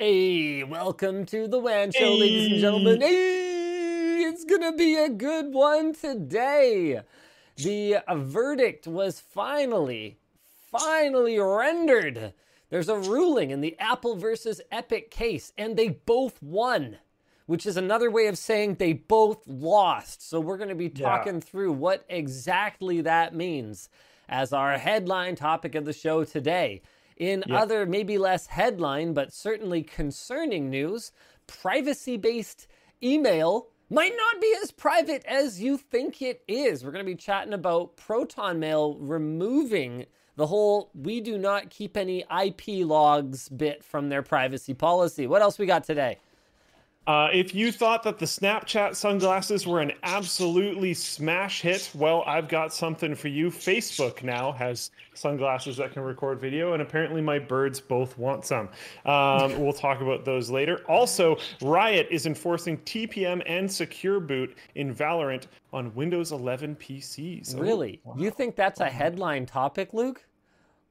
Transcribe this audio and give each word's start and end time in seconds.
Hey, 0.00 0.62
welcome 0.62 1.26
to 1.26 1.48
the 1.48 1.58
WAN 1.58 1.90
Show, 1.90 2.14
ladies 2.14 2.52
and 2.52 2.60
gentlemen. 2.60 3.00
Hey, 3.00 4.22
it's 4.22 4.44
gonna 4.44 4.72
be 4.72 4.94
a 4.94 5.08
good 5.08 5.52
one 5.52 5.92
today. 5.92 7.00
The 7.56 7.96
uh, 7.96 8.14
verdict 8.14 8.86
was 8.86 9.18
finally, 9.18 10.18
finally 10.70 11.36
rendered. 11.40 12.32
There's 12.70 12.88
a 12.88 12.96
ruling 12.96 13.50
in 13.50 13.60
the 13.60 13.76
Apple 13.80 14.14
versus 14.14 14.60
Epic 14.70 15.10
case, 15.10 15.52
and 15.58 15.76
they 15.76 15.88
both 15.88 16.40
won, 16.40 16.98
which 17.46 17.66
is 17.66 17.76
another 17.76 18.08
way 18.08 18.28
of 18.28 18.38
saying 18.38 18.74
they 18.76 18.92
both 18.92 19.48
lost. 19.48 20.22
So 20.28 20.38
we're 20.38 20.58
gonna 20.58 20.76
be 20.76 20.90
talking 20.90 21.34
Yeah. 21.34 21.40
through 21.40 21.72
what 21.72 22.04
exactly 22.08 23.00
that 23.00 23.34
means 23.34 23.88
as 24.28 24.52
our 24.52 24.78
headline 24.78 25.34
topic 25.34 25.74
of 25.74 25.84
the 25.86 25.92
show 25.92 26.22
today. 26.22 26.82
In 27.18 27.42
other, 27.50 27.84
maybe 27.84 28.16
less 28.16 28.46
headline, 28.46 29.12
but 29.12 29.32
certainly 29.32 29.82
concerning 29.82 30.70
news, 30.70 31.10
privacy 31.48 32.16
based 32.16 32.68
email 33.02 33.66
might 33.90 34.12
not 34.16 34.40
be 34.40 34.54
as 34.62 34.70
private 34.70 35.24
as 35.26 35.60
you 35.60 35.76
think 35.76 36.22
it 36.22 36.42
is. 36.46 36.84
We're 36.84 36.92
going 36.92 37.04
to 37.04 37.10
be 37.10 37.16
chatting 37.16 37.54
about 37.54 37.96
Proton 37.96 38.60
Mail 38.60 38.96
removing 38.98 40.06
the 40.36 40.46
whole 40.46 40.90
we 40.94 41.20
do 41.20 41.36
not 41.36 41.70
keep 41.70 41.96
any 41.96 42.24
IP 42.42 42.86
logs 42.86 43.48
bit 43.48 43.82
from 43.82 44.08
their 44.08 44.22
privacy 44.22 44.74
policy. 44.74 45.26
What 45.26 45.42
else 45.42 45.58
we 45.58 45.66
got 45.66 45.82
today? 45.82 46.18
Uh, 47.08 47.30
if 47.32 47.54
you 47.54 47.72
thought 47.72 48.02
that 48.02 48.18
the 48.18 48.26
Snapchat 48.26 48.94
sunglasses 48.94 49.66
were 49.66 49.80
an 49.80 49.92
absolutely 50.02 50.92
smash 50.92 51.62
hit, 51.62 51.90
well, 51.94 52.22
I've 52.26 52.48
got 52.48 52.74
something 52.74 53.14
for 53.14 53.28
you. 53.28 53.48
Facebook 53.50 54.22
now 54.22 54.52
has 54.52 54.90
sunglasses 55.14 55.78
that 55.78 55.92
can 55.94 56.02
record 56.02 56.38
video, 56.38 56.74
and 56.74 56.82
apparently 56.82 57.22
my 57.22 57.38
birds 57.38 57.80
both 57.80 58.18
want 58.18 58.44
some. 58.44 58.68
Um, 59.06 59.58
we'll 59.58 59.72
talk 59.72 60.02
about 60.02 60.26
those 60.26 60.50
later. 60.50 60.82
Also, 60.86 61.38
Riot 61.62 62.08
is 62.10 62.26
enforcing 62.26 62.76
TPM 62.78 63.42
and 63.46 63.72
Secure 63.72 64.20
Boot 64.20 64.54
in 64.74 64.94
Valorant 64.94 65.46
on 65.72 65.94
Windows 65.94 66.32
11 66.32 66.76
PCs. 66.76 67.54
Oh, 67.56 67.60
Really? 67.60 68.00
wow. 68.04 68.16
You 68.18 68.30
think 68.30 68.54
that's 68.54 68.80
a 68.80 68.90
headline 68.90 69.46
topic, 69.46 69.94
Luke? 69.94 70.22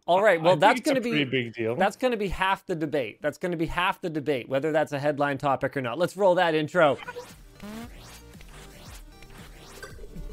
All 0.07 0.23
right. 0.23 0.41
Well, 0.41 0.53
think 0.53 0.61
that's 0.61 0.81
going 0.81 0.95
to 0.95 1.01
be 1.01 1.23
big 1.25 1.53
deal. 1.53 1.75
That's 1.75 1.97
going 1.97 2.11
to 2.11 2.17
be 2.17 2.29
half 2.29 2.65
the 2.65 2.75
debate. 2.75 3.21
That's 3.21 3.37
going 3.37 3.51
to 3.51 3.57
be 3.57 3.65
half 3.65 4.01
the 4.01 4.09
debate 4.09 4.47
whether 4.49 4.71
that's 4.71 4.93
a 4.93 4.99
headline 4.99 5.37
topic 5.37 5.75
or 5.75 5.81
not. 5.81 5.99
Let's 5.99 6.15
roll 6.17 6.35
that 6.35 6.55
intro. 6.55 6.97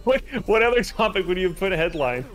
What, 0.05 0.21
what 0.47 0.63
other 0.63 0.83
topic 0.83 1.27
would 1.27 1.39
you 1.39 1.55
put 1.55 1.73
a 1.73 1.79
headline? 1.79 2.27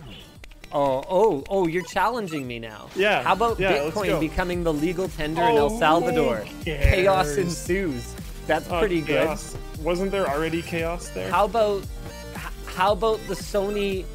Oh, 0.72 1.04
oh, 1.10 1.44
oh, 1.50 1.68
you're 1.68 1.86
challenging 1.86 2.48
me 2.48 2.60
now. 2.60 2.90
Yeah, 2.96 3.24
How 3.24 3.34
about 3.34 3.60
yeah, 3.60 3.74
Bitcoin 3.74 4.20
becoming 4.20 4.64
the 4.64 4.74
legal 4.74 5.08
tender 5.08 5.42
in 5.42 5.56
El 5.56 5.74
Oh, 5.74 5.80
Salvador? 5.80 6.46
Chaos 6.64 7.38
ensues. 7.38 8.14
That's 8.48 8.68
Oh, 8.70 8.80
pretty 8.80 9.02
good. 9.02 9.26
chaos. 9.26 9.56
Wasn't 9.82 10.12
there 10.12 10.28
already 10.28 10.62
chaos 10.62 11.10
there? 11.10 11.32
How 11.32 11.46
about 11.46 11.84
how 12.66 12.94
about 12.94 13.20
the 13.28 13.34
Sony 13.34 14.06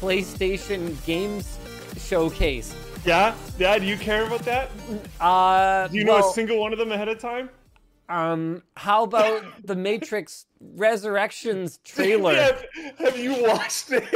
PlayStation 0.00 0.94
Games 1.04 1.57
showcase? 2.08 2.74
Yeah, 3.04 3.34
yeah. 3.58 3.78
Do 3.78 3.86
you 3.86 3.96
care 3.96 4.26
about 4.26 4.40
that? 4.42 4.70
Uh, 5.20 5.88
Do 5.88 5.96
you 5.98 6.04
know 6.04 6.14
well, 6.14 6.30
a 6.30 6.32
single 6.32 6.58
one 6.58 6.72
of 6.72 6.78
them 6.78 6.90
ahead 6.90 7.08
of 7.08 7.18
time? 7.18 7.50
um, 8.08 8.62
how 8.76 9.04
about 9.04 9.44
the 9.64 9.76
Matrix 9.76 10.46
Resurrections 10.60 11.78
trailer? 11.84 12.34
have, 12.34 12.64
have 12.98 13.18
you 13.18 13.42
watched 13.42 13.92
it? 13.92 14.04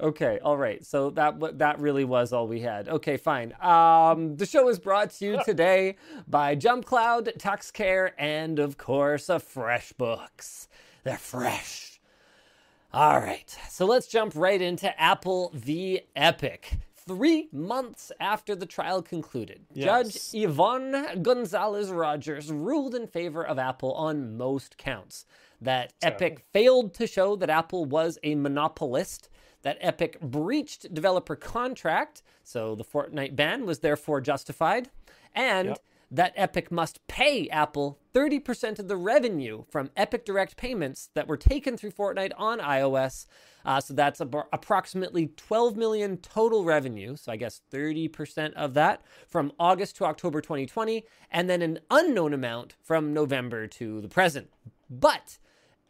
Okay, 0.00 0.38
all 0.44 0.56
right. 0.56 0.86
So 0.86 1.10
that 1.10 1.58
that 1.58 1.80
really 1.80 2.04
was 2.04 2.32
all 2.32 2.46
we 2.46 2.60
had. 2.60 2.88
Okay, 2.88 3.16
fine. 3.16 3.52
Um, 3.60 4.36
the 4.36 4.46
show 4.46 4.68
is 4.68 4.78
brought 4.78 5.10
to 5.14 5.24
you 5.24 5.40
today 5.44 5.96
by 6.28 6.54
JumpCloud, 6.54 7.36
TuxCare, 7.38 8.12
and 8.16 8.60
of 8.60 8.78
course, 8.78 9.28
a 9.28 9.40
FreshBooks. 9.40 10.68
They're 11.02 11.18
fresh. 11.18 11.85
All 12.92 13.18
right, 13.20 13.54
so 13.68 13.84
let's 13.84 14.06
jump 14.06 14.32
right 14.34 14.60
into 14.60 14.98
Apple 15.00 15.50
v. 15.54 16.00
Epic. 16.14 16.78
Three 16.94 17.48
months 17.52 18.10
after 18.18 18.56
the 18.56 18.66
trial 18.66 19.00
concluded, 19.02 19.66
Yes. 19.72 20.30
Judge 20.32 20.42
Yvonne 20.42 21.22
Gonzalez 21.22 21.90
Rogers 21.90 22.50
ruled 22.50 22.94
in 22.94 23.06
favor 23.06 23.44
of 23.46 23.58
Apple 23.58 23.92
on 23.92 24.36
most 24.36 24.76
counts. 24.78 25.24
That 25.60 25.92
Epic 26.02 26.44
failed 26.52 26.94
to 26.94 27.06
show 27.06 27.36
that 27.36 27.50
Apple 27.50 27.84
was 27.84 28.18
a 28.24 28.34
monopolist, 28.34 29.28
that 29.62 29.78
Epic 29.80 30.20
breached 30.20 30.92
developer 30.94 31.36
contract, 31.36 32.22
so 32.42 32.74
the 32.74 32.84
Fortnite 32.84 33.36
ban 33.36 33.66
was 33.66 33.80
therefore 33.80 34.20
justified, 34.20 34.90
and 35.34 35.68
Yep. 35.68 35.78
That 36.10 36.32
Epic 36.36 36.70
must 36.70 37.04
pay 37.08 37.48
Apple 37.48 37.98
30% 38.14 38.78
of 38.78 38.88
the 38.88 38.96
revenue 38.96 39.64
from 39.68 39.90
Epic 39.96 40.24
Direct 40.24 40.56
payments 40.56 41.10
that 41.14 41.26
were 41.26 41.36
taken 41.36 41.76
through 41.76 41.90
Fortnite 41.90 42.32
on 42.36 42.60
iOS. 42.60 43.26
Uh, 43.64 43.80
so 43.80 43.92
that's 43.92 44.20
abo- 44.20 44.46
approximately 44.52 45.26
12 45.36 45.76
million 45.76 46.16
total 46.18 46.64
revenue. 46.64 47.16
So 47.16 47.32
I 47.32 47.36
guess 47.36 47.62
30% 47.72 48.52
of 48.54 48.74
that 48.74 49.02
from 49.26 49.52
August 49.58 49.96
to 49.96 50.04
October 50.04 50.40
2020, 50.40 51.04
and 51.30 51.50
then 51.50 51.62
an 51.62 51.80
unknown 51.90 52.32
amount 52.32 52.76
from 52.82 53.12
November 53.12 53.66
to 53.66 54.00
the 54.00 54.08
present. 54.08 54.48
But 54.88 55.38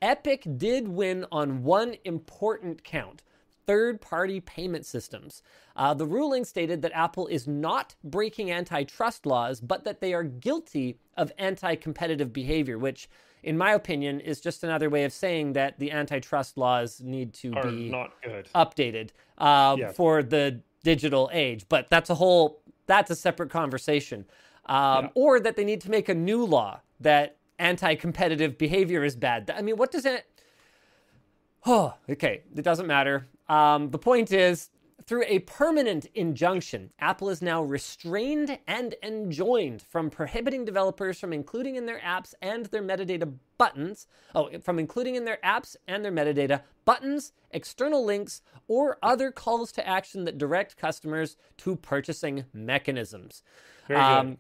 Epic 0.01 0.47
did 0.57 0.89
win 0.89 1.27
on 1.31 1.63
one 1.63 1.97
important 2.05 2.83
count 2.83 3.23
third 3.67 4.01
party 4.01 4.41
payment 4.41 4.87
systems. 4.87 5.43
Uh, 5.75 5.93
the 5.93 6.07
ruling 6.07 6.45
stated 6.45 6.83
that 6.83 6.93
Apple 6.95 7.27
is 7.27 7.47
not 7.47 7.95
breaking 8.05 8.51
antitrust 8.51 9.27
laws, 9.27 9.61
but 9.61 9.85
that 9.85 10.01
they 10.01 10.15
are 10.15 10.23
guilty 10.23 10.99
of 11.17 11.33
anti 11.39 11.75
competitive 11.75 12.33
behavior, 12.33 12.79
which, 12.79 13.09
in 13.43 13.59
my 13.59 13.73
opinion, 13.73 14.21
is 14.21 14.41
just 14.41 14.65
another 14.65 14.89
way 14.89 15.05
of 15.05 15.13
saying 15.13 15.53
that 15.55 15.79
the 15.79 15.91
antitrust 15.91 16.57
laws 16.57 17.01
need 17.01 17.35
to 17.35 17.53
Are 17.55 17.67
be 17.71 17.91
updated 18.55 19.11
uh, 19.39 19.77
Yeah. 19.79 19.93
for 19.93 20.23
the 20.23 20.61
digital 20.83 21.29
age. 21.33 21.67
But 21.69 21.89
that's 21.91 22.11
a 22.11 22.15
whole, 22.15 22.63
that's 22.87 23.11
a 23.11 23.17
separate 23.17 23.51
conversation. 23.51 24.25
Um, 24.67 25.05
Yeah. 25.05 25.11
Or 25.15 25.41
that 25.41 25.57
they 25.57 25.65
need 25.65 25.81
to 25.83 25.91
make 25.91 26.09
a 26.09 26.15
new 26.15 26.45
law 26.45 26.81
that 27.01 27.37
anti 27.59 27.95
competitive 27.97 28.57
behavior 28.59 29.05
is 29.05 29.17
bad. 29.17 29.51
I 29.55 29.63
mean, 29.63 29.77
what 29.77 29.91
does 29.91 30.07
it. 30.07 30.25
Oh, 31.69 31.95
okay. 32.09 32.43
It 32.55 32.63
doesn't 32.63 32.87
matter. 32.87 33.27
Um, 33.49 33.91
the 33.91 33.99
point 33.99 34.33
is, 34.33 34.71
through 35.07 35.25
a 35.29 35.39
permanent 35.41 36.07
injunction, 36.15 36.91
Apple 36.99 37.31
is 37.31 37.41
now 37.41 37.63
restrained 37.63 38.59
and 38.67 38.95
enjoined 39.05 39.83
from 39.83 40.11
prohibiting 40.11 40.65
developers 40.65 41.21
from 41.21 41.33
including 41.33 41.77
in 41.77 41.87
their 41.87 42.01
apps 42.01 42.35
and 42.43 42.67
their 42.67 42.83
metadata 42.83 43.33
buttons. 43.57 44.09
Oh, 44.35 44.51
from 44.61 44.81
including 44.81 45.15
in 45.15 45.25
their 45.25 45.39
apps 45.45 45.77
and 45.87 46.05
their 46.05 46.11
metadata 46.11 46.63
buttons, 46.85 47.33
external 47.53 48.05
links, 48.05 48.43
or 48.67 48.99
other 49.01 49.31
calls 49.31 49.71
to 49.73 49.87
action 49.87 50.25
that 50.25 50.39
direct 50.39 50.77
customers 50.77 51.37
to 51.59 51.77
purchasing 51.77 52.45
mechanisms. 52.53 53.45
Very 53.87 54.01
good. 54.01 54.07
Um, 54.07 54.39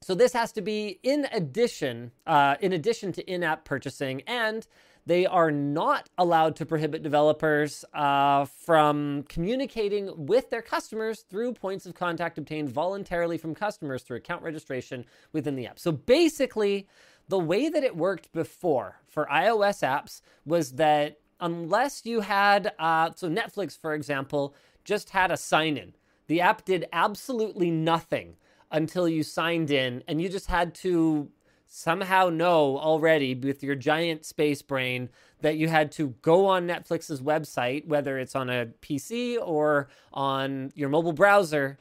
so 0.00 0.14
this 0.14 0.32
has 0.32 0.52
to 0.52 0.62
be 0.62 1.00
in 1.02 1.26
addition, 1.32 2.12
uh, 2.26 2.56
in 2.60 2.72
addition 2.72 3.12
to 3.12 3.30
in-app 3.30 3.64
purchasing, 3.64 4.22
and 4.26 4.66
they 5.06 5.24
are 5.24 5.52
not 5.52 6.10
allowed 6.18 6.56
to 6.56 6.66
prohibit 6.66 7.02
developers 7.02 7.84
uh, 7.94 8.44
from 8.44 9.22
communicating 9.28 10.10
with 10.26 10.50
their 10.50 10.62
customers 10.62 11.24
through 11.30 11.52
points 11.52 11.86
of 11.86 11.94
contact 11.94 12.38
obtained 12.38 12.68
voluntarily 12.68 13.38
from 13.38 13.54
customers 13.54 14.02
through 14.02 14.16
account 14.16 14.42
registration 14.42 15.04
within 15.32 15.54
the 15.54 15.66
app. 15.66 15.78
So 15.78 15.92
basically, 15.92 16.88
the 17.28 17.38
way 17.38 17.68
that 17.68 17.84
it 17.84 17.96
worked 17.96 18.32
before 18.32 19.00
for 19.06 19.26
iOS 19.26 19.82
apps 19.82 20.20
was 20.44 20.72
that 20.72 21.20
unless 21.40 22.04
you 22.04 22.20
had, 22.20 22.72
uh, 22.78 23.10
so 23.14 23.28
Netflix, 23.28 23.78
for 23.78 23.94
example, 23.94 24.54
just 24.84 25.10
had 25.10 25.30
a 25.30 25.36
sign 25.36 25.76
in. 25.76 25.94
The 26.26 26.40
app 26.40 26.64
did 26.64 26.86
absolutely 26.92 27.70
nothing 27.70 28.36
until 28.72 29.08
you 29.08 29.22
signed 29.22 29.70
in, 29.70 30.02
and 30.08 30.20
you 30.20 30.28
just 30.28 30.48
had 30.48 30.74
to 30.74 31.30
somehow 31.66 32.28
know 32.28 32.78
already 32.78 33.34
with 33.34 33.62
your 33.62 33.74
giant 33.74 34.24
space 34.24 34.62
brain 34.62 35.08
that 35.40 35.56
you 35.56 35.68
had 35.68 35.92
to 35.92 36.14
go 36.22 36.46
on 36.46 36.66
Netflix's 36.66 37.20
website, 37.20 37.86
whether 37.86 38.18
it's 38.18 38.34
on 38.34 38.48
a 38.48 38.66
PC 38.82 39.38
or 39.40 39.88
on 40.12 40.72
your 40.74 40.88
mobile 40.88 41.12
browser, 41.12 41.78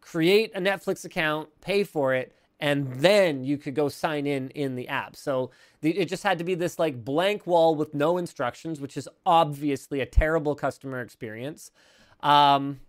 create 0.00 0.50
a 0.54 0.60
Netflix 0.60 1.04
account, 1.04 1.48
pay 1.60 1.84
for 1.84 2.14
it, 2.14 2.32
and 2.58 2.90
then 2.94 3.44
you 3.44 3.58
could 3.58 3.74
go 3.74 3.88
sign 3.88 4.26
in 4.26 4.48
in 4.50 4.76
the 4.76 4.88
app. 4.88 5.14
So 5.14 5.50
the, 5.82 5.96
it 5.96 6.08
just 6.08 6.22
had 6.22 6.38
to 6.38 6.44
be 6.44 6.54
this 6.54 6.78
like 6.78 7.04
blank 7.04 7.46
wall 7.46 7.74
with 7.74 7.94
no 7.94 8.16
instructions, 8.16 8.80
which 8.80 8.96
is 8.96 9.08
obviously 9.26 10.00
a 10.00 10.06
terrible 10.06 10.54
customer 10.54 11.00
experience. 11.00 11.70
Um, 12.20 12.80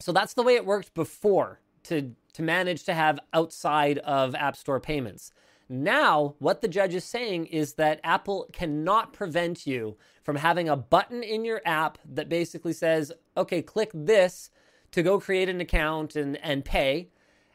so 0.00 0.12
that's 0.12 0.34
the 0.34 0.42
way 0.42 0.54
it 0.54 0.66
worked 0.66 0.92
before 0.94 1.60
to 1.84 2.14
to 2.34 2.42
manage 2.42 2.84
to 2.84 2.94
have 2.94 3.18
outside 3.32 3.98
of 3.98 4.34
App 4.34 4.56
Store 4.56 4.80
payments. 4.80 5.32
Now, 5.68 6.34
what 6.38 6.60
the 6.60 6.68
judge 6.68 6.94
is 6.94 7.04
saying 7.04 7.46
is 7.46 7.74
that 7.74 8.00
Apple 8.04 8.48
cannot 8.52 9.12
prevent 9.12 9.66
you 9.66 9.96
from 10.22 10.36
having 10.36 10.68
a 10.68 10.76
button 10.76 11.22
in 11.22 11.44
your 11.44 11.60
app 11.64 11.98
that 12.12 12.28
basically 12.28 12.72
says, 12.72 13.12
okay, 13.36 13.62
click 13.62 13.90
this 13.94 14.50
to 14.92 15.02
go 15.02 15.18
create 15.18 15.48
an 15.48 15.60
account 15.60 16.16
and, 16.16 16.36
and 16.38 16.64
pay. 16.64 17.08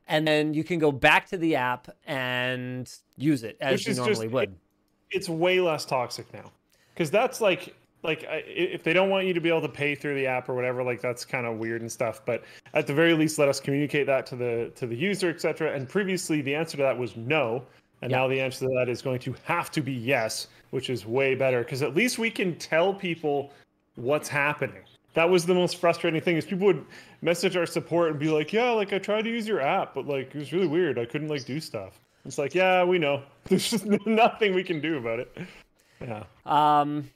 and 0.07 0.27
then 0.27 0.53
you 0.55 0.63
can 0.63 0.79
go 0.79 0.91
back 0.91 1.27
to 1.29 1.37
the 1.37 1.55
app 1.55 1.87
and 2.05 2.91
use 3.15 3.43
it 3.43 3.57
as 3.61 3.73
Which 3.79 3.87
you 3.89 3.93
normally 3.95 4.25
just- 4.25 4.33
would. 4.33 4.55
it's 5.11 5.29
way 5.29 5.59
less 5.61 5.85
toxic 5.85 6.31
now 6.33 6.51
because 6.93 7.11
that's 7.11 7.39
like 7.41 7.75
like 8.03 8.23
I- 8.25 8.43
if 8.47 8.83
they 8.83 8.91
don't 8.93 9.09
want 9.09 9.27
you 9.27 9.33
to 9.35 9.39
be 9.41 9.49
able 9.49 9.61
to 9.61 9.69
pay 9.69 9.93
through 9.95 10.15
the 10.15 10.25
app 10.25 10.49
or 10.49 10.55
whatever 10.55 10.81
like 10.83 10.99
that's 11.01 11.23
kind 11.25 11.45
of 11.45 11.57
weird 11.59 11.81
and 11.81 11.91
stuff 11.91 12.21
but 12.25 12.43
at 12.73 12.87
the 12.87 12.93
very 12.93 13.13
least 13.13 13.37
let 13.39 13.47
us 13.49 13.59
communicate 13.59 14.07
that 14.07 14.25
to 14.27 14.35
the 14.35 14.71
to 14.75 14.85
the 14.87 14.95
user 14.95 15.29
etc 15.29 15.73
and 15.75 15.87
previously 15.87 16.41
the 16.41 16.55
answer 16.55 16.75
to 16.77 16.83
that 16.83 16.97
was 16.97 17.15
no 17.15 17.63
and 18.01 18.11
Yeah. 18.11 18.17
now 18.17 18.27
the 18.27 18.39
answer 18.39 18.67
to 18.67 18.73
that 18.75 18.89
is 18.89 19.01
going 19.01 19.19
to 19.19 19.35
have 19.43 19.71
to 19.71 19.81
be 19.81 19.93
yes 19.93 20.47
which 20.71 20.89
is 20.89 21.05
way 21.05 21.35
better 21.35 21.63
because 21.63 21.81
at 21.81 21.95
least 21.95 22.17
we 22.19 22.29
can 22.29 22.55
tell 22.57 22.93
people 22.93 23.51
what's 23.95 24.29
happening 24.29 24.81
that 25.15 25.29
was 25.29 25.45
the 25.45 25.53
most 25.53 25.77
frustrating 25.77 26.21
thing 26.21 26.37
is 26.37 26.45
people 26.45 26.67
would 26.67 26.85
message 27.21 27.57
our 27.57 27.65
support 27.65 28.11
and 28.11 28.19
be 28.19 28.29
like 28.29 28.53
yeah 28.53 28.69
like 28.71 28.93
i 28.93 28.99
tried 28.99 29.23
to 29.23 29.29
use 29.29 29.47
your 29.47 29.61
app 29.61 29.93
but 29.93 30.05
like 30.07 30.33
it 30.33 30.37
was 30.39 30.53
really 30.53 30.67
weird 30.67 30.97
i 30.99 31.05
couldn't 31.05 31.27
like 31.27 31.45
do 31.45 31.59
stuff 31.59 31.99
it's 32.25 32.37
like 32.37 32.53
yeah 32.55 32.83
we 32.83 32.97
know 32.99 33.21
there's 33.45 33.69
just 33.69 33.85
nothing 34.05 34.53
we 34.53 34.63
can 34.63 34.79
do 34.79 34.97
about 34.97 35.19
it 35.19 35.37
yeah 36.01 36.23
Um, 36.45 37.09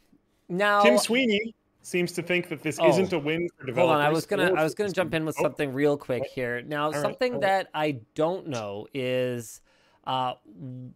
now, 0.50 0.82
tim 0.84 0.98
sweeney 0.98 1.54
seems 1.86 2.12
to 2.14 2.22
think 2.22 2.48
that 2.50 2.62
this 2.64 2.78
Oh. 2.80 2.90
isn't 2.90 3.12
a 3.14 3.20
win 3.20 3.48
for 3.58 3.66
developers 3.66 3.90
hold 3.90 4.02
on. 4.02 4.06
I 4.06 4.10
was 4.10 4.26
gonna 4.26 4.54
I 4.54 4.64
was 4.64 4.74
gonna 4.74 4.90
jump 4.92 5.14
in 5.14 5.26
with 5.26 5.36
something 5.36 5.74
real 5.74 5.98
quick 5.98 6.24
here. 6.26 6.62
Now, 6.62 6.92
right, 6.92 7.02
something 7.02 7.34
right. 7.34 7.42
that 7.42 7.68
I 7.74 8.00
don't 8.16 8.48
know 8.48 8.88
is 8.94 9.60
uh, 10.06 10.34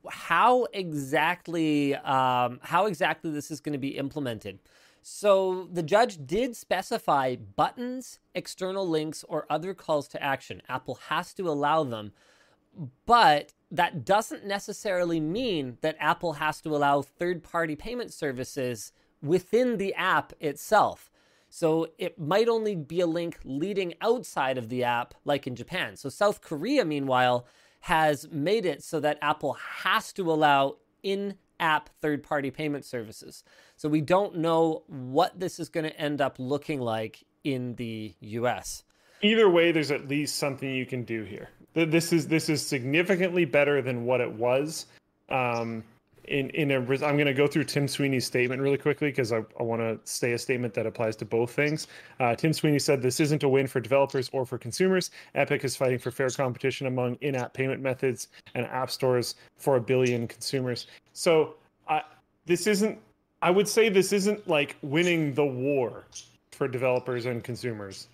how 0.09 0.65
exactly 0.74 1.95
um, 1.95 2.59
how 2.63 2.86
exactly 2.86 3.31
this 3.31 3.51
is 3.51 3.59
going 3.59 3.74
to 3.74 3.80
be 3.80 3.98
implemented. 3.98 4.59
So 5.01 5.69
the 5.71 5.83
judge 5.83 6.25
did 6.25 6.57
specify 6.57 7.38
buttons, 7.38 8.19
external 8.36 8.88
links, 8.88 9.24
or 9.30 9.45
other 9.50 9.74
calls 9.74 10.07
to 10.09 10.21
action. 10.21 10.62
Apple 10.68 11.00
has 11.07 11.33
to 11.36 11.48
allow 11.50 11.86
them, 11.86 12.12
but 13.06 13.54
that 13.71 14.04
doesn't 14.04 14.45
necessarily 14.45 15.21
mean 15.21 15.77
that 15.81 15.95
Apple 16.00 16.33
has 16.33 16.59
to 16.62 16.75
allow 16.75 17.01
third 17.01 17.42
party 17.42 17.75
payment 17.75 18.12
services 18.12 18.92
within 19.21 19.77
the 19.77 19.94
app 19.94 20.33
itself. 20.42 21.09
So 21.50 21.88
it 21.98 22.19
might 22.19 22.50
only 22.50 22.75
be 22.75 23.00
a 23.00 23.07
link 23.07 23.39
leading 23.45 23.94
outside 24.01 24.57
of 24.57 24.68
the 24.68 24.83
app, 24.83 25.13
like 25.24 25.48
in 25.48 25.56
Japan. 25.56 25.95
So 25.95 26.09
South 26.09 26.42
Korea, 26.42 26.83
meanwhile, 26.83 27.48
has 27.87 28.27
made 28.31 28.65
it 28.65 28.83
so 28.83 28.99
that 28.99 29.17
Apple 29.21 29.53
has 29.53 30.11
to 30.11 30.29
allow 30.29 30.75
in 31.03 31.35
app 31.57 31.89
third 32.01 32.21
party 32.21 32.51
payment 32.51 32.83
services. 32.83 33.45
So 33.77 33.87
we 33.87 34.01
don't 34.01 34.35
know 34.35 34.83
what 34.87 35.39
this 35.39 35.57
is 35.57 35.69
going 35.69 35.85
to 35.85 35.97
end 35.97 36.19
up 36.19 36.35
looking 36.37 36.81
like 36.81 37.23
in 37.45 37.75
the 37.75 38.13
US. 38.19 38.83
either 39.21 39.49
way 39.49 39.71
there's 39.71 39.89
at 39.89 40.07
least 40.09 40.35
something 40.35 40.69
you 40.69 40.85
can 40.85 41.03
do 41.03 41.23
here 41.23 41.49
this 41.73 42.11
is 42.11 42.27
this 42.27 42.49
is 42.49 42.63
significantly 42.65 43.45
better 43.45 43.81
than 43.81 44.05
what 44.05 44.21
it 44.21 44.31
was 44.31 44.85
um 45.29 45.83
in 46.27 46.50
in 46.51 46.71
a 46.71 46.77
i'm 46.77 47.15
going 47.15 47.25
to 47.25 47.33
go 47.33 47.47
through 47.47 47.63
tim 47.63 47.88
sweeney's 47.88 48.25
statement 48.25 48.62
really 48.62 48.77
quickly 48.77 49.09
because 49.09 49.31
i, 49.31 49.44
I 49.59 49.63
want 49.63 49.81
to 49.81 50.00
say 50.03 50.33
a 50.33 50.38
statement 50.38 50.74
that 50.74 50.85
applies 50.85 51.15
to 51.18 51.25
both 51.25 51.51
things 51.51 51.88
uh, 52.19 52.35
tim 52.35 52.53
sweeney 52.53 52.79
said 52.79 53.01
this 53.01 53.19
isn't 53.19 53.44
a 53.44 53.50
win 53.50 53.68
for 53.68 53.79
developers 53.79 54.29
or 54.33 54.45
for 54.45 54.57
consumers 54.57 55.12
epic 55.35 55.63
is 55.63 55.75
fighting 55.75 56.00
for 56.00 56.12
fair 56.12 56.29
competition 56.29 56.88
among 56.88 57.15
in-app 57.21 57.53
payment 57.53 57.81
methods 57.81 58.27
and 58.56 58.65
app 58.68 58.91
stores 58.91 59.35
for 59.56 59.77
a 59.77 59.81
billion 59.81 60.27
consumers 60.27 60.88
so 61.13 61.56
uh, 61.88 62.01
this 62.45 62.68
isn't 62.68 62.97
i 63.41 63.50
would 63.50 63.68
say 63.68 63.89
this 63.89 64.12
isn't 64.12 64.47
like 64.47 64.75
winning 64.81 65.33
the 65.33 65.45
war 65.45 66.03
for 66.51 66.68
developers 66.68 67.25
and 67.25 67.44
consumers 67.44 68.07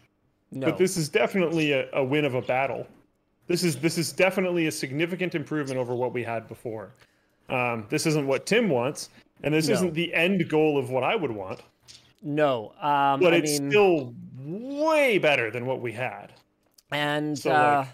No. 0.51 0.67
but 0.67 0.77
this 0.77 0.97
is 0.97 1.09
definitely 1.09 1.71
a, 1.71 1.89
a 1.93 2.03
win 2.03 2.25
of 2.25 2.35
a 2.35 2.41
battle. 2.41 2.85
This 3.47 3.63
is 3.63 3.77
this 3.77 3.97
is 3.97 4.11
definitely 4.13 4.67
a 4.67 4.71
significant 4.71 5.33
improvement 5.33 5.79
over 5.79 5.95
what 5.95 6.13
we 6.13 6.23
had 6.23 6.47
before. 6.47 6.91
Um, 7.49 7.85
this 7.89 8.05
isn't 8.05 8.25
what 8.27 8.45
Tim 8.45 8.69
wants, 8.69 9.09
and 9.43 9.53
this 9.53 9.67
No. 9.67 9.73
isn't 9.75 9.93
the 9.93 10.13
end 10.13 10.47
goal 10.49 10.77
of 10.77 10.89
what 10.89 11.03
I 11.03 11.15
would 11.15 11.31
want. 11.31 11.61
no. 12.21 12.69
Um, 12.81 13.19
But 13.19 13.33
I 13.33 13.37
it's 13.37 13.59
mean, 13.59 13.69
still 13.69 14.15
way 14.39 15.17
better 15.17 15.51
than 15.51 15.65
what 15.65 15.81
we 15.81 15.91
had. 15.91 16.31
And 16.91 17.37
So, 17.37 17.51
uh, 17.51 17.85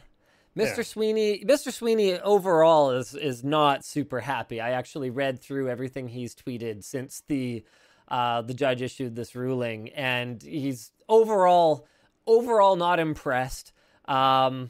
like, 0.56 0.68
Mr. 0.68 0.78
yeah. 0.78 0.84
Sweeney, 0.84 1.44
Mr. 1.46 1.72
Sweeney 1.72 2.20
overall 2.20 2.92
is 2.92 3.16
is 3.16 3.44
not 3.44 3.84
super 3.86 4.20
happy. 4.20 4.60
I 4.62 4.72
actually 4.72 5.10
read 5.10 5.40
through 5.42 5.70
everything 5.70 6.10
he's 6.10 6.36
tweeted 6.36 6.84
since 6.84 7.24
the 7.28 7.64
uh, 8.08 8.42
the 8.42 8.54
judge 8.54 8.82
issued 8.82 9.16
this 9.16 9.36
ruling, 9.36 9.90
and 9.90 10.42
he's 10.44 10.92
overall 11.08 11.88
overall 12.28 12.76
not 12.76 13.00
impressed. 13.00 13.72
Um, 14.06 14.70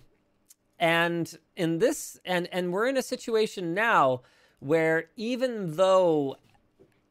and 0.78 1.38
in 1.56 1.80
this, 1.80 2.20
and 2.24 2.48
and 2.52 2.72
we're 2.72 2.88
in 2.88 2.98
a 2.98 3.02
situation 3.02 3.74
now 3.74 4.22
where 4.60 5.10
even 5.16 5.76
though, 5.76 6.38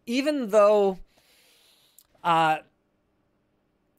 even 0.07 0.51
though, 0.51 0.99
uh, 2.23 2.59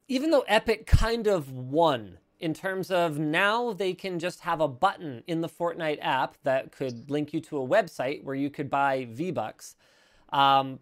even 0.08 0.32
though 0.32 0.46
Epic 0.48 0.86
kind 0.86 1.28
of 1.28 1.52
won 1.52 2.18
in 2.40 2.54
terms 2.54 2.90
of 2.90 3.20
now 3.20 3.74
they 3.74 3.94
can 3.94 4.18
just 4.18 4.42
have 4.42 4.62
a 4.62 4.68
button 4.68 5.24
in 5.28 5.42
the 5.42 5.50
Fortnite 5.50 6.00
app 6.02 6.38
that 6.44 6.72
could 6.72 7.10
link 7.12 7.34
you 7.34 7.42
to 7.42 7.58
a 7.58 7.68
website 7.68 8.24
where 8.24 8.36
you 8.36 8.50
could 8.50 8.70
buy 8.70 9.08
V 9.12 9.32
Bucks. 9.32 9.76
Um, 10.32 10.80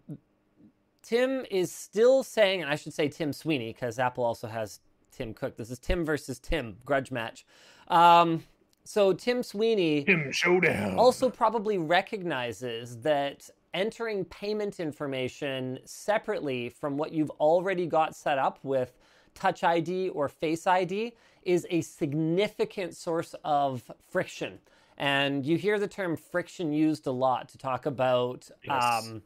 Tim 1.02 1.44
is 1.50 1.72
still 1.72 2.22
saying, 2.22 2.62
and 2.62 2.70
I 2.70 2.76
should 2.76 2.92
say 2.92 3.08
Tim 3.08 3.32
Sweeney 3.32 3.72
because 3.72 3.98
Apple 3.98 4.24
also 4.24 4.46
has 4.46 4.80
Tim 5.10 5.34
Cook. 5.34 5.56
This 5.56 5.70
is 5.70 5.78
Tim 5.78 6.04
versus 6.04 6.38
Tim 6.38 6.76
grudge 6.84 7.10
match. 7.10 7.44
Um, 7.88 8.44
so 8.88 9.12
Tim 9.12 9.42
Sweeney 9.42 10.02
Tim 10.04 10.32
Showdown. 10.32 10.94
also 10.96 11.28
probably 11.28 11.76
recognizes 11.76 12.96
that 13.02 13.50
entering 13.74 14.24
payment 14.24 14.80
information 14.80 15.78
separately 15.84 16.70
from 16.70 16.96
what 16.96 17.12
you've 17.12 17.28
already 17.32 17.84
got 17.86 18.16
set 18.16 18.38
up 18.38 18.58
with 18.62 18.96
Touch 19.34 19.62
ID 19.62 20.08
or 20.08 20.26
Face 20.26 20.66
ID 20.66 21.12
is 21.42 21.66
a 21.68 21.82
significant 21.82 22.96
source 22.96 23.34
of 23.44 23.82
friction. 24.10 24.58
And 24.96 25.44
you 25.44 25.58
hear 25.58 25.78
the 25.78 25.86
term 25.86 26.16
friction 26.16 26.72
used 26.72 27.06
a 27.06 27.12
lot 27.12 27.50
to 27.50 27.58
talk 27.58 27.84
about 27.84 28.48
Yes. 28.66 28.82
um, 29.06 29.22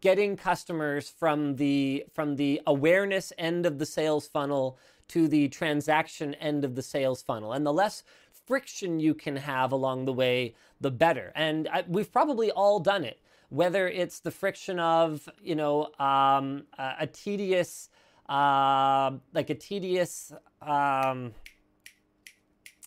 getting 0.00 0.36
customers 0.36 1.10
from 1.10 1.56
the 1.56 2.04
from 2.14 2.36
the 2.36 2.60
awareness 2.68 3.32
end 3.36 3.66
of 3.66 3.80
the 3.80 3.86
sales 3.86 4.28
funnel 4.28 4.78
to 5.08 5.26
the 5.26 5.48
transaction 5.48 6.34
end 6.34 6.64
of 6.64 6.76
the 6.76 6.82
sales 6.82 7.20
funnel 7.20 7.52
and 7.52 7.66
the 7.66 7.72
less 7.72 8.04
friction 8.46 9.00
you 9.00 9.14
can 9.14 9.36
have 9.36 9.72
along 9.72 10.04
the 10.04 10.12
way 10.12 10.54
the 10.80 10.90
better. 10.90 11.32
And 11.34 11.68
I, 11.68 11.84
we've 11.86 12.10
probably 12.10 12.50
all 12.50 12.80
done 12.80 13.04
it 13.04 13.18
whether 13.52 13.86
it's 13.86 14.20
the 14.20 14.30
friction 14.30 14.80
of 14.80 15.28
you 15.42 15.54
know 15.54 15.84
um, 15.98 16.64
a, 16.78 16.94
a 17.00 17.06
tedious 17.06 17.90
uh, 18.28 19.10
like 19.34 19.50
a 19.50 19.54
tedious 19.54 20.32
um, 20.62 21.34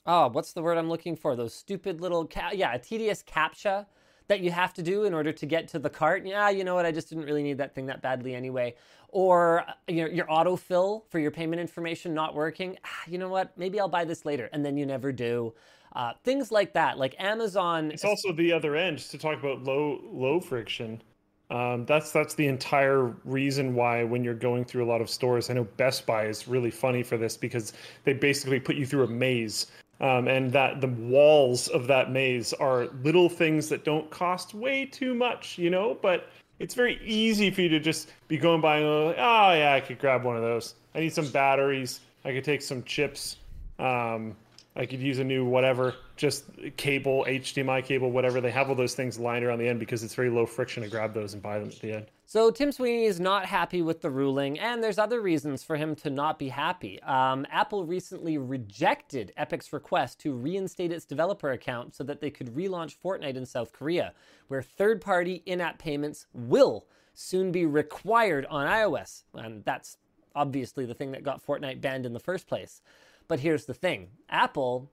oh 0.08 0.28
what's 0.30 0.54
the 0.54 0.64
word 0.64 0.78
i'm 0.78 0.90
looking 0.90 1.16
for? 1.16 1.36
Those 1.36 1.54
stupid 1.54 2.02
little 2.02 2.26
ca- 2.26 2.52
yeah 2.54 2.74
a 2.74 2.80
tedious 2.80 3.24
captcha 3.24 3.86
that 4.28 4.42
you 4.42 4.52
have 4.52 4.74
to 4.74 4.84
do 4.84 5.04
in 5.04 5.14
order 5.14 5.32
to 5.32 5.46
get 5.46 5.68
to 5.70 5.80
the 5.80 5.90
cart. 5.90 6.26
Yeah, 6.26 6.50
you 6.50 6.64
know 6.64 6.76
what? 6.76 6.86
I 6.86 6.92
just 6.92 7.10
didn't 7.10 7.26
really 7.26 7.44
need 7.44 7.58
that 7.58 7.76
thing 7.76 7.86
that 7.88 8.02
badly 8.02 8.36
anyway. 8.36 8.76
Or 9.10 9.62
uh, 9.62 9.74
you 9.88 10.04
know, 10.04 10.10
your 10.10 10.26
autofill 10.26 11.04
for 11.10 11.20
your 11.20 11.32
payment 11.32 11.60
information 11.62 12.14
not 12.14 12.36
working. 12.36 12.78
Ah, 12.84 13.04
you 13.08 13.18
know 13.18 13.30
what? 13.30 13.58
Maybe 13.58 13.80
I'll 13.80 13.88
buy 13.88 14.06
this 14.06 14.26
later, 14.26 14.50
and 14.52 14.66
then 14.66 14.78
you 14.78 14.86
never 14.86 15.12
do. 15.12 15.54
Uh, 15.96 16.12
things 16.24 16.52
like 16.52 16.74
that, 16.74 16.98
like 16.98 17.16
Amazon. 17.20 17.92
It's 17.92 18.04
also 18.04 18.34
the 18.34 18.52
other 18.52 18.76
end 18.76 19.00
to 19.00 19.18
talk 19.18 19.40
about 19.40 19.64
low 19.64 20.02
low 20.04 20.40
friction. 20.42 21.02
Um, 21.50 21.86
that's 21.86 22.12
that's 22.12 22.34
the 22.34 22.48
entire 22.48 23.16
reason 23.24 23.76
why 23.76 24.04
when 24.04 24.24
you're 24.24 24.34
going 24.34 24.66
through 24.66 24.84
a 24.84 24.90
lot 24.90 25.00
of 25.00 25.10
stores, 25.10 25.50
I 25.50 25.54
know 25.54 25.64
Best 25.64 26.06
Buy 26.06 26.26
is 26.26 26.48
really 26.48 26.72
funny 26.72 27.04
for 27.04 27.18
this 27.18 27.38
because 27.38 27.74
they 28.04 28.14
basically 28.14 28.60
put 28.60 28.76
you 28.76 28.86
through 28.86 29.04
a 29.04 29.08
maze, 29.08 29.68
um, 30.02 30.28
and 30.28 30.52
that 30.52 30.82
the 30.82 30.88
walls 30.88 31.68
of 31.68 31.88
that 31.88 32.12
maze 32.12 32.54
are 32.54 32.88
little 33.04 33.30
things 33.30 33.70
that 33.70 33.86
don't 33.86 34.10
cost 34.10 34.54
way 34.54 34.86
too 34.86 35.14
much, 35.14 35.58
you 35.58 35.70
know, 35.70 35.98
but 36.02 36.30
it's 36.60 36.74
very 36.74 37.00
easy 37.04 37.52
for 37.52 37.62
you 37.62 37.70
to 37.70 37.80
just 37.80 38.12
be 38.28 38.38
going 38.38 38.62
by 38.62 38.78
and 38.78 38.86
oh 38.86 39.14
yeah, 39.54 39.74
I 39.74 39.82
could 39.82 40.00
grab 40.00 40.24
one 40.24 40.36
of 40.36 40.42
those. 40.42 40.76
I 40.94 41.00
need 41.00 41.14
some 41.14 41.30
batteries. 41.30 42.02
I 42.24 42.32
could 42.32 42.44
take 42.44 42.62
some 42.62 42.84
chips. 42.84 43.38
Um, 43.80 44.36
I 44.76 44.86
could 44.86 45.00
use 45.00 45.20
a 45.20 45.24
new 45.24 45.46
whatever, 45.46 45.96
just 46.18 46.46
cable, 46.76 47.26
HDMI 47.28 47.84
cable, 47.84 48.12
whatever. 48.12 48.42
They 48.42 48.52
have 48.52 48.70
all 48.70 48.76
those 48.76 48.96
things 48.96 49.18
lined 49.18 49.46
around 49.46 49.60
the 49.60 49.68
end 49.68 49.80
because 49.80 50.04
it's 50.04 50.16
very 50.16 50.30
low 50.30 50.46
friction 50.46 50.84
to 50.84 50.90
grab 50.90 51.14
those 51.14 51.34
and 51.34 51.42
buy 51.42 51.60
them 51.60 51.70
at 51.70 51.80
the 51.80 51.94
end. 51.94 52.06
So 52.28 52.50
Tim 52.50 52.72
Sweeney 52.72 53.06
is 53.06 53.20
not 53.20 53.46
happy 53.46 53.84
with 53.84 54.02
the 54.02 54.10
ruling, 54.10 54.58
and 54.58 54.84
there's 54.84 54.98
other 54.98 55.22
reasons 55.22 55.62
for 55.62 55.76
him 55.76 55.96
to 55.98 56.10
not 56.10 56.40
be 56.40 56.50
happy. 56.50 57.00
Um, 57.04 57.46
Apple 57.52 57.86
recently 57.86 58.40
rejected 58.40 59.32
Epic's 59.38 59.72
request 59.72 60.20
to 60.22 60.34
reinstate 60.34 60.92
its 60.92 61.06
developer 61.06 61.52
account 61.52 61.94
so 61.94 62.04
that 62.06 62.22
they 62.22 62.32
could 62.32 62.56
relaunch 62.56 62.98
Fortnite 62.98 63.36
in 63.36 63.46
South 63.46 63.72
Korea, 63.72 64.12
where 64.48 64.64
third-party 64.64 65.44
in-app 65.46 65.78
payments 65.78 66.26
will 66.34 66.88
soon 67.14 67.52
be 67.52 67.68
required 67.68 68.48
on 68.48 68.66
iOS, 68.66 69.24
and 69.36 69.64
that's 69.64 69.98
obviously 70.36 70.88
the 70.88 70.96
thing 70.96 71.12
that 71.12 71.24
got 71.24 71.46
Fortnite 71.46 71.80
banned 71.80 72.08
in 72.08 72.14
the 72.14 72.20
first 72.20 72.48
place. 72.48 72.82
But 73.28 73.42
here's 73.42 73.66
the 73.66 73.76
thing: 73.76 74.10
Apple 74.30 74.92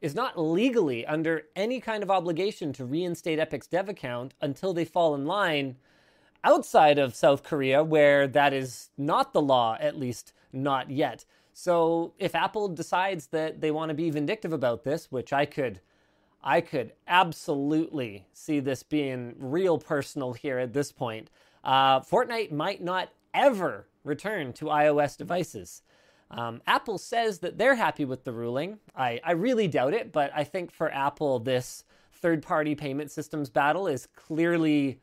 is 0.00 0.14
not 0.14 0.40
legally 0.40 1.04
under 1.04 1.42
any 1.54 1.78
kind 1.78 2.02
of 2.02 2.10
obligation 2.10 2.72
to 2.72 2.86
reinstate 2.86 3.38
Epic's 3.38 3.66
dev 3.66 3.90
account 3.90 4.32
until 4.40 4.72
they 4.72 4.86
fall 4.86 5.14
in 5.14 5.26
line 5.26 5.76
outside 6.44 6.98
of 6.98 7.14
South 7.14 7.42
Korea, 7.42 7.82
where 7.84 8.26
that 8.26 8.52
is 8.52 8.90
not 8.96 9.32
the 9.32 9.42
law, 9.42 9.76
at 9.80 9.98
least 9.98 10.32
not 10.52 10.90
yet. 10.90 11.24
So 11.52 12.14
if 12.18 12.34
Apple 12.34 12.68
decides 12.68 13.28
that 13.28 13.60
they 13.60 13.70
want 13.70 13.90
to 13.90 13.94
be 13.94 14.10
vindictive 14.10 14.52
about 14.52 14.84
this, 14.84 15.10
which 15.10 15.32
I 15.32 15.44
could 15.44 15.80
I 16.42 16.62
could 16.62 16.92
absolutely 17.06 18.26
see 18.32 18.60
this 18.60 18.82
being 18.82 19.34
real 19.38 19.78
personal 19.78 20.32
here 20.32 20.58
at 20.58 20.72
this 20.72 20.90
point. 20.90 21.28
Uh, 21.62 22.00
Fortnite 22.00 22.50
might 22.50 22.82
not 22.82 23.10
ever 23.34 23.86
return 24.04 24.54
to 24.54 24.66
iOS 24.66 25.18
devices. 25.18 25.82
Um, 26.30 26.62
Apple 26.66 26.96
says 26.96 27.40
that 27.40 27.58
they're 27.58 27.74
happy 27.74 28.04
with 28.04 28.24
the 28.24 28.32
ruling. 28.32 28.78
I, 28.96 29.20
I 29.24 29.32
really 29.32 29.68
doubt 29.68 29.94
it, 29.94 30.12
but 30.12 30.30
I 30.34 30.44
think 30.44 30.70
for 30.70 30.90
Apple, 30.90 31.40
this 31.40 31.84
third 32.12 32.42
party 32.42 32.74
payment 32.74 33.10
systems 33.10 33.50
battle 33.50 33.86
is 33.86 34.06
clearly 34.06 35.00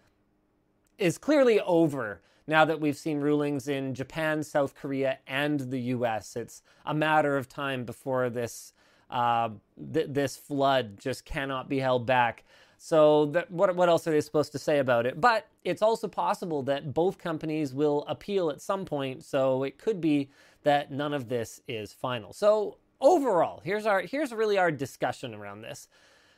is 0.97 1.17
clearly 1.17 1.59
over 1.61 2.21
now 2.47 2.63
that 2.65 2.79
we've 2.79 2.97
seen 2.97 3.19
rulings 3.19 3.67
in 3.67 3.93
Japan, 3.93 4.41
South 4.41 4.73
Korea, 4.73 5.19
and 5.27 5.59
the 5.59 5.79
US. 5.79 6.35
It's 6.35 6.61
a 6.85 6.93
matter 6.93 7.37
of 7.37 7.49
time 7.49 7.83
before 7.83 8.29
this 8.29 8.73
uh, 9.09 9.49
th- 9.93 10.07
this 10.09 10.35
flood 10.35 10.99
just 10.99 11.25
cannot 11.25 11.69
be 11.69 11.79
held 11.79 12.05
back. 12.05 12.43
So, 12.77 13.27
th- 13.31 13.45
what, 13.49 13.75
what 13.75 13.89
else 13.89 14.07
are 14.07 14.11
they 14.11 14.21
supposed 14.21 14.51
to 14.51 14.59
say 14.59 14.79
about 14.79 15.05
it? 15.05 15.19
But 15.19 15.47
it's 15.63 15.81
also 15.81 16.07
possible 16.07 16.61
that 16.63 16.93
both 16.93 17.17
companies 17.17 17.73
will 17.73 18.05
appeal 18.07 18.49
at 18.49 18.61
some 18.61 18.85
point. 18.85 19.23
So, 19.23 19.63
it 19.63 19.77
could 19.77 19.99
be 20.01 20.29
that 20.63 20.91
none 20.91 21.13
of 21.13 21.29
this 21.29 21.61
is 21.67 21.93
final. 21.93 22.33
So, 22.33 22.77
overall, 23.01 23.61
here's 23.63 23.85
our 23.85 24.01
here's 24.01 24.31
really 24.31 24.57
our 24.57 24.71
discussion 24.71 25.33
around 25.33 25.61
this. 25.61 25.87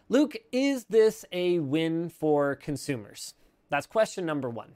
Luke, 0.08 0.38
is 0.52 0.86
this 0.86 1.26
a 1.32 1.60
win 1.60 2.10
for 2.10 2.56
consumers? 2.56 3.34
That's 3.70 3.88
question 3.88 4.26
number 4.26 4.50
one. 4.50 4.76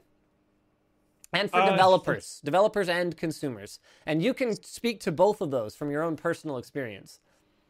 And 1.32 1.50
for 1.50 1.60
uh, 1.60 1.70
developers, 1.70 2.40
developers 2.44 2.88
and 2.88 3.16
consumers. 3.16 3.80
And 4.06 4.22
you 4.22 4.34
can 4.34 4.54
speak 4.62 5.00
to 5.00 5.12
both 5.12 5.40
of 5.40 5.50
those 5.50 5.74
from 5.74 5.90
your 5.90 6.02
own 6.02 6.16
personal 6.16 6.58
experience. 6.58 7.18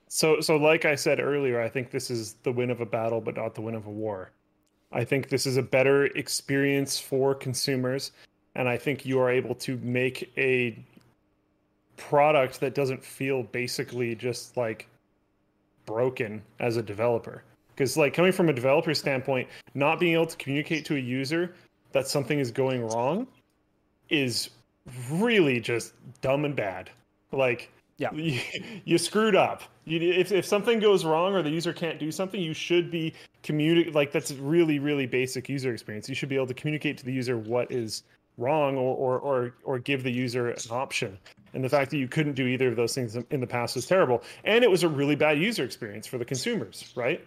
So, 0.09 0.41
so 0.41 0.57
like 0.57 0.85
I 0.85 0.95
said 0.95 1.19
earlier, 1.19 1.61
I 1.61 1.69
think 1.69 1.91
this 1.91 2.11
is 2.11 2.35
the 2.43 2.53
win 2.53 2.71
of 2.71 2.81
a 2.81 2.87
battle, 2.87 3.21
but 3.21 3.37
not 3.37 3.55
the 3.55 3.63
win 3.63 3.75
of 3.75 3.87
a 3.87 3.91
war. 3.91 4.33
I 4.93 5.03
think 5.03 5.29
this 5.29 5.47
is 5.47 5.57
a 5.57 5.63
better 5.63 6.07
experience 6.07 7.01
for 7.01 7.35
consumers, 7.35 8.13
and 8.55 8.69
I 8.69 8.77
think 8.77 9.05
you 9.05 9.19
are 9.19 9.31
able 9.31 9.55
to 9.57 9.77
make 9.79 10.33
a 10.37 10.79
product 11.97 12.61
that 12.61 12.75
doesn't 12.75 13.05
feel 13.05 13.43
basically 13.43 14.15
just 14.15 14.57
like 14.57 14.89
broken 15.87 16.43
as 16.61 16.77
a 16.77 16.83
developer. 16.83 17.43
Because, 17.75 17.97
like, 17.97 18.15
coming 18.15 18.33
from 18.33 18.49
a 18.49 18.53
developer 18.53 18.95
standpoint, 18.95 19.49
not 19.75 19.99
being 19.99 20.15
able 20.15 20.27
to 20.27 20.37
communicate 20.37 20.85
to 20.87 20.97
a 20.97 21.01
user 21.01 21.55
that 21.93 22.07
something 22.07 22.39
is 22.39 22.51
going 22.51 22.87
wrong 22.89 23.27
is 24.11 24.51
really 25.11 25.61
just 25.61 25.95
dumb 26.21 26.45
and 26.45 26.55
bad. 26.55 26.91
Like, 27.33 27.71
yeah, 27.99 28.13
you, 28.15 28.41
you 28.85 28.99
screwed 28.99 29.37
up. 29.37 29.63
You, 29.85 30.01
if 30.01 30.33
if 30.33 30.45
something 30.45 30.79
goes 30.79 31.05
wrong 31.05 31.35
or 31.35 31.43
the 31.43 31.51
user 31.51 31.73
can't 31.73 31.99
do 31.99 32.11
something, 32.11 32.41
you 32.41 32.55
should 32.55 32.91
be 32.91 33.15
communicate 33.43 33.95
like 33.95 34.13
that's 34.13 34.33
really 34.33 34.79
really 34.79 35.07
basic 35.07 35.49
user 35.49 35.73
experience. 35.73 36.09
You 36.09 36.15
should 36.15 36.29
be 36.29 36.37
able 36.37 36.47
to 36.47 36.55
communicate 36.55 36.99
to 36.99 37.05
the 37.05 37.13
user 37.13 37.39
what 37.39 37.71
is 37.71 38.03
wrong 38.39 38.77
or 38.77 38.95
or 38.97 39.19
or, 39.19 39.55
or 39.65 39.79
give 39.79 40.03
the 40.03 40.13
user 40.13 40.51
an 40.51 40.57
option. 40.71 41.19
And 41.53 41.63
the 41.63 41.69
fact 41.69 41.91
that 41.93 41.99
you 41.99 42.09
couldn't 42.09 42.35
do 42.35 42.47
either 42.47 42.69
of 42.69 42.77
those 42.77 42.95
things 42.95 43.17
in 43.31 43.41
the 43.41 43.47
past 43.47 43.77
was 43.77 43.87
terrible. 43.87 44.23
And 44.43 44.65
it 44.65 44.71
was 44.71 44.83
a 44.83 44.89
really 44.89 45.15
bad 45.15 45.39
user 45.39 45.65
experience 45.65 46.05
for 46.07 46.19
the 46.19 46.25
consumers, 46.25 46.93
right? 46.97 47.25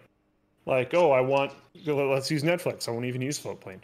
Like, 0.66 0.94
oh, 0.94 1.12
I 1.12 1.20
want 1.20 1.52
let's 1.86 2.30
use 2.30 2.42
Netflix. 2.42 2.88
I 2.88 2.90
won't 2.90 3.06
even 3.06 3.22
use 3.22 3.38
Floatplane. 3.38 3.80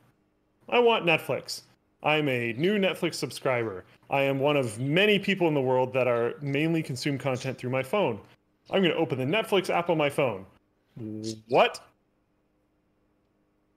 I 0.68 0.78
want 0.78 1.04
Netflix. 1.04 1.62
I'm 2.02 2.28
a 2.28 2.52
new 2.54 2.78
Netflix 2.78 3.14
subscriber. 3.14 3.84
I 4.10 4.22
am 4.22 4.38
one 4.38 4.56
of 4.56 4.78
many 4.78 5.18
people 5.18 5.48
in 5.48 5.54
the 5.54 5.60
world 5.60 5.92
that 5.94 6.06
are 6.06 6.34
mainly 6.42 6.82
consume 6.82 7.16
content 7.16 7.56
through 7.56 7.70
my 7.70 7.82
phone. 7.82 8.20
I'm 8.70 8.82
going 8.82 8.92
to 8.92 8.98
open 8.98 9.18
the 9.18 9.24
Netflix 9.24 9.70
app 9.70 9.88
on 9.88 9.96
my 9.96 10.10
phone. 10.10 10.44
What? 11.48 11.80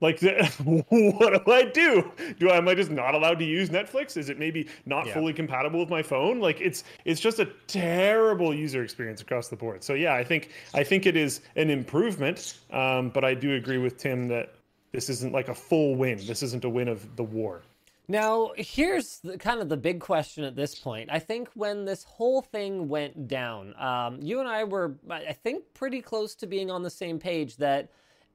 Like, 0.00 0.20
what 0.64 1.44
do 1.44 1.52
I 1.52 1.64
do? 1.64 2.12
Do 2.38 2.50
I 2.50 2.56
am 2.56 2.68
I 2.68 2.74
just 2.74 2.90
not 2.90 3.14
allowed 3.14 3.38
to 3.40 3.44
use 3.44 3.68
Netflix? 3.68 4.16
Is 4.16 4.28
it 4.28 4.38
maybe 4.38 4.68
not 4.86 5.06
yeah. 5.06 5.14
fully 5.14 5.32
compatible 5.32 5.80
with 5.80 5.90
my 5.90 6.02
phone? 6.02 6.38
Like, 6.40 6.60
it's 6.60 6.84
it's 7.04 7.20
just 7.20 7.40
a 7.40 7.46
terrible 7.66 8.54
user 8.54 8.82
experience 8.82 9.20
across 9.20 9.48
the 9.48 9.56
board. 9.56 9.82
So 9.82 9.94
yeah, 9.94 10.14
I 10.14 10.22
think 10.22 10.50
I 10.74 10.84
think 10.84 11.06
it 11.06 11.16
is 11.16 11.40
an 11.56 11.70
improvement, 11.70 12.58
um, 12.70 13.10
but 13.10 13.24
I 13.24 13.34
do 13.34 13.54
agree 13.54 13.78
with 13.78 13.98
Tim 13.98 14.28
that 14.28 14.54
this 14.92 15.08
isn't 15.08 15.32
like 15.32 15.48
a 15.48 15.54
full 15.54 15.96
win. 15.96 16.18
This 16.26 16.42
isn't 16.42 16.64
a 16.64 16.68
win 16.68 16.88
of 16.88 17.16
the 17.16 17.24
war. 17.24 17.62
Now, 18.10 18.52
here's 18.56 19.18
the, 19.18 19.36
kind 19.36 19.60
of 19.60 19.68
the 19.68 19.76
big 19.76 20.00
question 20.00 20.42
at 20.42 20.56
this 20.56 20.74
point. 20.74 21.10
I 21.12 21.18
think 21.18 21.50
when 21.52 21.84
this 21.84 22.04
whole 22.04 22.40
thing 22.40 22.88
went 22.88 23.28
down, 23.28 23.74
um, 23.78 24.18
you 24.22 24.40
and 24.40 24.48
I 24.48 24.64
were, 24.64 24.96
I 25.10 25.34
think, 25.34 25.64
pretty 25.74 26.00
close 26.00 26.34
to 26.36 26.46
being 26.46 26.70
on 26.70 26.82
the 26.82 26.88
same 26.88 27.18
page 27.18 27.58
that 27.58 27.90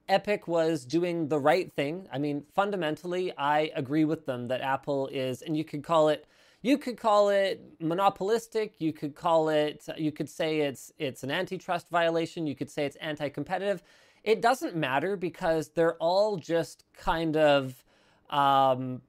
Epic 0.07 0.48
was 0.48 0.86
doing 0.86 1.27
the 1.27 1.39
right 1.39 1.72
thing. 1.74 2.07
I 2.12 2.17
mean, 2.17 2.43
fundamentally, 2.53 3.33
I 3.38 3.72
agree 3.75 4.05
with 4.05 4.25
them 4.25 4.48
that 4.50 4.62
Apple 4.62 5.07
is, 5.07 5.41
and 5.41 5.55
you 5.55 5.63
could 5.63 5.83
call 5.83 6.10
it, 6.10 6.25
you 6.62 6.77
could 6.77 6.98
call 6.98 7.29
it 7.29 7.62
monopolistic. 7.79 8.75
You 8.79 8.93
could 8.93 9.15
call 9.15 9.50
it, 9.50 9.86
you 9.98 10.12
could 10.12 10.29
say 10.29 10.62
it's 10.62 10.91
it's 10.98 11.24
an 11.24 11.31
antitrust 11.31 11.89
violation. 11.89 12.48
You 12.48 12.55
could 12.55 12.69
say 12.69 12.86
it's 12.86 12.98
anti-competitive. 12.98 13.83
It 14.24 14.41
doesn't 14.41 14.75
matter 14.75 15.17
because 15.17 15.69
they're 15.69 15.95
all 15.95 16.38
just 16.38 16.86
kind 16.98 17.36
of. 17.38 17.83
Um, 18.29 19.01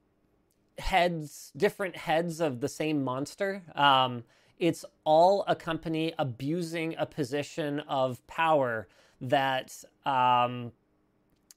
heads, 0.78 1.52
different 1.56 1.96
heads 1.96 2.40
of 2.40 2.60
the 2.60 2.68
same 2.68 3.04
monster. 3.04 3.62
Um, 3.74 4.24
it's 4.58 4.84
all 5.04 5.44
a 5.46 5.54
company 5.54 6.12
abusing 6.18 6.94
a 6.98 7.06
position 7.06 7.80
of 7.80 8.24
power 8.26 8.88
that 9.20 9.72
um, 10.04 10.72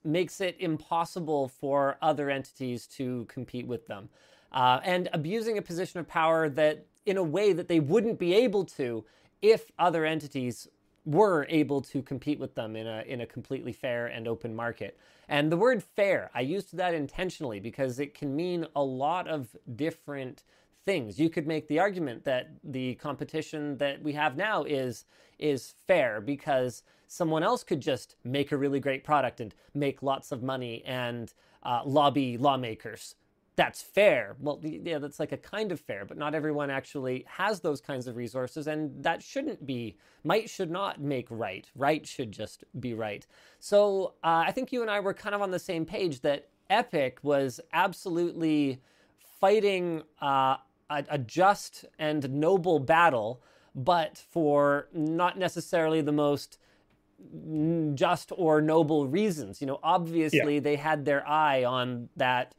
makes 0.03 0.41
it 0.41 0.55
impossible 0.59 1.47
for 1.47 1.97
other 2.01 2.29
entities 2.29 2.87
to 2.87 3.25
compete 3.25 3.67
with 3.67 3.87
them. 3.87 4.09
Uh, 4.51 4.79
and 4.83 5.09
abusing 5.13 5.57
a 5.57 5.61
position 5.61 5.99
of 5.99 6.07
power 6.07 6.47
that, 6.49 6.85
in 7.05 7.17
a 7.17 7.23
way 7.23 7.53
that 7.53 7.67
they 7.67 7.79
wouldn't 7.79 8.17
be 8.17 8.33
able 8.33 8.63
to 8.63 9.03
if 9.41 9.71
other 9.77 10.05
entities 10.05 10.67
were 11.07 11.45
able 11.49 11.81
to 11.81 12.01
compete 12.01 12.37
with 12.37 12.53
them 12.55 12.75
in 12.75 12.85
a 12.85 13.01
in 13.07 13.21
a 13.21 13.25
completely 13.25 13.71
fair 13.71 14.07
and 14.07 14.27
open 14.27 14.53
market. 14.53 14.99
And 15.29 15.49
the 15.49 15.57
word 15.57 15.81
fair, 15.81 16.29
I 16.35 16.41
used 16.41 16.75
that 16.75 16.93
intentionally 16.93 17.61
because 17.61 17.99
it 17.99 18.13
can 18.13 18.35
mean 18.35 18.67
a 18.75 18.83
lot 18.83 19.27
of 19.27 19.55
different 19.75 20.43
things. 20.85 21.17
You 21.17 21.29
could 21.29 21.47
make 21.47 21.67
the 21.69 21.79
argument 21.79 22.25
that 22.25 22.51
the 22.63 22.95
competition 22.95 23.77
that 23.77 24.03
we 24.03 24.13
have 24.13 24.35
now 24.35 24.63
is 24.63 25.05
is 25.39 25.75
fair 25.87 26.19
because 26.19 26.83
someone 27.07 27.43
else 27.43 27.63
could 27.63 27.81
just 27.81 28.15
make 28.23 28.51
a 28.51 28.57
really 28.57 28.79
great 28.79 29.03
product 29.03 29.39
and 29.39 29.55
make 29.73 30.03
lots 30.03 30.31
of 30.31 30.43
money 30.43 30.83
and 30.85 31.33
uh, 31.63 31.81
lobby 31.85 32.37
lawmakers 32.37 33.15
that's 33.57 33.81
fair. 33.81 34.35
Well, 34.39 34.59
yeah, 34.61 34.99
that's 34.99 35.19
like 35.19 35.31
a 35.31 35.37
kind 35.37 35.71
of 35.71 35.79
fair, 35.79 36.05
but 36.05 36.15
not 36.15 36.35
everyone 36.35 36.69
actually 36.69 37.25
has 37.27 37.59
those 37.59 37.81
kinds 37.81 38.05
of 38.05 38.15
resources, 38.15 38.67
and 38.67 39.03
that 39.03 39.21
shouldn't 39.21 39.65
be. 39.65 39.97
Might 40.23 40.47
should 40.47 40.69
not 40.69 41.01
make 41.01 41.27
right. 41.31 41.67
Right 41.75 42.05
should 42.05 42.31
just 42.31 42.63
be 42.79 42.93
right. 42.93 43.25
So 43.59 44.13
uh, 44.23 44.43
I 44.45 44.51
think 44.51 44.71
you 44.71 44.83
and 44.83 44.91
I 44.91 44.99
were 44.99 45.13
kind 45.13 45.33
of 45.33 45.41
on 45.41 45.49
the 45.49 45.59
same 45.59 45.85
page 45.85 46.21
that 46.21 46.49
Epic 46.69 47.17
was 47.23 47.59
absolutely 47.73 48.79
fighting 49.39 50.03
uh, 50.21 50.57
a, 50.91 51.05
a 51.09 51.17
just 51.17 51.83
and 51.97 52.29
noble 52.29 52.79
battle, 52.79 53.41
but 53.73 54.19
for 54.19 54.87
not 54.93 55.39
necessarily 55.39 56.01
the 56.01 56.11
most 56.11 56.59
just 57.95 58.31
or 58.35 58.61
noble 58.61 59.07
reasons. 59.07 59.61
You 59.61 59.67
know, 59.67 59.79
obviously 59.83 60.55
yeah. 60.55 60.59
they 60.61 60.75
had 60.75 61.05
their 61.05 61.27
eye 61.27 61.63
on 61.63 62.09
that 62.15 62.53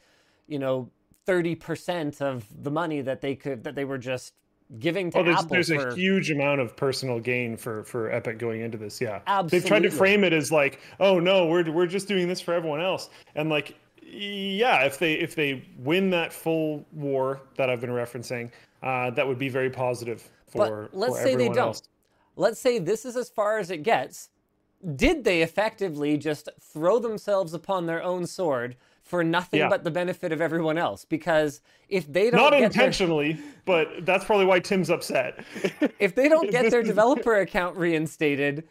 you 0.48 0.58
know, 0.58 0.90
30% 1.26 2.20
of 2.20 2.46
the 2.62 2.70
money 2.70 3.02
that 3.02 3.20
they 3.20 3.36
could, 3.36 3.62
that 3.64 3.74
they 3.74 3.84
were 3.84 3.98
just 3.98 4.34
giving 4.78 5.10
to 5.10 5.18
oh, 5.18 5.22
there's, 5.22 5.36
Apple. 5.36 5.48
There's 5.50 5.68
for... 5.68 5.88
a 5.88 5.94
huge 5.94 6.30
amount 6.30 6.60
of 6.60 6.76
personal 6.76 7.20
gain 7.20 7.56
for 7.56 7.84
for 7.84 8.10
Epic 8.10 8.38
going 8.38 8.62
into 8.62 8.78
this. 8.78 9.00
Yeah, 9.00 9.20
absolutely. 9.26 9.58
They've 9.58 9.68
tried 9.68 9.82
to 9.82 9.90
frame 9.90 10.24
it 10.24 10.32
as 10.32 10.50
like, 10.50 10.80
oh 10.98 11.20
no, 11.20 11.46
we're 11.46 11.70
we're 11.70 11.86
just 11.86 12.08
doing 12.08 12.26
this 12.28 12.40
for 12.40 12.54
everyone 12.54 12.80
else, 12.80 13.10
and 13.34 13.48
like, 13.48 13.76
yeah, 14.02 14.84
if 14.84 14.98
they 14.98 15.14
if 15.14 15.34
they 15.34 15.64
win 15.78 16.10
that 16.10 16.32
full 16.32 16.84
war 16.92 17.42
that 17.56 17.70
I've 17.70 17.80
been 17.80 17.90
referencing, 17.90 18.50
uh, 18.82 19.10
that 19.10 19.26
would 19.26 19.38
be 19.38 19.48
very 19.48 19.70
positive 19.70 20.28
for. 20.48 20.88
But 20.90 20.98
let's 20.98 21.18
for 21.18 21.22
say 21.22 21.34
they 21.36 21.48
don't. 21.48 21.58
Else. 21.58 21.82
Let's 22.36 22.60
say 22.60 22.78
this 22.78 23.04
is 23.04 23.16
as 23.16 23.28
far 23.28 23.58
as 23.58 23.70
it 23.70 23.82
gets. 23.82 24.30
Did 24.94 25.24
they 25.24 25.42
effectively 25.42 26.16
just 26.16 26.48
throw 26.60 26.98
themselves 26.98 27.52
upon 27.54 27.86
their 27.86 28.02
own 28.02 28.26
sword? 28.26 28.76
for 29.08 29.24
nothing 29.24 29.60
yeah. 29.60 29.70
but 29.70 29.84
the 29.84 29.90
benefit 29.90 30.32
of 30.32 30.40
everyone 30.42 30.76
else. 30.76 31.06
Because 31.06 31.62
if 31.88 32.12
they 32.12 32.30
don't 32.30 32.38
not 32.38 32.52
intentionally, 32.52 33.32
their... 33.32 33.44
but 33.64 34.04
that's 34.04 34.24
probably 34.26 34.44
why 34.44 34.60
Tim's 34.60 34.90
upset. 34.90 35.42
if 35.98 36.14
they 36.14 36.28
don't 36.28 36.50
get 36.50 36.70
their 36.70 36.82
developer 36.82 37.36
account 37.36 37.78
reinstated, 37.78 38.68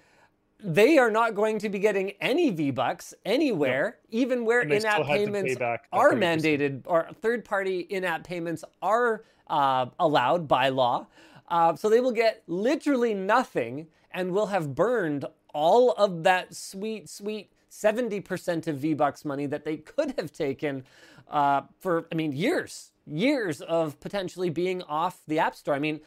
they 0.59 0.99
are 0.99 1.09
not 1.09 1.33
going 1.33 1.57
to 1.59 1.69
be 1.69 1.79
getting 1.79 2.11
any 2.21 2.51
V 2.51 2.69
Bucks 2.69 3.15
anywhere, 3.25 3.97
no. 4.11 4.19
even 4.19 4.45
where 4.45 4.61
in 4.61 4.85
app 4.85 5.05
payments 5.05 5.55
are 5.91 6.11
mandated 6.13 6.83
or 6.85 7.07
third 7.19 7.43
party 7.43 7.79
in 7.79 8.03
app 8.03 8.23
payments 8.23 8.63
are 8.81 9.23
uh, 9.47 9.87
allowed 9.99 10.47
by 10.47 10.69
law. 10.69 11.07
Uh, 11.47 11.75
so 11.75 11.89
they 11.89 11.99
will 11.99 12.11
get 12.11 12.43
literally 12.45 13.15
nothing 13.15 13.87
and 14.11 14.31
will 14.31 14.47
have 14.47 14.75
burned 14.75 15.25
all 15.57 15.93
of 15.93 16.21
that 16.21 16.53
sweet, 16.53 17.09
sweet 17.09 17.51
70% 17.71 18.67
of 18.67 18.77
V 18.77 18.93
Bucks 18.93 19.25
money 19.25 19.47
that 19.47 19.65
they 19.65 19.77
could 19.77 20.13
have 20.19 20.31
taken 20.31 20.83
uh, 21.27 21.61
for, 21.79 22.07
I 22.11 22.15
mean, 22.15 22.31
years, 22.31 22.91
years 23.07 23.61
of 23.61 23.99
potentially 23.99 24.51
being 24.51 24.83
off 24.83 25.21
the 25.27 25.39
App 25.39 25.55
Store. 25.55 25.73
I 25.73 25.79
mean, 25.79 26.01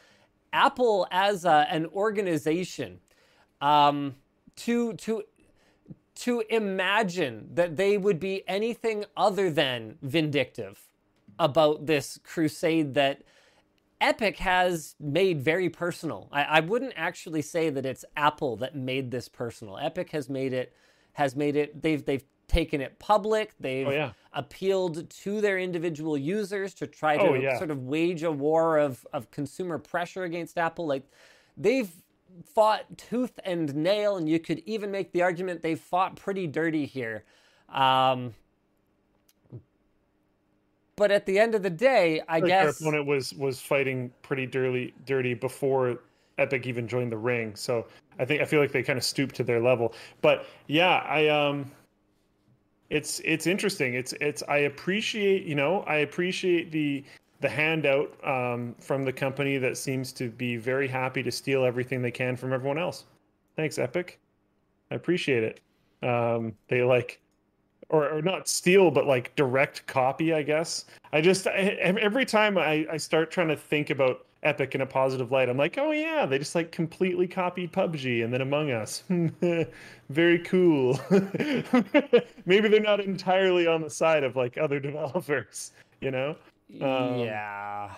Apple 0.53 1.05
as 1.11 1.43
a, 1.43 1.67
an 1.69 1.85
organization, 1.87 3.01
um, 3.59 4.15
to 4.55 4.93
to 4.93 5.23
to 6.15 6.43
imagine 6.49 7.49
that 7.53 7.75
they 7.75 7.97
would 7.97 8.19
be 8.19 8.43
anything 8.47 9.03
other 9.17 9.49
than 9.49 9.97
vindictive 10.01 10.87
about 11.39 11.87
this 11.87 12.19
crusade 12.23 12.93
that 12.93 13.23
Epic 14.01 14.37
has 14.39 14.95
made 14.99 15.41
very 15.41 15.69
personal. 15.69 16.27
I, 16.31 16.43
I, 16.43 16.59
wouldn't 16.59 16.93
actually 16.95 17.43
say 17.43 17.69
that 17.69 17.85
it's 17.85 18.03
Apple 18.17 18.57
that 18.57 18.75
made 18.75 19.11
this 19.11 19.29
personal. 19.29 19.77
Epic 19.77 20.09
has 20.09 20.27
made 20.27 20.53
it 20.53 20.73
has 21.13 21.35
made 21.35 21.55
it 21.55 21.81
they've 21.81 22.03
they've 22.03 22.23
taken 22.47 22.81
it 22.81 22.97
public. 22.99 23.53
They've 23.59 23.87
oh, 23.87 23.91
yeah. 23.91 24.11
appealed 24.33 25.09
to 25.09 25.39
their 25.39 25.59
individual 25.59 26.17
users 26.17 26.73
to 26.75 26.87
try 26.87 27.15
to 27.15 27.23
oh, 27.23 27.33
yeah. 27.35 27.57
sort 27.57 27.71
of 27.71 27.83
wage 27.83 28.23
a 28.23 28.31
war 28.31 28.77
of 28.77 29.05
of 29.13 29.29
consumer 29.29 29.77
pressure 29.77 30.23
against 30.23 30.57
Apple. 30.57 30.87
Like 30.87 31.07
they've 31.55 31.91
fought 32.55 32.97
tooth 32.97 33.39
and 33.45 33.75
nail, 33.75 34.17
and 34.17 34.27
you 34.27 34.39
could 34.39 34.59
even 34.65 34.89
make 34.89 35.11
the 35.11 35.21
argument 35.21 35.61
they've 35.61 35.79
fought 35.79 36.15
pretty 36.15 36.47
dirty 36.47 36.85
here. 36.85 37.23
Um, 37.69 38.33
but 41.01 41.09
at 41.09 41.25
the 41.25 41.39
end 41.39 41.55
of 41.55 41.63
the 41.63 41.69
day, 41.71 42.21
I 42.29 42.35
like 42.35 42.45
guess 42.45 42.77
their 42.77 42.89
opponent 42.89 43.07
was 43.07 43.33
was 43.33 43.59
fighting 43.59 44.13
pretty 44.21 44.45
dirty, 44.45 44.93
dirty 45.07 45.33
before 45.33 45.97
Epic 46.37 46.67
even 46.67 46.87
joined 46.87 47.11
the 47.11 47.17
ring. 47.17 47.55
So 47.55 47.87
I 48.19 48.25
think 48.25 48.39
I 48.39 48.45
feel 48.45 48.59
like 48.59 48.71
they 48.71 48.83
kind 48.83 48.97
of 48.97 49.03
stooped 49.03 49.33
to 49.37 49.43
their 49.43 49.59
level. 49.59 49.95
But 50.21 50.45
yeah, 50.67 50.97
I 50.97 51.27
um, 51.29 51.71
it's 52.91 53.19
it's 53.25 53.47
interesting. 53.47 53.95
It's 53.95 54.13
it's 54.21 54.43
I 54.47 54.57
appreciate 54.57 55.43
you 55.45 55.55
know 55.55 55.81
I 55.87 55.95
appreciate 55.95 56.71
the 56.71 57.03
the 57.39 57.49
handout 57.49 58.15
um, 58.23 58.75
from 58.79 59.03
the 59.03 59.11
company 59.11 59.57
that 59.57 59.79
seems 59.79 60.11
to 60.13 60.29
be 60.29 60.55
very 60.55 60.87
happy 60.87 61.23
to 61.23 61.31
steal 61.31 61.65
everything 61.65 62.03
they 62.03 62.11
can 62.11 62.35
from 62.35 62.53
everyone 62.53 62.77
else. 62.77 63.05
Thanks, 63.55 63.79
Epic. 63.79 64.19
I 64.91 64.95
appreciate 64.95 65.41
it. 65.41 66.07
Um, 66.07 66.53
they 66.67 66.83
like 66.83 67.19
or, 67.91 68.09
or 68.09 68.21
not 68.21 68.47
steal, 68.47 68.89
but 68.89 69.05
like 69.05 69.35
direct 69.35 69.85
copy, 69.85 70.33
I 70.33 70.41
guess. 70.41 70.85
I 71.13 71.21
just 71.21 71.45
I, 71.45 71.77
every 71.81 72.25
time 72.25 72.57
I, 72.57 72.87
I 72.89 72.97
start 72.97 73.31
trying 73.31 73.49
to 73.49 73.57
think 73.57 73.89
about 73.89 74.25
Epic 74.43 74.73
in 74.73 74.81
a 74.81 74.85
positive 74.85 75.31
light, 75.31 75.49
I'm 75.49 75.57
like, 75.57 75.77
oh 75.77 75.91
yeah, 75.91 76.25
they 76.25 76.39
just 76.39 76.55
like 76.55 76.71
completely 76.71 77.27
copied 77.27 77.73
PUBG 77.73 78.23
and 78.23 78.33
then 78.33 78.41
Among 78.41 78.71
Us. 78.71 79.03
Very 80.09 80.39
cool. 80.39 80.99
Maybe 82.45 82.69
they're 82.69 82.79
not 82.79 83.01
entirely 83.01 83.67
on 83.67 83.81
the 83.81 83.89
side 83.89 84.23
of 84.23 84.37
like 84.37 84.57
other 84.57 84.79
developers, 84.89 85.73
you 85.99 86.11
know? 86.11 86.35
Um, 86.79 87.19
yeah. 87.19 87.91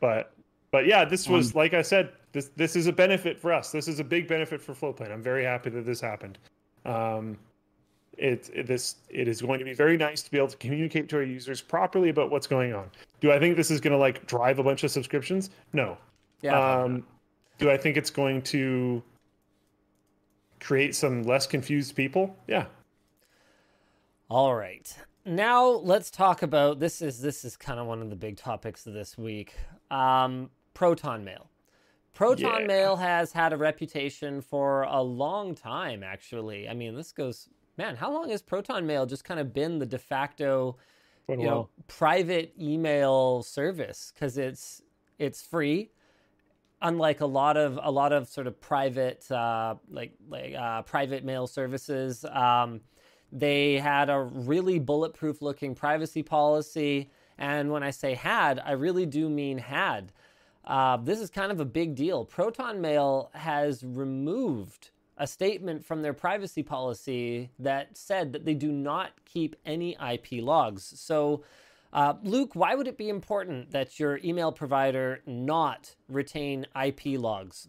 But 0.00 0.32
but 0.72 0.86
yeah, 0.86 1.04
this 1.04 1.28
was 1.28 1.54
um, 1.54 1.58
like 1.58 1.72
I 1.72 1.82
said, 1.82 2.10
this 2.32 2.50
this 2.56 2.74
is 2.74 2.88
a 2.88 2.92
benefit 2.92 3.38
for 3.38 3.52
us. 3.52 3.70
This 3.70 3.86
is 3.86 4.00
a 4.00 4.04
big 4.04 4.26
benefit 4.26 4.60
for 4.60 4.74
Floatplane. 4.74 5.12
I'm 5.12 5.22
very 5.22 5.44
happy 5.44 5.70
that 5.70 5.86
this 5.86 6.00
happened. 6.00 6.38
Um, 6.84 7.38
it, 8.18 8.50
it, 8.52 8.66
this 8.66 8.96
it 9.08 9.28
is 9.28 9.40
going 9.40 9.58
to 9.58 9.64
be 9.64 9.74
very 9.74 9.96
nice 9.96 10.22
to 10.22 10.30
be 10.30 10.38
able 10.38 10.48
to 10.48 10.56
communicate 10.56 11.08
to 11.10 11.16
our 11.16 11.22
users 11.22 11.60
properly 11.60 12.10
about 12.10 12.30
what's 12.30 12.46
going 12.46 12.74
on. 12.74 12.90
Do 13.20 13.32
I 13.32 13.38
think 13.38 13.56
this 13.56 13.70
is 13.70 13.80
going 13.80 13.92
to 13.92 13.98
like 13.98 14.26
drive 14.26 14.58
a 14.58 14.62
bunch 14.62 14.84
of 14.84 14.90
subscriptions? 14.90 15.50
No. 15.72 15.96
Yeah. 16.42 16.82
Um, 16.82 17.04
do 17.58 17.70
I 17.70 17.76
think 17.76 17.96
it's 17.96 18.10
going 18.10 18.42
to 18.42 19.02
create 20.60 20.94
some 20.94 21.22
less 21.22 21.46
confused 21.46 21.94
people? 21.96 22.36
Yeah. 22.46 22.66
All 24.28 24.54
right. 24.54 24.96
Now 25.24 25.66
let's 25.66 26.10
talk 26.10 26.42
about 26.42 26.80
this 26.80 27.02
is 27.02 27.20
this 27.20 27.44
is 27.44 27.56
kind 27.56 27.78
of 27.78 27.86
one 27.86 28.00
of 28.00 28.10
the 28.10 28.16
big 28.16 28.36
topics 28.36 28.86
of 28.86 28.94
this 28.94 29.18
week. 29.18 29.54
Um, 29.90 30.50
Proton 30.72 31.24
Mail. 31.24 31.48
Proton 32.14 32.62
yeah. 32.62 32.66
Mail 32.66 32.96
has 32.96 33.32
had 33.32 33.52
a 33.52 33.56
reputation 33.56 34.40
for 34.40 34.82
a 34.82 35.02
long 35.02 35.54
time 35.54 36.02
actually. 36.02 36.68
I 36.68 36.74
mean, 36.74 36.94
this 36.94 37.12
goes 37.12 37.48
man, 37.76 37.96
how 37.96 38.12
long 38.12 38.30
has 38.30 38.42
Proton 38.42 38.86
Mail 38.86 39.06
just 39.06 39.24
kind 39.24 39.40
of 39.40 39.52
been 39.52 39.78
the 39.78 39.86
de 39.86 39.98
facto, 39.98 40.76
you 41.28 41.46
know, 41.46 41.68
private 41.86 42.52
email 42.60 43.42
service? 43.42 44.12
Because 44.14 44.38
it's 44.38 44.82
it's 45.18 45.42
free, 45.42 45.90
unlike 46.82 47.20
a 47.20 47.26
lot 47.26 47.56
of 47.56 47.78
a 47.82 47.90
lot 47.90 48.12
of 48.12 48.28
sort 48.28 48.46
of 48.46 48.60
private 48.60 49.30
uh, 49.30 49.76
like 49.90 50.12
like 50.28 50.54
uh, 50.54 50.82
private 50.82 51.24
mail 51.24 51.46
services. 51.46 52.24
Um, 52.24 52.80
they 53.32 53.78
had 53.78 54.10
a 54.10 54.20
really 54.20 54.78
bulletproof 54.80 55.40
looking 55.40 55.74
privacy 55.74 56.22
policy, 56.22 57.10
and 57.38 57.70
when 57.70 57.82
I 57.82 57.90
say 57.90 58.14
had, 58.14 58.60
I 58.64 58.72
really 58.72 59.06
do 59.06 59.28
mean 59.28 59.58
had. 59.58 60.12
Uh, 60.64 60.96
this 60.98 61.20
is 61.20 61.30
kind 61.30 61.50
of 61.50 61.60
a 61.60 61.64
big 61.64 61.94
deal. 61.94 62.24
Proton 62.24 62.80
Mail 62.80 63.30
has 63.34 63.82
removed 63.82 64.90
a 65.20 65.26
statement 65.26 65.84
from 65.84 66.00
their 66.00 66.14
privacy 66.14 66.62
policy 66.62 67.50
that 67.58 67.96
said 67.96 68.32
that 68.32 68.46
they 68.46 68.54
do 68.54 68.72
not 68.72 69.10
keep 69.26 69.54
any 69.66 69.94
IP 70.12 70.42
logs. 70.42 70.94
So, 70.96 71.44
uh, 71.92 72.14
Luke, 72.22 72.56
why 72.56 72.74
would 72.74 72.88
it 72.88 72.96
be 72.96 73.10
important 73.10 73.70
that 73.72 74.00
your 74.00 74.18
email 74.24 74.50
provider 74.50 75.20
not 75.26 75.94
retain 76.08 76.66
IP 76.82 77.20
logs? 77.20 77.68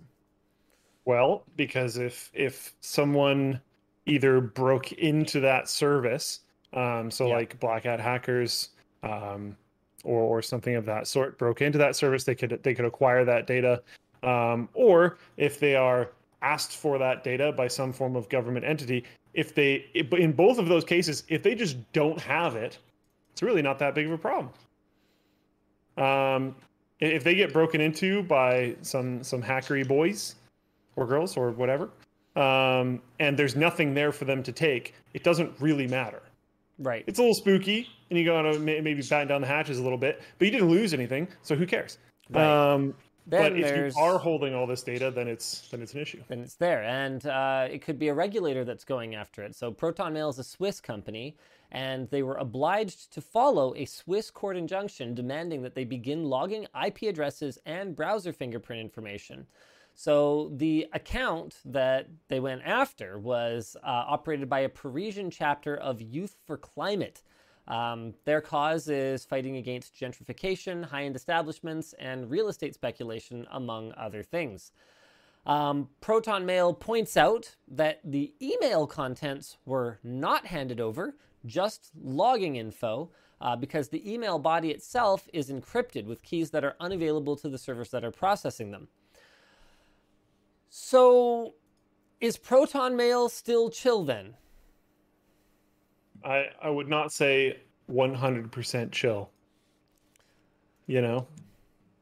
Well, 1.03 1.43
because 1.57 1.97
if 1.97 2.31
if 2.33 2.73
someone 2.79 3.59
either 4.05 4.39
broke 4.39 4.93
into 4.93 5.41
that 5.41 5.67
service, 5.67 6.39
um, 6.71 7.11
so 7.11 7.27
yeah. 7.27 7.35
like 7.35 7.59
black 7.59 7.83
hat 7.83 7.99
hackers, 7.99 8.69
um, 9.03 9.57
or 10.05 10.21
or 10.21 10.41
something 10.41 10.75
of 10.75 10.85
that 10.85 11.05
sort, 11.05 11.37
broke 11.37 11.61
into 11.61 11.79
that 11.79 11.97
service, 11.97 12.23
they 12.23 12.35
could 12.35 12.61
they 12.63 12.73
could 12.73 12.85
acquire 12.85 13.25
that 13.25 13.45
data, 13.45 13.81
um, 14.23 14.69
or 14.73 15.17
if 15.35 15.59
they 15.59 15.75
are 15.75 16.11
asked 16.41 16.77
for 16.77 16.97
that 16.97 17.23
data 17.23 17.51
by 17.51 17.67
some 17.67 17.93
form 17.93 18.15
of 18.15 18.27
government 18.30 18.65
entity, 18.65 19.04
if 19.34 19.56
they, 19.56 19.86
in 19.93 20.32
both 20.32 20.58
of 20.58 20.67
those 20.67 20.84
cases, 20.84 21.23
if 21.30 21.43
they 21.43 21.56
just 21.56 21.77
don't 21.93 22.19
have 22.19 22.56
it, 22.56 22.77
it's 23.32 23.41
really 23.41 23.62
not 23.62 23.80
that 23.80 23.95
big 23.95 24.08
of 24.08 24.12
a 24.12 24.17
problem. 24.17 24.49
Um, 25.97 26.56
if 26.99 27.23
they 27.23 27.36
get 27.36 27.51
broken 27.54 27.82
into 27.82 28.23
by 28.23 28.75
some 28.82 29.23
some 29.23 29.41
hackery 29.41 29.88
boys 29.88 30.36
or 30.95 31.06
girls 31.06 31.38
or 31.38 31.51
whatever, 31.51 31.89
um, 32.36 33.01
and 33.19 33.38
there's 33.38 33.56
nothing 33.56 33.93
there 33.93 34.12
for 34.12 34.25
them 34.25 34.43
to 34.43 34.51
take, 34.51 34.95
it 35.13 35.23
doesn't 35.23 35.51
really 35.60 35.88
matter. 35.88 36.21
Right. 36.80 37.04
It's 37.08 37.19
a 37.19 37.21
little 37.21 37.36
spooky, 37.36 37.88
and 38.10 38.17
you 38.17 38.25
got 38.25 38.41
to 38.43 38.60
maybe 38.60 39.01
batten 39.01 39.27
down 39.27 39.41
the 39.41 39.47
hatches 39.47 39.80
a 39.80 39.84
little 39.84 39.97
bit, 39.97 40.21
but 40.38 40.45
you 40.45 40.51
didn't 40.51 40.69
lose 40.69 40.93
anything, 40.93 41.27
so 41.41 41.56
who 41.56 41.65
cares? 41.65 41.97
Right. 42.30 42.43
Um, 42.43 42.95
then 43.27 43.53
but 43.53 43.60
if 43.60 43.95
you 43.95 44.01
are 44.01 44.17
holding 44.17 44.55
all 44.55 44.65
this 44.65 44.84
data, 44.84 45.12
then 45.12 45.27
it's 45.27 45.67
then 45.69 45.81
it's 45.81 45.93
an 45.93 46.01
issue. 46.01 46.23
Then 46.27 46.39
it's 46.39 46.55
there, 46.55 46.84
and 46.84 47.25
uh, 47.25 47.67
it 47.69 47.84
could 47.84 47.99
be 47.99 48.07
a 48.07 48.13
regulator 48.13 48.63
that's 48.63 48.84
going 48.84 49.15
after 49.15 49.43
it. 49.43 49.55
So 49.55 49.71
Proton 49.71 50.13
Mail 50.13 50.29
is 50.29 50.39
a 50.39 50.43
Swiss 50.43 50.81
company, 50.81 51.38
and 51.71 52.10
they 52.10 52.23
were 52.23 52.36
obliged 52.36 53.13
to 53.13 53.21
follow 53.21 53.75
a 53.75 53.86
Swiss 53.86 54.31
court 54.31 54.57
injunction 54.57 55.13
demanding 55.13 55.62
that 55.62 55.75
they 55.75 55.86
begin 55.86 56.25
logging 56.25 56.67
IP 56.86 57.03
addresses 57.03 57.60
and 57.65 57.95
browser 57.95 58.34
fingerprint 58.34 58.81
information. 58.81 59.45
So 59.93 60.51
the 60.55 60.88
account 60.93 61.57
that 61.65 62.07
they 62.27 62.39
went 62.39 62.63
after 62.65 63.19
was 63.19 63.75
uh, 63.84 63.88
operated 63.88 64.49
by 64.49 64.62
a 64.62 64.69
Parisian 64.69 65.29
chapter 65.29 65.75
of 65.75 66.01
Youth 66.01 66.38
for 66.45 66.57
Climate. 66.57 67.21
Um, 67.71 68.15
their 68.25 68.41
cause 68.41 68.89
is 68.89 69.23
fighting 69.23 69.55
against 69.55 69.95
gentrification, 69.95 70.84
high 70.84 71.05
end 71.05 71.15
establishments, 71.15 71.93
and 71.97 72.29
real 72.29 72.49
estate 72.49 72.73
speculation, 72.73 73.47
among 73.49 73.93
other 73.95 74.23
things. 74.23 74.73
Um, 75.45 75.88
Proton 76.01 76.45
Mail 76.45 76.73
points 76.73 77.15
out 77.15 77.55
that 77.69 78.01
the 78.03 78.34
email 78.41 78.86
contents 78.86 79.57
were 79.65 79.99
not 80.03 80.47
handed 80.47 80.81
over, 80.81 81.15
just 81.45 81.91
logging 82.03 82.57
info, 82.57 83.10
uh, 83.39 83.55
because 83.55 83.88
the 83.88 84.12
email 84.12 84.38
body 84.38 84.69
itself 84.71 85.29
is 85.31 85.49
encrypted 85.49 86.05
with 86.05 86.23
keys 86.23 86.51
that 86.51 86.65
are 86.65 86.75
unavailable 86.81 87.38
to 87.38 87.47
the 87.47 87.57
servers 87.57 87.89
that 87.91 88.03
are 88.03 88.12
processing 88.12 88.71
them. 88.71 88.89
So, 90.69 91.55
is 92.19 92.36
Proton 92.38 92.97
Mail 92.97 93.29
still 93.29 93.69
chill 93.69 94.03
then? 94.03 94.36
I 96.23 96.45
I 96.62 96.69
would 96.69 96.88
not 96.88 97.12
say 97.12 97.60
100% 97.89 98.91
chill. 98.91 99.29
You 100.88 101.01
know, 101.01 101.27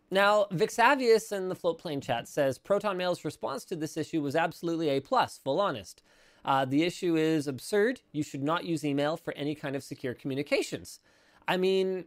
Now, 0.09 0.45
Vixavius 0.51 1.31
in 1.31 1.49
the 1.49 1.55
Floatplane 1.55 2.01
chat 2.01 2.27
says 2.27 2.57
Proton 2.57 2.97
Mail's 2.97 3.23
response 3.23 3.63
to 3.65 3.75
this 3.75 3.97
issue 3.97 4.21
was 4.21 4.35
absolutely 4.35 4.89
a 4.89 4.99
plus, 4.99 5.37
full 5.37 5.59
honest. 5.59 6.01
Uh, 6.43 6.65
the 6.65 6.83
issue 6.83 7.15
is 7.15 7.47
absurd. 7.47 8.01
You 8.11 8.23
should 8.23 8.41
not 8.41 8.65
use 8.65 8.83
email 8.83 9.17
for 9.17 9.33
any 9.33 9.53
kind 9.53 9.75
of 9.75 9.83
secure 9.83 10.13
communications. 10.13 10.99
I 11.47 11.57
mean, 11.57 12.05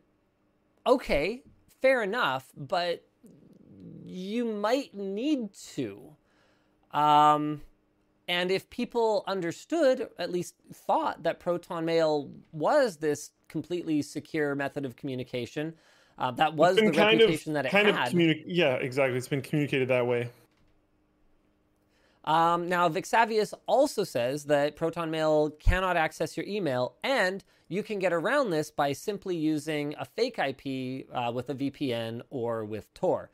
okay, 0.87 1.42
fair 1.81 2.03
enough, 2.03 2.51
but 2.57 3.05
you 4.05 4.44
might 4.44 4.94
need 4.94 5.53
to. 5.75 6.16
Um, 6.92 7.61
and 8.33 8.51
if 8.51 8.71
people 8.71 9.25
understood, 9.27 10.09
at 10.18 10.33
least 10.33 10.55
thought 10.73 11.23
that 11.25 11.38
Proton 11.38 11.85
Mail 11.85 12.31
was 12.51 12.97
this 12.97 13.31
completely 13.47 14.01
secure 14.01 14.55
method 14.55 14.87
of 14.87 14.97
communication, 14.97 15.75
uh, 16.18 16.31
that 16.31 16.55
was 16.55 16.77
the 16.77 16.90
reputation 16.90 17.51
of, 17.51 17.55
that 17.62 17.66
it 17.66 17.73
kind 17.73 17.88
had. 17.88 18.09
Of 18.09 18.14
communi- 18.14 18.45
yeah, 18.47 18.77
exactly. 18.77 19.18
It's 19.18 19.29
been 19.29 19.42
communicated 19.42 19.88
that 19.88 20.07
way. 20.07 20.31
Um, 22.25 22.71
now, 22.71 22.88
Vixavius 22.88 23.53
also 23.66 24.03
says 24.03 24.45
that 24.45 24.77
Proton 24.77 25.11
Mail 25.11 25.51
cannot 25.51 25.99
access 25.99 26.35
your 26.35 26.47
email, 26.47 26.95
and 27.05 27.45
you 27.68 27.83
can 27.83 27.99
get 27.99 28.14
around 28.14 28.49
this 28.49 28.71
by 28.71 28.95
simply 28.95 29.37
using 29.37 29.95
a 29.99 30.07
fake 30.07 30.38
IP 30.38 31.07
uh, 31.12 31.31
with 31.33 31.51
a 31.51 31.55
VPN 31.55 32.23
or 32.31 32.64
with 32.64 32.95
Tor. 32.95 33.31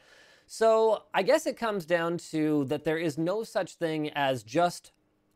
So 0.50 1.02
I 1.12 1.24
guess 1.24 1.46
it 1.46 1.58
comes 1.58 1.84
down 1.84 2.16
to 2.30 2.64
that 2.64 2.82
there 2.82 2.96
is 2.96 3.18
no 3.18 3.44
such 3.44 3.74
thing 3.74 4.08
as 4.14 4.42
just 4.42 4.92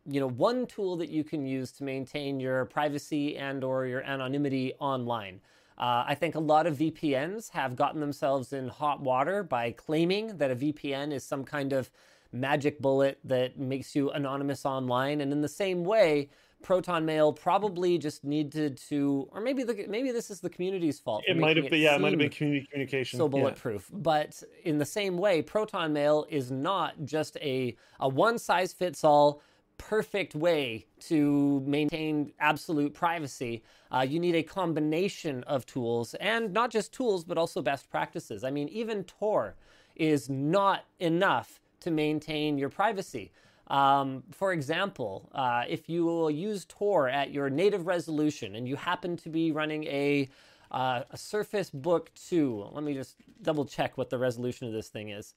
you 0.09 0.19
know 0.19 0.27
one 0.27 0.65
tool 0.65 0.97
that 0.97 1.09
you 1.09 1.23
can 1.23 1.45
use 1.45 1.71
to 1.73 1.83
maintain 1.83 2.39
your 2.39 2.65
privacy 2.65 3.37
and 3.37 3.63
or 3.63 3.85
your 3.85 4.01
anonymity 4.01 4.73
online. 4.79 5.39
Uh, 5.77 6.03
I 6.07 6.15
think 6.15 6.33
a 6.33 6.39
lot 6.39 6.65
of 6.65 6.77
VPNs 6.77 7.51
have 7.51 7.75
gotten 7.75 8.01
themselves 8.01 8.53
in 8.53 8.67
hot 8.67 9.01
water 9.01 9.43
by 9.43 9.69
claiming 9.71 10.37
that 10.37 10.49
a 10.49 10.55
VPN 10.55 11.13
is 11.13 11.23
some 11.23 11.43
kind 11.43 11.73
of 11.73 11.91
magic 12.31 12.81
bullet 12.81 13.19
that 13.23 13.59
makes 13.59 13.95
you 13.95 14.09
anonymous 14.09 14.65
online. 14.65 15.21
And 15.21 15.31
in 15.31 15.41
the 15.41 15.47
same 15.47 15.83
way, 15.83 16.29
Proton 16.63 17.05
Mail 17.05 17.31
probably 17.31 17.97
just 17.97 18.23
needed 18.23 18.77
to, 18.89 19.27
or 19.31 19.41
maybe 19.41 19.63
the 19.63 19.85
maybe 19.87 20.11
this 20.11 20.31
is 20.31 20.39
the 20.39 20.49
community's 20.49 20.99
fault. 20.99 21.23
It 21.27 21.37
might 21.37 21.57
have 21.57 21.69
been, 21.69 21.81
yeah, 21.81 21.95
it 21.95 22.01
might 22.01 22.13
have 22.13 22.19
been 22.19 22.29
community 22.29 22.67
communication. 22.71 23.19
So 23.19 23.27
bulletproof. 23.27 23.89
Yeah. 23.91 23.99
But 24.01 24.41
in 24.63 24.77
the 24.77 24.85
same 24.85 25.17
way, 25.17 25.41
Proton 25.41 25.93
Mail 25.93 26.25
is 26.29 26.49
not 26.49 27.05
just 27.05 27.37
a 27.37 27.75
a 27.99 28.09
one 28.09 28.39
size 28.39 28.73
fits 28.73 29.03
all 29.03 29.41
perfect 29.77 30.33
way 30.33 30.85
to 31.01 31.61
maintain 31.65 32.31
absolute 32.39 32.93
privacy. 32.93 33.63
Uh, 33.91 34.01
you 34.01 34.19
need 34.19 34.35
a 34.35 34.43
combination 34.43 35.43
of 35.43 35.65
tools, 35.65 36.13
and 36.15 36.53
not 36.53 36.71
just 36.71 36.93
tools, 36.93 37.23
but 37.23 37.37
also 37.37 37.61
best 37.61 37.89
practices. 37.89 38.43
I 38.43 38.51
mean, 38.51 38.69
even 38.69 39.03
Tor 39.03 39.55
is 39.95 40.29
not 40.29 40.85
enough 40.99 41.59
to 41.81 41.91
maintain 41.91 42.57
your 42.57 42.69
privacy. 42.69 43.31
Um, 43.73 44.21
for 44.29 44.53
example, 44.53 45.31
uh, 45.33 45.63
if 45.67 45.89
you 45.89 46.05
will 46.05 46.29
use 46.29 46.63
Tor 46.65 47.09
at 47.09 47.31
your 47.31 47.49
native 47.49 47.87
resolution 47.87 48.55
and 48.55 48.67
you 48.67 48.75
happen 48.75 49.17
to 49.17 49.29
be 49.29 49.51
running 49.51 49.85
a, 49.85 50.29
uh, 50.69 51.01
a 51.09 51.17
Surface 51.17 51.71
Book 51.71 52.11
2, 52.29 52.69
let 52.71 52.83
me 52.83 52.93
just 52.93 53.15
double 53.41 53.65
check 53.65 53.97
what 53.97 54.11
the 54.11 54.19
resolution 54.19 54.67
of 54.67 54.73
this 54.73 54.89
thing 54.89 55.09
is. 55.09 55.33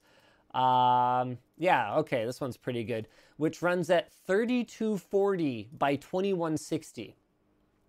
Um, 0.53 1.39
yeah, 1.57 1.95
okay, 1.95 2.25
this 2.25 2.39
one's 2.39 2.57
pretty 2.57 2.83
good, 2.83 3.07
which 3.37 3.63
runs 3.63 3.89
at 3.89 4.13
3240 4.27 5.69
by 5.75 5.95
2160. 5.95 7.15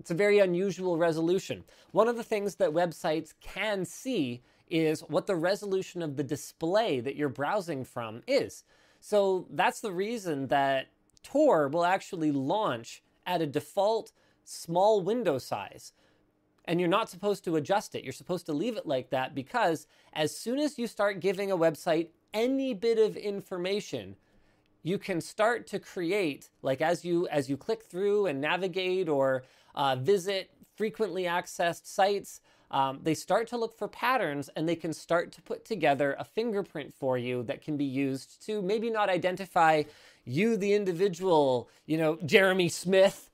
It's 0.00 0.10
a 0.10 0.14
very 0.14 0.38
unusual 0.38 0.96
resolution. 0.96 1.62
One 1.90 2.08
of 2.08 2.16
the 2.16 2.24
things 2.24 2.54
that 2.54 2.70
websites 2.70 3.34
can 3.42 3.84
see 3.84 4.42
is 4.70 5.00
what 5.00 5.26
the 5.26 5.36
resolution 5.36 6.00
of 6.00 6.16
the 6.16 6.24
display 6.24 7.00
that 7.00 7.16
you're 7.16 7.28
browsing 7.28 7.84
from 7.84 8.22
is. 8.26 8.64
So 9.00 9.46
that's 9.50 9.80
the 9.80 9.92
reason 9.92 10.48
that 10.48 10.88
Tor 11.22 11.68
will 11.68 11.84
actually 11.84 12.32
launch 12.32 13.02
at 13.26 13.42
a 13.42 13.46
default 13.46 14.12
small 14.44 15.00
window 15.00 15.38
size. 15.38 15.92
And 16.64 16.80
you're 16.80 16.88
not 16.88 17.08
supposed 17.08 17.44
to 17.44 17.56
adjust 17.56 17.94
it. 17.94 18.04
You're 18.04 18.12
supposed 18.12 18.46
to 18.46 18.52
leave 18.52 18.76
it 18.76 18.86
like 18.86 19.10
that 19.10 19.34
because 19.34 19.86
as 20.12 20.36
soon 20.36 20.58
as 20.58 20.78
you 20.78 20.86
start 20.86 21.20
giving 21.20 21.50
a 21.50 21.56
website 21.56 22.08
any 22.34 22.74
bit 22.74 22.98
of 22.98 23.16
information, 23.16 24.16
you 24.82 24.98
can 24.98 25.20
start 25.20 25.66
to 25.68 25.78
create 25.78 26.50
like 26.62 26.80
as 26.80 27.04
you 27.04 27.26
as 27.28 27.48
you 27.48 27.56
click 27.56 27.84
through 27.84 28.26
and 28.26 28.40
navigate 28.40 29.08
or 29.08 29.44
uh, 29.74 29.96
visit 29.96 30.50
frequently 30.76 31.24
accessed 31.24 31.86
sites 31.86 32.40
um, 32.70 33.00
they 33.02 33.14
start 33.14 33.48
to 33.48 33.56
look 33.56 33.76
for 33.76 33.88
patterns 33.88 34.50
and 34.54 34.68
they 34.68 34.76
can 34.76 34.92
start 34.92 35.32
to 35.32 35.42
put 35.42 35.64
together 35.64 36.16
a 36.18 36.24
fingerprint 36.24 36.94
for 36.94 37.16
you 37.16 37.42
that 37.44 37.62
can 37.62 37.76
be 37.76 37.84
used 37.84 38.44
to 38.46 38.60
maybe 38.62 38.90
not 38.90 39.08
identify 39.08 39.84
you, 40.24 40.56
the 40.56 40.74
individual, 40.74 41.68
you 41.86 41.96
know, 41.96 42.18
Jeremy 42.26 42.68
Smith, 42.68 43.30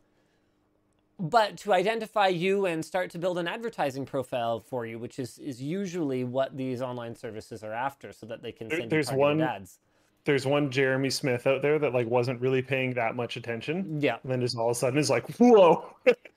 but 1.18 1.56
to 1.58 1.72
identify 1.72 2.28
you 2.28 2.66
and 2.66 2.84
start 2.84 3.10
to 3.10 3.18
build 3.18 3.38
an 3.38 3.48
advertising 3.48 4.06
profile 4.06 4.60
for 4.60 4.86
you, 4.86 4.98
which 4.98 5.18
is, 5.18 5.38
is 5.38 5.60
usually 5.60 6.24
what 6.24 6.56
these 6.56 6.80
online 6.80 7.16
services 7.16 7.64
are 7.64 7.72
after 7.72 8.12
so 8.12 8.26
that 8.26 8.42
they 8.42 8.52
can 8.52 8.70
send 8.70 8.92
you 8.92 9.02
one 9.16 9.40
ads 9.40 9.78
there's 10.24 10.46
one 10.46 10.70
Jeremy 10.70 11.10
Smith 11.10 11.46
out 11.46 11.62
there 11.62 11.78
that 11.78 11.92
like 11.92 12.06
wasn't 12.06 12.40
really 12.40 12.62
paying 12.62 12.94
that 12.94 13.14
much 13.14 13.36
attention. 13.36 14.00
Yeah. 14.00 14.16
And 14.22 14.32
then 14.32 14.40
just 14.40 14.56
all 14.56 14.70
of 14.70 14.76
a 14.76 14.78
sudden 14.78 14.98
is 14.98 15.10
like, 15.10 15.28
whoa. 15.36 15.94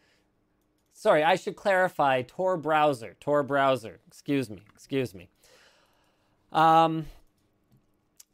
Sorry, 0.98 1.24
I 1.24 1.36
should 1.36 1.56
clarify 1.56 2.24
Tor 2.24 2.58
browser. 2.58 3.16
Tor 3.20 3.44
browser. 3.44 4.00
Excuse 4.08 4.50
me. 4.50 4.64
Excuse 4.74 5.14
me. 5.14 5.30
Um, 6.52 7.06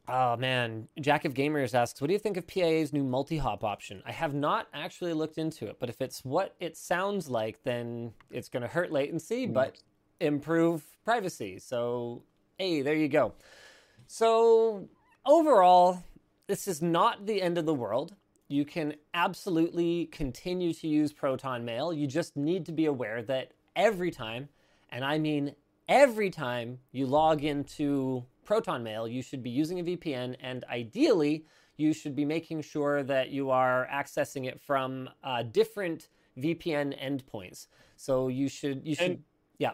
oh 0.08 0.38
man, 0.38 0.88
Jack 1.02 1.26
of 1.26 1.34
Gamers 1.34 1.74
asks, 1.74 2.00
"What 2.00 2.08
do 2.08 2.14
you 2.14 2.20
think 2.20 2.38
of 2.38 2.48
PIA's 2.48 2.94
new 2.94 3.04
multi-hop 3.04 3.66
option?" 3.66 4.02
I 4.06 4.14
have 4.14 4.34
not 4.34 4.70
actually 4.74 5.12
looked 5.12 5.38
into 5.38 5.68
it, 5.68 5.76
but 5.78 5.90
if 5.90 6.00
it's 6.00 6.24
what 6.24 6.56
it 6.62 6.78
sounds 6.78 7.30
like, 7.30 7.62
then 7.64 8.14
it's 8.32 8.48
going 8.48 8.64
to 8.64 8.70
hurt 8.70 8.94
latency, 8.94 9.46
but 9.46 9.84
improve 10.22 10.86
privacy. 11.04 11.60
So, 11.60 12.24
hey, 12.58 12.82
there 12.82 12.96
you 12.96 13.10
go. 13.10 13.34
So 14.08 14.88
overall, 15.26 16.02
this 16.48 16.70
is 16.70 16.82
not 16.82 17.26
the 17.26 17.42
end 17.42 17.58
of 17.58 17.66
the 17.66 17.74
world 17.74 18.16
you 18.48 18.66
can 18.66 18.96
absolutely 19.14 20.08
continue 20.08 20.74
to 20.74 20.88
use 20.88 21.12
Proton 21.14 21.66
Mail. 21.66 21.94
You 21.94 22.08
just 22.08 22.36
need 22.36 22.66
to 22.66 22.72
be 22.72 22.86
aware 22.86 23.22
that 23.24 23.52
every 23.76 24.12
time, 24.12 24.50
and 24.92 25.04
I 25.04 25.18
mean 25.18 25.56
every 25.88 26.30
time 26.30 26.80
you 26.92 27.06
log 27.06 27.44
into 27.44 28.26
Proton 28.46 28.84
Mail, 28.84 29.08
you 29.08 29.22
should 29.22 29.44
be 29.44 29.50
using 29.50 29.80
a 29.80 29.84
VPN, 29.84 30.36
and 30.42 30.64
ideally, 30.70 31.46
you 31.78 31.94
should 31.94 32.16
be 32.16 32.26
making 32.26 32.62
sure 32.62 33.04
that 33.04 33.30
you 33.30 33.50
are 33.50 33.88
accessing 33.92 34.46
it 34.48 34.60
from 34.60 35.10
uh, 35.24 35.44
different 35.44 36.10
VPN 36.38 36.94
endpoints. 37.02 37.68
So 37.96 38.28
you 38.28 38.48
should, 38.48 38.86
you 38.86 38.96
should, 38.96 39.12
and, 39.12 39.24
yeah. 39.58 39.72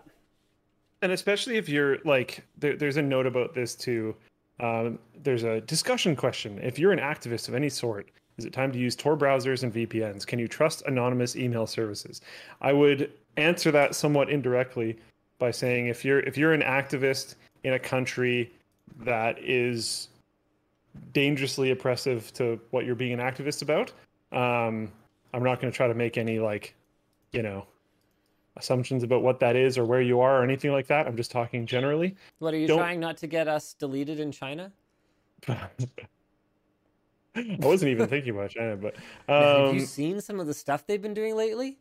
And 1.01 1.11
especially 1.11 1.57
if 1.57 1.67
you're 1.67 1.97
like, 2.05 2.45
there, 2.57 2.75
there's 2.75 2.97
a 2.97 3.01
note 3.01 3.25
about 3.25 3.53
this 3.53 3.75
too. 3.75 4.15
Um, 4.59 4.99
there's 5.21 5.43
a 5.43 5.61
discussion 5.61 6.15
question. 6.15 6.59
If 6.61 6.77
you're 6.77 6.91
an 6.91 6.99
activist 6.99 7.47
of 7.47 7.55
any 7.55 7.69
sort, 7.69 8.11
is 8.39 8.45
it 8.45 8.53
time 8.53 8.71
to 8.71 8.79
use 8.79 8.95
Tor 8.95 9.17
browsers 9.17 9.63
and 9.63 9.73
VPNs? 9.73 10.25
Can 10.25 10.39
you 10.39 10.47
trust 10.47 10.81
anonymous 10.87 11.35
email 11.35 11.67
services? 11.67 12.21
I 12.61 12.71
would 12.71 13.11
answer 13.35 13.69
that 13.71 13.95
somewhat 13.95 14.29
indirectly 14.29 14.97
by 15.39 15.51
saying 15.51 15.87
if 15.87 16.05
you're 16.05 16.21
if 16.21 16.37
you're 16.37 16.53
an 16.53 16.61
activist 16.61 17.35
in 17.65 17.73
a 17.73 17.79
country 17.79 18.51
that 19.01 19.37
is 19.39 20.07
dangerously 21.11 21.71
oppressive 21.71 22.33
to 22.33 22.59
what 22.71 22.85
you're 22.85 22.95
being 22.95 23.11
an 23.11 23.19
activist 23.19 23.61
about, 23.61 23.91
um, 24.31 24.89
I'm 25.33 25.43
not 25.43 25.59
going 25.59 25.71
to 25.71 25.75
try 25.75 25.87
to 25.89 25.93
make 25.93 26.17
any 26.17 26.39
like, 26.39 26.73
you 27.33 27.43
know, 27.43 27.65
assumptions 28.55 29.03
about 29.03 29.21
what 29.21 29.41
that 29.41 29.57
is 29.57 29.77
or 29.77 29.83
where 29.83 30.01
you 30.01 30.21
are 30.21 30.39
or 30.39 30.43
anything 30.45 30.71
like 30.71 30.87
that. 30.87 31.07
I'm 31.07 31.17
just 31.17 31.29
talking 31.29 31.65
generally. 31.65 32.15
What 32.39 32.53
are 32.53 32.57
you 32.57 32.67
Don't... 32.67 32.79
trying 32.79 33.01
not 33.01 33.17
to 33.17 33.27
get 33.27 33.49
us 33.49 33.73
deleted 33.73 34.21
in 34.21 34.31
China? 34.31 34.71
I 37.35 37.57
wasn't 37.59 37.91
even 37.91 38.07
thinking 38.07 38.31
about 38.31 38.51
China, 38.51 38.75
but 38.75 38.95
um, 38.95 39.01
have 39.67 39.75
you 39.75 39.81
um, 39.81 39.85
seen 39.85 40.21
some 40.21 40.39
of 40.39 40.47
the 40.47 40.53
stuff 40.53 40.85
they've 40.85 41.01
been 41.01 41.13
doing 41.13 41.35
lately? 41.35 41.77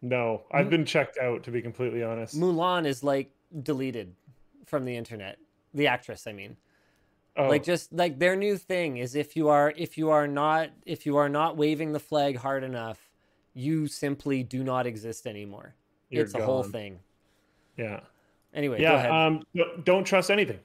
No, 0.00 0.42
I've 0.50 0.68
been 0.68 0.84
checked 0.84 1.16
out 1.18 1.44
to 1.44 1.50
be 1.52 1.62
completely 1.62 2.02
honest. 2.02 2.38
Mulan 2.38 2.86
is 2.86 3.04
like 3.04 3.30
deleted 3.62 4.14
from 4.66 4.84
the 4.84 4.96
internet. 4.96 5.38
The 5.74 5.86
actress, 5.86 6.26
I 6.26 6.32
mean. 6.32 6.56
Oh. 7.36 7.48
Like 7.48 7.62
just 7.62 7.92
like 7.92 8.18
their 8.18 8.36
new 8.36 8.58
thing 8.58 8.98
is 8.98 9.14
if 9.14 9.36
you 9.36 9.48
are 9.48 9.72
if 9.76 9.96
you 9.96 10.10
are 10.10 10.26
not 10.26 10.70
if 10.84 11.06
you 11.06 11.16
are 11.16 11.28
not 11.28 11.56
waving 11.56 11.92
the 11.92 12.00
flag 12.00 12.36
hard 12.36 12.64
enough, 12.64 12.98
you 13.54 13.86
simply 13.86 14.42
do 14.42 14.64
not 14.64 14.86
exist 14.86 15.26
anymore. 15.26 15.74
You're 16.10 16.24
it's 16.24 16.32
gone. 16.32 16.42
a 16.42 16.44
whole 16.44 16.62
thing. 16.62 16.98
Yeah. 17.76 18.00
Anyway, 18.52 18.82
yeah. 18.82 19.26
Um, 19.26 19.42
don't 19.84 20.04
trust 20.04 20.30
anything. 20.30 20.58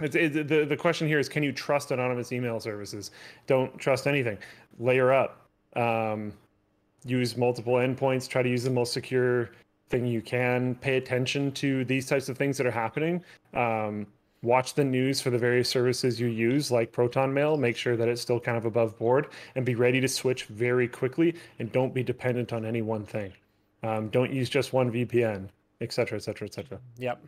It's, 0.00 0.16
it, 0.16 0.48
the 0.48 0.64
the 0.64 0.76
question 0.76 1.06
here 1.06 1.18
is: 1.18 1.28
Can 1.28 1.42
you 1.42 1.52
trust 1.52 1.90
anonymous 1.90 2.32
email 2.32 2.58
services? 2.58 3.12
Don't 3.46 3.76
trust 3.78 4.06
anything. 4.06 4.38
Layer 4.78 5.12
up. 5.12 5.48
Um, 5.76 6.32
use 7.04 7.36
multiple 7.36 7.74
endpoints. 7.74 8.28
Try 8.28 8.42
to 8.42 8.48
use 8.48 8.64
the 8.64 8.70
most 8.70 8.92
secure 8.92 9.50
thing 9.90 10.06
you 10.06 10.20
can. 10.20 10.74
Pay 10.76 10.96
attention 10.96 11.52
to 11.52 11.84
these 11.84 12.06
types 12.06 12.28
of 12.28 12.36
things 12.36 12.56
that 12.58 12.66
are 12.66 12.72
happening. 12.72 13.22
Um, 13.52 14.06
watch 14.42 14.74
the 14.74 14.84
news 14.84 15.20
for 15.20 15.30
the 15.30 15.38
various 15.38 15.68
services 15.68 16.18
you 16.18 16.26
use, 16.26 16.72
like 16.72 16.90
Proton 16.90 17.32
Mail. 17.32 17.56
Make 17.56 17.76
sure 17.76 17.96
that 17.96 18.08
it's 18.08 18.20
still 18.20 18.40
kind 18.40 18.56
of 18.56 18.64
above 18.64 18.98
board, 18.98 19.28
and 19.54 19.64
be 19.64 19.76
ready 19.76 20.00
to 20.00 20.08
switch 20.08 20.44
very 20.46 20.88
quickly. 20.88 21.36
And 21.60 21.70
don't 21.70 21.94
be 21.94 22.02
dependent 22.02 22.52
on 22.52 22.64
any 22.64 22.82
one 22.82 23.04
thing. 23.04 23.32
Um, 23.84 24.08
don't 24.08 24.32
use 24.32 24.48
just 24.48 24.72
one 24.72 24.90
VPN, 24.90 25.48
etc., 25.80 26.16
etc., 26.16 26.48
etc. 26.48 26.80
Yep. 26.98 27.20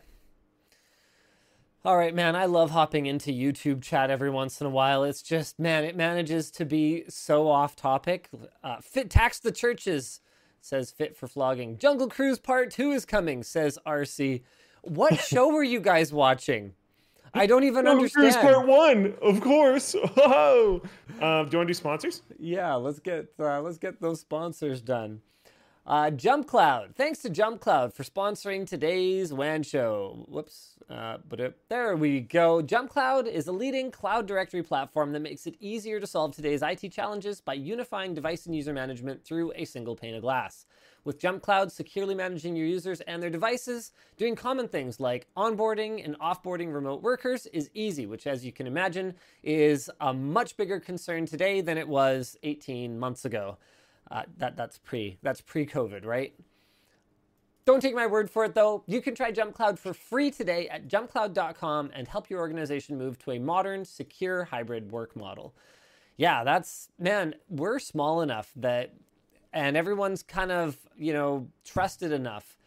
All 1.86 1.96
right, 1.96 2.12
man. 2.12 2.34
I 2.34 2.46
love 2.46 2.72
hopping 2.72 3.06
into 3.06 3.30
YouTube 3.30 3.80
chat 3.80 4.10
every 4.10 4.28
once 4.28 4.60
in 4.60 4.66
a 4.66 4.70
while. 4.70 5.04
It's 5.04 5.22
just, 5.22 5.56
man, 5.56 5.84
it 5.84 5.94
manages 5.94 6.50
to 6.50 6.64
be 6.64 7.04
so 7.08 7.48
off 7.48 7.76
topic. 7.76 8.28
Uh, 8.64 8.78
fit 8.80 9.08
tax 9.08 9.38
the 9.38 9.52
churches, 9.52 10.20
says 10.60 10.90
Fit 10.90 11.16
for 11.16 11.28
Flogging. 11.28 11.78
Jungle 11.78 12.08
Cruise 12.08 12.40
Part 12.40 12.72
2 12.72 12.90
is 12.90 13.04
coming, 13.04 13.44
says 13.44 13.78
RC. 13.86 14.42
What 14.82 15.20
show 15.20 15.50
were 15.50 15.62
you 15.62 15.78
guys 15.78 16.12
watching? 16.12 16.74
I 17.32 17.46
don't 17.46 17.62
even 17.62 17.84
Jungle 17.84 18.06
understand. 18.06 18.34
Cruise 18.34 18.52
Part 18.52 18.66
One, 18.66 19.14
of 19.22 19.40
course. 19.40 19.94
Oh, 20.16 20.82
um, 21.20 21.20
do 21.20 21.22
you 21.22 21.28
want 21.30 21.50
to 21.50 21.64
do 21.66 21.74
sponsors? 21.74 22.22
Yeah, 22.36 22.74
let's 22.74 22.98
get 22.98 23.28
uh, 23.38 23.60
let's 23.60 23.78
get 23.78 24.00
those 24.00 24.18
sponsors 24.18 24.80
done. 24.80 25.20
Uh, 25.86 26.10
JumpCloud. 26.10 26.96
Thanks 26.96 27.20
to 27.20 27.30
JumpCloud 27.30 27.94
for 27.94 28.02
sponsoring 28.02 28.66
today's 28.66 29.32
WAN 29.32 29.62
show. 29.62 30.26
Whoops. 30.26 30.70
Uh, 30.90 31.18
but 31.28 31.38
it, 31.38 31.56
there 31.68 31.94
we 31.94 32.18
go. 32.18 32.60
JumpCloud 32.60 33.28
is 33.28 33.46
a 33.46 33.52
leading 33.52 33.92
cloud 33.92 34.26
directory 34.26 34.64
platform 34.64 35.12
that 35.12 35.20
makes 35.20 35.46
it 35.46 35.54
easier 35.60 36.00
to 36.00 36.06
solve 36.06 36.34
today's 36.34 36.60
IT 36.60 36.90
challenges 36.90 37.40
by 37.40 37.54
unifying 37.54 38.14
device 38.14 38.46
and 38.46 38.54
user 38.56 38.72
management 38.72 39.24
through 39.24 39.52
a 39.54 39.64
single 39.64 39.94
pane 39.94 40.16
of 40.16 40.22
glass. 40.22 40.66
With 41.04 41.20
JumpCloud 41.20 41.70
securely 41.70 42.16
managing 42.16 42.56
your 42.56 42.66
users 42.66 43.00
and 43.02 43.22
their 43.22 43.30
devices, 43.30 43.92
doing 44.16 44.34
common 44.34 44.66
things 44.66 44.98
like 44.98 45.28
onboarding 45.36 46.04
and 46.04 46.18
offboarding 46.18 46.74
remote 46.74 47.00
workers 47.00 47.46
is 47.52 47.70
easy, 47.74 48.06
which, 48.06 48.26
as 48.26 48.44
you 48.44 48.50
can 48.50 48.66
imagine, 48.66 49.14
is 49.44 49.88
a 50.00 50.12
much 50.12 50.56
bigger 50.56 50.80
concern 50.80 51.26
today 51.26 51.60
than 51.60 51.78
it 51.78 51.86
was 51.86 52.36
18 52.42 52.98
months 52.98 53.24
ago. 53.24 53.56
Uh, 54.10 54.22
that 54.38 54.56
that's 54.56 54.78
pre 54.78 55.18
that's 55.22 55.40
pre-COVID, 55.40 56.04
right? 56.04 56.34
Don't 57.64 57.80
take 57.80 57.94
my 57.94 58.06
word 58.06 58.30
for 58.30 58.44
it 58.44 58.54
though. 58.54 58.84
You 58.86 59.02
can 59.02 59.14
try 59.14 59.32
JumpCloud 59.32 59.78
for 59.78 59.92
free 59.92 60.30
today 60.30 60.68
at 60.68 60.86
jumpcloud.com 60.86 61.90
and 61.92 62.06
help 62.06 62.30
your 62.30 62.38
organization 62.38 62.96
move 62.96 63.18
to 63.20 63.32
a 63.32 63.38
modern, 63.40 63.84
secure 63.84 64.44
hybrid 64.44 64.92
work 64.92 65.16
model. 65.16 65.54
Yeah, 66.16 66.44
that's 66.44 66.90
man, 66.98 67.34
we're 67.48 67.80
small 67.80 68.20
enough 68.20 68.52
that 68.56 68.94
and 69.52 69.76
everyone's 69.76 70.22
kind 70.22 70.52
of, 70.52 70.76
you 70.96 71.12
know, 71.12 71.48
trusted 71.64 72.12
enough 72.12 72.58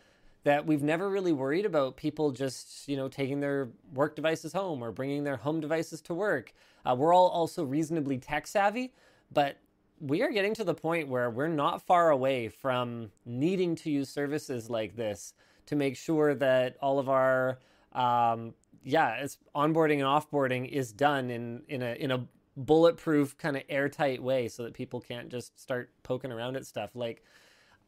that 0.43 0.65
we've 0.65 0.82
never 0.82 1.10
really 1.10 1.32
worried 1.32 1.65
about 1.65 1.95
people 1.95 2.32
just, 2.32 2.88
you 2.88 2.97
know, 2.97 3.08
taking 3.08 3.39
their 3.39 3.69
work 3.93 4.15
devices 4.15 4.54
home 4.54 4.84
or 4.84 4.91
bringing 4.91 5.23
their 5.23 5.38
home 5.38 5.60
devices 5.60 6.02
to 6.02 6.13
work. 6.13 6.52
Uh, 6.86 6.95
we're 6.97 7.13
all 7.13 7.28
also 7.28 7.63
reasonably 7.63 8.17
tech 8.17 8.47
savvy, 8.47 8.91
but 9.32 9.58
we 10.01 10.21
are 10.21 10.31
getting 10.31 10.53
to 10.55 10.63
the 10.63 10.73
point 10.73 11.07
where 11.07 11.29
we're 11.29 11.47
not 11.47 11.81
far 11.81 12.09
away 12.09 12.47
from 12.49 13.12
needing 13.25 13.75
to 13.75 13.89
use 13.89 14.09
services 14.09 14.69
like 14.69 14.95
this 14.95 15.33
to 15.65 15.75
make 15.75 15.95
sure 15.95 16.33
that 16.35 16.77
all 16.81 16.99
of 16.99 17.09
our 17.09 17.59
um, 17.93 18.53
yeah 18.83 19.15
it's 19.15 19.38
onboarding 19.55 19.95
and 19.95 20.03
offboarding 20.03 20.67
is 20.67 20.91
done 20.91 21.29
in 21.29 21.62
in 21.67 21.81
a 21.81 21.93
in 21.93 22.12
a 22.12 22.25
bulletproof 22.57 23.38
kind 23.38 23.55
of 23.55 23.63
airtight 23.69 24.21
way 24.21 24.47
so 24.47 24.63
that 24.63 24.73
people 24.73 24.99
can't 24.99 25.29
just 25.29 25.59
start 25.59 25.89
poking 26.03 26.31
around 26.31 26.57
at 26.57 26.65
stuff. 26.65 26.91
Like 26.93 27.23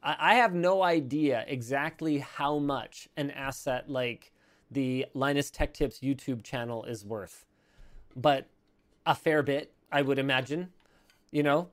I, 0.02 0.15
I 0.19 0.36
have 0.36 0.54
no 0.54 0.82
idea 0.82 1.43
exactly 1.47 2.19
how 2.19 2.60
much 2.60 3.10
an 3.17 3.32
asset 3.32 3.89
like 3.89 4.32
the 4.69 5.06
linus 5.13 5.52
tech 5.52 5.74
tips 5.74 6.00
youtube 6.00 6.43
channel 6.43 6.86
is 6.86 7.06
worth 7.06 7.45
but 8.15 8.47
a 9.06 9.13
fair 9.13 9.43
bit 9.43 9.74
i 9.91 10.02
would 10.02 10.17
imagine 10.17 10.69
you 11.32 11.44
know 11.44 11.70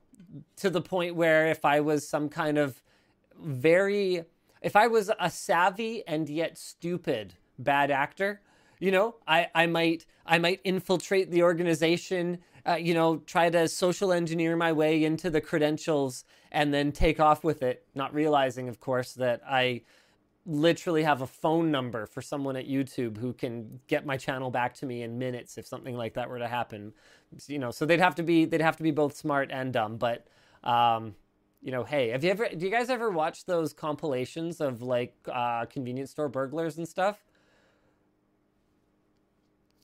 to 0.57 0.69
the 0.69 0.81
point 0.81 1.15
where 1.15 1.47
if 1.47 1.65
I 1.65 1.79
was 1.79 2.07
some 2.07 2.29
kind 2.29 2.57
of 2.57 2.81
very, 3.41 4.23
if 4.61 4.75
I 4.75 4.87
was 4.87 5.11
a 5.19 5.29
savvy 5.29 6.03
and 6.07 6.29
yet 6.29 6.57
stupid 6.57 7.35
bad 7.57 7.91
actor, 7.91 8.41
you 8.79 8.91
know, 8.91 9.15
I, 9.27 9.47
I 9.53 9.67
might 9.67 10.05
I 10.25 10.37
might 10.37 10.61
infiltrate 10.63 11.31
the 11.31 11.43
organization, 11.43 12.39
uh, 12.65 12.75
you 12.75 12.93
know, 12.93 13.17
try 13.17 13.49
to 13.49 13.67
social 13.67 14.11
engineer 14.13 14.55
my 14.55 14.71
way 14.71 15.03
into 15.03 15.29
the 15.29 15.41
credentials 15.41 16.23
and 16.51 16.73
then 16.73 16.91
take 16.91 17.19
off 17.19 17.43
with 17.43 17.63
it, 17.63 17.85
not 17.95 18.13
realizing, 18.13 18.69
of 18.69 18.79
course, 18.79 19.13
that 19.13 19.41
I 19.47 19.81
literally 20.45 21.03
have 21.03 21.21
a 21.21 21.27
phone 21.27 21.69
number 21.69 22.05
for 22.05 22.21
someone 22.21 22.55
at 22.55 22.67
YouTube 22.67 23.17
who 23.17 23.33
can 23.33 23.79
get 23.87 24.05
my 24.05 24.17
channel 24.17 24.49
back 24.49 24.73
to 24.75 24.85
me 24.85 25.03
in 25.03 25.19
minutes 25.19 25.57
if 25.57 25.67
something 25.67 25.95
like 25.95 26.13
that 26.15 26.29
were 26.29 26.39
to 26.39 26.47
happen. 26.47 26.93
You 27.47 27.59
know, 27.59 27.71
so 27.71 27.85
they'd 27.85 27.99
have 27.99 28.15
to 28.15 28.23
be 28.23 28.45
they'd 28.45 28.61
have 28.61 28.77
to 28.77 28.83
be 28.83 28.91
both 28.91 29.15
smart 29.15 29.49
and 29.51 29.71
dumb. 29.71 29.97
But 29.97 30.25
um, 30.63 31.15
you 31.61 31.71
know, 31.71 31.83
hey, 31.83 32.09
have 32.09 32.23
you 32.23 32.31
ever 32.31 32.47
do 32.49 32.65
you 32.65 32.71
guys 32.71 32.89
ever 32.89 33.09
watch 33.09 33.45
those 33.45 33.73
compilations 33.73 34.61
of 34.61 34.81
like 34.81 35.13
uh, 35.31 35.65
convenience 35.65 36.11
store 36.11 36.29
burglars 36.29 36.77
and 36.77 36.87
stuff? 36.87 37.23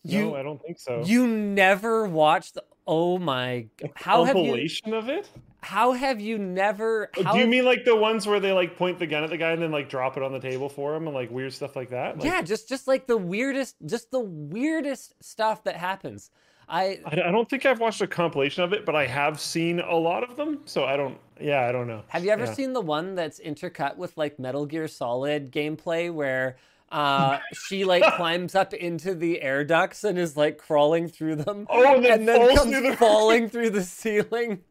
You, 0.04 0.26
no, 0.26 0.36
I 0.36 0.44
don't 0.44 0.62
think 0.62 0.80
so. 0.80 1.04
You 1.04 1.28
never 1.28 2.06
watched? 2.06 2.60
Oh 2.86 3.18
my! 3.18 3.68
How 3.96 4.24
compilation 4.26 4.94
have 4.94 5.08
you, 5.08 5.14
of 5.14 5.20
it? 5.20 5.30
How 5.66 5.94
have 5.94 6.22
you 6.22 6.38
never? 6.38 7.10
Oh, 7.18 7.34
do 7.34 7.40
you 7.40 7.48
mean 7.48 7.66
like 7.66 7.86
the 7.86 7.96
ones 7.96 8.28
where 8.28 8.40
they 8.40 8.52
like 8.52 8.78
point 8.78 9.00
the 9.00 9.08
gun 9.08 9.24
at 9.24 9.32
the 9.32 9.38
guy 9.38 9.50
and 9.50 9.60
then 9.60 9.72
like 9.72 9.90
drop 9.90 10.16
it 10.16 10.22
on 10.22 10.32
the 10.32 10.40
table 10.40 10.70
for 10.70 10.96
him 10.96 11.08
and 11.08 11.16
like 11.16 11.32
weird 11.32 11.54
stuff 11.54 11.76
like 11.76 11.90
that? 11.90 12.18
Like, 12.18 12.24
yeah, 12.24 12.44
just 12.44 12.70
just 12.70 12.88
like 12.88 13.08
the 13.08 13.18
weirdest, 13.18 13.76
just 13.84 14.12
the 14.12 14.20
weirdest 14.20 15.16
stuff 15.24 15.64
that 15.64 15.76
happens. 15.76 16.30
I 16.70 17.00
I 17.04 17.16
don't 17.32 17.50
think 17.50 17.66
I've 17.66 17.80
watched 17.80 18.00
a 18.02 18.06
compilation 18.06 18.64
of 18.64 18.74
it, 18.74 18.86
but 18.86 18.96
I 18.96 19.08
have 19.08 19.40
seen 19.40 19.80
a 19.80 19.96
lot 19.96 20.24
of 20.24 20.38
them. 20.38 20.60
So 20.66 20.84
I 20.84 20.98
don't. 20.98 21.18
Yeah, 21.42 21.68
I 21.68 21.72
don't 21.72 21.88
know. 21.88 22.04
Have 22.10 22.24
you 22.24 22.30
ever 22.30 22.46
yeah. 22.46 22.54
seen 22.54 22.74
the 22.74 22.82
one 22.82 23.16
that's 23.16 23.40
intercut 23.40 23.98
with 23.98 24.16
like 24.18 24.38
Metal 24.38 24.68
Gear 24.68 24.88
Solid 24.88 25.52
gameplay 25.52 26.14
where? 26.14 26.58
uh, 26.92 27.40
she 27.54 27.86
like 27.86 28.04
climbs 28.18 28.54
up 28.54 28.72
into 28.74 29.16
the 29.16 29.42
air 29.42 29.64
ducts 29.64 30.04
and 30.04 30.20
is 30.20 30.38
like 30.38 30.60
crawling 30.60 31.08
through 31.08 31.38
them. 31.38 31.66
Oh, 31.72 31.96
and 31.96 32.06
then, 32.06 32.20
and 32.20 32.28
then 32.28 32.56
comes 32.56 32.72
through 32.72 32.92
the... 32.92 32.98
falling 32.98 33.50
through 33.50 33.72
the 33.72 33.84
ceiling. 33.84 34.62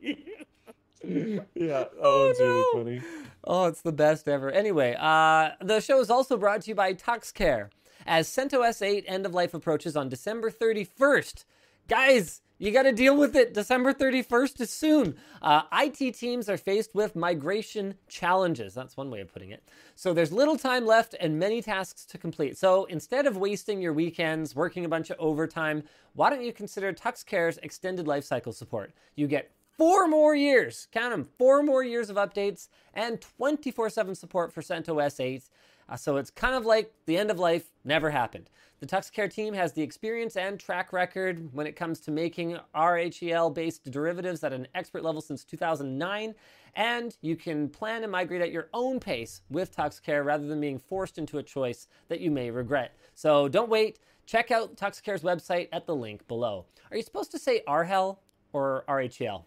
yeah, 1.04 1.84
oh, 2.00 2.28
it's 2.28 2.40
no. 2.40 2.46
really 2.46 2.98
funny. 2.98 3.02
Oh, 3.44 3.66
it's 3.66 3.82
the 3.82 3.92
best 3.92 4.28
ever. 4.28 4.50
Anyway, 4.50 4.96
uh, 4.98 5.50
the 5.60 5.80
show 5.80 6.00
is 6.00 6.10
also 6.10 6.36
brought 6.36 6.62
to 6.62 6.68
you 6.68 6.74
by 6.74 6.94
TuxCare. 6.94 7.70
As 8.06 8.28
CentOS 8.28 8.82
8 8.82 9.04
end 9.06 9.26
of 9.26 9.34
life 9.34 9.54
approaches 9.54 9.96
on 9.96 10.08
December 10.08 10.50
31st, 10.50 11.44
guys, 11.88 12.40
you 12.58 12.72
got 12.72 12.82
to 12.82 12.92
deal 12.92 13.16
with 13.16 13.36
it. 13.36 13.54
December 13.54 13.94
31st 13.94 14.60
is 14.60 14.70
soon. 14.70 15.16
Uh, 15.40 15.62
IT 15.72 16.14
teams 16.14 16.48
are 16.48 16.58
faced 16.58 16.94
with 16.94 17.16
migration 17.16 17.94
challenges. 18.08 18.74
That's 18.74 18.98
one 18.98 19.10
way 19.10 19.20
of 19.20 19.32
putting 19.32 19.50
it. 19.50 19.62
So 19.96 20.12
there's 20.12 20.30
little 20.30 20.58
time 20.58 20.84
left 20.84 21.14
and 21.18 21.38
many 21.38 21.62
tasks 21.62 22.04
to 22.06 22.18
complete. 22.18 22.58
So 22.58 22.84
instead 22.84 23.26
of 23.26 23.38
wasting 23.38 23.80
your 23.80 23.94
weekends 23.94 24.54
working 24.54 24.84
a 24.84 24.90
bunch 24.90 25.08
of 25.08 25.16
overtime, 25.18 25.84
why 26.12 26.28
don't 26.28 26.44
you 26.44 26.52
consider 26.52 26.92
TuxCare's 26.92 27.58
extended 27.62 28.04
lifecycle 28.04 28.54
support? 28.54 28.92
You 29.14 29.26
get 29.26 29.50
four 29.80 30.06
more 30.06 30.34
years, 30.34 30.88
count 30.92 31.10
them, 31.10 31.26
four 31.38 31.62
more 31.62 31.82
years 31.82 32.10
of 32.10 32.16
updates 32.16 32.68
and 32.92 33.18
24 33.18 33.88
7 33.88 34.14
support 34.14 34.52
for 34.52 34.60
CentOS 34.60 35.18
8. 35.18 35.42
Uh, 35.88 35.96
so 35.96 36.18
it's 36.18 36.30
kind 36.30 36.54
of 36.54 36.66
like 36.66 36.92
the 37.06 37.16
end 37.16 37.30
of 37.30 37.38
life 37.38 37.64
never 37.82 38.10
happened. 38.10 38.50
The 38.80 38.86
TuxCare 38.86 39.32
team 39.32 39.54
has 39.54 39.72
the 39.72 39.80
experience 39.80 40.36
and 40.36 40.60
track 40.60 40.92
record 40.92 41.48
when 41.54 41.66
it 41.66 41.76
comes 41.76 41.98
to 42.00 42.10
making 42.10 42.58
RHEL 42.74 43.54
based 43.54 43.90
derivatives 43.90 44.44
at 44.44 44.52
an 44.52 44.68
expert 44.74 45.02
level 45.02 45.22
since 45.22 45.44
2009. 45.44 46.34
And 46.76 47.16
you 47.22 47.34
can 47.34 47.70
plan 47.70 48.02
and 48.02 48.12
migrate 48.12 48.42
at 48.42 48.52
your 48.52 48.68
own 48.74 49.00
pace 49.00 49.40
with 49.48 49.74
TuxCare 49.74 50.26
rather 50.26 50.46
than 50.46 50.60
being 50.60 50.78
forced 50.78 51.16
into 51.16 51.38
a 51.38 51.42
choice 51.42 51.88
that 52.08 52.20
you 52.20 52.30
may 52.30 52.50
regret. 52.50 52.98
So 53.14 53.48
don't 53.48 53.70
wait. 53.70 53.98
Check 54.26 54.50
out 54.50 54.76
TuxCare's 54.76 55.22
website 55.22 55.68
at 55.72 55.86
the 55.86 55.96
link 55.96 56.28
below. 56.28 56.66
Are 56.90 56.98
you 56.98 57.02
supposed 57.02 57.30
to 57.30 57.38
say 57.38 57.62
RHEL 57.66 58.18
or 58.52 58.84
RHEL? 58.86 59.44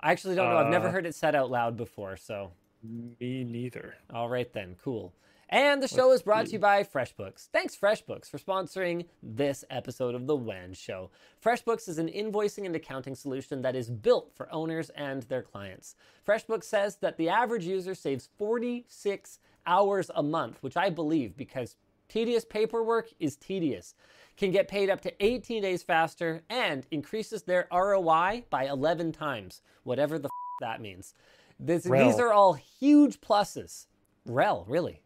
I 0.00 0.12
actually 0.12 0.34
don't 0.34 0.48
know. 0.50 0.56
I've 0.58 0.70
never 0.70 0.88
uh, 0.88 0.92
heard 0.92 1.06
it 1.06 1.14
said 1.14 1.34
out 1.34 1.50
loud 1.50 1.76
before, 1.76 2.16
so. 2.16 2.52
Me 2.82 3.44
neither. 3.44 3.94
All 4.12 4.28
right 4.28 4.50
then, 4.52 4.76
cool. 4.82 5.12
And 5.52 5.82
the 5.82 5.88
show 5.88 6.12
is 6.12 6.22
brought 6.22 6.46
to 6.46 6.52
you 6.52 6.58
by 6.60 6.84
FreshBooks. 6.84 7.48
Thanks, 7.52 7.76
FreshBooks, 7.76 8.30
for 8.30 8.38
sponsoring 8.38 9.06
this 9.20 9.64
episode 9.68 10.14
of 10.14 10.28
The 10.28 10.36
WAN 10.36 10.72
Show. 10.74 11.10
FreshBooks 11.44 11.88
is 11.88 11.98
an 11.98 12.06
invoicing 12.06 12.66
and 12.66 12.76
accounting 12.76 13.16
solution 13.16 13.60
that 13.62 13.74
is 13.74 13.90
built 13.90 14.30
for 14.32 14.50
owners 14.54 14.90
and 14.90 15.24
their 15.24 15.42
clients. 15.42 15.96
FreshBooks 16.26 16.64
says 16.64 16.96
that 16.98 17.16
the 17.16 17.28
average 17.28 17.64
user 17.66 17.96
saves 17.96 18.28
46 18.38 19.40
hours 19.66 20.08
a 20.14 20.22
month, 20.22 20.58
which 20.62 20.76
I 20.76 20.88
believe 20.88 21.36
because 21.36 21.74
tedious 22.08 22.44
paperwork 22.44 23.08
is 23.18 23.34
tedious, 23.34 23.96
can 24.40 24.50
get 24.50 24.68
paid 24.68 24.88
up 24.88 25.02
to 25.02 25.12
18 25.24 25.60
days 25.62 25.82
faster, 25.82 26.42
and 26.48 26.86
increases 26.90 27.42
their 27.42 27.68
ROI 27.70 28.44
by 28.48 28.64
11 28.64 29.12
times, 29.12 29.60
whatever 29.84 30.18
the 30.18 30.28
f- 30.28 30.60
that 30.62 30.80
means. 30.80 31.14
This, 31.58 31.84
these 31.84 32.18
are 32.18 32.32
all 32.32 32.54
huge 32.54 33.20
pluses. 33.20 33.86
Rel, 34.24 34.64
really? 34.66 35.02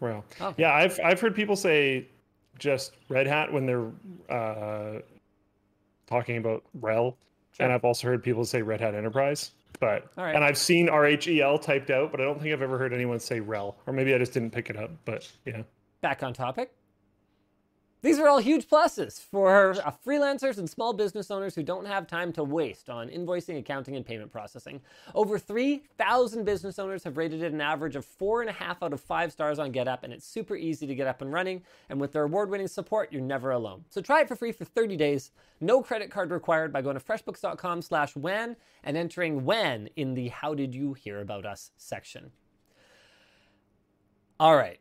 Rel. 0.00 0.24
Okay. 0.40 0.62
yeah, 0.62 0.74
I've 0.74 0.98
I've 1.02 1.20
heard 1.20 1.34
people 1.36 1.54
say 1.54 2.08
just 2.58 2.96
Red 3.08 3.28
Hat 3.28 3.52
when 3.52 3.66
they're 3.66 3.88
uh, 4.28 5.00
talking 6.08 6.38
about 6.38 6.64
RHEL, 6.80 7.14
and 7.60 7.72
I've 7.72 7.84
also 7.84 8.08
heard 8.08 8.22
people 8.24 8.44
say 8.44 8.62
Red 8.62 8.80
Hat 8.80 8.96
Enterprise. 8.96 9.52
But 9.78 10.10
All 10.18 10.24
right. 10.24 10.34
and 10.34 10.42
I've 10.42 10.58
seen 10.58 10.88
RHEL 10.88 11.62
typed 11.62 11.90
out, 11.90 12.10
but 12.10 12.20
I 12.20 12.24
don't 12.24 12.40
think 12.40 12.52
I've 12.52 12.62
ever 12.62 12.78
heard 12.78 12.92
anyone 12.92 13.20
say 13.20 13.38
rel, 13.38 13.76
or 13.86 13.92
maybe 13.92 14.12
I 14.12 14.18
just 14.18 14.32
didn't 14.32 14.50
pick 14.50 14.70
it 14.70 14.76
up. 14.76 14.90
But 15.04 15.30
yeah, 15.44 15.62
Back 16.00 16.24
on 16.24 16.32
topic. 16.32 16.72
These 18.02 18.18
are 18.18 18.28
all 18.28 18.38
huge 18.38 18.68
pluses 18.68 19.20
for 19.20 19.72
uh, 19.72 19.90
freelancers 20.06 20.58
and 20.58 20.68
small 20.68 20.92
business 20.92 21.30
owners 21.30 21.54
who 21.54 21.62
don't 21.62 21.86
have 21.86 22.06
time 22.06 22.30
to 22.34 22.44
waste 22.44 22.90
on 22.90 23.08
invoicing, 23.08 23.58
accounting, 23.58 23.96
and 23.96 24.04
payment 24.04 24.30
processing. 24.30 24.82
Over 25.14 25.38
3,000 25.38 26.44
business 26.44 26.78
owners 26.78 27.02
have 27.04 27.16
rated 27.16 27.42
it 27.42 27.52
an 27.52 27.60
average 27.60 27.96
of 27.96 28.04
four 28.04 28.42
and 28.42 28.50
a 28.50 28.52
half 28.52 28.82
out 28.82 28.92
of 28.92 29.00
five 29.00 29.32
stars 29.32 29.58
on 29.58 29.72
GetApp, 29.72 30.02
and 30.02 30.12
it's 30.12 30.26
super 30.26 30.54
easy 30.54 30.86
to 30.86 30.94
get 30.94 31.06
up 31.06 31.22
and 31.22 31.32
running. 31.32 31.62
And 31.88 31.98
with 31.98 32.12
their 32.12 32.24
award 32.24 32.50
winning 32.50 32.68
support, 32.68 33.12
you're 33.12 33.22
never 33.22 33.50
alone. 33.50 33.84
So 33.88 34.02
try 34.02 34.20
it 34.20 34.28
for 34.28 34.36
free 34.36 34.52
for 34.52 34.66
30 34.66 34.96
days. 34.96 35.32
No 35.60 35.82
credit 35.82 36.10
card 36.10 36.30
required 36.30 36.72
by 36.72 36.82
going 36.82 36.98
to 36.98 37.04
freshbooks.com 37.04 37.80
slash 37.80 38.14
WAN 38.14 38.56
and 38.84 38.96
entering 38.96 39.44
WAN 39.44 39.88
in 39.96 40.12
the 40.14 40.28
How 40.28 40.54
Did 40.54 40.74
You 40.74 40.92
Hear 40.92 41.20
About 41.22 41.46
Us 41.46 41.70
section. 41.78 42.30
All 44.38 44.56
right. 44.56 44.78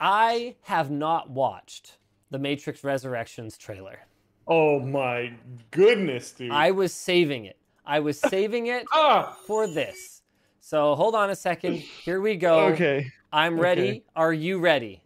I 0.00 0.54
have 0.62 0.90
not 0.90 1.28
watched 1.28 1.97
the 2.30 2.38
Matrix 2.38 2.84
Resurrections 2.84 3.56
trailer. 3.56 4.00
Oh 4.46 4.80
my 4.80 5.32
goodness, 5.70 6.32
dude! 6.32 6.50
I 6.50 6.70
was 6.70 6.92
saving 6.92 7.44
it. 7.44 7.56
I 7.84 8.00
was 8.00 8.18
saving 8.34 8.66
it 8.66 8.86
ah 8.92 9.36
for 9.46 9.66
this. 9.66 10.22
So 10.60 10.94
hold 10.94 11.14
on 11.14 11.30
a 11.30 11.36
second. 11.36 11.74
Here 11.76 12.20
we 12.20 12.36
go. 12.36 12.66
okay. 12.66 13.10
I'm 13.32 13.58
ready. 13.60 13.88
Okay. 13.88 14.02
Are 14.16 14.32
you 14.32 14.58
ready? 14.58 15.02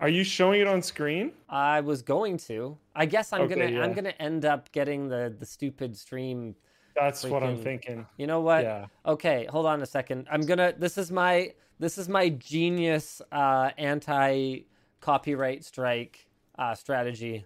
Are 0.00 0.08
you 0.08 0.24
showing 0.24 0.60
it 0.60 0.66
on 0.66 0.82
screen? 0.82 1.32
I 1.48 1.80
was 1.80 2.02
going 2.02 2.36
to. 2.48 2.76
I 2.94 3.06
guess 3.06 3.32
I'm 3.32 3.42
Okay, 3.42 3.54
gonna 3.70 3.80
I'm 3.82 3.92
gonna 3.92 4.14
end 4.18 4.44
up 4.44 4.70
getting 4.72 5.08
the 5.08 5.34
the 5.38 5.46
stupid 5.46 5.96
stream. 5.96 6.54
That's 6.94 7.24
what 7.24 7.42
I'm 7.42 7.56
thinking. 7.56 8.06
You 8.18 8.26
know 8.26 8.40
what? 8.40 8.64
Yeah. 8.64 8.86
Okay, 9.06 9.46
hold 9.48 9.64
on 9.64 9.80
a 9.80 9.86
second. 9.86 10.26
I'm 10.30 10.42
gonna. 10.42 10.74
This 10.76 10.98
is 10.98 11.10
my. 11.10 11.54
This 11.78 11.98
is 11.98 12.08
my 12.08 12.28
genius 12.28 13.22
uh, 13.32 13.70
anti 13.78 14.60
copyright 15.00 15.64
strike 15.64 16.26
uh, 16.62 16.74
strategy. 16.74 17.44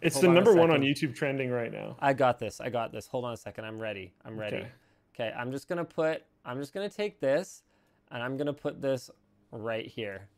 It's 0.00 0.16
Hold 0.16 0.24
the 0.24 0.28
on 0.28 0.34
number 0.34 0.54
one 0.54 0.70
on. 0.70 0.80
YouTube 0.80 1.14
trending 1.14 1.50
right 1.50 1.72
now. 1.72 1.96
I 2.00 2.12
got 2.12 2.38
this. 2.38 2.60
I 2.60 2.68
got 2.70 2.92
this. 2.92 3.06
Hold 3.06 3.24
on 3.24 3.32
a 3.32 3.36
second. 3.36 3.64
I'm 3.64 3.78
ready. 3.78 4.12
I'm 4.24 4.38
ready. 4.38 4.56
Okay. 4.56 4.68
Okay, 5.14 5.32
I'm 5.36 5.52
just 5.52 5.68
gonna 5.68 5.84
put. 5.84 6.22
I'm 6.44 6.58
just 6.58 6.72
gonna 6.72 6.88
take 6.88 7.20
this, 7.20 7.62
and 8.10 8.22
I'm 8.22 8.36
gonna 8.36 8.52
put 8.52 8.80
this 8.80 9.10
right 9.50 9.86
here. 9.86 10.28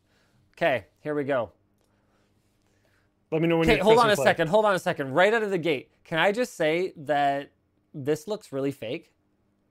Okay, 0.57 0.85
here 1.01 1.15
we 1.15 1.25
go. 1.25 1.51
Let 3.31 3.41
me 3.43 3.49
know 3.49 3.59
when 3.59 3.69
Okay, 3.71 3.81
hold 3.81 3.99
on 3.99 4.11
a 4.11 4.17
play. 4.17 4.25
second. 4.25 4.49
Hold 4.49 4.65
on 4.65 4.75
a 4.75 4.79
second. 4.79 5.13
Right 5.13 5.33
out 5.33 5.43
of 5.43 5.51
the 5.51 5.59
gate, 5.59 5.91
can 6.05 6.19
I 6.19 6.31
just 6.33 6.57
say 6.57 6.93
that 6.97 7.51
this 7.95 8.29
looks 8.29 8.53
really 8.53 8.71
fake? 8.73 9.13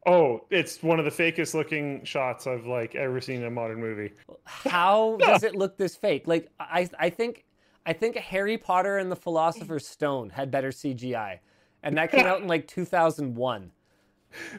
Oh, 0.06 0.46
it's 0.50 0.82
one 0.84 1.00
of 1.00 1.06
the 1.06 1.12
fakest 1.12 1.54
looking 1.54 2.04
shots 2.04 2.48
I've 2.48 2.66
like 2.66 2.96
ever 2.96 3.22
seen 3.22 3.38
in 3.42 3.46
a 3.46 3.52
modern 3.52 3.80
movie. 3.80 4.12
How 4.46 5.18
does 5.20 5.44
it 5.44 5.56
look 5.56 5.78
this 5.78 5.96
fake? 5.96 6.28
Like 6.28 6.50
I, 6.60 6.90
I 7.00 7.10
think, 7.10 7.46
I 7.86 7.94
think 7.94 8.16
Harry 8.16 8.58
Potter 8.58 8.98
and 8.98 9.12
the 9.12 9.16
Philosopher's 9.16 9.88
Stone 9.88 10.30
had 10.30 10.52
better 10.52 10.70
CGI, 10.70 11.40
and 11.84 11.98
that 11.98 12.12
came 12.12 12.26
out 12.26 12.42
in 12.42 12.48
like 12.48 12.68
2001. 12.68 13.72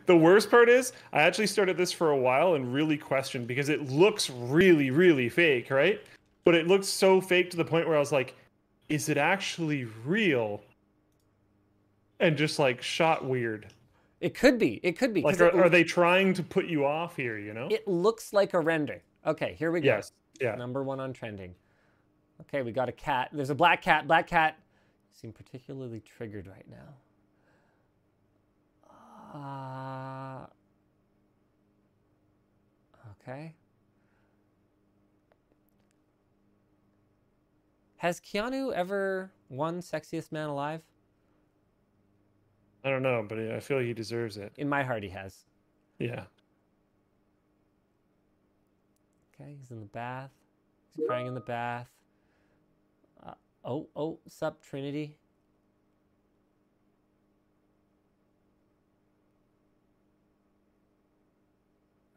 The 0.06 0.16
worst 0.16 0.50
part 0.50 0.68
is, 0.68 0.92
I 1.12 1.22
actually 1.22 1.48
started 1.48 1.76
this 1.76 1.90
for 1.90 2.10
a 2.10 2.16
while 2.16 2.54
and 2.54 2.72
really 2.72 2.96
questioned 2.96 3.46
because 3.46 3.68
it 3.68 3.90
looks 3.90 4.30
really, 4.30 4.90
really 4.90 5.28
fake, 5.28 5.70
right? 5.70 6.00
But 6.44 6.54
it 6.54 6.68
looks 6.68 6.87
so 6.87 7.20
fake 7.20 7.50
to 7.50 7.56
the 7.56 7.64
point 7.64 7.88
where 7.88 7.96
I 7.96 8.00
was 8.00 8.12
like, 8.12 8.37
is 8.88 9.08
it 9.08 9.16
actually 9.16 9.87
real? 10.04 10.62
And 12.20 12.37
just 12.37 12.58
like 12.58 12.82
shot 12.82 13.24
weird. 13.24 13.66
It 14.20 14.34
could 14.34 14.58
be. 14.58 14.80
It 14.82 14.96
could 14.96 15.12
be. 15.12 15.22
Like, 15.22 15.40
are, 15.40 15.48
it, 15.48 15.54
are 15.54 15.68
they 15.68 15.84
trying 15.84 16.34
to 16.34 16.42
put 16.42 16.66
you 16.66 16.84
off 16.84 17.16
here, 17.16 17.38
you 17.38 17.52
know? 17.52 17.68
it 17.70 17.87
looks 17.88 18.32
like 18.32 18.54
a 18.54 18.60
render. 18.60 19.02
Okay, 19.26 19.56
here 19.58 19.72
we 19.72 19.80
go. 19.80 19.87
yes. 19.87 20.12
Yeah. 20.40 20.54
Number 20.54 20.82
one 20.82 21.00
on 21.00 21.12
trending. 21.12 21.54
Okay, 22.42 22.62
we 22.62 22.72
got 22.72 22.88
a 22.88 22.92
cat. 22.92 23.30
There's 23.32 23.50
a 23.50 23.54
black 23.54 23.82
cat. 23.82 24.06
Black 24.06 24.26
cat 24.26 24.58
seem 25.12 25.32
particularly 25.32 26.00
triggered 26.00 26.46
right 26.46 26.66
now. 26.70 26.94
Uh, 29.34 30.46
okay. 33.22 33.54
Has 37.96 38.20
Keanu 38.20 38.72
ever 38.72 39.32
won 39.48 39.80
Sexiest 39.80 40.30
Man 40.30 40.48
Alive? 40.48 40.82
I 42.84 42.90
don't 42.90 43.02
know, 43.02 43.24
but 43.26 43.38
I 43.38 43.60
feel 43.60 43.78
he 43.78 43.94
deserves 43.94 44.36
it. 44.36 44.52
In 44.58 44.68
my 44.68 44.82
heart, 44.82 45.02
he 45.02 45.08
has. 45.08 45.46
Yeah. 45.98 46.24
Okay, 49.34 49.56
he's 49.58 49.70
in 49.70 49.80
the 49.80 49.86
bath. 49.86 50.30
He's 50.94 51.06
crying 51.06 51.26
in 51.26 51.34
the 51.34 51.40
bath. 51.40 51.88
Oh, 53.64 53.88
oh, 53.96 54.18
sup, 54.29 54.62
Trinity. 54.62 55.16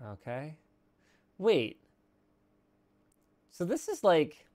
Okay. 0.05 0.55
Wait. 1.37 1.79
So 3.51 3.65
this 3.65 3.87
is 3.87 4.03
like 4.03 4.45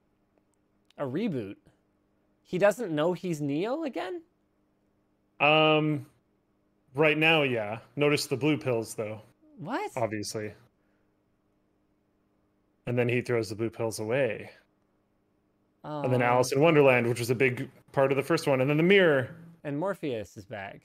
a 0.99 1.05
reboot. 1.05 1.57
He 2.43 2.59
doesn't 2.59 2.95
know 2.95 3.13
he's 3.13 3.41
Neo 3.41 3.85
again? 3.85 4.23
Um, 5.41 6.07
right 6.95 7.17
now, 7.17 7.43
yeah. 7.43 7.79
Notice 7.97 8.27
the 8.27 8.37
blue 8.37 8.57
pills, 8.59 8.95
though, 8.95 9.23
What? 9.59 9.91
obviously. 9.97 10.53
And 12.87 12.99
then 12.99 13.09
he 13.09 13.23
throws 13.23 13.49
the 13.49 13.55
blue 13.55 13.71
pills 13.71 13.99
away. 14.01 14.51
And 15.85 16.13
then 16.13 16.23
Alice 16.23 16.53
in 16.53 16.59
um, 16.59 16.65
Wonderland, 16.65 17.07
which 17.09 17.19
was 17.19 17.31
a 17.31 17.35
big 17.35 17.69
part 17.93 18.13
of 18.13 18.17
the 18.17 18.23
first 18.23 18.47
one. 18.47 18.61
And 18.61 18.71
then 18.71 18.77
the 18.77 18.83
mirror, 18.83 19.35
And 19.65 19.79
Morpheus 19.79 20.37
is 20.37 20.45
back. 20.45 20.81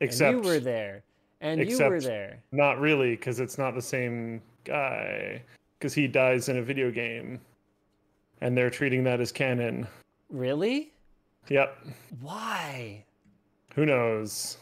except 0.00 0.36
and 0.36 0.44
you 0.44 0.50
were 0.50 0.60
there. 0.60 1.02
And 1.40 1.68
you 1.68 1.78
were 1.78 2.00
there. 2.00 2.38
not 2.52 2.78
really, 2.78 3.16
because 3.16 3.40
it's 3.40 3.58
not 3.58 3.74
the 3.74 3.82
same 3.82 4.40
guy. 4.64 5.42
Because 5.78 5.92
he 5.92 6.06
dies 6.06 6.48
in 6.48 6.58
a 6.58 6.62
video 6.62 6.90
game. 6.92 7.40
And 8.40 8.56
they're 8.56 8.70
treating 8.70 9.02
that 9.04 9.20
as 9.20 9.32
canon. 9.32 9.86
Really? 10.30 10.92
Yep. 11.48 11.86
Why? 12.20 13.04
Who 13.74 13.86
knows? 13.86 14.58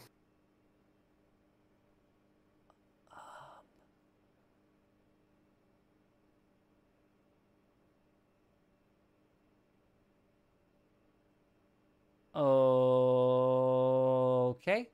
Okay. 14.55 14.89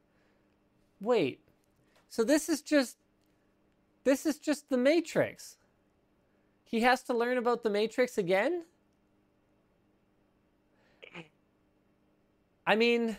Wait. 1.00 1.42
So 2.10 2.24
this 2.24 2.50
is 2.50 2.62
just 2.62 2.98
this 4.04 4.26
is 4.26 4.38
just 4.40 4.70
the 4.70 4.78
Matrix. 4.78 5.58
He 6.64 6.82
has 6.82 7.04
to 7.04 7.14
learn 7.14 7.38
about 7.38 7.64
the 7.64 7.70
Matrix 7.70 8.18
again? 8.18 8.64
I 12.66 12.76
mean, 12.76 13.16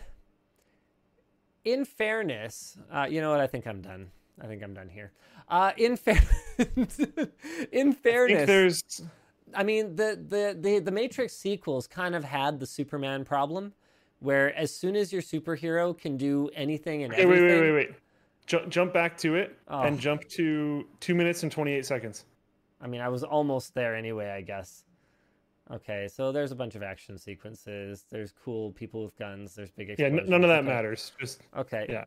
in 1.65 1.85
fairness, 1.85 2.77
uh, 2.91 3.07
you 3.09 3.21
know 3.21 3.31
what? 3.31 3.39
I 3.39 3.47
think 3.47 3.65
I'm 3.65 3.81
done. 3.81 4.11
I 4.41 4.45
think 4.45 4.63
I'm 4.63 4.73
done 4.73 4.89
here. 4.89 5.11
Uh, 5.47 5.71
in 5.77 5.97
fair, 5.97 6.21
in 7.71 7.89
I 7.89 7.93
fairness, 7.93 8.37
think 8.37 8.47
there's. 8.47 9.01
I 9.55 9.63
mean, 9.63 9.95
the, 9.95 10.23
the 10.27 10.55
the 10.59 10.79
the 10.79 10.91
Matrix 10.91 11.35
sequels 11.35 11.87
kind 11.87 12.13
of 12.13 12.23
had 12.23 12.59
the 12.59 12.67
Superman 12.67 13.25
problem, 13.25 13.73
where 14.19 14.53
as 14.55 14.73
soon 14.75 14.95
as 14.95 15.11
your 15.13 15.21
superhero 15.21 15.97
can 15.97 16.17
do 16.17 16.49
anything 16.53 17.03
and 17.03 17.13
Okay, 17.13 17.25
wait, 17.25 17.37
everything, 17.37 17.61
wait, 17.61 17.71
wait, 17.71 17.87
wait. 17.89 17.95
Ju- 18.45 18.65
jump 18.67 18.93
back 18.93 19.17
to 19.19 19.35
it 19.35 19.57
Oh. 19.67 19.81
and 19.81 19.99
jump 19.99 20.27
to 20.29 20.85
two 20.99 21.15
minutes 21.15 21.43
and 21.43 21.51
28 21.51 21.85
seconds. 21.85 22.25
I 22.81 22.87
mean, 22.87 23.01
I 23.01 23.09
was 23.09 23.23
almost 23.23 23.73
there 23.75 23.95
anyway, 23.95 24.29
I 24.29 24.41
guess. 24.41 24.83
Okay, 25.71 26.07
so 26.07 26.31
there's 26.31 26.51
a 26.51 26.55
bunch 26.55 26.73
of 26.75 26.81
action 26.81 27.17
sequences. 27.17 28.05
There's 28.09 28.33
cool 28.43 28.71
people 28.71 29.03
with 29.03 29.15
guns. 29.17 29.53
There's 29.53 29.69
big 29.71 29.87
Yeah, 29.89 29.93
explosions. 30.07 30.21
n- 30.23 30.29
none 30.29 30.43
of 30.43 30.49
that 30.49 30.59
okay. 30.59 30.67
matters. 30.67 31.11
Just 31.19 31.41
Okay. 31.55 31.85
Yeah. 31.87 32.05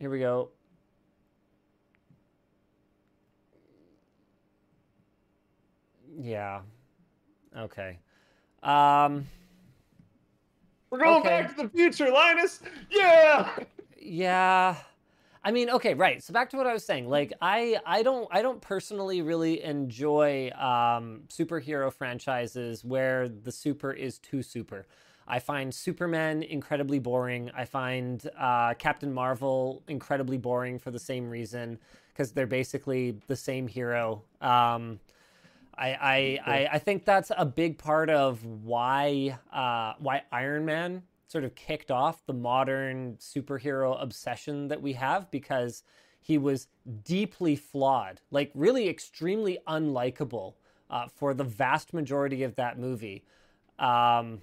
Here 0.00 0.10
we 0.10 0.18
go. 0.18 0.50
Yeah. 6.18 6.60
Okay. 7.56 7.98
Um. 8.62 9.26
We're 10.90 10.98
going 10.98 11.16
Okay. 11.20 11.28
back 11.28 11.56
to 11.56 11.62
the 11.62 11.68
future, 11.68 12.10
Linus. 12.10 12.60
Yeah. 12.90 13.50
Yeah. 14.00 14.76
I 15.44 15.52
mean, 15.52 15.70
okay, 15.70 15.94
right. 15.94 16.22
So 16.22 16.32
back 16.32 16.50
to 16.50 16.56
what 16.56 16.66
I 16.66 16.72
was 16.72 16.84
saying. 16.84 17.08
Like, 17.08 17.32
I, 17.40 17.78
I 17.86 18.02
don't, 18.02 18.26
I 18.32 18.42
don't 18.42 18.60
personally 18.60 19.22
really 19.22 19.62
enjoy 19.62 20.50
um, 20.52 21.22
superhero 21.28 21.92
franchises 21.92 22.84
where 22.84 23.28
the 23.28 23.52
super 23.52 23.92
is 23.92 24.18
too 24.18 24.42
super. 24.42 24.86
I 25.28 25.38
find 25.38 25.72
Superman 25.74 26.42
incredibly 26.42 26.98
boring. 26.98 27.50
I 27.56 27.64
find 27.64 28.28
uh, 28.38 28.74
Captain 28.74 29.12
Marvel 29.12 29.82
incredibly 29.88 30.38
boring 30.38 30.78
for 30.78 30.90
the 30.90 30.98
same 30.98 31.28
reason 31.28 31.78
because 32.12 32.32
they're 32.32 32.46
basically 32.46 33.18
the 33.26 33.36
same 33.36 33.66
hero. 33.68 34.22
Um, 34.40 34.98
I, 35.78 35.88
I, 35.88 36.38
I, 36.46 36.68
I, 36.72 36.78
think 36.78 37.04
that's 37.04 37.30
a 37.36 37.44
big 37.44 37.76
part 37.76 38.08
of 38.08 38.44
why 38.44 39.38
uh, 39.52 39.94
why 39.98 40.22
Iron 40.32 40.64
Man 40.64 41.02
sort 41.28 41.44
of 41.44 41.54
kicked 41.54 41.90
off 41.90 42.24
the 42.24 42.32
modern 42.32 43.16
superhero 43.16 44.00
obsession 44.00 44.68
that 44.68 44.80
we 44.80 44.94
have 44.94 45.30
because 45.30 45.82
he 46.20 46.38
was 46.38 46.68
deeply 47.04 47.56
flawed, 47.56 48.20
like 48.30 48.50
really 48.54 48.88
extremely 48.88 49.58
unlikable 49.68 50.54
uh, 50.90 51.06
for 51.08 51.34
the 51.34 51.44
vast 51.44 51.92
majority 51.92 52.42
of 52.42 52.56
that 52.56 52.78
movie. 52.78 53.24
Um, 53.78 54.42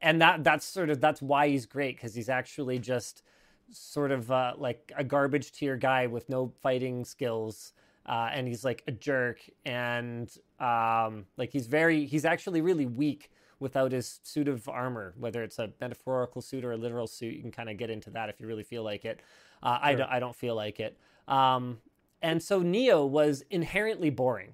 and 0.00 0.20
that 0.20 0.44
that's 0.44 0.64
sort 0.64 0.90
of 0.90 1.00
that's 1.00 1.22
why 1.22 1.48
he's 1.48 1.66
great 1.66 1.96
because 1.96 2.14
he's 2.14 2.28
actually 2.28 2.78
just 2.78 3.22
sort 3.70 4.10
of 4.10 4.30
uh, 4.30 4.54
like 4.56 4.92
a 4.96 5.04
garbage 5.04 5.52
tier 5.52 5.76
guy 5.76 6.06
with 6.06 6.28
no 6.28 6.52
fighting 6.62 7.04
skills. 7.04 7.72
Uh, 8.08 8.28
and 8.32 8.46
he's 8.46 8.64
like 8.64 8.82
a 8.86 8.92
jerk 8.92 9.40
and 9.64 10.30
um, 10.60 11.26
like 11.36 11.50
he's 11.50 11.66
very 11.66 12.06
he's 12.06 12.24
actually 12.24 12.60
really 12.60 12.86
weak 12.86 13.30
without 13.58 13.90
his 13.92 14.20
suit 14.22 14.48
of 14.48 14.68
armor, 14.68 15.14
whether 15.18 15.42
it's 15.42 15.58
a 15.58 15.70
metaphorical 15.80 16.42
suit 16.42 16.64
or 16.64 16.72
a 16.72 16.76
literal 16.76 17.06
suit. 17.06 17.34
You 17.34 17.40
can 17.40 17.50
kind 17.50 17.68
of 17.68 17.76
get 17.76 17.90
into 17.90 18.10
that 18.10 18.28
if 18.28 18.38
you 18.40 18.46
really 18.46 18.62
feel 18.62 18.82
like 18.84 19.04
it. 19.04 19.20
Uh, 19.62 19.76
sure. 19.78 19.86
I, 19.86 19.94
don't, 19.94 20.10
I 20.10 20.20
don't 20.20 20.36
feel 20.36 20.54
like 20.54 20.78
it. 20.78 20.98
Um, 21.26 21.78
and 22.22 22.42
so 22.42 22.60
Neo 22.60 23.04
was 23.04 23.42
inherently 23.50 24.10
boring 24.10 24.52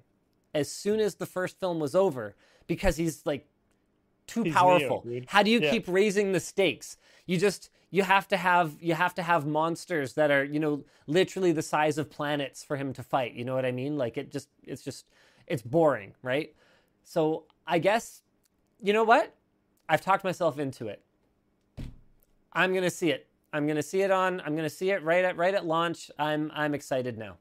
as 0.53 0.71
soon 0.71 0.99
as 0.99 1.15
the 1.15 1.25
first 1.25 1.59
film 1.59 1.79
was 1.79 1.95
over 1.95 2.35
because 2.67 2.97
he's 2.97 3.25
like 3.25 3.47
too 4.27 4.43
he's 4.43 4.53
powerful. 4.53 5.03
Neo, 5.05 5.21
How 5.27 5.43
do 5.43 5.51
you 5.51 5.59
yeah. 5.59 5.71
keep 5.71 5.85
raising 5.87 6.31
the 6.31 6.39
stakes? 6.39 6.97
You 7.25 7.37
just 7.37 7.69
you 7.89 8.03
have 8.03 8.27
to 8.29 8.37
have 8.37 8.75
you 8.81 8.95
have 8.95 9.13
to 9.15 9.23
have 9.23 9.45
monsters 9.45 10.13
that 10.13 10.31
are 10.31 10.43
you 10.43 10.59
know 10.59 10.83
literally 11.07 11.51
the 11.51 11.61
size 11.61 11.97
of 11.97 12.09
planets 12.09 12.63
for 12.63 12.75
him 12.75 12.93
to 12.93 13.03
fight. 13.03 13.33
You 13.33 13.45
know 13.45 13.55
what 13.55 13.65
I 13.65 13.71
mean? 13.71 13.97
Like 13.97 14.17
it 14.17 14.31
just 14.31 14.49
it's 14.63 14.83
just 14.83 15.05
it's 15.47 15.61
boring, 15.61 16.13
right? 16.21 16.53
So 17.03 17.45
I 17.67 17.79
guess 17.79 18.23
you 18.81 18.93
know 18.93 19.03
what? 19.03 19.33
I've 19.87 20.01
talked 20.01 20.23
myself 20.23 20.59
into 20.59 20.87
it. 20.87 21.01
I'm 22.51 22.73
gonna 22.73 22.89
see 22.89 23.11
it. 23.11 23.27
I'm 23.53 23.67
gonna 23.67 23.83
see 23.83 24.01
it 24.01 24.11
on. 24.11 24.41
I'm 24.41 24.55
gonna 24.55 24.69
see 24.69 24.91
it 24.91 25.03
right 25.03 25.23
at 25.23 25.37
right 25.37 25.53
at 25.53 25.65
launch. 25.65 26.09
I'm 26.17 26.51
I'm 26.53 26.73
excited 26.73 27.17
now. 27.17 27.37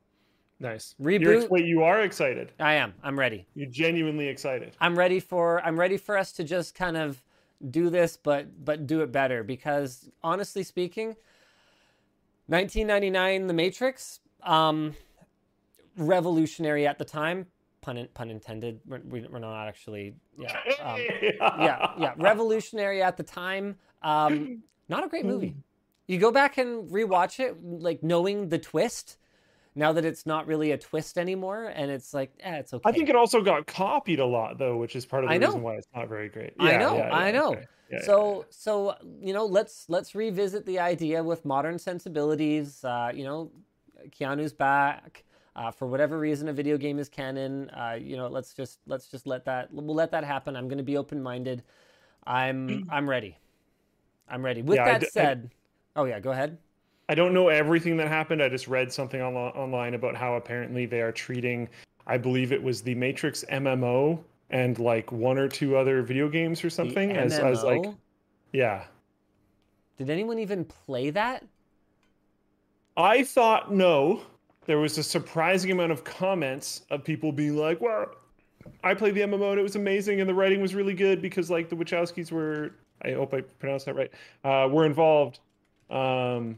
Nice. 0.60 0.94
Reboot. 1.02 1.20
You're, 1.22 1.48
wait, 1.48 1.64
you 1.64 1.82
are 1.82 2.02
excited. 2.02 2.52
I 2.60 2.74
am. 2.74 2.94
I'm 3.02 3.18
ready. 3.18 3.46
You're 3.54 3.70
genuinely 3.70 4.28
excited. 4.28 4.76
I'm 4.80 4.96
ready 4.96 5.18
for. 5.18 5.60
I'm 5.64 5.78
ready 5.78 5.96
for 5.96 6.16
us 6.16 6.30
to 6.32 6.44
just 6.44 6.74
kind 6.74 6.96
of 6.96 7.22
do 7.70 7.90
this, 7.90 8.16
but 8.16 8.64
but 8.64 8.86
do 8.86 9.00
it 9.02 9.12
better. 9.12 9.42
Because 9.42 10.08
honestly 10.22 10.62
speaking, 10.62 11.16
1999, 12.46 13.46
The 13.46 13.54
Matrix, 13.54 14.20
um, 14.42 14.94
revolutionary 15.96 16.86
at 16.86 16.98
the 16.98 17.04
time 17.04 17.46
pun 17.82 18.08
pun 18.14 18.30
intended. 18.30 18.80
We're, 18.86 19.00
we're 19.04 19.38
not 19.38 19.68
actually, 19.68 20.14
yeah, 20.38 20.56
um, 20.80 21.00
yeah, 21.60 21.92
yeah. 21.98 22.14
Revolutionary 22.16 23.02
at 23.02 23.18
the 23.18 23.22
time. 23.22 23.76
Um, 24.02 24.62
not 24.88 25.04
a 25.04 25.08
great 25.08 25.26
movie. 25.26 25.56
You 26.08 26.18
go 26.18 26.32
back 26.32 26.58
and 26.58 26.90
rewatch 26.90 27.38
it, 27.38 27.56
like 27.62 28.02
knowing 28.02 28.48
the 28.48 28.58
twist. 28.58 29.16
Now 29.74 29.92
that 29.92 30.04
it's 30.04 30.26
not 30.26 30.46
really 30.46 30.72
a 30.72 30.78
twist 30.78 31.16
anymore, 31.16 31.72
and 31.74 31.90
it's 31.90 32.12
like, 32.12 32.32
eh, 32.40 32.56
it's 32.56 32.74
okay. 32.74 32.82
I 32.84 32.92
think 32.92 33.08
it 33.08 33.16
also 33.16 33.40
got 33.40 33.66
copied 33.66 34.20
a 34.20 34.26
lot, 34.26 34.58
though, 34.58 34.76
which 34.76 34.94
is 34.94 35.06
part 35.06 35.24
of 35.24 35.30
the 35.30 35.38
reason 35.38 35.62
why 35.62 35.76
it's 35.76 35.88
not 35.94 36.08
very 36.08 36.28
great. 36.28 36.52
Yeah, 36.60 36.64
I 36.66 36.76
know, 36.76 36.96
yeah, 36.96 37.06
yeah, 37.06 37.14
I 37.14 37.30
know. 37.30 37.52
Okay. 37.52 37.64
Yeah, 37.90 38.02
so, 38.02 38.46
so 38.50 38.96
you 39.20 39.32
know, 39.32 39.44
let's 39.46 39.86
let's 39.88 40.14
revisit 40.14 40.64
the 40.66 40.78
idea 40.78 41.22
with 41.22 41.44
modern 41.44 41.78
sensibilities. 41.78 42.84
Uh, 42.84 43.12
you 43.14 43.24
know, 43.24 43.50
Keanu's 44.10 44.52
back. 44.52 45.24
Uh, 45.54 45.70
for 45.70 45.86
whatever 45.86 46.18
reason, 46.18 46.48
a 46.48 46.52
video 46.52 46.78
game 46.78 46.98
is 46.98 47.10
canon. 47.10 47.68
Uh, 47.70 47.98
you 48.00 48.16
know, 48.16 48.26
let's 48.26 48.54
just 48.54 48.78
let's 48.86 49.06
just 49.06 49.26
let 49.26 49.44
that 49.44 49.72
we'll 49.72 49.94
let 49.94 50.10
that 50.10 50.24
happen. 50.24 50.56
I'm 50.56 50.66
going 50.66 50.78
to 50.78 50.84
be 50.84 50.96
open 50.96 51.22
minded. 51.22 51.62
I'm 52.26 52.88
I'm 52.90 53.08
ready. 53.08 53.36
I'm 54.28 54.42
ready. 54.42 54.62
With 54.62 54.76
yeah, 54.76 54.98
that 54.98 55.12
said, 55.12 55.50
oh 55.94 56.04
yeah, 56.04 56.20
go 56.20 56.30
ahead. 56.30 56.56
I 57.12 57.14
don't 57.14 57.34
know 57.34 57.48
everything 57.48 57.98
that 57.98 58.08
happened. 58.08 58.42
I 58.42 58.48
just 58.48 58.68
read 58.68 58.90
something 58.90 59.20
on, 59.20 59.34
online 59.34 59.92
about 59.92 60.16
how 60.16 60.36
apparently 60.36 60.86
they 60.86 61.02
are 61.02 61.12
treating. 61.12 61.68
I 62.06 62.16
believe 62.16 62.52
it 62.52 62.62
was 62.62 62.80
the 62.80 62.94
Matrix 62.94 63.44
MMO 63.52 64.18
and 64.48 64.78
like 64.78 65.12
one 65.12 65.36
or 65.36 65.46
two 65.46 65.76
other 65.76 66.00
video 66.00 66.30
games 66.30 66.64
or 66.64 66.70
something 66.70 67.10
as 67.12 67.38
as 67.38 67.64
like 67.64 67.84
yeah. 68.54 68.84
Did 69.98 70.08
anyone 70.08 70.38
even 70.38 70.64
play 70.64 71.10
that? 71.10 71.44
I 72.96 73.24
thought 73.24 73.70
no 73.70 74.22
there 74.64 74.78
was 74.78 74.96
a 74.96 75.02
surprising 75.02 75.70
amount 75.70 75.92
of 75.92 76.04
comments 76.04 76.86
of 76.88 77.04
people 77.04 77.30
being 77.30 77.58
like, 77.58 77.78
"Well, 77.82 78.06
I 78.82 78.94
played 78.94 79.16
the 79.16 79.20
MMO 79.20 79.50
and 79.50 79.60
it 79.60 79.62
was 79.62 79.76
amazing, 79.76 80.20
and 80.20 80.30
the 80.30 80.34
writing 80.34 80.62
was 80.62 80.74
really 80.74 80.94
good 80.94 81.20
because 81.20 81.50
like 81.50 81.68
the 81.68 81.76
Wachowskis 81.76 82.32
were, 82.32 82.70
I 83.02 83.12
hope 83.12 83.34
I 83.34 83.42
pronounced 83.42 83.84
that 83.84 83.96
right, 83.96 84.10
uh, 84.44 84.66
were 84.70 84.86
involved." 84.86 85.40
Um, 85.90 86.56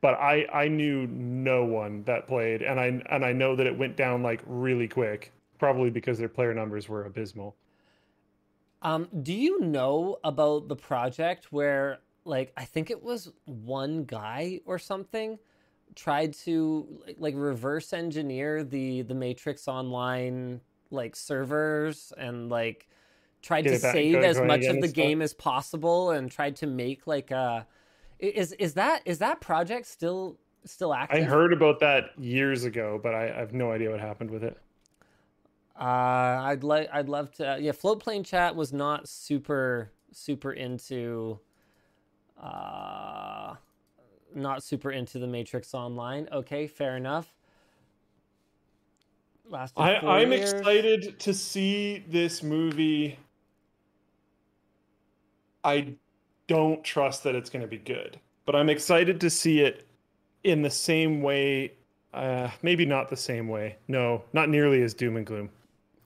but 0.00 0.14
I 0.14 0.46
I 0.52 0.68
knew 0.68 1.06
no 1.06 1.64
one 1.64 2.04
that 2.04 2.26
played, 2.26 2.62
and 2.62 2.78
I 2.78 3.02
and 3.10 3.24
I 3.24 3.32
know 3.32 3.56
that 3.56 3.66
it 3.66 3.76
went 3.76 3.96
down 3.96 4.22
like 4.22 4.42
really 4.46 4.88
quick, 4.88 5.32
probably 5.58 5.90
because 5.90 6.18
their 6.18 6.28
player 6.28 6.54
numbers 6.54 6.88
were 6.88 7.04
abysmal. 7.04 7.56
Um, 8.82 9.08
do 9.22 9.34
you 9.34 9.60
know 9.60 10.18
about 10.22 10.68
the 10.68 10.76
project 10.76 11.46
where 11.50 11.98
like 12.24 12.52
I 12.56 12.64
think 12.64 12.90
it 12.90 13.02
was 13.02 13.32
one 13.44 14.04
guy 14.04 14.60
or 14.66 14.78
something 14.78 15.38
tried 15.94 16.34
to 16.34 16.86
like 17.18 17.34
reverse 17.36 17.92
engineer 17.92 18.62
the 18.62 19.02
the 19.02 19.14
Matrix 19.14 19.66
Online 19.66 20.60
like 20.90 21.16
servers 21.16 22.12
and 22.16 22.48
like 22.50 22.88
tried 23.42 23.62
to 23.62 23.78
save 23.78 24.16
as 24.16 24.40
much 24.40 24.64
of 24.64 24.80
the 24.80 24.88
game 24.88 25.22
as 25.22 25.34
possible 25.34 26.10
and 26.10 26.30
tried 26.30 26.56
to 26.56 26.66
make 26.66 27.06
like 27.06 27.30
a 27.30 27.66
is 28.18 28.52
is 28.52 28.74
that 28.74 29.02
is 29.04 29.18
that 29.18 29.40
project 29.40 29.86
still 29.86 30.38
still 30.64 30.92
active? 30.94 31.18
I 31.18 31.22
heard 31.22 31.52
about 31.52 31.80
that 31.80 32.10
years 32.18 32.64
ago, 32.64 33.00
but 33.02 33.14
I, 33.14 33.28
I 33.28 33.38
have 33.38 33.52
no 33.52 33.72
idea 33.72 33.90
what 33.90 34.00
happened 34.00 34.30
with 34.30 34.44
it. 34.44 34.58
Uh, 35.78 35.84
I'd 35.84 36.64
like 36.64 36.88
I'd 36.92 37.08
love 37.08 37.30
to. 37.34 37.58
Yeah, 37.60 37.72
Floatplane 37.72 38.24
Chat 38.24 38.56
was 38.56 38.72
not 38.72 39.08
super 39.08 39.92
super 40.12 40.52
into. 40.52 41.38
Uh, 42.40 43.54
not 44.34 44.62
super 44.62 44.90
into 44.90 45.18
the 45.18 45.26
Matrix 45.26 45.74
Online. 45.74 46.28
Okay, 46.32 46.66
fair 46.66 46.96
enough. 46.96 47.34
Last 49.48 49.74
I, 49.76 50.20
am 50.20 50.32
excited 50.32 51.18
to 51.20 51.32
see 51.32 52.04
this 52.06 52.42
movie. 52.42 53.18
I 55.64 55.94
don't 56.48 56.82
trust 56.82 57.22
that 57.22 57.36
it's 57.36 57.48
going 57.48 57.62
to 57.62 57.68
be 57.68 57.78
good, 57.78 58.18
but 58.44 58.56
I'm 58.56 58.68
excited 58.68 59.20
to 59.20 59.30
see 59.30 59.60
it 59.60 59.86
in 60.42 60.62
the 60.62 60.70
same 60.70 61.22
way. 61.22 61.74
Uh, 62.12 62.50
maybe 62.62 62.84
not 62.84 63.08
the 63.08 63.16
same 63.16 63.46
way. 63.46 63.76
No, 63.86 64.24
not 64.32 64.48
nearly 64.48 64.82
as 64.82 64.94
doom 64.94 65.16
and 65.16 65.26
gloom. 65.26 65.50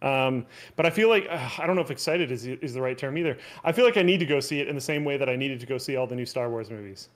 Um, 0.02 0.46
but 0.74 0.84
I 0.84 0.90
feel 0.90 1.08
like 1.08 1.26
uh, 1.30 1.48
I 1.58 1.66
don't 1.66 1.76
know 1.76 1.82
if 1.82 1.92
excited 1.92 2.32
is 2.32 2.44
is 2.44 2.74
the 2.74 2.82
right 2.82 2.98
term 2.98 3.16
either. 3.16 3.38
I 3.62 3.70
feel 3.70 3.84
like 3.84 3.96
I 3.96 4.02
need 4.02 4.18
to 4.18 4.26
go 4.26 4.40
see 4.40 4.58
it 4.58 4.68
in 4.68 4.74
the 4.74 4.80
same 4.80 5.04
way 5.04 5.16
that 5.16 5.28
I 5.28 5.36
needed 5.36 5.60
to 5.60 5.66
go 5.66 5.78
see 5.78 5.96
all 5.96 6.08
the 6.08 6.16
new 6.16 6.26
Star 6.26 6.50
Wars 6.50 6.70
movies. 6.70 7.08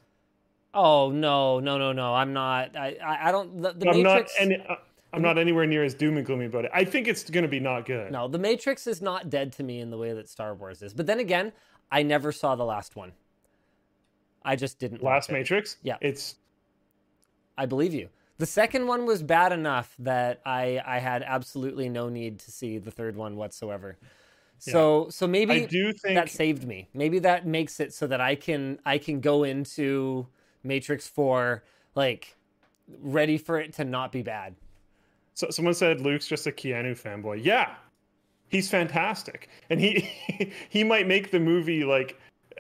Oh 0.73 1.11
no, 1.11 1.59
no, 1.59 1.79
no, 1.79 1.93
no! 1.93 2.15
I'm 2.15 2.33
not. 2.33 2.77
I, 2.77 2.97
I, 3.05 3.29
I 3.29 3.33
don't. 3.33 3.61
The, 3.61 3.73
the 3.73 3.89
I'm 3.89 4.03
Matrix. 4.03 4.35
Not 4.39 4.45
any, 4.45 4.67
uh, 4.69 4.77
I'm 5.13 5.23
not 5.23 5.39
anywhere 5.39 5.67
near 5.67 5.83
as 5.83 5.95
doom 5.95 6.17
and 6.17 6.27
gloomy 6.27 6.45
about 6.45 6.67
it. 6.67 6.71
I 6.75 6.85
think 6.85 7.09
it's 7.09 7.29
going 7.29 7.43
to 7.43 7.49
be 7.49 7.59
not 7.59 7.87
good. 7.87 8.13
No, 8.13 8.29
the 8.29 8.39
Matrix 8.39 8.87
is 8.87 9.01
not 9.01 9.31
dead 9.31 9.53
to 9.55 9.63
me 9.63 9.81
in 9.81 9.91
the 9.91 9.97
way 9.97 10.13
that 10.13 10.29
Star 10.29 10.55
Wars 10.55 10.83
is. 10.83 10.93
But 10.93 11.07
then 11.07 11.19
again, 11.19 11.53
I 11.91 12.03
never 12.03 12.33
saw 12.33 12.57
the 12.57 12.65
last 12.65 12.97
one. 12.97 13.13
I 14.45 14.57
just 14.57 14.79
didn't. 14.79 15.03
Last 15.03 15.31
Matrix. 15.31 15.77
Yeah, 15.83 15.97
it's. 16.01 16.37
I 17.59 17.67
believe 17.67 17.95
you. 17.95 18.09
The 18.39 18.47
second 18.47 18.87
one 18.87 19.07
was 19.07 19.23
bad 19.23 19.53
enough 19.53 19.95
that 19.99 20.41
I 20.45 20.81
I 20.85 20.99
had 20.99 21.23
absolutely 21.23 21.89
no 21.89 22.09
need 22.09 22.39
to 22.41 22.51
see 22.51 22.79
the 22.79 22.91
third 22.91 23.17
one 23.17 23.37
whatsoever. 23.37 23.97
So 24.59 25.05
yeah. 25.05 25.11
so 25.11 25.27
maybe 25.27 25.53
I 25.53 25.67
do 25.67 25.93
think 25.93 26.15
that 26.15 26.31
saved 26.31 26.67
me. 26.67 26.89
Maybe 26.95 27.19
that 27.21 27.47
makes 27.47 27.81
it 27.81 27.93
so 27.93 28.07
that 28.07 28.21
I 28.21 28.35
can 28.35 28.79
I 28.85 28.99
can 28.99 29.21
go 29.21 29.45
into 29.45 30.27
Matrix 30.63 31.09
4 31.09 31.65
like 31.95 32.37
ready 33.01 33.39
for 33.39 33.59
it 33.59 33.73
to 33.75 33.85
not 33.85 34.13
be 34.13 34.23
bad. 34.23 34.55
So 35.35 35.51
someone 35.51 35.75
said 35.75 36.01
Luke's 36.01 36.27
just 36.27 36.47
a 36.47 36.53
Keanu 36.53 36.93
fanboy. 37.01 37.41
Yeah. 37.43 37.75
He's 38.49 38.71
fantastic. 38.71 39.49
And 39.71 39.81
he 39.81 40.09
he 40.69 40.85
might 40.85 41.07
make 41.07 41.31
the 41.31 41.41
movie 41.41 41.85
like 41.85 42.19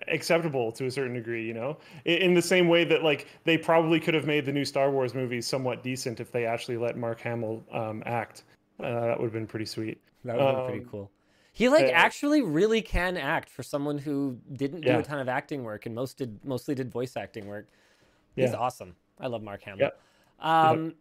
acceptable 0.09 0.73
to 0.73 0.87
a 0.87 0.91
certain 0.91 1.15
degree, 1.15 1.47
you 1.47 1.55
know? 1.55 1.79
In, 2.05 2.35
the 2.35 2.43
same 2.43 2.69
way 2.69 2.85
that 2.85 3.03
like 3.03 3.27
they 3.45 3.57
probably 3.57 3.99
could 3.99 4.15
have 4.15 4.27
made 4.27 4.47
the 4.47 4.53
new 4.53 4.65
Star 4.65 4.91
Wars 4.91 5.15
movies 5.15 5.47
somewhat 5.47 5.83
decent 5.83 6.21
if 6.21 6.31
they 6.31 6.45
actually 6.45 6.77
let 6.77 6.97
Mark 6.97 7.21
Hamill 7.21 7.65
um, 7.73 8.03
act. 8.07 8.45
Uh, 8.79 9.07
that 9.07 9.19
would 9.19 9.27
have 9.27 9.33
been 9.33 9.47
pretty 9.47 9.65
sweet. 9.65 10.01
That 10.25 10.37
would 10.37 10.45
have 10.45 10.57
been 10.57 10.65
pretty 10.67 10.85
um, 10.85 10.91
cool. 10.91 11.11
He 11.53 11.71
like 11.71 11.87
uh, 11.87 11.93
actually 11.93 12.43
really 12.43 12.83
can 12.83 13.17
act 13.17 13.49
for 13.49 13.63
someone 13.63 13.97
who 13.97 14.39
didn't 14.53 14.83
do 14.83 14.89
yeah. 14.89 14.99
a 14.99 15.03
ton 15.03 15.19
of 15.19 15.29
acting 15.29 15.65
work 15.65 15.87
and 15.87 15.95
most 15.95 16.19
did 16.19 16.39
mostly 16.45 16.75
did 16.75 16.91
voice 16.91 17.17
acting 17.17 17.47
work. 17.47 17.67
He's 18.35 18.51
yeah. 18.51 18.57
awesome. 18.57 18.95
I 19.19 19.29
love 19.29 19.43
Mark 19.43 19.63
Hamill. 19.63 19.81
Yep. 19.81 20.01
Um, 20.41 20.85
yep. 20.85 20.95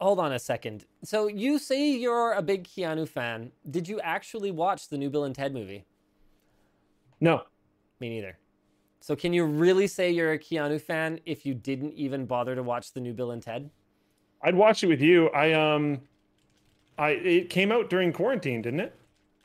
Hold 0.00 0.20
on 0.20 0.32
a 0.32 0.38
second. 0.38 0.84
So 1.02 1.26
you 1.26 1.58
say 1.58 1.90
you're 1.90 2.32
a 2.32 2.42
big 2.42 2.64
Keanu 2.64 3.08
fan. 3.08 3.50
Did 3.68 3.88
you 3.88 4.00
actually 4.00 4.50
watch 4.50 4.88
the 4.88 4.96
new 4.96 5.10
Bill 5.10 5.24
and 5.24 5.34
Ted 5.34 5.52
movie? 5.52 5.84
No. 7.20 7.42
Me 7.98 8.08
neither. 8.08 8.38
So 9.00 9.16
can 9.16 9.32
you 9.32 9.44
really 9.44 9.86
say 9.86 10.10
you're 10.10 10.32
a 10.32 10.38
Keanu 10.38 10.80
fan 10.80 11.18
if 11.26 11.44
you 11.44 11.54
didn't 11.54 11.94
even 11.94 12.26
bother 12.26 12.54
to 12.54 12.62
watch 12.62 12.92
the 12.92 13.00
new 13.00 13.12
Bill 13.12 13.32
and 13.32 13.42
Ted? 13.42 13.70
I'd 14.42 14.54
watch 14.54 14.84
it 14.84 14.86
with 14.86 15.00
you. 15.00 15.28
I 15.30 15.52
um 15.52 16.00
I 16.96 17.10
it 17.10 17.50
came 17.50 17.72
out 17.72 17.90
during 17.90 18.12
quarantine, 18.12 18.62
didn't 18.62 18.80
it? 18.80 18.94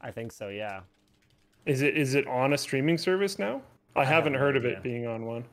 I 0.01 0.11
think 0.11 0.31
so, 0.31 0.49
yeah. 0.49 0.81
Is 1.65 1.81
it 1.81 1.97
is 1.97 2.13
it 2.13 2.27
on 2.27 2.53
a 2.53 2.57
streaming 2.57 2.97
service 2.97 3.39
now? 3.39 3.61
I, 3.95 4.01
I 4.01 4.05
haven't 4.05 4.35
heard 4.35 4.55
of 4.55 4.65
it 4.65 4.83
being 4.83 5.07
on 5.07 5.25
one. 5.25 5.45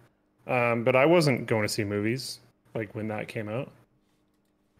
Um, 0.46 0.84
but 0.84 0.96
I 0.96 1.07
wasn't 1.07 1.46
going 1.46 1.62
to 1.62 1.68
see 1.68 1.84
movies 1.84 2.40
like 2.74 2.94
when 2.94 3.09
that 3.09 3.28
came 3.28 3.48
out. 3.48 3.70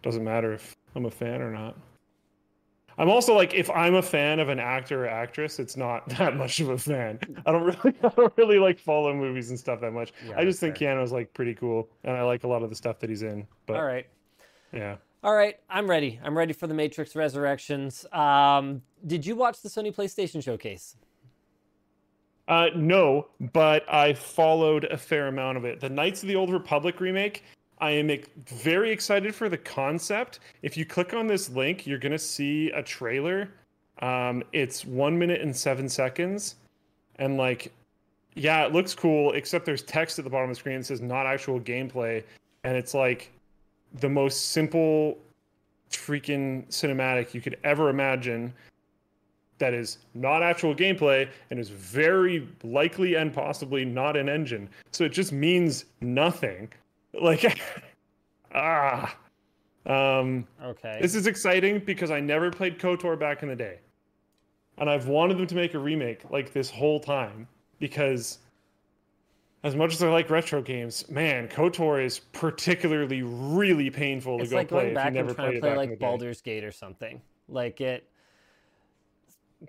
Doesn't 0.03 0.25
matter 0.25 0.53
if 0.53 0.77
I'm 0.95 1.07
a 1.07 1.11
fan 1.11 1.41
or 1.43 1.51
not. 1.51 1.77
I'm 2.99 3.09
also 3.09 3.35
like, 3.35 3.55
if 3.55 3.71
I'm 3.71 3.95
a 3.95 4.03
fan 4.03 4.41
of 4.41 4.51
an 4.51 4.59
actor 4.59 5.05
or 5.05 5.09
actress, 5.09 5.59
it's 5.59 5.77
not 5.77 6.09
that 6.19 6.37
much 6.37 6.61
of 6.61 6.69
a 6.69 6.79
fan. 6.79 7.19
I 7.47 7.53
don't 7.53 7.63
really, 7.65 7.97
I 8.05 8.09
don't 8.09 8.33
really 8.37 8.59
like 8.59 8.79
follow 8.79 9.15
movies 9.15 9.51
and 9.51 9.59
stuff 9.59 9.81
that 9.81 9.93
much. 9.93 10.13
Yeah, 10.27 10.35
I 10.37 10.45
just 10.45 10.61
think 10.61 10.77
fair. 10.77 10.97
Keanu's 10.97 11.13
like 11.13 11.33
pretty 11.33 11.55
cool, 11.55 11.89
and 12.05 12.17
I 12.17 12.23
like 12.23 12.45
a 12.45 12.49
lot 12.49 12.63
of 12.63 12.71
the 12.71 12.77
stuff 12.77 12.99
that 13.01 13.09
he's 13.09 13.23
in. 13.23 13.47
But 13.67 13.77
all 13.77 13.85
right, 13.85 14.07
yeah, 14.73 14.97
all 15.23 15.35
right, 15.35 15.57
I'm 15.69 15.89
ready. 15.89 16.21
I'm 16.23 16.37
ready 16.37 16.53
for 16.53 16.67
the 16.67 16.75
Matrix 16.75 17.15
Resurrections. 17.15 18.07
Um, 18.13 18.83
did 19.07 19.27
you 19.27 19.37
watch 19.37 19.61
the 19.61 19.69
Sony 19.69 19.95
PlayStation 19.95 20.43
Showcase? 20.43 20.97
Uh, 22.49 22.69
no, 22.75 23.29
but 23.53 23.85
I 23.93 24.13
followed 24.13 24.85
a 24.85 24.97
fair 24.99 25.29
amount 25.29 25.57
of 25.57 25.65
it. 25.65 25.79
The 25.79 25.89
Knights 25.89 26.23
of 26.23 26.29
the 26.29 26.37
Old 26.37 26.51
Republic 26.51 27.01
remake 27.01 27.45
I 27.81 27.91
am 27.93 28.11
very 28.47 28.91
excited 28.91 29.35
for 29.35 29.49
the 29.49 29.57
concept. 29.57 30.41
If 30.63 30.77
you 30.77 30.85
click 30.85 31.15
on 31.15 31.27
this 31.27 31.49
link, 31.49 31.87
you're 31.87 31.99
going 31.99 32.13
to 32.13 32.19
see 32.19 32.71
a 32.71 32.83
trailer. 32.83 33.49
Um, 34.01 34.43
it's 34.53 34.85
one 34.85 35.19
minute 35.19 35.41
and 35.41 35.57
seven 35.57 35.89
seconds. 35.89 36.57
And, 37.17 37.37
like, 37.37 37.73
yeah, 38.35 38.67
it 38.67 38.73
looks 38.73 38.95
cool, 38.95 39.33
except 39.33 39.65
there's 39.65 39.83
text 39.83 40.19
at 40.19 40.25
the 40.25 40.31
bottom 40.31 40.51
of 40.51 40.57
the 40.57 40.61
screen 40.61 40.79
that 40.79 40.85
says 40.85 41.01
not 41.01 41.27
actual 41.27 41.59
gameplay. 41.59 42.23
And 42.65 42.77
it's 42.77 42.95
like 42.95 43.31
the 44.01 44.09
most 44.09 44.53
simple 44.53 45.19
freaking 45.91 46.67
cinematic 46.69 47.35
you 47.35 47.41
could 47.41 47.57
ever 47.65 47.89
imagine 47.89 48.53
that 49.59 49.75
is 49.75 49.99
not 50.15 50.43
actual 50.43 50.75
gameplay 50.75 51.29
and 51.51 51.59
is 51.59 51.69
very 51.69 52.49
likely 52.63 53.15
and 53.17 53.33
possibly 53.33 53.85
not 53.85 54.17
an 54.17 54.29
engine. 54.29 54.69
So 54.91 55.05
it 55.05 55.13
just 55.13 55.33
means 55.33 55.87
nothing. 56.01 56.71
Like, 57.13 57.61
ah. 58.55 59.17
Um, 59.87 60.47
okay. 60.63 60.99
This 61.01 61.15
is 61.15 61.27
exciting 61.27 61.81
because 61.81 62.11
I 62.11 62.21
never 62.21 62.51
played 62.51 62.79
KOTOR 62.79 63.19
back 63.19 63.43
in 63.43 63.49
the 63.49 63.57
day. 63.57 63.81
And 64.79 64.89
I've 64.89 65.09
wanted 65.09 65.39
them 65.39 65.47
to 65.47 65.55
make 65.55 65.75
a 65.75 65.79
remake 65.79 66.31
like 66.31 66.53
this 66.53 66.71
whole 66.71 67.01
time 67.01 67.49
because 67.79 68.39
as 69.63 69.77
much 69.77 69.93
as 69.93 70.03
I 70.03 70.09
like 70.09 70.31
retro 70.31 70.63
games, 70.63 71.09
man, 71.11 71.49
KOTOR 71.49 72.05
is 72.05 72.19
particularly 72.19 73.23
really 73.23 73.91
painful 73.91 74.39
to 74.39 74.43
it's 74.43 74.51
go 74.51 74.59
like 74.59 74.69
play 74.69 74.83
going 74.85 74.95
back 74.95 75.15
and 75.15 75.35
trying 75.35 75.55
to 75.55 75.61
play 75.61 75.77
like 75.77 75.99
Baldur's 75.99 76.41
Gate 76.41 76.65
or 76.65 76.73
something. 76.73 77.21
Like 77.49 77.81
it 77.81 78.07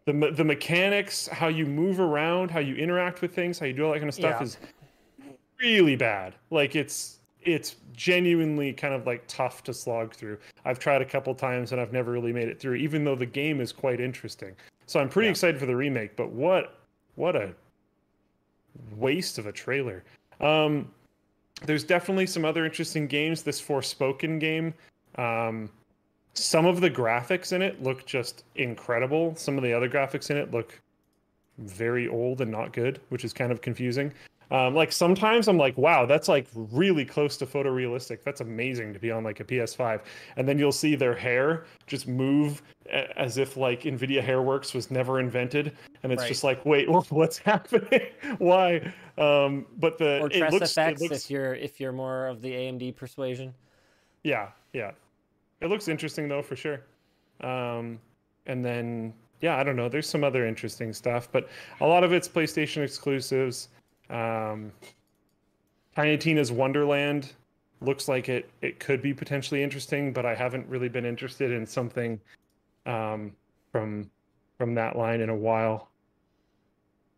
the 0.05 0.31
the 0.35 0.43
mechanics, 0.43 1.27
how 1.27 1.47
you 1.47 1.65
move 1.65 1.99
around, 1.99 2.51
how 2.51 2.59
you 2.59 2.75
interact 2.75 3.21
with 3.21 3.33
things, 3.33 3.59
how 3.59 3.65
you 3.65 3.73
do 3.73 3.85
all 3.85 3.91
that 3.91 3.99
kind 3.99 4.09
of 4.09 4.15
stuff 4.15 4.37
yeah. 4.39 4.43
is 4.43 4.57
really 5.59 5.95
bad. 5.95 6.35
Like 6.49 6.75
it's 6.75 7.19
it's 7.43 7.75
genuinely 7.93 8.73
kind 8.73 8.93
of 8.93 9.05
like 9.05 9.23
tough 9.27 9.63
to 9.63 9.73
slog 9.73 10.13
through. 10.13 10.37
I've 10.65 10.79
tried 10.79 11.01
a 11.01 11.05
couple 11.05 11.33
times 11.35 11.71
and 11.71 11.81
I've 11.81 11.93
never 11.93 12.11
really 12.11 12.33
made 12.33 12.47
it 12.47 12.59
through, 12.59 12.75
even 12.75 13.03
though 13.03 13.15
the 13.15 13.25
game 13.25 13.61
is 13.61 13.71
quite 13.71 13.99
interesting. 13.99 14.55
So 14.85 14.99
I'm 14.99 15.09
pretty 15.09 15.27
yeah. 15.27 15.31
excited 15.31 15.59
for 15.59 15.65
the 15.65 15.75
remake. 15.75 16.15
But 16.15 16.31
what 16.31 16.77
what 17.15 17.35
a 17.35 17.53
waste 18.95 19.37
of 19.37 19.47
a 19.47 19.51
trailer. 19.51 20.03
Um, 20.39 20.91
there's 21.65 21.83
definitely 21.83 22.25
some 22.25 22.45
other 22.45 22.65
interesting 22.65 23.07
games. 23.07 23.43
This 23.43 23.61
Forspoken 23.61 24.39
game, 24.39 24.73
um, 25.15 25.69
some 26.33 26.65
of 26.65 26.81
the 26.81 26.89
graphics 26.89 27.53
in 27.53 27.61
it 27.61 27.81
look 27.83 28.05
just 28.05 28.43
incredible. 28.55 29.35
Some 29.35 29.57
of 29.57 29.63
the 29.63 29.73
other 29.73 29.89
graphics 29.89 30.29
in 30.31 30.37
it 30.37 30.51
look 30.51 30.79
very 31.59 32.07
old 32.07 32.41
and 32.41 32.51
not 32.51 32.73
good, 32.73 32.99
which 33.09 33.23
is 33.23 33.33
kind 33.33 33.51
of 33.51 33.61
confusing. 33.61 34.11
Um, 34.51 34.75
like 34.75 34.91
sometimes 34.91 35.47
I'm 35.47 35.57
like, 35.57 35.77
wow, 35.77 36.05
that's 36.05 36.27
like 36.27 36.47
really 36.53 37.05
close 37.05 37.37
to 37.37 37.45
photorealistic. 37.45 38.21
That's 38.23 38.41
amazing 38.41 38.93
to 38.93 38.99
be 38.99 39.09
on 39.09 39.23
like 39.23 39.39
a 39.39 39.45
PS5. 39.45 40.01
And 40.35 40.47
then 40.47 40.59
you'll 40.59 40.73
see 40.73 40.95
their 40.95 41.15
hair 41.15 41.65
just 41.87 42.05
move 42.05 42.61
as 43.15 43.37
if 43.37 43.55
like 43.55 43.83
NVIDIA 43.83 44.21
Hairworks 44.21 44.75
was 44.75 44.91
never 44.91 45.21
invented. 45.21 45.75
And 46.03 46.11
it's 46.11 46.23
right. 46.23 46.27
just 46.27 46.43
like, 46.43 46.65
wait, 46.65 46.89
what's 47.09 47.37
happening? 47.37 48.01
Why? 48.39 48.93
Um, 49.17 49.65
but 49.77 49.97
the 49.97 50.19
or 50.19 50.29
Tress 50.29 50.51
looks, 50.51 50.73
FX 50.73 50.99
looks, 50.99 51.25
if 51.25 51.31
you're 51.31 51.55
if 51.55 51.79
you're 51.79 51.93
more 51.93 52.27
of 52.27 52.41
the 52.41 52.51
AMD 52.51 52.97
persuasion. 52.97 53.53
Yeah, 54.23 54.49
yeah. 54.73 54.91
It 55.61 55.67
looks 55.67 55.87
interesting 55.87 56.27
though 56.27 56.41
for 56.41 56.57
sure. 56.57 56.81
Um, 57.39 57.99
and 58.47 58.65
then 58.65 59.13
yeah, 59.39 59.57
I 59.57 59.63
don't 59.63 59.75
know. 59.75 59.87
There's 59.87 60.09
some 60.09 60.23
other 60.23 60.45
interesting 60.45 60.91
stuff, 60.91 61.29
but 61.31 61.49
a 61.79 61.87
lot 61.87 62.03
of 62.03 62.11
it's 62.11 62.27
PlayStation 62.27 62.83
exclusives. 62.83 63.69
Um, 64.11 64.71
Tiny 65.95 66.17
Tina's 66.17 66.51
Wonderland 66.51 67.33
looks 67.81 68.07
like 68.07 68.29
it 68.29 68.49
it 68.61 68.79
could 68.79 69.01
be 69.01 69.13
potentially 69.13 69.63
interesting, 69.63 70.13
but 70.13 70.25
I 70.25 70.35
haven't 70.35 70.67
really 70.67 70.89
been 70.89 71.05
interested 71.05 71.51
in 71.51 71.65
something 71.65 72.19
um, 72.85 73.31
from 73.71 74.09
from 74.57 74.75
that 74.75 74.95
line 74.95 75.21
in 75.21 75.29
a 75.29 75.35
while. 75.35 75.89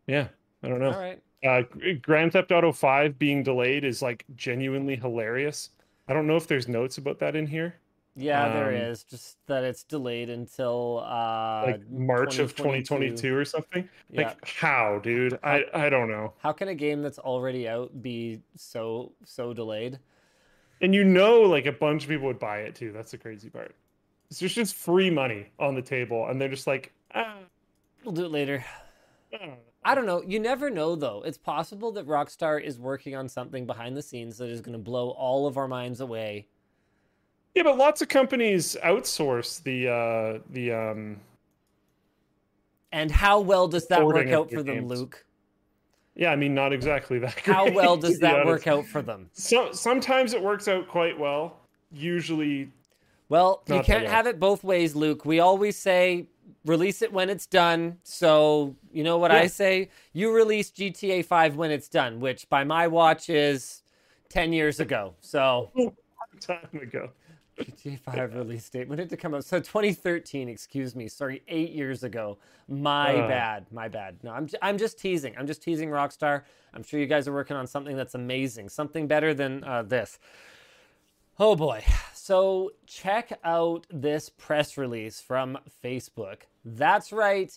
Yeah, 0.06 0.28
I 0.62 0.68
don't 0.68 0.80
know. 0.80 0.92
All 0.92 1.00
right. 1.00 1.20
Uh, 1.44 1.62
Grand 2.00 2.32
Theft 2.32 2.52
Auto 2.52 2.72
Five 2.72 3.18
being 3.18 3.42
delayed 3.42 3.84
is 3.84 4.00
like 4.00 4.24
genuinely 4.34 4.96
hilarious. 4.96 5.70
I 6.08 6.14
don't 6.14 6.26
know 6.26 6.36
if 6.36 6.46
there's 6.46 6.68
notes 6.68 6.98
about 6.98 7.18
that 7.18 7.36
in 7.36 7.46
here. 7.46 7.76
Yeah, 8.16 8.46
um, 8.46 8.54
there 8.54 8.72
is. 8.72 9.02
Just 9.02 9.38
that 9.46 9.64
it's 9.64 9.82
delayed 9.82 10.30
until 10.30 11.04
uh 11.04 11.64
like 11.66 11.90
March 11.90 12.38
of 12.38 12.54
2022 12.54 13.36
or 13.36 13.44
something. 13.44 13.88
Yeah. 14.10 14.28
Like 14.28 14.48
how, 14.48 15.00
dude? 15.02 15.38
I 15.42 15.64
I 15.74 15.88
don't 15.88 16.08
know. 16.08 16.32
How 16.38 16.52
can 16.52 16.68
a 16.68 16.74
game 16.74 17.02
that's 17.02 17.18
already 17.18 17.68
out 17.68 18.02
be 18.02 18.40
so 18.56 19.12
so 19.24 19.52
delayed? 19.52 19.98
And 20.80 20.94
you 20.94 21.04
know 21.04 21.42
like 21.42 21.66
a 21.66 21.72
bunch 21.72 22.04
of 22.04 22.08
people 22.08 22.26
would 22.26 22.38
buy 22.38 22.58
it 22.58 22.74
too. 22.74 22.92
That's 22.92 23.10
the 23.10 23.18
crazy 23.18 23.50
part. 23.50 23.74
It's 24.30 24.38
just, 24.38 24.54
just 24.54 24.74
free 24.74 25.10
money 25.10 25.48
on 25.58 25.74
the 25.74 25.82
table 25.82 26.28
and 26.28 26.40
they're 26.40 26.48
just 26.48 26.66
like, 26.66 26.92
ah. 27.14 27.36
we'll 28.04 28.14
do 28.14 28.24
it 28.24 28.30
later. 28.30 28.64
I 29.84 29.94
don't 29.94 30.06
know. 30.06 30.22
You 30.26 30.40
never 30.40 30.70
know, 30.70 30.96
though. 30.96 31.22
It's 31.26 31.36
possible 31.36 31.92
that 31.92 32.06
Rockstar 32.06 32.62
is 32.62 32.78
working 32.78 33.14
on 33.14 33.28
something 33.28 33.66
behind 33.66 33.96
the 33.96 34.02
scenes 34.02 34.38
that 34.38 34.48
is 34.48 34.60
going 34.60 34.72
to 34.72 34.78
blow 34.78 35.10
all 35.10 35.46
of 35.46 35.58
our 35.58 35.68
minds 35.68 36.00
away 36.00 36.46
yeah, 37.54 37.62
but 37.62 37.76
lots 37.76 38.02
of 38.02 38.08
companies 38.08 38.76
outsource 38.84 39.62
the 39.62 39.88
uh, 39.88 40.40
the 40.50 40.72
um. 40.72 41.20
And 42.92 43.10
how 43.10 43.40
well 43.40 43.66
does 43.66 43.88
that 43.88 44.04
work 44.04 44.28
out 44.28 44.50
for 44.50 44.62
them, 44.62 44.86
Luke? 44.86 45.24
Yeah, 46.14 46.30
I 46.30 46.36
mean, 46.36 46.54
not 46.54 46.72
exactly 46.72 47.18
that. 47.18 47.34
Great, 47.42 47.54
how 47.54 47.70
well 47.72 47.96
does 48.06 48.20
that 48.20 48.46
work 48.46 48.66
out 48.66 48.86
for 48.86 49.02
them? 49.02 49.28
So 49.32 49.72
sometimes 49.72 50.32
it 50.32 50.42
works 50.42 50.68
out 50.68 50.86
quite 50.88 51.18
well. 51.18 51.56
Usually, 51.92 52.70
well, 53.28 53.62
you 53.68 53.82
can't 53.82 54.06
have 54.06 54.26
it 54.26 54.38
both 54.38 54.64
ways, 54.64 54.94
Luke. 54.94 55.24
We 55.24 55.40
always 55.40 55.76
say 55.76 56.26
release 56.64 57.02
it 57.02 57.12
when 57.12 57.30
it's 57.30 57.46
done. 57.46 57.98
So 58.02 58.76
you 58.92 59.04
know 59.04 59.18
what 59.18 59.30
yeah. 59.30 59.38
I 59.38 59.46
say? 59.46 59.90
You 60.12 60.32
release 60.32 60.70
GTA 60.70 61.24
Five 61.24 61.56
when 61.56 61.70
it's 61.70 61.88
done, 61.88 62.20
which 62.20 62.48
by 62.48 62.64
my 62.64 62.88
watch 62.88 63.28
is 63.28 63.82
ten 64.28 64.52
years 64.52 64.80
ago. 64.80 65.14
So 65.20 65.70
time 66.40 66.80
ago. 66.80 67.10
GTA 67.58 67.98
5 68.00 68.34
release 68.34 68.68
date. 68.68 68.88
When 68.88 68.98
did 68.98 69.12
it 69.12 69.16
come 69.16 69.34
out? 69.34 69.44
So 69.44 69.58
2013, 69.58 70.48
excuse 70.48 70.94
me. 70.96 71.08
Sorry, 71.08 71.42
eight 71.48 71.70
years 71.70 72.02
ago. 72.02 72.38
My 72.68 73.16
uh. 73.16 73.28
bad. 73.28 73.66
My 73.70 73.88
bad. 73.88 74.18
No, 74.22 74.32
I'm, 74.32 74.48
I'm 74.62 74.78
just 74.78 74.98
teasing. 74.98 75.34
I'm 75.38 75.46
just 75.46 75.62
teasing 75.62 75.90
Rockstar. 75.90 76.42
I'm 76.72 76.82
sure 76.82 76.98
you 76.98 77.06
guys 77.06 77.28
are 77.28 77.32
working 77.32 77.56
on 77.56 77.66
something 77.66 77.96
that's 77.96 78.14
amazing, 78.14 78.68
something 78.68 79.06
better 79.06 79.34
than 79.34 79.62
uh, 79.64 79.82
this. 79.82 80.18
Oh 81.38 81.56
boy. 81.56 81.84
So 82.14 82.70
check 82.86 83.38
out 83.44 83.86
this 83.90 84.30
press 84.30 84.78
release 84.78 85.20
from 85.20 85.58
Facebook. 85.84 86.42
That's 86.64 87.12
right. 87.12 87.56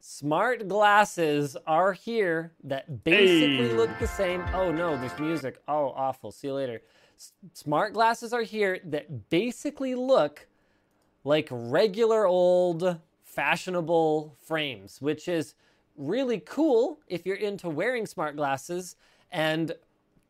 Smart 0.00 0.68
glasses 0.68 1.56
are 1.66 1.92
here 1.92 2.52
that 2.64 3.02
basically 3.04 3.68
Hey. 3.68 3.74
look 3.74 3.90
the 3.98 4.06
same. 4.06 4.44
Oh 4.54 4.70
no, 4.70 4.96
there's 4.96 5.18
music. 5.18 5.58
Oh, 5.66 5.92
awful. 5.94 6.30
See 6.30 6.46
you 6.46 6.54
later. 6.54 6.80
Smart 7.52 7.92
glasses 7.92 8.32
are 8.32 8.42
here 8.42 8.78
that 8.84 9.28
basically 9.30 9.94
look 9.94 10.46
like 11.24 11.48
regular 11.50 12.26
old 12.26 12.98
fashionable 13.24 14.36
frames, 14.42 15.00
which 15.00 15.28
is 15.28 15.54
really 15.96 16.40
cool 16.40 17.00
if 17.08 17.26
you're 17.26 17.36
into 17.36 17.68
wearing 17.68 18.06
smart 18.06 18.36
glasses 18.36 18.96
and 19.32 19.72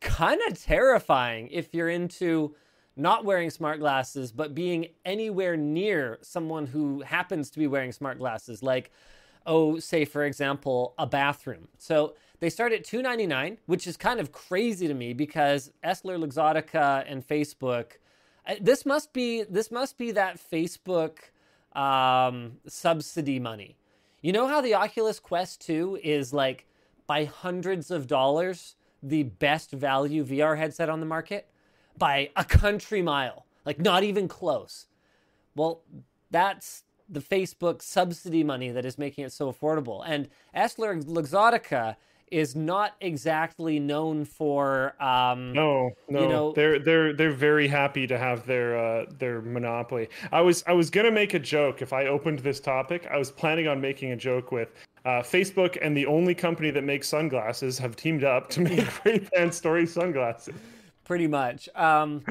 kind 0.01 0.41
of 0.49 0.61
terrifying 0.61 1.49
if 1.51 1.74
you're 1.74 1.91
into 1.91 2.55
not 2.97 3.24
wearing 3.24 3.51
smart 3.51 3.78
glasses 3.78 4.32
but 4.32 4.55
being 4.55 4.89
anywhere 5.05 5.57
near 5.57 6.18
someone 6.22 6.66
who 6.66 7.01
happens 7.03 7.51
to 7.51 7.59
be 7.59 7.66
wearing 7.66 7.93
smart 7.93 8.18
glasses. 8.18 8.62
Like 8.62 8.91
oh 9.49 9.80
say 9.80 10.05
for 10.05 10.24
example 10.24 10.94
a 10.99 11.07
bathroom 11.07 11.66
so 11.76 12.14
they 12.38 12.49
start 12.49 12.72
at 12.72 12.84
299 12.84 13.59
which 13.66 13.86
is 13.88 13.96
kind 13.96 14.20
of 14.20 14.30
crazy 14.30 14.86
to 14.86 14.94
me 14.94 15.12
because 15.12 15.72
EssilorLuxottica 15.84 17.05
and 17.09 17.26
Facebook 17.26 17.94
uh, 18.49 18.55
this 18.61 18.86
must 18.86 19.12
be 19.12 19.42
this 19.42 19.70
must 19.70 19.99
be 19.99 20.11
that 20.12 20.38
Facebook 20.38 21.18
um, 21.78 22.57
subsidy 22.66 23.38
money. 23.38 23.76
You 24.22 24.32
know 24.32 24.49
how 24.49 24.61
the 24.61 24.74
Oculus 24.74 25.20
Quest 25.20 25.61
2 25.66 26.01
is 26.03 26.32
like 26.32 26.66
by 27.07 27.24
hundreds 27.24 27.90
of 27.90 28.07
dollars 28.07 28.74
the 29.03 29.22
best 29.22 29.70
value 29.70 30.24
VR 30.24 30.59
headset 30.59 30.88
on 30.88 31.01
the 31.01 31.07
market 31.07 31.49
by 31.96 32.30
a 32.34 32.44
country 32.44 33.03
mile, 33.03 33.46
like 33.64 33.78
not 33.78 34.03
even 34.03 34.26
close. 34.26 34.86
Well, 35.55 35.82
that's 36.30 36.82
the 37.09 37.20
Facebook 37.20 37.80
subsidy 37.82 38.44
money 38.44 38.70
that 38.70 38.84
is 38.84 38.98
making 38.98 39.24
it 39.24 39.32
so 39.32 39.50
affordable. 39.52 40.02
And 40.06 40.28
EssilorLuxottica 40.54 41.96
is 42.30 42.54
not 42.54 42.94
exactly 43.00 43.80
known 43.80 44.24
for 44.26 44.94
um, 45.02 45.52
No, 45.54 45.90
no, 46.11 46.28
know- 46.28 46.52
they're 46.52 46.78
they're 46.78 47.14
they're 47.14 47.32
very 47.32 47.66
happy 47.66 48.06
to 48.06 48.18
have 48.18 48.44
their 48.46 48.76
uh, 48.78 49.06
their 49.18 49.40
monopoly. 49.40 50.09
I 50.30 50.42
was 50.42 50.62
I 50.66 50.72
was 50.72 50.90
gonna 50.90 51.11
make 51.11 51.32
a 51.32 51.38
joke 51.38 51.80
if 51.80 51.92
I 51.94 52.06
opened 52.06 52.40
this 52.40 52.61
topic. 52.61 53.06
I 53.11 53.16
was 53.16 53.30
planning 53.30 53.66
on 53.66 53.80
making 53.80 54.12
a 54.12 54.16
joke 54.16 54.52
with 54.52 54.68
uh, 55.06 55.22
Facebook 55.22 55.78
and 55.80 55.96
the 55.96 56.04
only 56.04 56.34
company 56.34 56.70
that 56.70 56.84
makes 56.84 57.09
sunglasses 57.09 57.78
have 57.78 57.96
teamed 57.96 58.24
up 58.24 58.50
to 58.50 58.61
make 58.61 58.86
Ray-Ban 59.06 59.50
Story 59.52 59.86
sunglasses. 59.86 60.54
pretty 61.04 61.26
much. 61.26 61.66
Um, 61.74 62.22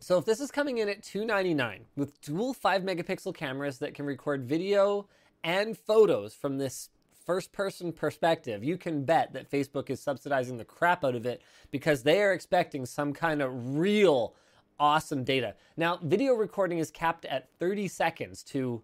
so 0.00 0.18
if 0.18 0.24
this 0.24 0.40
is 0.40 0.50
coming 0.50 0.78
in 0.78 0.88
at 0.88 1.02
299 1.02 1.84
with 1.96 2.20
dual 2.20 2.54
5 2.54 2.82
megapixel 2.82 3.34
cameras 3.34 3.78
that 3.78 3.94
can 3.94 4.06
record 4.06 4.44
video 4.44 5.08
and 5.42 5.76
photos 5.76 6.34
from 6.34 6.58
this 6.58 6.90
first 7.28 7.52
person 7.52 7.92
perspective, 7.92 8.64
you 8.64 8.78
can 8.78 9.04
bet 9.04 9.34
that 9.34 9.50
Facebook 9.50 9.90
is 9.90 10.00
subsidizing 10.00 10.56
the 10.56 10.64
crap 10.64 11.04
out 11.04 11.14
of 11.14 11.26
it 11.26 11.42
because 11.70 12.02
they 12.02 12.22
are 12.22 12.32
expecting 12.32 12.86
some 12.86 13.12
kind 13.12 13.42
of 13.42 13.76
real 13.76 14.34
awesome 14.80 15.24
data. 15.24 15.54
Now, 15.76 15.98
video 16.02 16.32
recording 16.32 16.78
is 16.78 16.90
capped 16.90 17.26
at 17.26 17.50
30 17.58 17.86
seconds 17.88 18.42
to 18.44 18.82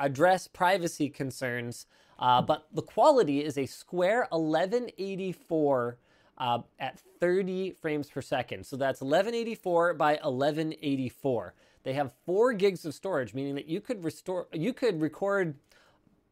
address 0.00 0.48
privacy 0.48 1.08
concerns, 1.08 1.86
uh, 2.18 2.42
but 2.42 2.66
the 2.72 2.82
quality 2.82 3.44
is 3.44 3.56
a 3.56 3.66
square 3.66 4.26
1184 4.30 5.98
uh, 6.38 6.60
at 6.78 7.00
30 7.20 7.72
frames 7.72 8.10
per 8.10 8.20
second. 8.20 8.66
So 8.66 8.76
that's 8.76 9.00
1184 9.00 9.94
by 9.94 10.12
1184. 10.14 11.54
They 11.84 11.92
have 11.92 12.12
four 12.24 12.52
gigs 12.52 12.84
of 12.84 12.94
storage, 12.94 13.34
meaning 13.34 13.54
that 13.56 13.66
you 13.66 13.80
could 13.80 14.04
restore, 14.04 14.48
you 14.52 14.72
could 14.72 15.00
record 15.00 15.56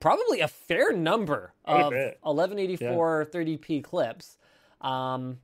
probably 0.00 0.40
a 0.40 0.48
fair 0.48 0.92
number 0.92 1.54
of 1.64 1.90
bit. 1.90 2.18
1184 2.22 3.26
30p 3.26 3.84
clips. 3.84 4.38
Um, 4.80 5.38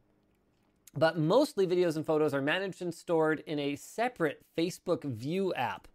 but 0.97 1.19
mostly 1.19 1.67
videos 1.67 1.97
and 1.97 2.05
photos 2.05 2.35
are 2.35 2.43
managed 2.43 2.83
and 2.83 2.93
stored 2.93 3.43
in 3.47 3.59
a 3.59 3.77
separate 3.77 4.45
Facebook 4.57 5.05
View 5.05 5.55
app. 5.55 5.87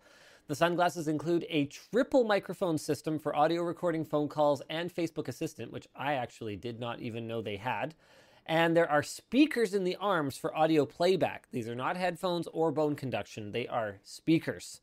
The 0.47 0.55
sunglasses 0.55 1.07
include 1.07 1.45
a 1.49 1.65
triple 1.65 2.25
microphone 2.25 2.77
system 2.77 3.17
for 3.17 3.35
audio 3.35 3.63
recording 3.63 4.05
phone 4.05 4.27
calls 4.27 4.61
and 4.69 4.93
Facebook 4.93 5.27
Assistant, 5.27 5.71
which 5.71 5.87
I 5.95 6.13
actually 6.13 6.55
did 6.55 6.79
not 6.79 6.99
even 6.99 7.27
know 7.27 7.41
they 7.41 7.57
had. 7.57 7.95
And 8.45 8.75
there 8.75 8.89
are 8.89 9.03
speakers 9.03 9.73
in 9.73 9.83
the 9.83 9.95
arms 9.97 10.37
for 10.37 10.55
audio 10.55 10.85
playback. 10.85 11.47
These 11.51 11.67
are 11.69 11.75
not 11.75 11.95
headphones 11.95 12.47
or 12.51 12.71
bone 12.71 12.95
conduction, 12.95 13.51
they 13.51 13.67
are 13.67 13.99
speakers. 14.03 14.81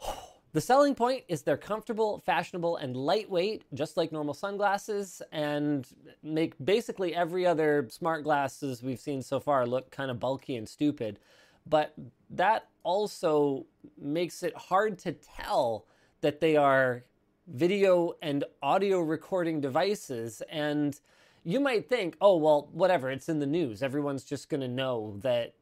The 0.52 0.62
selling 0.62 0.94
point 0.94 1.24
is 1.28 1.42
they're 1.42 1.58
comfortable, 1.58 2.22
fashionable, 2.24 2.78
and 2.78 2.96
lightweight, 2.96 3.64
just 3.74 3.98
like 3.98 4.12
normal 4.12 4.32
sunglasses, 4.32 5.20
and 5.30 5.86
make 6.22 6.54
basically 6.64 7.14
every 7.14 7.46
other 7.46 7.86
smart 7.90 8.24
glasses 8.24 8.82
we've 8.82 8.98
seen 8.98 9.20
so 9.20 9.40
far 9.40 9.66
look 9.66 9.90
kind 9.90 10.10
of 10.10 10.18
bulky 10.18 10.56
and 10.56 10.66
stupid. 10.66 11.18
But 11.66 11.94
that 12.30 12.68
also 12.82 13.66
makes 14.00 14.42
it 14.42 14.56
hard 14.56 14.98
to 15.00 15.12
tell 15.12 15.86
that 16.22 16.40
they 16.40 16.56
are 16.56 17.04
video 17.46 18.14
and 18.22 18.44
audio 18.62 19.00
recording 19.00 19.60
devices. 19.60 20.42
And 20.50 20.98
you 21.44 21.60
might 21.60 21.88
think, 21.88 22.16
oh, 22.20 22.36
well, 22.36 22.68
whatever, 22.72 23.10
it's 23.10 23.28
in 23.28 23.38
the 23.38 23.46
news. 23.46 23.82
Everyone's 23.82 24.24
just 24.24 24.48
going 24.48 24.60
to 24.60 24.68
know 24.68 25.18
that 25.22 25.54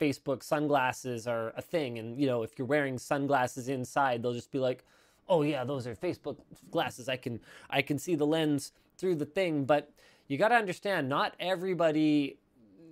Facebook 0.00 0.42
sunglasses 0.42 1.26
are 1.26 1.52
a 1.56 1.62
thing. 1.62 1.98
And, 1.98 2.18
you 2.18 2.26
know, 2.26 2.42
if 2.42 2.58
you're 2.58 2.66
wearing 2.66 2.98
sunglasses 2.98 3.68
inside, 3.68 4.22
they'll 4.22 4.32
just 4.32 4.50
be 4.50 4.58
like, 4.58 4.84
oh 5.28 5.42
yeah, 5.42 5.64
those 5.64 5.86
are 5.86 5.94
Facebook 5.94 6.38
glasses. 6.70 7.08
I 7.08 7.16
can 7.16 7.40
I 7.70 7.82
can 7.82 7.98
see 7.98 8.14
the 8.14 8.26
lens 8.26 8.72
through 8.98 9.16
the 9.16 9.24
thing. 9.24 9.64
But 9.64 9.92
you 10.28 10.38
got 10.38 10.48
to 10.48 10.56
understand, 10.56 11.08
not 11.08 11.34
everybody 11.40 12.38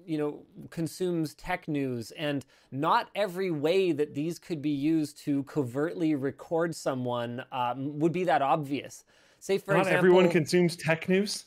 you 0.07 0.17
know 0.19 0.43
consumes 0.71 1.35
tech 1.35 1.69
news 1.69 2.11
and 2.13 2.45
not 2.73 3.11
every 3.15 3.51
way 3.51 3.93
that 3.93 4.15
these 4.15 4.39
could 4.39 4.63
be 4.63 4.71
used 4.71 5.19
to 5.19 5.43
covertly 5.45 6.15
record 6.15 6.75
someone 6.75 7.45
um, 7.53 7.99
would 7.99 8.11
be 8.11 8.25
that 8.25 8.41
obvious 8.41 9.05
say 9.41 9.59
for 9.59 9.75
Not 9.75 9.81
example 9.81 9.99
everyone 9.99 10.29
consumes 10.31 10.75
tech 10.75 11.09
news. 11.09 11.45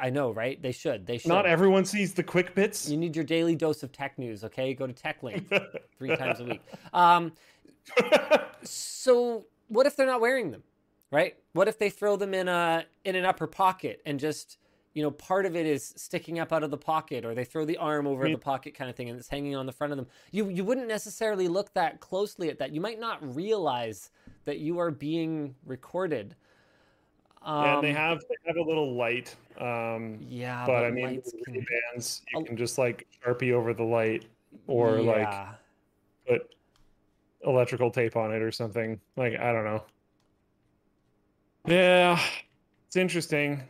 I 0.00 0.10
know 0.10 0.30
right? 0.30 0.60
They 0.62 0.72
should 0.72 1.06
they 1.06 1.18
should. 1.18 1.28
Not 1.28 1.46
everyone 1.46 1.84
sees 1.84 2.14
the 2.14 2.22
quick 2.22 2.54
bits. 2.54 2.88
you 2.88 2.96
need 2.96 3.14
your 3.14 3.24
daily 3.24 3.54
dose 3.54 3.82
of 3.82 3.92
tech 3.92 4.18
news 4.18 4.44
okay? 4.44 4.74
Go 4.74 4.86
to 4.86 4.92
techlink 4.92 5.46
three 5.98 6.16
times 6.16 6.40
a 6.40 6.44
week. 6.44 6.62
Um, 6.92 7.32
so 8.62 9.44
what 9.68 9.86
if 9.86 9.96
they're 9.96 10.06
not 10.06 10.20
wearing 10.20 10.50
them 10.50 10.62
right? 11.14 11.36
What 11.52 11.68
if 11.68 11.78
they 11.78 11.90
throw 11.90 12.16
them 12.16 12.34
in 12.34 12.48
a 12.48 12.84
in 13.04 13.14
an 13.16 13.24
upper 13.24 13.46
pocket 13.46 14.02
and 14.04 14.18
just 14.18 14.58
you 14.94 15.02
know 15.02 15.10
part 15.10 15.46
of 15.46 15.56
it 15.56 15.64
is 15.66 15.94
sticking 15.96 16.38
up 16.38 16.52
out 16.52 16.62
of 16.62 16.70
the 16.70 16.76
pocket 16.76 17.24
or 17.24 17.34
they 17.34 17.44
throw 17.44 17.64
the 17.64 17.76
arm 17.76 18.06
over 18.06 18.24
mean- 18.24 18.32
the 18.32 18.38
pocket 18.38 18.74
kind 18.74 18.90
of 18.90 18.96
thing 18.96 19.08
and 19.08 19.18
it's 19.18 19.28
hanging 19.28 19.54
on 19.54 19.66
the 19.66 19.72
front 19.72 19.92
of 19.92 19.96
them? 19.96 20.06
You 20.32 20.48
you 20.48 20.64
wouldn't 20.64 20.88
necessarily 20.88 21.48
look 21.48 21.72
that 21.74 22.00
closely 22.00 22.50
at 22.50 22.58
that. 22.58 22.72
You 22.74 22.80
might 22.80 23.00
not 23.00 23.34
realize 23.34 24.10
that 24.44 24.58
you 24.58 24.78
are 24.78 24.90
being 24.90 25.54
recorded 25.64 26.34
um, 27.44 27.64
yeah, 27.64 27.74
and 27.76 27.84
they 27.84 27.92
have 27.92 28.20
they 28.28 28.36
have 28.46 28.56
a 28.56 28.62
little 28.62 28.94
light. 28.96 29.36
Um, 29.60 30.18
yeah 30.28 30.64
but 30.66 30.84
I 30.84 30.90
mean, 30.90 31.22
can- 31.44 31.64
bands 31.92 32.22
you 32.34 32.44
can 32.44 32.56
just 32.56 32.78
like 32.78 33.06
sharpie 33.24 33.52
over 33.52 33.72
the 33.74 33.84
light 33.84 34.24
or 34.66 35.00
like 35.00 35.18
Yeah. 35.18 35.54
put 36.26 36.54
electrical 37.44 37.90
tape 37.90 38.16
on 38.16 38.32
it 38.32 38.42
or 38.42 38.50
something. 38.50 38.98
Like 39.16 39.38
I 39.38 39.52
don't 39.52 39.64
know. 39.64 39.84
Yeah, 41.66 42.20
it's 42.86 42.96
interesting. 42.96 43.62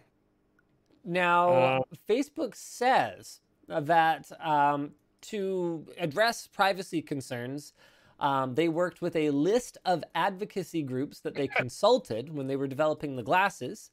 Now, 1.04 1.48
Uh, 1.52 1.80
Facebook 2.08 2.54
says 2.56 3.40
that 3.68 4.30
um, 4.44 4.92
to 5.22 5.86
address 5.98 6.46
privacy 6.46 7.02
concerns, 7.02 7.72
um, 8.20 8.54
they 8.54 8.68
worked 8.68 9.02
with 9.02 9.16
a 9.16 9.30
list 9.30 9.78
of 9.84 10.04
advocacy 10.14 10.82
groups 10.82 11.20
that 11.20 11.34
they 11.34 11.48
consulted 11.48 12.32
when 12.34 12.46
they 12.46 12.56
were 12.56 12.68
developing 12.68 13.16
the 13.16 13.22
glasses. 13.22 13.90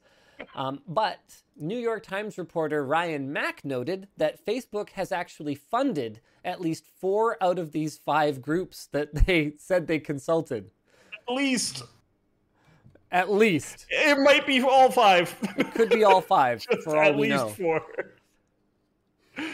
Um, 0.56 0.82
but 0.88 1.20
New 1.56 1.78
York 1.78 2.04
Times 2.04 2.38
reporter 2.38 2.84
Ryan 2.86 3.32
Mac 3.32 3.64
noted 3.64 4.08
that 4.18 4.44
Facebook 4.44 4.90
has 4.92 5.12
actually 5.12 5.56
funded 5.56 6.20
at 6.44 6.60
least 6.62 6.86
four 7.00 7.38
out 7.44 7.60
of 7.60 7.72
these 7.72 7.98
five 7.98 8.42
groups 8.42 8.88
that 8.92 9.14
they 9.28 9.54
said 9.58 9.86
they 9.88 10.00
consulted. 10.00 10.72
At 11.30 11.36
least 11.36 11.84
At 13.12 13.32
least. 13.32 13.86
it 13.90 14.18
might 14.20 14.48
be 14.48 14.62
all 14.62 14.90
five. 14.90 15.36
Could 15.76 15.90
be 15.90 16.04
all 16.04 16.22
five, 16.22 16.64
for 16.84 16.98
all 16.98 17.10
at 17.10 17.16
we 17.16 17.30
least 17.32 17.44
know. 17.44 17.50
four. 17.50 17.82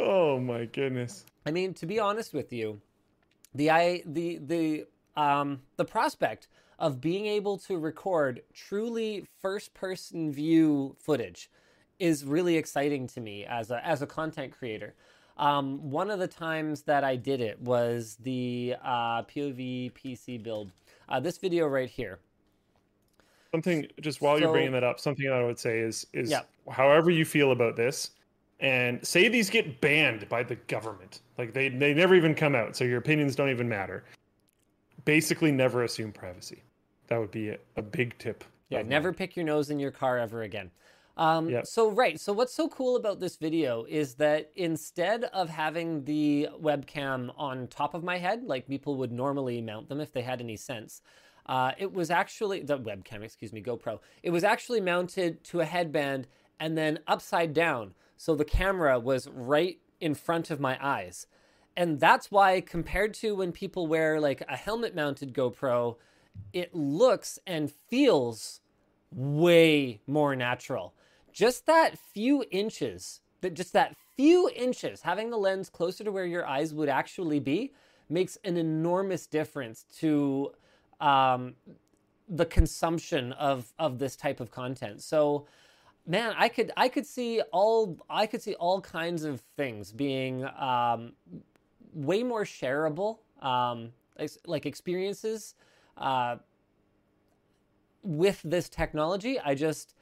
Oh 0.00 0.38
my 0.38 0.64
goodness. 0.66 1.24
I 1.44 1.50
mean, 1.50 1.74
to 1.74 1.84
be 1.86 1.98
honest 1.98 2.32
with 2.32 2.52
you, 2.52 2.80
the 3.54 3.70
I 3.70 4.02
the 4.06 4.38
the 4.38 4.86
um 5.16 5.60
the 5.76 5.84
prospect 5.84 6.48
of 6.78 7.00
being 7.00 7.26
able 7.26 7.58
to 7.58 7.78
record 7.78 8.42
truly 8.54 9.26
first 9.42 9.74
person 9.74 10.30
view 10.32 10.96
footage 11.00 11.50
is 11.98 12.24
really 12.24 12.56
exciting 12.56 13.06
to 13.08 13.20
me 13.20 13.44
as 13.44 13.70
a 13.70 13.84
as 13.84 14.02
a 14.02 14.06
content 14.06 14.52
creator. 14.52 14.94
Um, 15.36 15.90
one 15.90 16.10
of 16.10 16.18
the 16.18 16.26
times 16.26 16.82
that 16.82 17.04
I 17.04 17.14
did 17.14 17.40
it 17.40 17.60
was 17.60 18.16
the 18.22 18.74
uh, 18.82 19.22
POV 19.22 19.92
PC 19.92 20.42
build. 20.42 20.72
Uh, 21.08 21.20
this 21.20 21.38
video 21.38 21.66
right 21.68 21.88
here. 21.88 22.18
something 23.52 23.86
just 24.00 24.20
while 24.20 24.38
you're 24.38 24.50
bringing 24.50 24.72
that 24.72 24.84
up, 24.84 25.00
something 25.00 25.24
that 25.26 25.34
I 25.34 25.44
would 25.44 25.58
say 25.58 25.78
is 25.80 26.06
is 26.12 26.30
Yeah. 26.30 26.42
however 26.70 27.10
you 27.10 27.24
feel 27.24 27.52
about 27.52 27.76
this, 27.76 28.10
and 28.60 29.06
say 29.06 29.28
these 29.28 29.50
get 29.50 29.80
banned 29.80 30.28
by 30.28 30.42
the 30.42 30.56
government, 30.56 31.20
like 31.36 31.52
they 31.52 31.68
they 31.68 31.94
never 31.94 32.14
even 32.14 32.34
come 32.34 32.54
out, 32.54 32.76
so 32.76 32.84
your 32.84 32.98
opinions 32.98 33.36
don't 33.36 33.50
even 33.50 33.68
matter. 33.68 34.04
Basically, 35.04 35.52
never 35.52 35.84
assume 35.84 36.12
privacy. 36.12 36.62
That 37.06 37.18
would 37.18 37.30
be 37.30 37.50
a, 37.50 37.58
a 37.76 37.82
big 37.82 38.18
tip. 38.18 38.44
Yeah, 38.68 38.82
never 38.82 39.12
pick 39.12 39.36
your 39.36 39.46
nose 39.46 39.70
in 39.70 39.78
your 39.78 39.90
car 39.90 40.18
ever 40.18 40.42
again. 40.42 40.70
Um, 41.18 41.48
Yep. 41.48 41.66
So, 41.66 41.90
right. 41.90 42.18
So, 42.20 42.32
what's 42.32 42.54
so 42.54 42.68
cool 42.68 42.96
about 42.96 43.18
this 43.18 43.36
video 43.36 43.84
is 43.88 44.14
that 44.14 44.50
instead 44.54 45.24
of 45.24 45.48
having 45.48 46.04
the 46.04 46.48
webcam 46.60 47.32
on 47.36 47.66
top 47.66 47.94
of 47.94 48.04
my 48.04 48.18
head, 48.18 48.44
like 48.44 48.68
people 48.68 48.96
would 48.96 49.10
normally 49.10 49.60
mount 49.60 49.88
them 49.88 50.00
if 50.00 50.12
they 50.12 50.22
had 50.22 50.40
any 50.40 50.56
sense, 50.56 51.02
uh, 51.46 51.72
it 51.76 51.92
was 51.92 52.10
actually 52.10 52.62
the 52.62 52.78
webcam, 52.78 53.22
excuse 53.22 53.52
me, 53.52 53.62
GoPro. 53.62 53.98
It 54.22 54.30
was 54.30 54.44
actually 54.44 54.80
mounted 54.80 55.42
to 55.44 55.60
a 55.60 55.64
headband 55.64 56.28
and 56.60 56.78
then 56.78 57.00
upside 57.06 57.52
down. 57.52 57.94
So, 58.18 58.34
the 58.34 58.44
camera 58.44 59.00
was 59.00 59.28
right 59.28 59.78
in 60.00 60.14
front 60.14 60.50
of 60.50 60.60
my 60.60 60.78
eyes. 60.84 61.26
And 61.76 62.00
that's 62.00 62.30
why, 62.30 62.60
compared 62.60 63.14
to 63.14 63.36
when 63.36 63.52
people 63.52 63.86
wear 63.86 64.20
like 64.20 64.42
a 64.48 64.56
helmet 64.56 64.94
mounted 64.94 65.32
GoPro, 65.32 65.96
it 66.52 66.74
looks 66.74 67.38
and 67.46 67.70
feels 67.70 68.60
way 69.12 70.00
more 70.06 70.36
natural. 70.36 70.94
Just 71.32 71.66
that 71.66 71.96
few 71.96 72.44
inches, 72.50 73.20
that 73.40 73.54
just 73.54 73.72
that 73.72 73.96
few 74.16 74.50
inches, 74.54 75.02
having 75.02 75.30
the 75.30 75.36
lens 75.36 75.70
closer 75.70 76.02
to 76.04 76.10
where 76.10 76.26
your 76.26 76.46
eyes 76.46 76.74
would 76.74 76.88
actually 76.88 77.38
be, 77.38 77.72
makes 78.08 78.36
an 78.44 78.56
enormous 78.56 79.26
difference 79.26 79.84
to 79.98 80.52
um, 81.00 81.54
the 82.28 82.46
consumption 82.46 83.32
of 83.32 83.72
of 83.78 83.98
this 83.98 84.16
type 84.16 84.40
of 84.40 84.50
content. 84.50 85.02
So, 85.02 85.46
man, 86.08 86.34
I 86.36 86.48
could 86.48 86.72
I 86.76 86.88
could 86.88 87.06
see 87.06 87.40
all 87.52 87.98
I 88.10 88.26
could 88.26 88.42
see 88.42 88.54
all 88.54 88.80
kinds 88.80 89.22
of 89.24 89.42
things 89.56 89.92
being 89.92 90.44
um, 90.58 91.12
way 91.92 92.22
more 92.22 92.44
shareable, 92.44 93.18
um, 93.42 93.90
like 94.46 94.66
experiences 94.66 95.54
uh, 95.96 96.36
with 98.02 98.40
this 98.42 98.68
technology. 98.68 99.38
I 99.38 99.54
just 99.54 99.94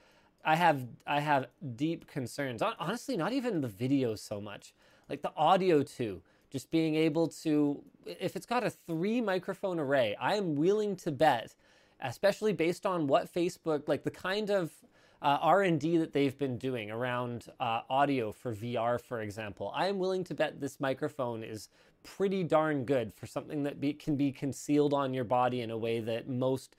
I 0.45 0.55
have 0.55 0.87
I 1.07 1.21
have 1.21 1.49
deep 1.75 2.07
concerns. 2.07 2.63
Honestly, 2.63 3.17
not 3.17 3.33
even 3.33 3.61
the 3.61 3.69
video 3.69 4.15
so 4.15 4.41
much, 4.41 4.73
like 5.11 5.23
the 5.23 5.33
audio 5.37 5.83
too. 5.83 6.23
Just 6.49 6.71
being 6.71 6.95
able 6.95 7.27
to, 7.27 7.83
if 8.07 8.37
it's 8.37 8.47
got 8.47 8.65
a 8.65 8.71
three 8.71 9.21
microphone 9.21 9.81
array, 9.81 10.17
I 10.19 10.37
am 10.37 10.55
willing 10.55 10.95
to 10.97 11.11
bet, 11.11 11.57
especially 12.01 12.53
based 12.53 12.87
on 12.87 13.09
what 13.09 13.31
Facebook, 13.31 13.89
like 13.89 14.05
the 14.05 14.13
kind 14.13 14.49
of 14.49 14.71
uh, 15.23 15.39
R&D 15.41 15.99
that 15.99 16.13
they've 16.13 16.37
been 16.37 16.59
doing 16.59 16.91
around 16.91 17.47
uh, 17.61 17.81
audio 17.89 18.33
for 18.33 18.55
VR, 18.55 19.01
for 19.01 19.21
example. 19.21 19.73
I 19.75 19.89
am 19.89 19.99
willing 19.99 20.25
to 20.25 20.35
bet 20.35 20.61
this 20.61 20.79
microphone 20.81 21.43
is 21.43 21.69
pretty 22.05 22.45
darn 22.45 22.85
good 22.85 23.13
for 23.15 23.27
something 23.27 23.63
that 23.65 23.81
be, 23.81 23.93
can 23.93 24.17
be 24.17 24.31
concealed 24.31 24.95
on 24.95 25.13
your 25.13 25.25
body 25.25 25.63
in 25.63 25.71
a 25.71 25.79
way 25.79 26.01
that 26.01 26.29
most 26.29 26.77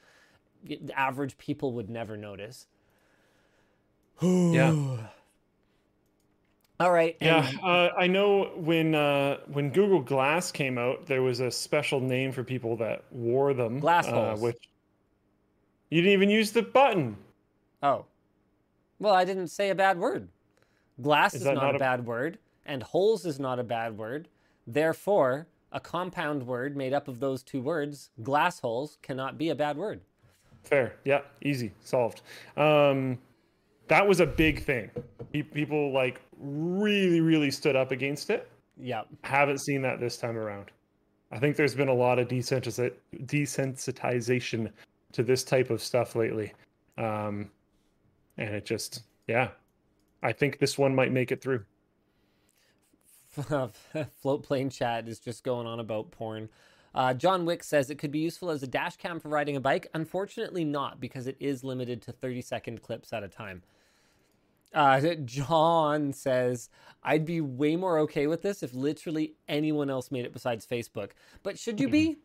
average 0.95 1.37
people 1.37 1.73
would 1.73 1.89
never 1.89 2.17
notice. 2.17 2.67
Yeah. 4.21 4.97
All 6.79 6.91
right. 6.91 7.17
Yeah, 7.19 7.49
uh, 7.63 7.89
I 7.97 8.05
know 8.05 8.51
when 8.55 8.93
uh, 8.93 9.37
when 9.47 9.71
Google 9.71 9.99
Glass 9.99 10.51
came 10.51 10.77
out, 10.77 11.07
there 11.07 11.23
was 11.23 11.39
a 11.39 11.49
special 11.49 11.99
name 11.99 12.31
for 12.31 12.43
people 12.43 12.77
that 12.77 13.03
wore 13.11 13.55
them. 13.55 13.79
Glass 13.79 14.07
uh, 14.07 14.35
which 14.37 14.69
you 15.89 16.01
didn't 16.01 16.13
even 16.13 16.29
use 16.29 16.51
the 16.51 16.61
button. 16.61 17.17
Oh. 17.81 18.05
Well, 18.99 19.13
I 19.13 19.25
didn't 19.25 19.47
say 19.47 19.69
a 19.69 19.75
bad 19.75 19.99
word. 19.99 20.29
Glass 21.01 21.35
Is 21.35 21.41
is, 21.41 21.45
not, 21.45 21.55
not 21.55 21.75
a 21.75 21.79
bad 21.79 22.05
word, 22.05 22.39
and 22.65 22.81
holes 22.81 23.25
is 23.25 23.39
not 23.39 23.59
a 23.59 23.63
bad 23.63 23.97
word. 23.97 24.27
Therefore, 24.65 25.47
a 25.71 25.79
compound 25.79 26.45
word 26.45 26.75
made 26.75 26.93
up 26.93 27.07
of 27.07 27.19
those 27.19 27.43
two 27.43 27.61
words, 27.61 28.09
glass 28.23 28.59
holes, 28.59 28.97
cannot 29.01 29.37
be 29.37 29.49
a 29.49 29.55
bad 29.55 29.77
word. 29.77 30.01
Fair. 30.63 30.95
Yeah, 31.05 31.21
easy, 31.41 31.71
solved. 31.83 32.21
Um, 32.57 33.19
that 33.87 34.07
was 34.07 34.19
a 34.19 34.25
big 34.25 34.63
thing. 34.63 34.89
People 35.31 35.93
like 35.93 36.21
really, 36.39 37.21
really 37.21 37.51
stood 37.51 37.75
up 37.75 37.91
against 37.91 38.29
it. 38.29 38.49
Yeah. 38.79 39.03
Haven't 39.23 39.59
seen 39.59 39.81
that 39.83 39.99
this 39.99 40.17
time 40.17 40.37
around. 40.37 40.71
I 41.31 41.39
think 41.39 41.55
there's 41.55 41.75
been 41.75 41.89
a 41.89 41.93
lot 41.93 42.19
of 42.19 42.27
desensitization 42.27 44.71
to 45.11 45.23
this 45.23 45.43
type 45.43 45.69
of 45.69 45.81
stuff 45.81 46.15
lately, 46.15 46.53
um, 46.97 47.49
and 48.37 48.55
it 48.55 48.65
just, 48.65 49.03
yeah, 49.27 49.49
I 50.21 50.31
think 50.31 50.59
this 50.59 50.77
one 50.77 50.95
might 50.95 51.11
make 51.11 51.31
it 51.31 51.41
through. 51.41 51.63
Floatplane 53.37 54.71
chat 54.71 55.07
is 55.07 55.19
just 55.19 55.43
going 55.43 55.67
on 55.67 55.79
about 55.79 56.11
porn. 56.11 56.49
Uh, 56.95 57.13
John 57.13 57.45
Wick 57.45 57.63
says 57.63 57.89
it 57.89 57.99
could 57.99 58.11
be 58.11 58.19
useful 58.19 58.49
as 58.49 58.63
a 58.63 58.67
dash 58.67 58.97
cam 58.97 59.19
for 59.19 59.29
riding 59.29 59.55
a 59.55 59.59
bike. 59.59 59.87
Unfortunately, 59.93 60.65
not 60.65 60.99
because 60.99 61.27
it 61.27 61.37
is 61.39 61.63
limited 61.63 62.01
to 62.03 62.11
30 62.11 62.41
second 62.41 62.81
clips 62.81 63.13
at 63.13 63.23
a 63.23 63.27
time. 63.27 63.61
Uh, 64.73 64.99
John 65.25 66.13
says, 66.13 66.69
I'd 67.03 67.25
be 67.25 67.41
way 67.41 67.75
more 67.75 67.99
okay 67.99 68.25
with 68.27 68.41
this 68.41 68.63
if 68.63 68.73
literally 68.73 69.35
anyone 69.47 69.89
else 69.89 70.09
made 70.09 70.25
it 70.25 70.33
besides 70.33 70.65
Facebook. 70.65 71.11
But 71.43 71.59
should 71.59 71.79
you 71.79 71.89
be? 71.89 72.17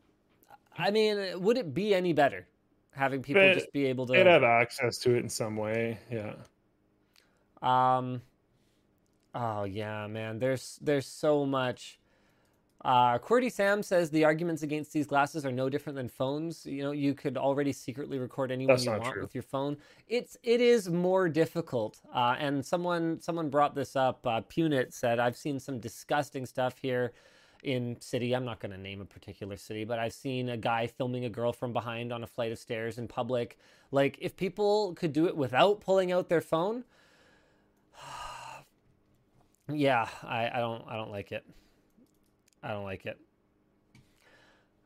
I 0.79 0.91
mean, 0.91 1.43
would 1.43 1.59
it 1.59 1.75
be 1.75 1.95
any 1.95 2.15
better 2.15 2.47
having 2.93 3.23
people 3.23 3.43
But 3.43 3.55
just 3.55 3.73
be 3.73 3.87
able 3.87 4.07
to? 4.07 4.15
Have 4.15 4.43
access 4.43 4.99
to 4.99 5.15
it 5.15 5.19
in 5.19 5.29
some 5.29 5.57
way. 5.57 5.99
Yeah. 6.11 6.35
Um. 7.63 8.23
Oh 9.35 9.65
yeah, 9.65 10.07
man. 10.07 10.39
There's 10.39 10.79
there's 10.83 11.07
so 11.07 11.47
much. 11.47 11.99
Uh, 12.85 13.17
QWERTY 13.17 13.53
Sam 13.53 13.81
says 13.81 14.11
the 14.11 14.25
arguments 14.25 14.65
against 14.65 14.93
these 14.93 15.07
glasses 15.07 15.47
are 15.47 15.53
no 15.53 15.69
different 15.69 15.95
than 15.95 16.09
phones. 16.09 16.67
You 16.67 16.83
know, 16.83 16.91
you 16.91 17.15
could 17.15 17.37
already 17.37 17.73
secretly 17.73 18.19
record 18.19 18.51
anyone 18.51 18.75
That's 18.75 18.85
you 18.85 18.91
want 18.91 19.05
true. 19.05 19.23
with 19.23 19.37
your 19.37 19.45
phone. 19.45 19.77
It's 20.09 20.37
it 20.43 20.61
is 20.61 20.89
more 20.91 21.29
difficult. 21.29 22.01
Uh, 22.13 22.35
and 22.39 22.65
someone 22.65 23.21
someone 23.21 23.51
brought 23.51 23.77
this 23.77 23.95
up. 23.95 24.27
Uh, 24.27 24.41
Punit 24.41 24.93
said 24.93 25.21
I've 25.21 25.37
seen 25.37 25.61
some 25.61 25.79
disgusting 25.79 26.45
stuff 26.45 26.77
here 26.77 27.13
in 27.63 27.97
city. 28.01 28.35
I'm 28.35 28.45
not 28.45 28.61
going 28.61 28.73
to 28.73 28.79
name 28.79 29.01
a 29.01 29.05
particular 29.05 29.57
city, 29.57 29.85
but 29.85 29.99
I've 29.99 30.13
seen 30.13 30.49
a 30.49 30.57
guy 30.57 30.87
filming 30.87 31.25
a 31.25 31.31
girl 31.31 31.53
from 31.53 31.73
behind 31.73 32.13
on 32.13 32.23
a 32.23 32.27
flight 32.27 32.53
of 32.53 32.59
stairs 32.59 32.99
in 32.99 33.09
public. 33.09 33.59
Like 33.91 34.19
if 34.21 34.37
people 34.37 34.95
could 34.95 35.13
do 35.13 35.27
it 35.27 35.37
without 35.37 35.81
pulling 35.81 36.13
out 36.13 36.29
their 36.29 36.41
phone, 36.41 36.85
yeah, 39.69 40.09
I, 40.23 40.51
I 40.53 40.59
don't 40.59 40.85
I 40.89 40.97
don't 40.97 41.11
like 41.11 41.33
it. 41.33 41.45
I 42.63 42.69
don't 42.69 42.85
like 42.85 43.07
it. 43.07 43.19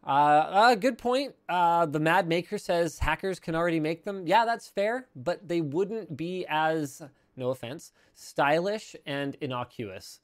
Uh, 0.06 0.10
uh, 0.10 0.74
good 0.76 0.98
point. 0.98 1.34
Uh, 1.48 1.84
the 1.84 1.98
Mad 1.98 2.28
Maker 2.28 2.58
says 2.58 3.00
hackers 3.00 3.40
can 3.40 3.56
already 3.56 3.80
make 3.80 4.04
them. 4.04 4.26
Yeah, 4.26 4.44
that's 4.44 4.68
fair, 4.68 5.08
but 5.16 5.48
they 5.48 5.60
wouldn't 5.60 6.16
be 6.16 6.46
as, 6.48 7.02
no 7.36 7.50
offense, 7.50 7.92
stylish 8.14 8.94
and 9.04 9.36
innocuous. 9.40 10.20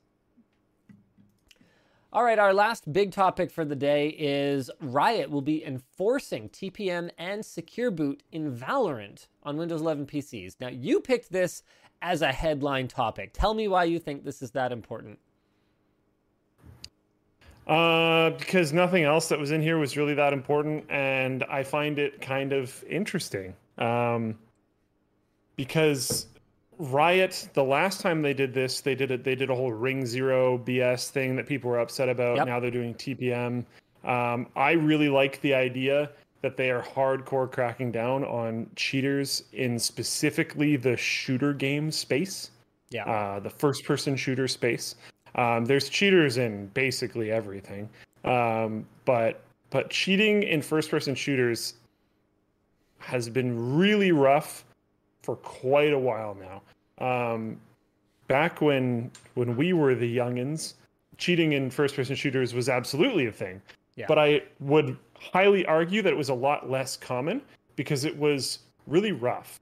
All 2.14 2.24
right, 2.24 2.38
our 2.38 2.52
last 2.52 2.92
big 2.92 3.10
topic 3.10 3.50
for 3.50 3.64
the 3.64 3.74
day 3.74 4.08
is 4.08 4.70
Riot 4.82 5.30
will 5.30 5.40
be 5.40 5.64
enforcing 5.64 6.50
TPM 6.50 7.08
and 7.16 7.42
Secure 7.42 7.90
Boot 7.90 8.22
in 8.30 8.54
Valorant 8.54 9.28
on 9.44 9.56
Windows 9.56 9.80
11 9.80 10.04
PCs. 10.04 10.56
Now, 10.60 10.68
you 10.68 11.00
picked 11.00 11.32
this 11.32 11.62
as 12.02 12.20
a 12.20 12.30
headline 12.30 12.86
topic. 12.86 13.30
Tell 13.32 13.54
me 13.54 13.66
why 13.66 13.84
you 13.84 13.98
think 13.98 14.26
this 14.26 14.42
is 14.42 14.50
that 14.50 14.72
important. 14.72 15.20
Uh, 17.66 18.28
because 18.30 18.74
nothing 18.74 19.04
else 19.04 19.30
that 19.30 19.38
was 19.38 19.50
in 19.50 19.62
here 19.62 19.78
was 19.78 19.96
really 19.96 20.12
that 20.12 20.34
important, 20.34 20.84
and 20.90 21.44
I 21.44 21.62
find 21.62 21.98
it 21.98 22.20
kind 22.20 22.52
of 22.52 22.84
interesting. 22.90 23.54
Um, 23.78 24.36
because 25.56 26.26
Riot, 26.82 27.48
the 27.54 27.62
last 27.62 28.00
time 28.00 28.22
they 28.22 28.34
did 28.34 28.52
this, 28.52 28.80
they 28.80 28.96
did 28.96 29.12
it. 29.12 29.22
They 29.22 29.36
did 29.36 29.50
a 29.50 29.54
whole 29.54 29.72
Ring 29.72 30.04
Zero 30.04 30.58
BS 30.58 31.10
thing 31.10 31.36
that 31.36 31.46
people 31.46 31.70
were 31.70 31.78
upset 31.78 32.08
about. 32.08 32.36
Yep. 32.38 32.46
Now 32.46 32.58
they're 32.58 32.72
doing 32.72 32.92
TPM. 32.94 33.64
Um, 34.04 34.48
I 34.56 34.72
really 34.72 35.08
like 35.08 35.40
the 35.42 35.54
idea 35.54 36.10
that 36.40 36.56
they 36.56 36.72
are 36.72 36.82
hardcore 36.82 37.48
cracking 37.50 37.92
down 37.92 38.24
on 38.24 38.68
cheaters 38.74 39.44
in 39.52 39.78
specifically 39.78 40.74
the 40.76 40.96
shooter 40.96 41.52
game 41.52 41.92
space 41.92 42.50
Yeah. 42.90 43.04
uh, 43.04 43.38
the 43.38 43.50
first 43.50 43.84
person 43.84 44.16
shooter 44.16 44.48
space. 44.48 44.96
Um, 45.36 45.64
there's 45.64 45.88
cheaters 45.88 46.36
in 46.36 46.66
basically 46.74 47.30
everything, 47.30 47.88
um, 48.24 48.84
but 49.04 49.40
but 49.70 49.88
cheating 49.88 50.42
in 50.42 50.60
first 50.62 50.90
person 50.90 51.14
shooters 51.14 51.74
has 52.98 53.28
been 53.28 53.76
really 53.76 54.10
rough 54.10 54.64
for 55.22 55.36
quite 55.36 55.92
a 55.92 55.98
while 55.98 56.36
now. 56.36 56.62
Um, 57.04 57.60
back 58.28 58.60
when 58.60 59.10
when 59.34 59.56
we 59.56 59.72
were 59.72 59.94
the 59.94 60.16
youngins, 60.16 60.74
cheating 61.16 61.52
in 61.52 61.70
first 61.70 61.96
person 61.96 62.14
shooters 62.14 62.54
was 62.54 62.68
absolutely 62.68 63.26
a 63.26 63.32
thing. 63.32 63.60
Yeah. 63.96 64.06
But 64.08 64.18
I 64.18 64.42
would 64.60 64.96
highly 65.14 65.64
argue 65.66 66.02
that 66.02 66.12
it 66.12 66.16
was 66.16 66.30
a 66.30 66.34
lot 66.34 66.70
less 66.70 66.96
common 66.96 67.42
because 67.76 68.04
it 68.04 68.16
was 68.16 68.60
really 68.86 69.12
rough. 69.12 69.60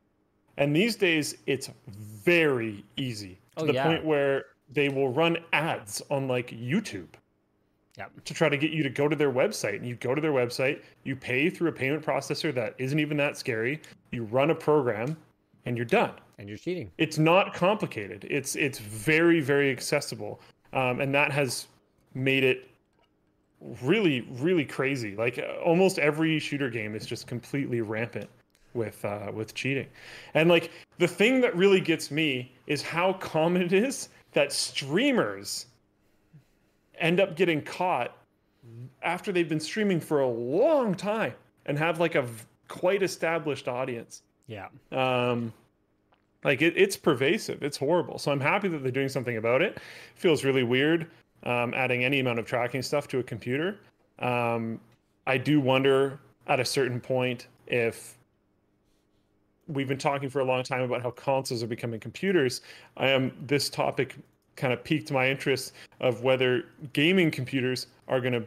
And 0.56 0.74
these 0.74 0.96
days, 0.96 1.36
it's 1.46 1.70
very 1.88 2.84
easy 2.96 3.38
to 3.56 3.64
Oh, 3.64 3.66
the 3.66 3.72
yeah. 3.74 3.84
point 3.84 4.04
where 4.04 4.46
they 4.72 4.88
will 4.88 5.08
run 5.12 5.36
ads 5.52 6.00
on 6.10 6.28
like 6.28 6.50
YouTube 6.50 7.08
Yeah. 7.98 8.06
to 8.24 8.34
try 8.34 8.48
to 8.48 8.56
get 8.56 8.70
you 8.70 8.82
to 8.84 8.90
go 8.90 9.08
to 9.08 9.16
their 9.16 9.32
website. 9.32 9.76
And 9.76 9.86
you 9.86 9.96
go 9.96 10.14
to 10.14 10.20
their 10.20 10.32
website, 10.32 10.82
you 11.04 11.16
pay 11.16 11.50
through 11.50 11.70
a 11.70 11.72
payment 11.72 12.04
processor 12.04 12.54
that 12.54 12.74
isn't 12.78 12.98
even 13.00 13.16
that 13.16 13.36
scary. 13.36 13.80
You 14.12 14.24
run 14.24 14.50
a 14.50 14.54
program, 14.54 15.16
and 15.66 15.76
you're 15.76 15.86
done. 15.86 16.12
And 16.38 16.48
you're 16.48 16.58
cheating. 16.58 16.90
It's 16.96 17.18
not 17.18 17.52
complicated. 17.52 18.26
It's 18.30 18.56
it's 18.56 18.78
very 18.78 19.40
very 19.40 19.70
accessible, 19.70 20.40
um, 20.72 21.00
and 21.00 21.14
that 21.14 21.32
has 21.32 21.66
made 22.14 22.44
it 22.44 22.68
really 23.82 24.22
really 24.32 24.64
crazy. 24.64 25.14
Like 25.14 25.44
almost 25.62 25.98
every 25.98 26.38
shooter 26.38 26.70
game 26.70 26.94
is 26.94 27.04
just 27.04 27.26
completely 27.26 27.82
rampant 27.82 28.28
with 28.72 29.04
uh, 29.04 29.30
with 29.34 29.54
cheating, 29.54 29.86
and 30.32 30.48
like 30.48 30.70
the 30.98 31.08
thing 31.08 31.42
that 31.42 31.54
really 31.54 31.80
gets 31.80 32.10
me 32.10 32.52
is 32.66 32.80
how 32.80 33.12
common 33.14 33.60
it 33.60 33.74
is 33.74 34.08
that 34.32 34.50
streamers 34.50 35.66
end 36.98 37.20
up 37.20 37.36
getting 37.36 37.60
caught 37.60 38.16
after 39.02 39.32
they've 39.32 39.48
been 39.48 39.60
streaming 39.60 40.00
for 40.00 40.20
a 40.20 40.28
long 40.28 40.94
time 40.94 41.34
and 41.66 41.78
have 41.78 42.00
like 42.00 42.14
a 42.14 42.26
quite 42.68 43.02
established 43.02 43.68
audience. 43.68 44.22
Yeah. 44.50 44.66
Um, 44.90 45.52
like 46.42 46.60
it, 46.60 46.74
it's 46.76 46.96
pervasive. 46.96 47.62
It's 47.62 47.76
horrible. 47.76 48.18
So 48.18 48.32
I'm 48.32 48.40
happy 48.40 48.66
that 48.68 48.82
they're 48.82 48.90
doing 48.90 49.08
something 49.08 49.36
about 49.36 49.62
it. 49.62 49.78
Feels 50.16 50.44
really 50.44 50.64
weird 50.64 51.06
um, 51.44 51.72
adding 51.72 52.04
any 52.04 52.18
amount 52.18 52.40
of 52.40 52.46
tracking 52.46 52.82
stuff 52.82 53.06
to 53.08 53.20
a 53.20 53.22
computer. 53.22 53.78
Um, 54.18 54.80
I 55.26 55.38
do 55.38 55.60
wonder 55.60 56.18
at 56.48 56.58
a 56.58 56.64
certain 56.64 57.00
point 57.00 57.46
if 57.68 58.18
we've 59.68 59.86
been 59.86 59.98
talking 59.98 60.28
for 60.28 60.40
a 60.40 60.44
long 60.44 60.64
time 60.64 60.82
about 60.82 61.00
how 61.00 61.12
consoles 61.12 61.62
are 61.62 61.68
becoming 61.68 62.00
computers. 62.00 62.62
I 62.96 63.10
am 63.10 63.32
this 63.46 63.70
topic 63.70 64.16
kind 64.56 64.72
of 64.72 64.82
piqued 64.82 65.12
my 65.12 65.30
interest 65.30 65.74
of 66.00 66.24
whether 66.24 66.64
gaming 66.92 67.30
computers 67.30 67.86
are 68.08 68.20
going 68.20 68.32
to 68.32 68.44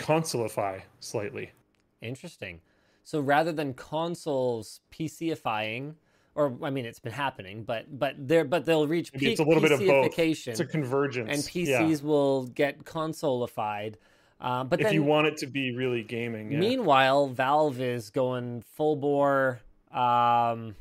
consoleify 0.00 0.82
slightly. 0.98 1.52
Interesting. 2.00 2.60
So 3.04 3.20
rather 3.20 3.52
than 3.52 3.74
consoles 3.74 4.80
PCifying, 4.92 5.94
or 6.34 6.56
I 6.62 6.70
mean, 6.70 6.86
it's 6.86 6.98
been 7.00 7.12
happening, 7.12 7.64
but 7.64 7.98
but 7.98 8.14
they're 8.18 8.44
but 8.44 8.64
they'll 8.64 8.86
reach 8.86 9.12
Maybe 9.12 9.32
it's 9.32 9.40
a 9.40 9.44
little 9.44 9.62
bit 9.62 9.72
of 9.72 9.80
both. 9.80 10.12
PCification, 10.14 10.48
It's 10.48 10.60
a 10.60 10.64
convergence. 10.66 11.28
and 11.30 11.54
Yeah. 11.68 11.80
PCs 11.82 12.02
will 12.02 12.46
get 12.46 12.84
consolified. 12.84 13.98
Uh, 14.40 14.64
but 14.64 14.80
if 14.80 14.86
then, 14.86 14.94
you 14.94 15.02
want 15.04 15.26
it 15.28 15.36
to 15.38 15.46
be 15.46 15.74
really 15.74 16.02
gaming. 16.02 16.50
Yeah. 16.50 16.58
meanwhile, 16.58 17.28
Valve 17.28 17.80
is 17.80 18.10
going 18.10 18.62
full 18.62 18.96
bore, 18.96 19.60
um, 19.92 20.74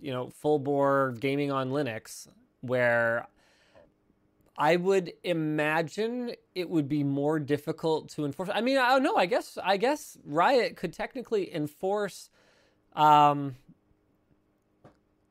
you 0.00 0.10
know, 0.12 0.30
full 0.30 0.58
bore 0.58 1.14
gaming 1.20 1.52
on 1.52 1.70
Linux, 1.70 2.26
where 2.60 3.28
I 4.56 4.76
would 4.76 5.12
imagine 5.24 6.32
it 6.54 6.68
would 6.68 6.88
be 6.88 7.04
more 7.04 7.38
difficult 7.38 8.10
to 8.10 8.24
enforce. 8.24 8.50
I 8.52 8.60
mean, 8.60 8.78
I 8.78 8.90
don't 8.90 9.02
know. 9.02 9.16
I 9.16 9.26
guess 9.26 9.56
I 9.62 9.76
guess 9.76 10.18
Riot 10.24 10.76
could 10.76 10.92
technically 10.92 11.54
enforce 11.54 12.28
um, 12.94 13.56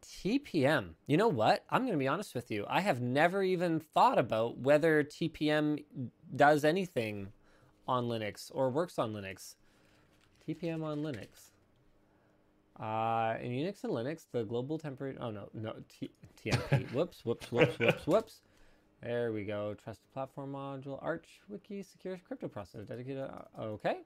TPM. 0.03 0.95
You 1.05 1.17
know 1.17 1.27
what? 1.27 1.63
I'm 1.69 1.81
going 1.81 1.93
to 1.93 1.99
be 1.99 2.07
honest 2.07 2.33
with 2.33 2.49
you. 2.49 2.65
I 2.67 2.81
have 2.81 3.01
never 3.01 3.43
even 3.43 3.79
thought 3.79 4.17
about 4.17 4.57
whether 4.57 5.03
TPM 5.03 5.83
does 6.35 6.63
anything 6.65 7.31
on 7.87 8.05
Linux 8.05 8.49
or 8.53 8.69
works 8.69 8.97
on 8.97 9.13
Linux. 9.13 9.55
TPM 10.47 10.83
on 10.83 11.01
Linux. 11.01 11.51
Uh, 12.79 13.37
in 13.39 13.51
Unix 13.51 13.83
and 13.83 13.93
Linux, 13.93 14.25
the 14.31 14.43
global 14.43 14.79
temperature. 14.79 15.17
Oh 15.21 15.29
no, 15.29 15.49
no 15.53 15.75
T- 15.87 16.11
TMP. 16.43 16.91
whoops, 16.93 17.23
whoops, 17.23 17.51
whoops, 17.51 17.77
whoops, 17.77 18.07
whoops. 18.07 18.41
There 19.03 19.31
we 19.31 19.43
go. 19.43 19.73
Trusted 19.83 20.11
platform 20.13 20.51
module, 20.53 20.99
Arch 21.01 21.41
Wiki, 21.49 21.81
secure 21.81 22.19
crypto 22.27 22.47
processor, 22.47 22.87
dedicated. 22.87 23.23
uh, 23.23 23.61
Okay, 23.61 23.97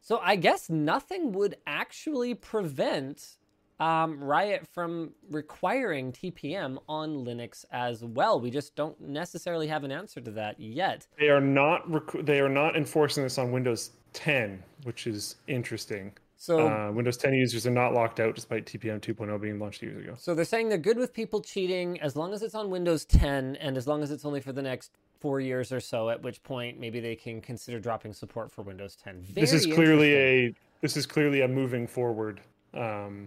so 0.00 0.18
I 0.22 0.36
guess 0.36 0.68
nothing 0.68 1.32
would 1.32 1.56
actually 1.66 2.34
prevent 2.34 3.38
um, 3.80 4.22
Riot 4.22 4.66
from 4.72 5.12
requiring 5.30 6.12
TPM 6.12 6.76
on 6.88 7.24
Linux 7.24 7.64
as 7.72 8.04
well. 8.04 8.38
We 8.38 8.50
just 8.50 8.76
don't 8.76 9.00
necessarily 9.00 9.66
have 9.66 9.82
an 9.82 9.90
answer 9.90 10.20
to 10.20 10.30
that 10.32 10.60
yet. 10.60 11.06
They 11.18 11.28
are 11.30 11.40
not 11.40 11.90
rec- 11.90 12.24
they 12.26 12.40
are 12.40 12.48
not 12.48 12.76
enforcing 12.76 13.24
this 13.24 13.38
on 13.38 13.50
Windows 13.50 13.92
10, 14.12 14.62
which 14.84 15.06
is 15.06 15.36
interesting. 15.48 16.12
So 16.44 16.68
Uh, 16.68 16.92
Windows 16.92 17.16
10 17.16 17.32
users 17.32 17.66
are 17.66 17.70
not 17.70 17.94
locked 17.94 18.20
out 18.20 18.34
despite 18.34 18.66
TPM 18.66 19.00
2.0 19.00 19.40
being 19.40 19.58
launched 19.58 19.80
years 19.82 20.04
ago. 20.04 20.14
So 20.18 20.34
they're 20.34 20.44
saying 20.44 20.68
they're 20.68 20.76
good 20.76 20.98
with 20.98 21.14
people 21.14 21.40
cheating 21.40 21.98
as 22.02 22.16
long 22.16 22.34
as 22.34 22.42
it's 22.42 22.54
on 22.54 22.68
Windows 22.68 23.06
10 23.06 23.56
and 23.56 23.78
as 23.78 23.88
long 23.88 24.02
as 24.02 24.10
it's 24.10 24.26
only 24.26 24.42
for 24.42 24.52
the 24.52 24.60
next 24.60 24.90
four 25.20 25.40
years 25.40 25.72
or 25.72 25.80
so, 25.80 26.10
at 26.10 26.20
which 26.22 26.42
point 26.42 26.78
maybe 26.78 27.00
they 27.00 27.16
can 27.16 27.40
consider 27.40 27.80
dropping 27.80 28.12
support 28.12 28.52
for 28.52 28.60
Windows 28.60 28.94
10. 28.94 29.24
this 29.32 29.54
is 29.54 29.64
clearly 29.64 30.14
a 30.16 30.54
this 30.82 30.98
is 30.98 31.06
clearly 31.06 31.40
a 31.40 31.48
moving 31.48 31.86
forward 31.86 32.42
um, 32.74 33.26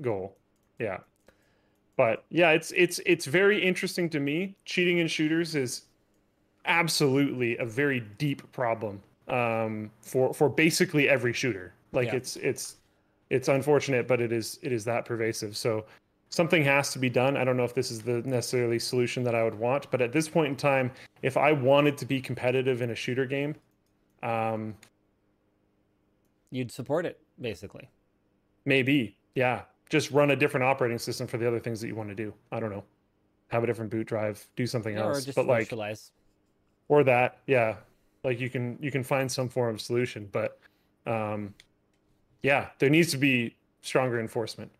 goal. 0.00 0.34
Yeah. 0.78 1.00
But 1.98 2.24
yeah, 2.30 2.52
it's 2.52 2.72
it's 2.74 3.00
it's 3.04 3.26
very 3.26 3.62
interesting 3.62 4.08
to 4.08 4.18
me. 4.18 4.54
Cheating 4.64 4.96
in 4.96 5.08
shooters 5.08 5.54
is 5.54 5.82
absolutely 6.64 7.58
a 7.58 7.66
very 7.66 8.00
deep 8.16 8.50
problem 8.52 9.02
um, 9.28 9.90
for 10.00 10.32
for 10.32 10.48
basically 10.48 11.06
every 11.06 11.34
shooter. 11.34 11.74
Like 11.92 12.08
Yeah. 12.08 12.16
it's 12.16 12.36
it's 12.36 12.76
it's 13.30 13.48
unfortunate, 13.48 14.06
but 14.08 14.20
it 14.20 14.32
is 14.32 14.58
it 14.62 14.72
is 14.72 14.84
that 14.84 15.04
pervasive. 15.04 15.56
So 15.56 15.84
something 16.30 16.62
has 16.64 16.92
to 16.92 16.98
be 16.98 17.10
done. 17.10 17.36
I 17.36 17.44
don't 17.44 17.56
know 17.56 17.64
if 17.64 17.74
this 17.74 17.90
is 17.90 18.00
the 18.02 18.22
necessarily 18.22 18.78
solution 18.78 19.22
that 19.24 19.34
I 19.34 19.42
would 19.44 19.54
want, 19.54 19.90
but 19.90 20.00
at 20.00 20.12
this 20.12 20.28
point 20.28 20.48
in 20.48 20.56
time, 20.56 20.90
if 21.22 21.36
I 21.36 21.52
wanted 21.52 21.96
to 21.98 22.06
be 22.06 22.20
competitive 22.20 22.82
in 22.82 22.90
a 22.90 22.94
shooter 22.94 23.26
game, 23.26 23.54
um, 24.22 24.74
You'd 26.50 26.72
support 26.72 27.06
it, 27.06 27.20
basically. 27.40 27.88
maybe 28.64 29.16
yeah, 29.36 29.62
just 29.88 30.10
run 30.10 30.32
a 30.32 30.36
different 30.36 30.64
operating 30.64 30.98
system 30.98 31.26
for 31.28 31.38
the 31.38 31.46
other 31.46 31.60
things 31.60 31.80
that 31.80 31.86
you 31.86 31.94
want 31.94 32.08
to 32.08 32.14
do. 32.14 32.34
I 32.50 32.58
don't 32.58 32.70
know, 32.70 32.82
have 33.48 33.62
a 33.62 33.66
different 33.66 33.90
boot 33.90 34.06
drive, 34.08 34.46
do 34.56 34.66
something 34.66 34.94
Yeah, 34.96 35.04
or 35.04 35.12
else, 35.12 35.24
just 35.24 35.36
but 35.36 35.46
like 35.46 35.72
or 36.88 37.04
that 37.04 37.38
yeah 37.46 37.76
like 38.24 38.40
you 38.40 38.50
can 38.50 38.76
you 38.80 38.90
can 38.90 39.04
find 39.04 39.30
some 39.30 39.48
form 39.48 39.76
of 39.76 39.80
solution 39.80 40.28
but 40.32 40.58
um 41.06 41.54
yeah 42.42 42.68
there 42.78 42.90
needs 42.90 43.10
to 43.12 43.18
be 43.18 43.54
stronger 43.82 44.20
enforcement. 44.20 44.70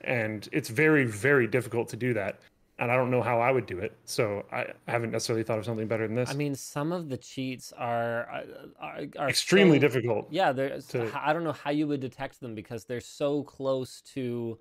And 0.00 0.48
it's 0.52 0.68
very 0.68 1.04
very 1.04 1.46
difficult 1.46 1.88
to 1.90 1.96
do 1.96 2.14
that. 2.14 2.40
And 2.78 2.90
i 2.90 2.96
don't 2.96 3.10
know 3.10 3.22
how 3.22 3.40
i 3.40 3.50
would 3.50 3.66
do 3.66 3.78
it. 3.78 3.96
So 4.04 4.44
i, 4.52 4.60
I 4.86 4.90
haven't 4.90 5.12
necessarily 5.12 5.44
thought 5.44 5.58
of 5.58 5.64
something 5.64 5.86
better 5.86 6.06
than 6.06 6.16
this. 6.16 6.30
I 6.30 6.34
mean, 6.34 6.54
some 6.54 6.92
of 6.92 7.08
the 7.08 7.16
cheats 7.16 7.72
are 7.76 8.28
uh, 8.30 8.42
are, 8.80 8.98
are 9.18 9.28
extremely 9.28 9.76
so- 9.78 9.80
difficult 9.86 10.26
Yeah, 10.30 10.52
to- 10.52 11.10
I 11.14 11.32
don't 11.32 11.44
know 11.44 11.52
how 11.52 11.70
you 11.70 11.86
would 11.88 12.00
detect 12.00 12.40
them 12.40 12.54
because 12.54 12.84
they're 12.84 13.00
so 13.00 13.42
close 13.44 14.00
to 14.14 14.58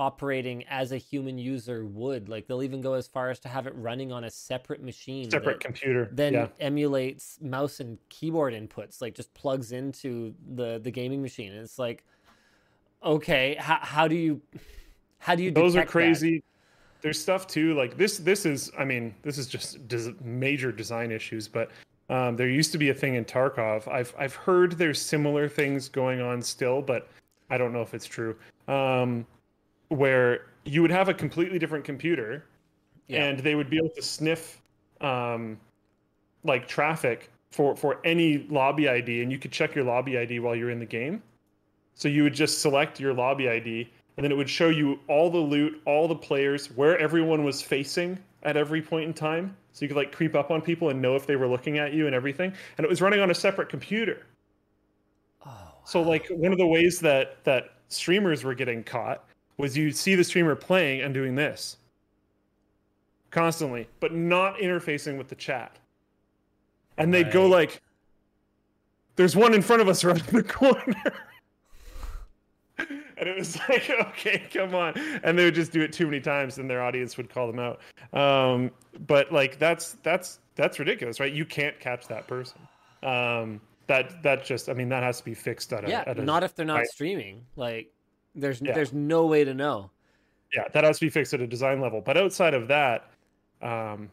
operating 0.00 0.64
as 0.68 0.92
a 0.92 0.96
human 0.96 1.36
user 1.36 1.84
would. 1.84 2.28
Like 2.28 2.46
they'll 2.46 2.62
even 2.62 2.80
go 2.80 2.94
as 2.94 3.06
far 3.06 3.30
as 3.30 3.38
to 3.40 3.48
have 3.48 3.66
it 3.66 3.74
running 3.76 4.12
on 4.12 4.24
a 4.24 4.30
separate 4.30 4.82
machine. 4.82 5.30
separate 5.30 5.60
computer 5.60 6.08
then 6.12 6.32
yeah 6.32 6.48
emulates 6.58 7.38
mouse 7.40 7.80
and 7.80 7.98
keyboard 8.08 8.52
inputs 8.52 9.00
like 9.00 9.14
just 9.14 9.32
plugs 9.34 9.72
into 9.72 10.34
the 10.54 10.80
the 10.82 10.90
gaming 10.90 11.22
machine 11.22 11.52
and 11.52 11.60
it's 11.60 11.78
like 11.78 12.04
okay 13.04 13.56
how, 13.58 13.78
how 13.80 14.08
do 14.08 14.16
you 14.16 14.40
how 15.18 15.34
do 15.34 15.42
you 15.42 15.50
those 15.50 15.74
are 15.74 15.80
detect 15.80 15.88
that? 15.88 15.92
crazy 15.92 16.42
there's 17.00 17.20
stuff 17.20 17.46
too 17.46 17.74
like 17.74 17.96
this 17.96 18.18
this 18.18 18.44
is 18.44 18.70
i 18.78 18.84
mean 18.84 19.14
this 19.22 19.38
is 19.38 19.46
just 19.46 19.86
des- 19.88 20.14
major 20.22 20.72
design 20.72 21.10
issues 21.10 21.48
but 21.48 21.70
um, 22.10 22.36
there 22.36 22.48
used 22.48 22.72
to 22.72 22.78
be 22.78 22.90
a 22.90 22.94
thing 22.94 23.14
in 23.14 23.24
tarkov 23.24 23.86
i've 23.88 24.14
i've 24.18 24.34
heard 24.34 24.72
there's 24.72 25.00
similar 25.00 25.48
things 25.48 25.88
going 25.88 26.20
on 26.20 26.42
still 26.42 26.82
but 26.82 27.08
i 27.48 27.56
don't 27.56 27.72
know 27.72 27.82
if 27.82 27.94
it's 27.94 28.06
true 28.06 28.36
um, 28.68 29.26
where 29.90 30.46
you 30.64 30.82
would 30.82 30.90
have 30.90 31.08
a 31.08 31.14
completely 31.14 31.58
different 31.58 31.84
computer 31.84 32.44
Yeah. 33.08 33.24
and 33.24 33.40
they 33.40 33.54
would 33.54 33.68
be 33.68 33.76
able 33.76 33.90
to 33.90 34.02
sniff 34.02 34.62
um, 35.00 35.58
like 36.44 36.66
traffic 36.66 37.30
for 37.50 37.74
for 37.76 38.00
any 38.04 38.46
lobby 38.48 38.88
id 38.88 39.22
and 39.22 39.30
you 39.32 39.38
could 39.38 39.50
check 39.52 39.74
your 39.74 39.84
lobby 39.84 40.16
id 40.16 40.38
while 40.40 40.54
you're 40.54 40.70
in 40.70 40.78
the 40.78 40.86
game. 40.86 41.22
So 41.94 42.08
you 42.08 42.22
would 42.22 42.34
just 42.34 42.62
select 42.62 43.00
your 43.00 43.12
lobby 43.12 43.48
id 43.48 43.90
and 44.16 44.24
then 44.24 44.30
it 44.30 44.36
would 44.36 44.48
show 44.48 44.68
you 44.68 45.00
all 45.08 45.28
the 45.28 45.38
loot 45.38 45.80
all 45.86 46.06
the 46.06 46.14
players 46.14 46.70
where 46.76 46.96
everyone 46.98 47.44
was 47.44 47.60
facing 47.60 48.18
at 48.44 48.56
every 48.56 48.80
point 48.80 49.06
in 49.06 49.12
time. 49.14 49.56
So 49.72 49.84
you 49.84 49.88
could 49.88 49.96
like 49.96 50.12
creep 50.12 50.34
up 50.36 50.50
on 50.50 50.62
people 50.62 50.90
and 50.90 51.02
know 51.02 51.16
if 51.16 51.26
they 51.26 51.36
were 51.36 51.48
looking 51.48 51.78
at 51.78 51.92
you 51.92 52.06
and 52.06 52.14
everything. 52.14 52.52
And 52.78 52.84
it 52.84 52.88
was 52.88 53.00
running 53.00 53.20
on 53.20 53.30
a 53.30 53.34
separate 53.34 53.68
computer. 53.68 54.26
Oh 55.44 55.72
so 55.84 56.00
like 56.00 56.28
one 56.28 56.52
of 56.52 56.58
the 56.58 56.66
ways 56.66 57.00
that 57.00 57.42
that 57.44 57.70
streamers 57.88 58.44
were 58.44 58.54
getting 58.54 58.84
caught 58.84 59.24
was 59.60 59.76
you 59.76 59.90
see 59.92 60.14
the 60.14 60.24
streamer 60.24 60.54
playing 60.54 61.02
and 61.02 61.14
doing 61.14 61.34
this 61.34 61.76
constantly, 63.30 63.88
but 64.00 64.14
not 64.14 64.56
interfacing 64.56 65.16
with 65.16 65.28
the 65.28 65.34
chat. 65.34 65.76
And 66.98 67.14
they'd 67.14 67.30
go 67.32 67.46
like 67.46 67.80
there's 69.16 69.36
one 69.36 69.54
in 69.54 69.62
front 69.62 69.82
of 69.82 69.88
us 69.88 70.04
around 70.04 70.20
the 70.20 70.42
corner. 70.42 70.94
and 72.78 73.28
it 73.28 73.36
was 73.36 73.56
like, 73.68 73.90
okay, 73.90 74.42
come 74.52 74.74
on, 74.74 74.94
and 75.22 75.38
they 75.38 75.44
would 75.44 75.54
just 75.54 75.72
do 75.72 75.82
it 75.82 75.92
too 75.92 76.06
many 76.06 76.20
times, 76.20 76.58
and 76.58 76.68
their 76.68 76.82
audience 76.82 77.16
would 77.16 77.32
call 77.32 77.50
them 77.50 77.58
out. 77.58 77.80
Um, 78.18 78.70
but 79.06 79.32
like 79.32 79.58
that's 79.58 79.96
that's 80.02 80.40
that's 80.56 80.78
ridiculous, 80.78 81.20
right? 81.20 81.32
You 81.32 81.44
can't 81.44 81.78
catch 81.78 82.08
that 82.08 82.26
person. 82.26 82.58
Um, 83.02 83.60
that 83.86 84.22
that 84.22 84.44
just, 84.44 84.68
I 84.68 84.72
mean, 84.72 84.88
that 84.88 85.02
has 85.02 85.18
to 85.18 85.24
be 85.24 85.34
fixed 85.34 85.72
at 85.72 85.84
a 85.84 85.88
yeah. 85.88 86.04
at 86.06 86.18
a, 86.18 86.24
not 86.24 86.42
if 86.42 86.54
they're 86.54 86.66
not 86.66 86.78
right. 86.78 86.86
streaming. 86.86 87.44
Like 87.56 87.92
there's 88.34 88.60
Yeah. 88.60 88.72
there's 88.74 88.92
no 88.92 89.26
way 89.26 89.44
to 89.44 89.54
know. 89.54 89.90
yeah, 90.54 90.64
that 90.72 90.84
has 90.84 90.98
to 90.98 91.06
be 91.06 91.10
fixed 91.10 91.32
at 91.34 91.40
a 91.40 91.46
design 91.46 91.80
level. 91.80 92.00
But 92.00 92.16
outside 92.16 92.54
of 92.54 92.68
that, 92.68 93.08
um, 93.62 94.10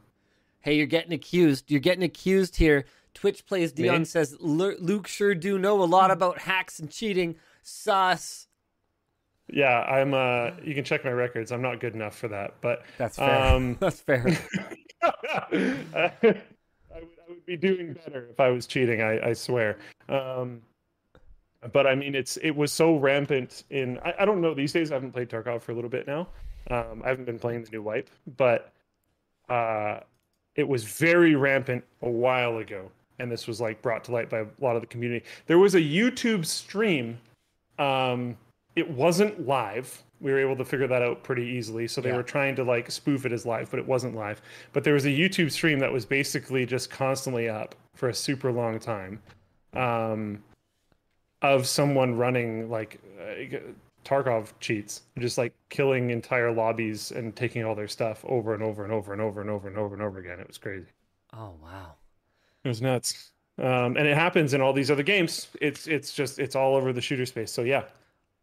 Hey, 0.61 0.75
you're 0.75 0.85
getting 0.87 1.13
accused. 1.13 1.71
You're 1.71 1.79
getting 1.79 2.03
accused 2.03 2.55
here. 2.57 2.85
Twitch 3.13 3.45
plays 3.45 3.71
Dion 3.71 4.05
says 4.05 4.35
Luke 4.39 5.07
sure 5.07 5.33
do 5.33 5.57
know 5.57 5.81
a 5.81 5.85
lot 5.85 6.11
about 6.11 6.39
hacks 6.39 6.79
and 6.79 6.91
cheating. 6.91 7.35
Sus. 7.63 8.47
yeah, 9.51 9.79
I'm. 9.81 10.13
Uh, 10.13 10.51
you 10.63 10.75
can 10.75 10.83
check 10.83 11.03
my 11.05 11.11
records. 11.11 11.51
I'm 11.51 11.61
not 11.61 11.79
good 11.79 11.95
enough 11.95 12.15
for 12.17 12.27
that, 12.27 12.55
but 12.61 12.83
That's 12.97 13.17
fair. 13.17 13.43
Um, 13.43 13.77
That's 13.79 14.01
fair. 14.01 14.25
I, 15.01 16.13
would, 16.21 16.41
I 16.93 17.29
would 17.29 17.45
be 17.45 17.57
doing 17.57 17.93
better 17.93 18.27
if 18.29 18.39
I 18.39 18.49
was 18.49 18.67
cheating. 18.67 19.01
I, 19.01 19.29
I 19.29 19.33
swear. 19.33 19.77
Um, 20.09 20.61
but 21.73 21.87
I 21.87 21.95
mean, 21.95 22.15
it's 22.15 22.37
it 22.37 22.51
was 22.51 22.71
so 22.71 22.95
rampant 22.97 23.63
in. 23.69 23.99
I, 23.99 24.13
I 24.19 24.25
don't 24.25 24.41
know 24.41 24.53
these 24.53 24.73
days. 24.73 24.91
I 24.91 24.95
haven't 24.95 25.11
played 25.11 25.29
Tarkov 25.29 25.61
for 25.61 25.71
a 25.71 25.75
little 25.75 25.89
bit 25.89 26.07
now. 26.07 26.27
Um, 26.69 27.01
I 27.03 27.09
haven't 27.09 27.25
been 27.25 27.39
playing 27.39 27.63
the 27.63 27.69
new 27.71 27.81
wipe, 27.81 28.09
but 28.37 28.73
uh, 29.49 30.01
it 30.55 30.67
was 30.67 30.83
very 30.83 31.35
rampant 31.35 31.83
a 32.01 32.09
while 32.09 32.57
ago, 32.57 32.91
and 33.19 33.31
this 33.31 33.47
was 33.47 33.61
like 33.61 33.81
brought 33.81 34.03
to 34.05 34.11
light 34.11 34.29
by 34.29 34.39
a 34.39 34.45
lot 34.59 34.75
of 34.75 34.81
the 34.81 34.87
community. 34.87 35.25
There 35.45 35.59
was 35.59 35.75
a 35.75 35.81
YouTube 35.81 36.45
stream. 36.45 37.17
Um, 37.79 38.37
it 38.75 38.89
wasn't 38.89 39.47
live. 39.47 40.03
We 40.19 40.31
were 40.31 40.39
able 40.39 40.55
to 40.57 40.65
figure 40.65 40.87
that 40.87 41.01
out 41.01 41.23
pretty 41.23 41.43
easily. 41.43 41.87
So 41.87 42.01
they 42.01 42.09
Yeah. 42.09 42.17
were 42.17 42.23
trying 42.23 42.55
to 42.55 42.63
like 42.63 42.89
spoof 42.91 43.25
it 43.25 43.31
as 43.31 43.45
live, 43.45 43.69
but 43.69 43.79
it 43.79 43.87
wasn't 43.87 44.15
live. 44.15 44.41
But 44.73 44.83
there 44.83 44.93
was 44.93 45.05
a 45.05 45.09
YouTube 45.09 45.51
stream 45.51 45.79
that 45.79 45.91
was 45.91 46.05
basically 46.05 46.65
just 46.65 46.89
constantly 46.89 47.47
up 47.49 47.75
for 47.95 48.09
a 48.09 48.13
super 48.13 48.51
long 48.51 48.79
time, 48.79 49.21
um, 49.73 50.43
of 51.41 51.67
someone 51.67 52.15
running 52.15 52.69
like 52.69 52.99
uh, 53.21 53.57
Tarkov 54.05 54.53
cheats, 54.59 55.01
just 55.19 55.37
like 55.37 55.53
killing 55.69 56.09
entire 56.09 56.51
lobbies 56.51 57.11
and 57.11 57.35
taking 57.35 57.63
all 57.65 57.75
their 57.75 57.87
stuff 57.87 58.23
over 58.27 58.53
and 58.53 58.63
over 58.63 58.83
and 58.83 58.93
over 58.93 59.11
and 59.13 59.21
over 59.21 59.41
and 59.41 59.49
over 59.49 59.67
and 59.67 59.77
over 59.77 59.93
and 59.95 60.01
over 60.03 60.19
again. 60.19 60.39
It 60.39 60.47
was 60.47 60.57
crazy. 60.57 60.87
oh 61.33 61.53
wow. 61.61 61.93
It 62.63 62.67
was 62.69 62.81
nuts. 62.81 63.31
Um, 63.59 63.97
and 63.97 64.07
it 64.07 64.15
happens 64.15 64.53
in 64.53 64.61
all 64.61 64.73
these 64.73 64.91
other 64.91 65.03
games. 65.03 65.47
It's 65.61 65.87
it's 65.87 66.13
just 66.13 66.39
it's 66.39 66.55
all 66.55 66.75
over 66.75 66.93
the 66.93 67.01
shooter 67.01 67.25
space. 67.25 67.51
So 67.51 67.63
yeah, 67.63 67.83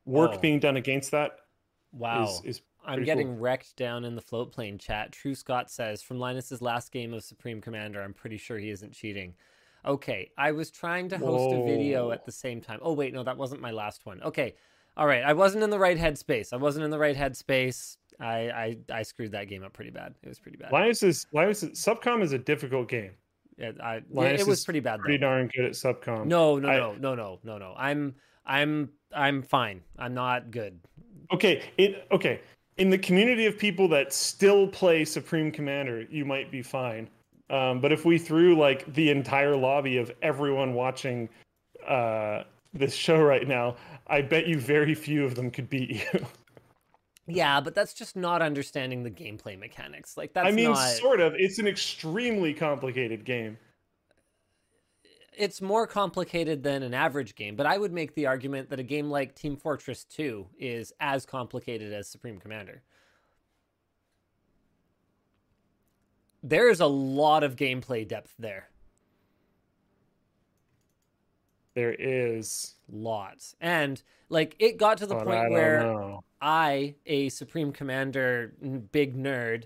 work 0.06 0.32
Oh. 0.34 0.38
being 0.38 0.58
done 0.60 0.76
against 0.76 1.10
that 1.12 1.38
Wow. 1.92 2.24
is 2.24 2.40
is 2.44 2.60
I'm 2.86 3.02
getting 3.04 3.28
cool. 3.28 3.36
wrecked 3.36 3.76
down 3.76 4.04
in 4.04 4.14
the 4.14 4.20
Floatplane 4.22 4.78
chat. 4.78 5.10
True 5.12 5.34
Scott 5.34 5.70
says 5.70 6.02
from 6.02 6.18
Linus's 6.18 6.60
last 6.60 6.92
game 6.92 7.14
of 7.14 7.24
Supreme 7.24 7.60
Commander, 7.62 8.02
I'm 8.02 8.12
pretty 8.12 8.36
sure 8.36 8.58
he 8.58 8.68
isn't 8.70 8.92
cheating. 8.92 9.34
Okay, 9.86 10.30
I 10.38 10.52
was 10.52 10.70
trying 10.70 11.08
to 11.10 11.18
host 11.18 11.54
a 11.54 11.64
video 11.64 12.10
at 12.10 12.24
the 12.24 12.32
same 12.32 12.60
time. 12.60 12.78
Oh 12.82 12.92
wait, 12.92 13.12
no, 13.12 13.22
that 13.22 13.36
wasn't 13.36 13.60
my 13.60 13.70
last 13.70 14.06
one. 14.06 14.22
Okay, 14.22 14.54
all 14.96 15.06
right, 15.06 15.22
I 15.22 15.32
wasn't 15.32 15.62
in 15.64 15.70
the 15.70 15.78
right 15.78 15.98
headspace. 15.98 16.52
I 16.52 16.56
wasn't 16.56 16.84
in 16.84 16.90
the 16.90 16.98
right 16.98 17.16
headspace. 17.16 17.96
I 18.20 18.26
I, 18.26 18.76
I 18.92 19.02
screwed 19.02 19.32
that 19.32 19.48
game 19.48 19.62
up 19.62 19.72
pretty 19.72 19.90
bad. 19.90 20.14
It 20.22 20.28
was 20.28 20.38
pretty 20.38 20.56
bad. 20.56 20.72
Linus 20.72 21.02
is 21.02 21.26
Linus 21.32 21.62
is, 21.62 21.70
Subcom 21.78 22.22
is 22.22 22.32
a 22.32 22.38
difficult 22.38 22.88
game. 22.88 23.10
Yeah, 23.58 23.72
I, 23.82 24.02
Linus 24.10 24.40
it 24.40 24.46
was 24.46 24.64
pretty 24.64 24.80
bad. 24.80 25.00
Pretty 25.00 25.18
though. 25.18 25.26
darn 25.26 25.50
good 25.54 25.64
at 25.64 25.72
Subcom. 25.72 26.26
No, 26.26 26.58
no, 26.58 26.68
I- 26.68 26.76
no, 26.76 26.94
no, 26.94 27.14
no, 27.14 27.38
no, 27.44 27.58
no. 27.58 27.74
I'm 27.76 28.14
I'm 28.46 28.90
I'm 29.14 29.42
fine. 29.42 29.82
I'm 29.98 30.14
not 30.14 30.50
good. 30.50 30.78
Okay, 31.32 31.62
it 31.78 32.06
okay. 32.10 32.40
In 32.76 32.90
the 32.90 32.98
community 32.98 33.46
of 33.46 33.56
people 33.56 33.86
that 33.88 34.12
still 34.12 34.66
play 34.66 35.04
Supreme 35.04 35.52
Commander, 35.52 36.02
you 36.10 36.24
might 36.24 36.50
be 36.50 36.62
fine. 36.62 37.08
Um, 37.54 37.80
but 37.80 37.92
if 37.92 38.04
we 38.04 38.18
threw 38.18 38.58
like 38.58 38.92
the 38.94 39.10
entire 39.10 39.54
lobby 39.54 39.98
of 39.98 40.10
everyone 40.22 40.74
watching 40.74 41.28
uh, 41.86 42.42
this 42.72 42.94
show 42.94 43.22
right 43.22 43.46
now, 43.46 43.76
I 44.08 44.22
bet 44.22 44.48
you 44.48 44.58
very 44.58 44.94
few 44.94 45.24
of 45.24 45.36
them 45.36 45.52
could 45.52 45.70
beat 45.70 45.90
you. 45.90 46.26
Yeah, 47.26 47.58
but 47.62 47.74
that's 47.74 47.94
just 47.94 48.16
not 48.16 48.42
understanding 48.42 49.02
the 49.02 49.10
gameplay 49.10 49.58
mechanics. 49.58 50.18
Like 50.18 50.34
that's 50.34 50.46
I 50.46 50.50
mean, 50.50 50.72
not. 50.72 50.90
sort 50.90 51.20
of. 51.20 51.32
It's 51.34 51.58
an 51.58 51.66
extremely 51.66 52.52
complicated 52.52 53.24
game. 53.24 53.56
it's 55.34 55.62
more 55.62 55.86
complicated 55.86 56.62
than 56.62 56.82
an 56.82 56.92
average 56.92 57.34
game, 57.34 57.56
but 57.56 57.64
I 57.64 57.78
would 57.78 57.94
make 57.94 58.14
the 58.14 58.26
argument 58.26 58.68
that 58.68 58.78
a 58.78 58.82
game 58.82 59.08
like 59.08 59.34
Team 59.34 59.56
Fortress 59.56 60.04
2 60.04 60.46
is 60.58 60.92
as 61.00 61.24
complicated 61.24 61.94
as 61.94 62.08
Supreme 62.10 62.38
Commander. 62.38 62.82
There's 66.44 66.80
a 66.80 66.86
lot 66.86 67.42
of 67.42 67.56
gameplay 67.56 68.06
depth 68.06 68.34
there. 68.38 68.68
There 71.74 71.96
is, 71.98 72.74
Lots. 72.88 73.56
And 73.60 74.00
like 74.28 74.54
it 74.58 74.76
got 74.76 74.98
to 74.98 75.06
the 75.06 75.14
but 75.14 75.24
point 75.24 75.42
don't 75.42 75.52
where 75.52 75.82
know. 75.82 76.24
I, 76.40 76.94
a 77.06 77.30
Supreme 77.30 77.72
Commander 77.72 78.52
big 78.92 79.16
nerd, 79.16 79.64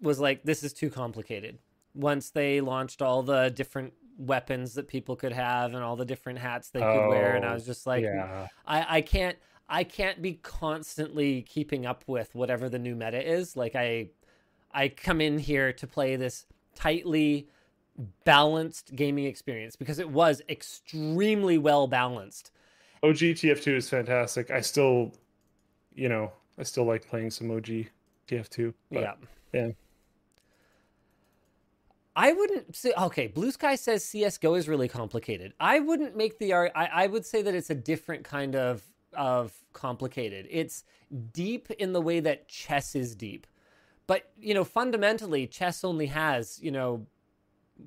was 0.00 0.18
like, 0.18 0.42
this 0.42 0.62
is 0.62 0.72
too 0.72 0.90
complicated. 0.90 1.58
Once 1.94 2.30
they 2.30 2.60
launched 2.60 3.02
all 3.02 3.22
the 3.22 3.50
different 3.50 3.92
weapons 4.18 4.74
that 4.74 4.88
people 4.88 5.14
could 5.14 5.32
have 5.32 5.74
and 5.74 5.84
all 5.84 5.96
the 5.96 6.04
different 6.04 6.38
hats 6.38 6.70
they 6.70 6.80
could 6.80 7.08
wear, 7.08 7.36
and 7.36 7.44
I 7.44 7.50
Oh, 7.50 7.54
was 7.54 7.66
just 7.66 7.86
like, 7.86 8.02
yeah, 8.02 8.48
I, 8.66 8.96
I 8.96 9.00
can't 9.02 9.36
I 9.68 9.84
can't 9.84 10.20
be 10.20 10.34
constantly 10.34 11.42
keeping 11.42 11.86
up 11.86 12.04
with 12.06 12.34
whatever 12.34 12.68
the 12.68 12.78
new 12.78 12.94
meta 12.94 13.22
is. 13.22 13.56
Like 13.56 13.76
I 13.76 14.08
I 14.74 14.88
come 14.88 15.20
in 15.20 15.38
here 15.38 15.72
to 15.72 15.86
play 15.86 16.16
this 16.16 16.46
tightly 16.74 17.48
balanced 18.24 18.94
gaming 18.94 19.24
experience 19.24 19.76
because 19.76 19.98
it 19.98 20.10
was 20.10 20.42
extremely 20.48 21.58
well 21.58 21.86
balanced. 21.86 22.50
OG 23.02 23.16
TF2 23.16 23.76
is 23.76 23.88
fantastic. 23.88 24.50
I 24.50 24.60
still, 24.60 25.12
you 25.94 26.08
know, 26.08 26.32
I 26.58 26.64
still 26.64 26.84
like 26.84 27.06
playing 27.06 27.30
some 27.30 27.50
OG 27.50 27.86
TF2. 28.28 28.74
But 28.90 29.00
yeah. 29.00 29.14
yeah. 29.52 29.70
I 32.16 32.32
wouldn't 32.32 32.76
say 32.76 32.92
okay. 32.96 33.26
Blue 33.26 33.50
Sky 33.50 33.74
says 33.74 34.04
CS:GO 34.04 34.54
is 34.54 34.68
really 34.68 34.88
complicated. 34.88 35.52
I 35.58 35.80
wouldn't 35.80 36.16
make 36.16 36.38
the 36.38 36.54
I, 36.54 36.68
I 36.74 37.06
would 37.08 37.26
say 37.26 37.42
that 37.42 37.54
it's 37.54 37.70
a 37.70 37.74
different 37.74 38.24
kind 38.24 38.54
of 38.54 38.82
of 39.14 39.52
complicated. 39.72 40.46
It's 40.50 40.84
deep 41.32 41.70
in 41.72 41.92
the 41.92 42.00
way 42.00 42.20
that 42.20 42.48
chess 42.48 42.94
is 42.94 43.14
deep, 43.14 43.46
but 44.06 44.30
you 44.40 44.54
know 44.54 44.64
fundamentally 44.64 45.46
chess 45.46 45.84
only 45.84 46.06
has 46.06 46.60
you 46.62 46.70
know 46.70 47.06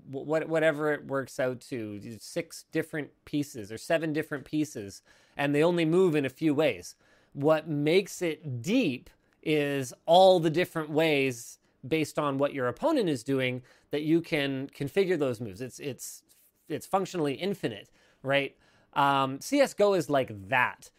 what 0.10 0.48
whatever 0.50 0.92
it 0.94 1.06
works 1.06 1.40
out 1.40 1.62
to 1.62 2.00
six 2.20 2.66
different 2.72 3.10
pieces 3.26 3.72
or 3.72 3.78
seven 3.78 4.14
different 4.14 4.46
pieces, 4.46 5.02
and 5.36 5.54
they 5.54 5.64
only 5.64 5.86
move 5.86 6.16
in 6.16 6.26
a 6.26 6.30
few 6.30 6.54
ways. 6.54 6.96
What 7.34 7.68
makes 7.68 8.22
it 8.22 8.62
deep 8.62 9.10
is 9.44 9.94
all 10.06 10.40
the 10.40 10.50
different 10.50 10.90
ways 10.90 11.60
based 11.88 12.20
on 12.20 12.38
what 12.38 12.54
your 12.54 12.68
opponent 12.68 13.08
is 13.08 13.24
doing 13.24 13.62
that 13.92 14.02
you 14.02 14.22
can 14.22 14.70
configure 14.76 15.18
those 15.18 15.40
moves. 15.40 15.62
It's 15.62 15.80
it's 15.80 16.24
it's 16.68 16.86
functionally 16.86 17.34
infinite, 17.34 17.90
right? 18.24 18.56
Um, 18.94 19.40
CS:GO 19.40 19.94
is 19.94 20.10
like 20.10 20.50
that, 20.50 20.92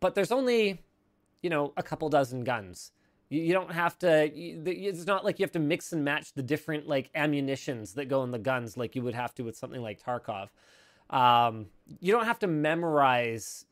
but 0.00 0.14
there's 0.14 0.32
only 0.32 0.80
you 1.42 1.50
know 1.50 1.72
a 1.76 1.82
couple 1.82 2.08
dozen 2.08 2.44
guns. 2.44 2.92
You, 3.32 3.52
don't 3.54 3.72
have 3.72 3.98
to. 4.00 4.30
It's 4.34 5.06
not 5.06 5.24
like 5.24 5.38
you 5.38 5.44
have 5.44 5.52
to 5.52 5.58
mix 5.58 5.92
and 5.92 6.04
match 6.04 6.34
the 6.34 6.42
different 6.42 6.86
like 6.86 7.10
ammunitions 7.14 7.94
that 7.94 8.06
go 8.06 8.22
in 8.24 8.30
the 8.30 8.38
guns 8.38 8.76
like 8.76 8.94
you 8.94 9.02
would 9.02 9.14
have 9.14 9.34
to 9.36 9.42
with 9.42 9.56
something 9.56 9.80
like 9.80 10.02
Tarkov. 10.02 10.48
Um, 11.08 11.66
you 12.00 12.12
don't 12.12 12.26
have 12.26 12.38
to 12.40 12.46
memorize 12.46 13.66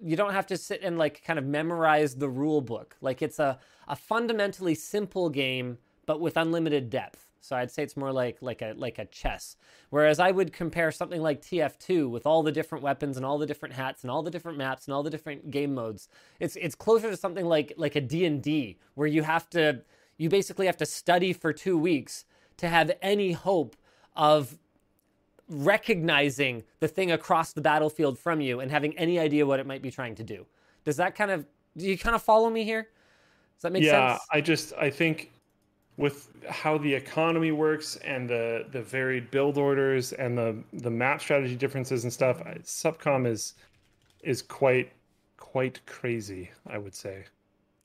you 0.00 0.16
don't 0.16 0.32
have 0.32 0.46
to 0.48 0.56
sit 0.56 0.80
and 0.82 0.98
like 0.98 1.22
kind 1.24 1.38
of 1.38 1.44
memorize 1.44 2.16
the 2.16 2.28
rule 2.28 2.60
book. 2.60 2.96
Like 3.00 3.22
it's 3.22 3.38
a, 3.38 3.58
a 3.88 3.96
fundamentally 3.96 4.74
simple 4.74 5.30
game, 5.30 5.78
but 6.06 6.20
with 6.20 6.36
unlimited 6.36 6.90
depth. 6.90 7.23
So 7.44 7.54
I'd 7.56 7.70
say 7.70 7.82
it's 7.82 7.96
more 7.96 8.10
like 8.10 8.38
like 8.40 8.62
a 8.62 8.72
like 8.74 8.98
a 8.98 9.04
chess. 9.04 9.56
Whereas 9.90 10.18
I 10.18 10.30
would 10.30 10.50
compare 10.50 10.90
something 10.90 11.20
like 11.20 11.42
TF2 11.42 12.08
with 12.08 12.24
all 12.24 12.42
the 12.42 12.50
different 12.50 12.82
weapons 12.82 13.18
and 13.18 13.26
all 13.26 13.36
the 13.36 13.44
different 13.44 13.74
hats 13.74 14.02
and 14.02 14.10
all 14.10 14.22
the 14.22 14.30
different 14.30 14.56
maps 14.56 14.86
and 14.86 14.94
all 14.94 15.02
the 15.02 15.10
different 15.10 15.50
game 15.50 15.74
modes. 15.74 16.08
It's 16.40 16.56
it's 16.56 16.74
closer 16.74 17.10
to 17.10 17.16
something 17.18 17.44
like 17.44 17.74
like 17.76 17.96
a 17.96 18.00
D&D 18.00 18.78
where 18.94 19.06
you 19.06 19.22
have 19.24 19.50
to 19.50 19.82
you 20.16 20.30
basically 20.30 20.64
have 20.64 20.78
to 20.78 20.86
study 20.86 21.34
for 21.34 21.52
2 21.52 21.76
weeks 21.76 22.24
to 22.56 22.68
have 22.68 22.90
any 23.02 23.32
hope 23.32 23.76
of 24.16 24.58
recognizing 25.50 26.62
the 26.80 26.88
thing 26.88 27.12
across 27.12 27.52
the 27.52 27.60
battlefield 27.60 28.18
from 28.18 28.40
you 28.40 28.60
and 28.60 28.70
having 28.70 28.96
any 28.96 29.18
idea 29.18 29.44
what 29.44 29.60
it 29.60 29.66
might 29.66 29.82
be 29.82 29.90
trying 29.90 30.14
to 30.14 30.24
do. 30.24 30.46
Does 30.84 30.96
that 30.96 31.14
kind 31.14 31.30
of 31.30 31.44
do 31.76 31.84
you 31.84 31.98
kind 31.98 32.16
of 32.16 32.22
follow 32.22 32.48
me 32.48 32.64
here? 32.64 32.88
Does 33.56 33.62
that 33.62 33.72
make 33.72 33.82
yeah, 33.82 34.12
sense? 34.12 34.26
I 34.32 34.40
just 34.40 34.72
I 34.80 34.88
think 34.88 35.33
with 35.96 36.28
how 36.48 36.76
the 36.78 36.92
economy 36.92 37.52
works 37.52 37.96
and 37.96 38.28
the 38.28 38.66
the 38.72 38.82
varied 38.82 39.30
build 39.30 39.58
orders 39.58 40.12
and 40.12 40.36
the 40.36 40.62
the 40.72 40.90
map 40.90 41.20
strategy 41.20 41.56
differences 41.56 42.04
and 42.04 42.12
stuff, 42.12 42.42
Subcom 42.62 43.26
is 43.26 43.54
is 44.22 44.42
quite 44.42 44.92
quite 45.36 45.84
crazy, 45.86 46.50
I 46.66 46.78
would 46.78 46.94
say. 46.94 47.24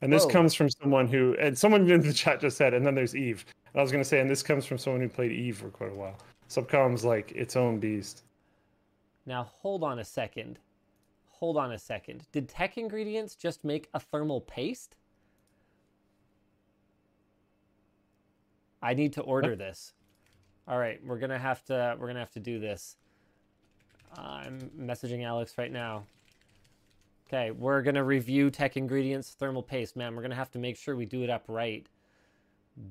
And 0.01 0.11
this 0.11 0.23
Whoa. 0.23 0.31
comes 0.31 0.53
from 0.53 0.69
someone 0.69 1.07
who, 1.07 1.35
and 1.39 1.57
someone 1.57 1.89
in 1.89 2.01
the 2.01 2.13
chat 2.13 2.39
just 2.39 2.57
said, 2.57 2.73
and 2.73 2.85
then 2.85 2.95
there's 2.95 3.15
Eve. 3.15 3.45
and 3.73 3.79
I 3.79 3.83
was 3.83 3.91
going 3.91 4.03
to 4.03 4.07
say, 4.07 4.21
and 4.21 4.29
this 4.29 4.41
comes 4.41 4.65
from 4.65 4.77
someone 4.77 5.01
who 5.01 5.09
played 5.09 5.31
Eve 5.31 5.57
for 5.57 5.69
quite 5.69 5.91
a 5.91 5.95
while. 5.95 6.17
Subcom's 6.49 7.03
like 7.03 7.31
its 7.33 7.55
own 7.55 7.79
beast. 7.79 8.23
Now, 9.25 9.43
hold 9.43 9.83
on 9.83 9.99
a 9.99 10.05
second. 10.05 10.57
Hold 11.27 11.57
on 11.57 11.73
a 11.73 11.79
second. 11.79 12.23
Did 12.31 12.49
Tech 12.49 12.77
Ingredients 12.77 13.35
just 13.35 13.63
make 13.63 13.89
a 13.93 13.99
thermal 13.99 14.41
paste? 14.41 14.95
I 18.81 18.93
need 18.93 19.13
to 19.13 19.21
order 19.21 19.55
this. 19.55 19.93
All 20.67 20.77
right, 20.77 20.99
we're 21.05 21.19
gonna 21.19 21.39
have 21.39 21.63
to. 21.65 21.95
We're 21.99 22.07
gonna 22.07 22.19
have 22.19 22.31
to 22.31 22.39
do 22.39 22.59
this. 22.59 22.95
I'm 24.17 24.59
messaging 24.79 25.23
Alex 25.23 25.57
right 25.57 25.71
now. 25.71 26.03
Okay, 27.27 27.51
we're 27.51 27.81
gonna 27.81 28.03
review 28.03 28.49
Tech 28.49 28.77
Ingredients 28.77 29.35
thermal 29.37 29.63
paste, 29.63 29.95
man. 29.95 30.15
We're 30.15 30.21
gonna 30.21 30.35
have 30.35 30.51
to 30.51 30.59
make 30.59 30.77
sure 30.77 30.95
we 30.95 31.05
do 31.05 31.23
it 31.23 31.29
up 31.29 31.45
right. 31.47 31.87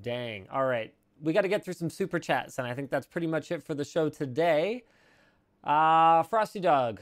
Dang. 0.03 0.47
All 0.51 0.66
right, 0.66 0.93
we 1.22 1.32
got 1.32 1.43
to 1.43 1.49
get 1.49 1.64
through 1.64 1.74
some 1.74 1.91
super 1.91 2.18
chats, 2.18 2.59
and 2.59 2.66
I 2.66 2.74
think 2.74 2.91
that's 2.91 3.07
pretty 3.07 3.26
much 3.26 3.51
it 3.51 3.62
for 3.62 3.74
the 3.74 3.84
show 3.84 4.09
today. 4.09 4.84
Uh, 5.64 6.22
Frosty 6.22 6.61
Dog. 6.61 7.01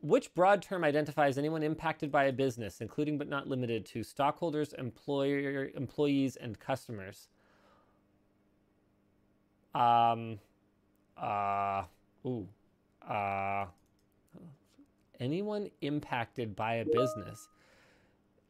Which 0.00 0.34
broad 0.34 0.60
term 0.60 0.84
identifies 0.84 1.38
anyone 1.38 1.62
impacted 1.62 2.12
by 2.12 2.24
a 2.24 2.32
business, 2.32 2.82
including 2.82 3.16
but 3.16 3.28
not 3.28 3.48
limited 3.48 3.86
to 3.86 4.02
stockholders, 4.02 4.74
employer, 4.74 5.70
employees, 5.74 6.36
and 6.36 6.58
customers? 6.58 7.28
Um, 9.74 10.38
uh, 11.16 11.84
ooh, 12.26 12.46
uh, 13.08 13.66
anyone 15.20 15.70
impacted 15.80 16.54
by 16.54 16.74
a 16.76 16.84
business? 16.84 17.48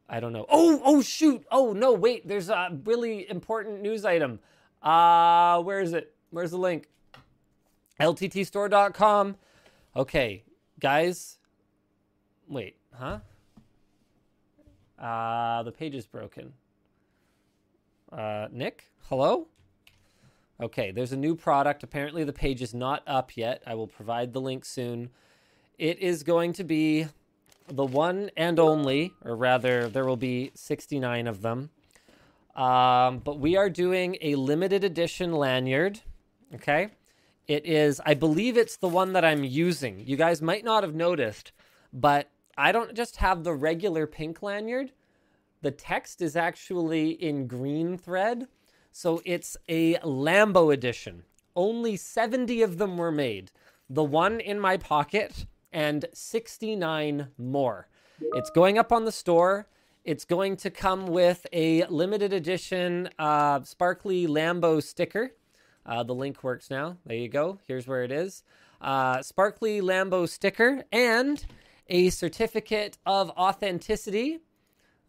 I 0.08 0.20
don't 0.20 0.32
know. 0.32 0.46
Oh, 0.48 0.80
oh, 0.84 1.00
shoot. 1.00 1.44
Oh, 1.50 1.72
no, 1.72 1.92
wait. 1.92 2.28
There's 2.28 2.50
a 2.50 2.78
really 2.84 3.28
important 3.30 3.80
news 3.80 4.04
item. 4.04 4.38
Uh, 4.82 5.62
where 5.62 5.80
is 5.80 5.94
it? 5.94 6.14
Where's 6.30 6.50
the 6.50 6.58
link? 6.58 6.88
LTTstore.com. 8.00 9.36
Okay, 9.96 10.44
guys. 10.80 11.38
Wait, 12.48 12.76
huh? 12.92 13.20
Uh, 14.98 15.62
the 15.62 15.72
page 15.72 15.94
is 15.94 16.06
broken. 16.06 16.52
Uh, 18.12 18.48
Nick, 18.52 18.90
hello? 19.08 19.48
Okay, 20.60 20.92
there's 20.92 21.12
a 21.12 21.16
new 21.16 21.34
product. 21.34 21.82
Apparently, 21.82 22.24
the 22.24 22.32
page 22.32 22.62
is 22.62 22.74
not 22.74 23.02
up 23.06 23.36
yet. 23.36 23.62
I 23.66 23.74
will 23.74 23.88
provide 23.88 24.32
the 24.32 24.40
link 24.40 24.64
soon. 24.64 25.10
It 25.78 25.98
is 25.98 26.22
going 26.22 26.52
to 26.54 26.64
be 26.64 27.06
the 27.68 27.84
one 27.84 28.30
and 28.36 28.58
only, 28.58 29.12
or 29.24 29.36
rather, 29.36 29.88
there 29.88 30.04
will 30.04 30.16
be 30.16 30.52
69 30.54 31.26
of 31.26 31.42
them. 31.42 31.70
Um, 32.54 33.18
but 33.18 33.40
we 33.40 33.56
are 33.56 33.68
doing 33.68 34.16
a 34.20 34.36
limited 34.36 34.84
edition 34.84 35.32
lanyard. 35.32 36.00
Okay. 36.54 36.90
It 37.48 37.66
is, 37.66 38.00
I 38.06 38.14
believe 38.14 38.56
it's 38.56 38.76
the 38.76 38.88
one 38.88 39.12
that 39.14 39.24
I'm 39.24 39.44
using. 39.44 40.00
You 40.06 40.16
guys 40.16 40.40
might 40.40 40.64
not 40.64 40.82
have 40.82 40.94
noticed, 40.94 41.52
but 41.92 42.30
I 42.56 42.72
don't 42.72 42.94
just 42.94 43.16
have 43.16 43.44
the 43.44 43.52
regular 43.52 44.06
pink 44.06 44.42
lanyard. 44.42 44.92
The 45.60 45.70
text 45.70 46.22
is 46.22 46.36
actually 46.36 47.10
in 47.10 47.46
green 47.46 47.98
thread. 47.98 48.46
So 48.96 49.20
it's 49.24 49.56
a 49.68 49.96
Lambo 50.04 50.72
edition. 50.72 51.24
Only 51.56 51.96
70 51.96 52.62
of 52.62 52.78
them 52.78 52.96
were 52.96 53.10
made. 53.10 53.50
The 53.90 54.04
one 54.04 54.38
in 54.38 54.60
my 54.60 54.76
pocket 54.76 55.46
and 55.72 56.04
69 56.14 57.26
more. 57.36 57.88
It's 58.34 58.50
going 58.50 58.78
up 58.78 58.92
on 58.92 59.04
the 59.04 59.10
store. 59.10 59.66
It's 60.04 60.24
going 60.24 60.56
to 60.58 60.70
come 60.70 61.08
with 61.08 61.44
a 61.52 61.84
limited 61.86 62.32
edition 62.32 63.08
uh, 63.18 63.64
sparkly 63.64 64.28
Lambo 64.28 64.80
sticker. 64.80 65.32
Uh, 65.84 66.04
the 66.04 66.14
link 66.14 66.44
works 66.44 66.70
now. 66.70 66.96
There 67.04 67.16
you 67.16 67.28
go. 67.28 67.58
Here's 67.66 67.88
where 67.88 68.04
it 68.04 68.12
is. 68.12 68.44
Uh, 68.80 69.22
sparkly 69.22 69.80
Lambo 69.80 70.28
sticker 70.28 70.84
and 70.92 71.44
a 71.88 72.10
certificate 72.10 72.98
of 73.04 73.30
authenticity. 73.30 74.38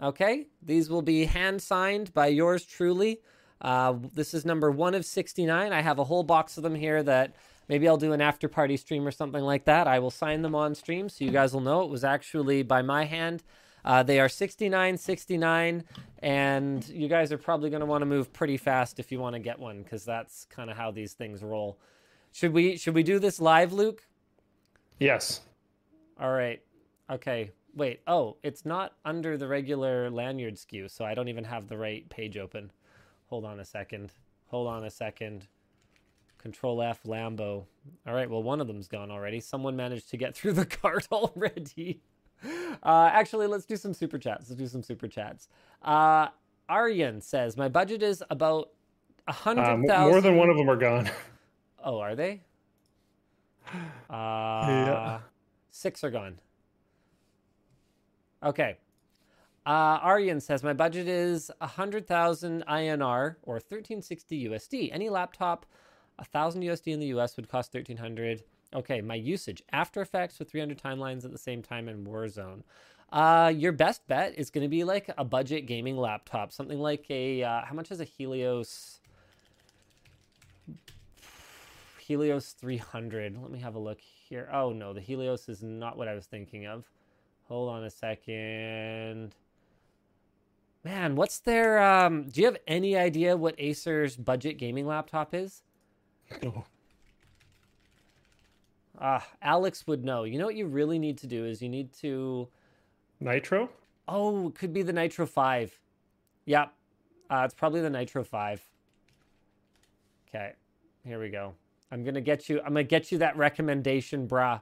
Okay, 0.02 0.48
these 0.60 0.90
will 0.90 1.04
be 1.04 1.26
hand 1.26 1.62
signed 1.62 2.16
by 2.16 2.28
yours 2.28 2.66
truly. 2.66 3.20
Uh, 3.66 3.96
this 4.14 4.36
is 4.36 4.46
number 4.46 4.70
one 4.70 4.94
of 4.94 5.04
69. 5.04 5.74
I 5.74 5.82
have 5.82 5.98
a 5.98 6.04
whole 6.04 6.22
box 6.22 6.56
of 6.56 6.62
them 6.62 6.76
here 6.76 7.02
that 7.02 7.36
maybe 7.68 7.88
I'll 7.88 7.98
do 7.98 8.14
an 8.14 8.22
after 8.22 8.48
party 8.48 8.78
stream 8.78 9.08
or 9.08 9.12
something 9.12 9.42
like 9.42 9.66
that. 9.66 9.88
I 9.88 9.98
will 9.98 10.12
sign 10.12 10.44
them 10.44 10.54
on 10.54 10.76
stream 10.76 11.10
so 11.10 11.26
you 11.26 11.32
guys 11.32 11.52
will 11.52 11.62
know 11.62 11.82
it 11.82 11.90
was 11.90 12.04
actually 12.04 12.62
by 12.62 12.84
my 12.84 13.06
hand. 13.06 13.42
Uh, 13.84 14.04
they 14.04 14.20
are 14.20 14.30
69, 14.30 14.98
69, 15.00 15.84
and 16.20 16.88
you 16.90 17.08
guys 17.08 17.32
are 17.32 17.40
probably 17.40 17.72
going 17.72 17.80
to 17.80 17.88
want 17.88 18.04
to 18.04 18.06
move 18.06 18.32
pretty 18.32 18.58
fast 18.58 19.00
if 19.00 19.12
you 19.12 19.20
want 19.20 19.34
to 19.34 19.40
get 19.40 19.58
one 19.58 19.82
because 19.82 20.06
that's 20.06 20.46
kind 20.46 20.70
of 20.70 20.78
how 20.78 20.92
these 20.92 21.14
things 21.14 21.42
roll. 21.42 21.80
Should 22.34 22.54
we 22.54 22.78
should 22.78 22.94
we 22.94 23.02
do 23.02 23.18
this 23.18 23.42
live, 23.42 23.74
Luke? 23.74 24.04
Yes. 25.00 25.42
All 26.20 26.32
right. 26.32 26.62
Okay. 27.10 27.50
Wait. 27.76 28.02
Oh, 28.06 28.38
it's 28.44 28.64
not 28.64 28.94
under 29.06 29.38
the 29.38 29.48
regular 29.48 30.12
lanyard 30.12 30.60
skew, 30.60 30.88
so 30.88 31.04
I 31.04 31.16
don't 31.16 31.30
even 31.30 31.46
have 31.46 31.68
the 31.68 31.78
right 31.78 32.08
page 32.10 32.38
open. 32.38 32.70
Hold 33.28 33.46
on 33.46 33.60
a 33.60 33.66
second. 33.66 34.12
Hold 34.48 34.68
on 34.68 34.84
a 34.86 34.90
second. 34.90 35.48
Control 36.38 36.82
F 36.82 37.02
Lambo. 37.04 37.66
All 38.06 38.14
right. 38.14 38.30
Well, 38.30 38.44
one 38.44 38.62
of 38.62 38.68
them's 38.68 38.88
gone 38.88 39.10
already. 39.10 39.40
Someone 39.40 39.76
managed 39.76 40.10
to 40.12 40.18
get 40.18 40.36
through 40.36 40.54
the 40.54 40.66
cart 40.82 41.08
already. 41.12 42.02
Uh, 42.84 43.10
actually, 43.12 43.48
let's 43.48 43.66
do 43.66 43.76
some 43.76 43.94
super 43.94 44.20
chats. 44.20 44.50
Let's 44.50 44.60
do 44.60 44.68
some 44.68 44.84
super 44.84 45.08
chats. 45.08 45.48
Uh, 45.82 46.28
Aryan 46.70 47.20
says, 47.22 47.58
My 47.58 47.68
budget 47.70 48.04
is 48.04 48.24
about 48.30 48.70
a 49.28 49.32
Uh, 49.32 49.34
hundred 49.34 49.64
m- 49.64 49.82
more 50.10 50.22
than 50.22 50.38
one 50.38 50.50
of 50.50 50.58
them 50.58 50.70
are 50.70 50.76
gone. 50.78 51.10
Oh, 51.84 52.00
are 52.00 52.16
they? 52.16 52.42
Uh, 54.10 54.66
Yeah. 54.68 55.20
Six 55.72 56.04
are 56.04 56.10
gone. 56.10 56.40
Okay. 58.44 58.78
Uh, 59.66 60.00
Aryan 60.02 60.40
says, 60.40 60.64
My 60.64 60.74
budget 60.74 61.08
is 61.08 61.50
100,000 61.60 62.64
INR 62.68 63.36
or 63.44 63.56
1360 63.56 64.50
USD. 64.50 64.90
Any 64.94 65.10
laptop, 65.10 65.66
1,000 66.18 66.62
USD 66.62 66.94
in 66.94 67.00
the 67.00 67.08
US 67.08 67.36
would 67.36 67.50
cost 67.50 67.74
1300 67.74 68.44
Okay, 68.76 69.00
my 69.00 69.16
usage 69.16 69.64
After 69.72 70.02
Effects 70.02 70.38
with 70.38 70.50
300 70.50 70.78
timelines 70.78 71.24
at 71.24 71.32
the 71.32 71.38
same 71.38 71.62
time 71.62 71.88
in 71.88 72.06
Warzone. 72.06 72.64
Uh, 73.12 73.54
your 73.56 73.72
best 73.72 74.06
bet 74.08 74.38
is 74.38 74.50
going 74.50 74.64
to 74.64 74.70
be 74.70 74.84
like 74.84 75.10
a 75.18 75.24
budget 75.24 75.66
gaming 75.66 75.96
laptop, 75.96 76.52
something 76.52 76.80
like 76.80 77.06
a 77.10 77.44
uh, 77.44 77.62
how 77.64 77.74
much 77.74 77.92
is 77.92 78.02
a 78.02 78.04
Helios? 78.04 79.00
Helios 82.00 82.52
300. 82.52 83.42
Let 83.42 83.50
me 83.50 83.60
have 83.60 83.76
a 83.76 83.80
look 83.80 84.00
here. 84.02 84.50
Oh 84.52 84.74
no, 84.74 84.92
the 84.92 85.02
Helios 85.02 85.48
is 85.48 85.64
not 85.64 85.98
what 85.98 86.08
I 86.08 86.14
was 86.14 86.26
thinking 86.26 86.66
of. 86.66 86.84
Hold 87.48 87.70
on 87.70 87.84
a 87.86 87.90
second. 87.90 89.34
Man, 90.86 91.16
what's 91.16 91.40
their 91.40 91.82
um 91.82 92.30
do 92.30 92.40
you 92.42 92.46
have 92.46 92.58
any 92.68 92.96
idea 92.96 93.36
what 93.36 93.56
Acer's 93.58 94.16
budget 94.16 94.60
gaming 94.60 94.86
laptop 94.86 95.34
is? 95.34 95.64
No. 96.44 96.64
Ah, 99.02 99.28
Alex 99.42 99.88
would 99.88 100.06
know. 100.06 100.24
You 100.24 100.38
know 100.38 100.46
what 100.46 100.56
you 100.56 100.68
really 100.68 101.00
need 101.00 101.18
to 101.18 101.28
do 101.28 101.44
is 101.44 101.60
you 101.60 101.70
need 101.70 101.92
to 101.96 102.48
Nitro? 103.20 103.70
Oh, 104.08 104.50
it 104.50 104.56
could 104.56 104.72
be 104.72 104.84
the 104.84 104.94
Nitro 104.94 105.26
5. 105.26 105.74
Yep. 106.46 106.72
Uh, 107.30 107.42
it's 107.44 107.54
probably 107.54 107.82
the 107.82 107.90
Nitro 107.90 108.24
5. 108.24 108.62
Okay. 110.30 110.54
Here 111.04 111.20
we 111.20 111.30
go. 111.30 111.54
I'm 111.92 112.04
going 112.04 112.14
to 112.14 112.22
get 112.22 112.48
you 112.48 112.60
I'm 112.60 112.74
going 112.74 112.86
to 112.86 112.90
get 112.90 113.12
you 113.12 113.18
that 113.18 113.36
recommendation, 113.36 114.28
brah. 114.28 114.62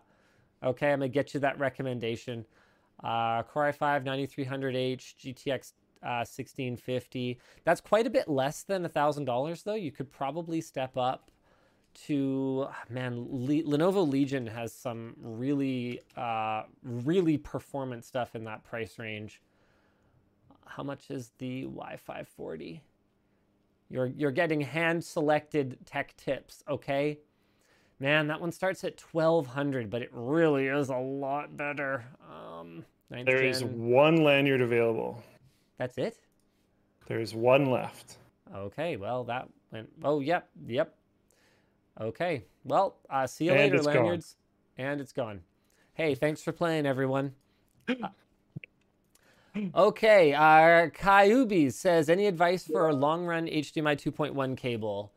Okay, 0.64 0.94
I'm 0.94 1.00
going 1.00 1.12
to 1.12 1.14
get 1.14 1.34
you 1.34 1.42
that 1.42 1.60
recommendation. 1.60 2.46
Uh 3.04 3.44
Core 3.44 3.74
i5 3.74 4.06
9300H 4.06 5.16
GTX 5.22 5.74
uh, 6.04 6.26
1650. 6.26 7.40
That's 7.64 7.82
quite 7.82 8.06
a 8.06 8.10
bit 8.10 8.28
less 8.28 8.64
than 8.64 8.84
$1,000 8.88 9.64
though. 9.64 9.74
You 9.76 9.92
could 9.92 10.12
probably 10.12 10.62
step 10.62 10.98
up 10.98 11.32
to 12.06 12.68
man 12.90 13.28
Le- 13.30 13.64
lenovo 13.64 14.08
legion 14.10 14.48
has 14.48 14.74
some 14.74 15.14
really 15.22 16.02
uh 16.18 16.64
really 16.82 17.38
performant 17.38 18.04
stuff 18.04 18.36
in 18.36 18.44
that 18.44 18.64
price 18.64 18.98
range 18.98 19.44
how 20.66 20.82
much 20.82 21.12
is 21.12 21.34
the 21.38 21.66
Y540 21.66 22.80
you're 23.90 24.08
you're 24.08 24.32
getting 24.32 24.60
hand 24.60 25.04
selected 25.04 25.78
tech 25.86 26.18
tips 26.18 26.64
okay 26.68 27.20
man 28.00 28.26
that 28.26 28.42
one 28.42 28.52
starts 28.52 28.84
at 28.84 29.00
1200 29.00 29.92
but 29.92 30.02
it 30.02 30.10
really 30.12 30.66
is 30.66 30.90
a 30.90 30.98
lot 30.98 31.56
better 31.56 32.04
um 32.28 32.84
ninth 33.12 33.28
There 33.28 33.44
is 33.44 33.60
gen- 33.60 33.88
one 33.88 34.24
lanyard 34.24 34.62
available. 34.62 35.24
That's 35.78 35.98
it 35.98 36.18
There 37.08 37.20
is 37.20 37.34
one 37.34 37.70
left. 37.70 38.18
okay 38.54 38.98
well 38.98 39.24
that 39.26 39.48
went 39.72 39.90
oh 40.04 40.20
yep 40.20 40.50
yep 40.68 40.96
Okay. 42.00 42.44
Well, 42.64 42.96
uh, 43.10 43.28
see 43.28 43.46
you 43.46 43.52
And 43.52 43.60
later, 43.60 43.76
it's 43.76 43.86
gone. 43.86 44.24
And 44.78 45.00
it's 45.00 45.12
gone. 45.14 45.42
Hey, 45.94 46.16
thanks 46.16 46.42
for 46.42 46.52
playing, 46.52 46.86
everyone. 46.86 47.34
Uh, 47.88 47.94
Okay, 49.76 50.34
our 50.34 50.90
Kyubi 50.90 51.72
says, 51.72 52.10
any 52.10 52.26
advice 52.26 52.66
for 52.66 52.90
a 52.90 52.94
long 52.96 53.24
run 53.28 53.46
HDMI 53.46 53.96
2.1 53.96 54.58
cable? 54.58 55.14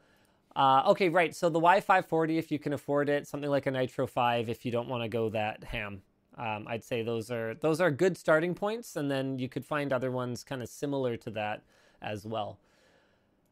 Uh, 0.54 0.82
okay, 0.88 1.08
right. 1.08 1.34
So 1.34 1.48
the 1.48 1.58
Y540, 1.58 2.36
if 2.36 2.52
you 2.52 2.58
can 2.58 2.74
afford 2.74 3.08
it, 3.08 3.26
something 3.26 3.48
like 3.48 3.64
a 3.64 3.70
Nitro 3.70 4.06
5, 4.06 4.50
if 4.50 4.66
you 4.66 4.70
don't 4.70 4.88
want 4.88 5.02
to 5.02 5.08
go 5.08 5.30
that 5.30 5.64
ham. 5.64 6.02
Um, 6.36 6.66
I'd 6.68 6.84
say 6.84 7.02
those 7.02 7.30
are 7.30 7.54
those 7.54 7.80
are 7.80 7.90
good 7.90 8.16
starting 8.16 8.54
points, 8.54 8.96
and 8.96 9.10
then 9.10 9.38
you 9.38 9.48
could 9.48 9.64
find 9.64 9.92
other 9.92 10.10
ones 10.10 10.44
kind 10.44 10.62
of 10.62 10.68
similar 10.68 11.16
to 11.18 11.30
that 11.30 11.62
as 12.02 12.26
well. 12.26 12.58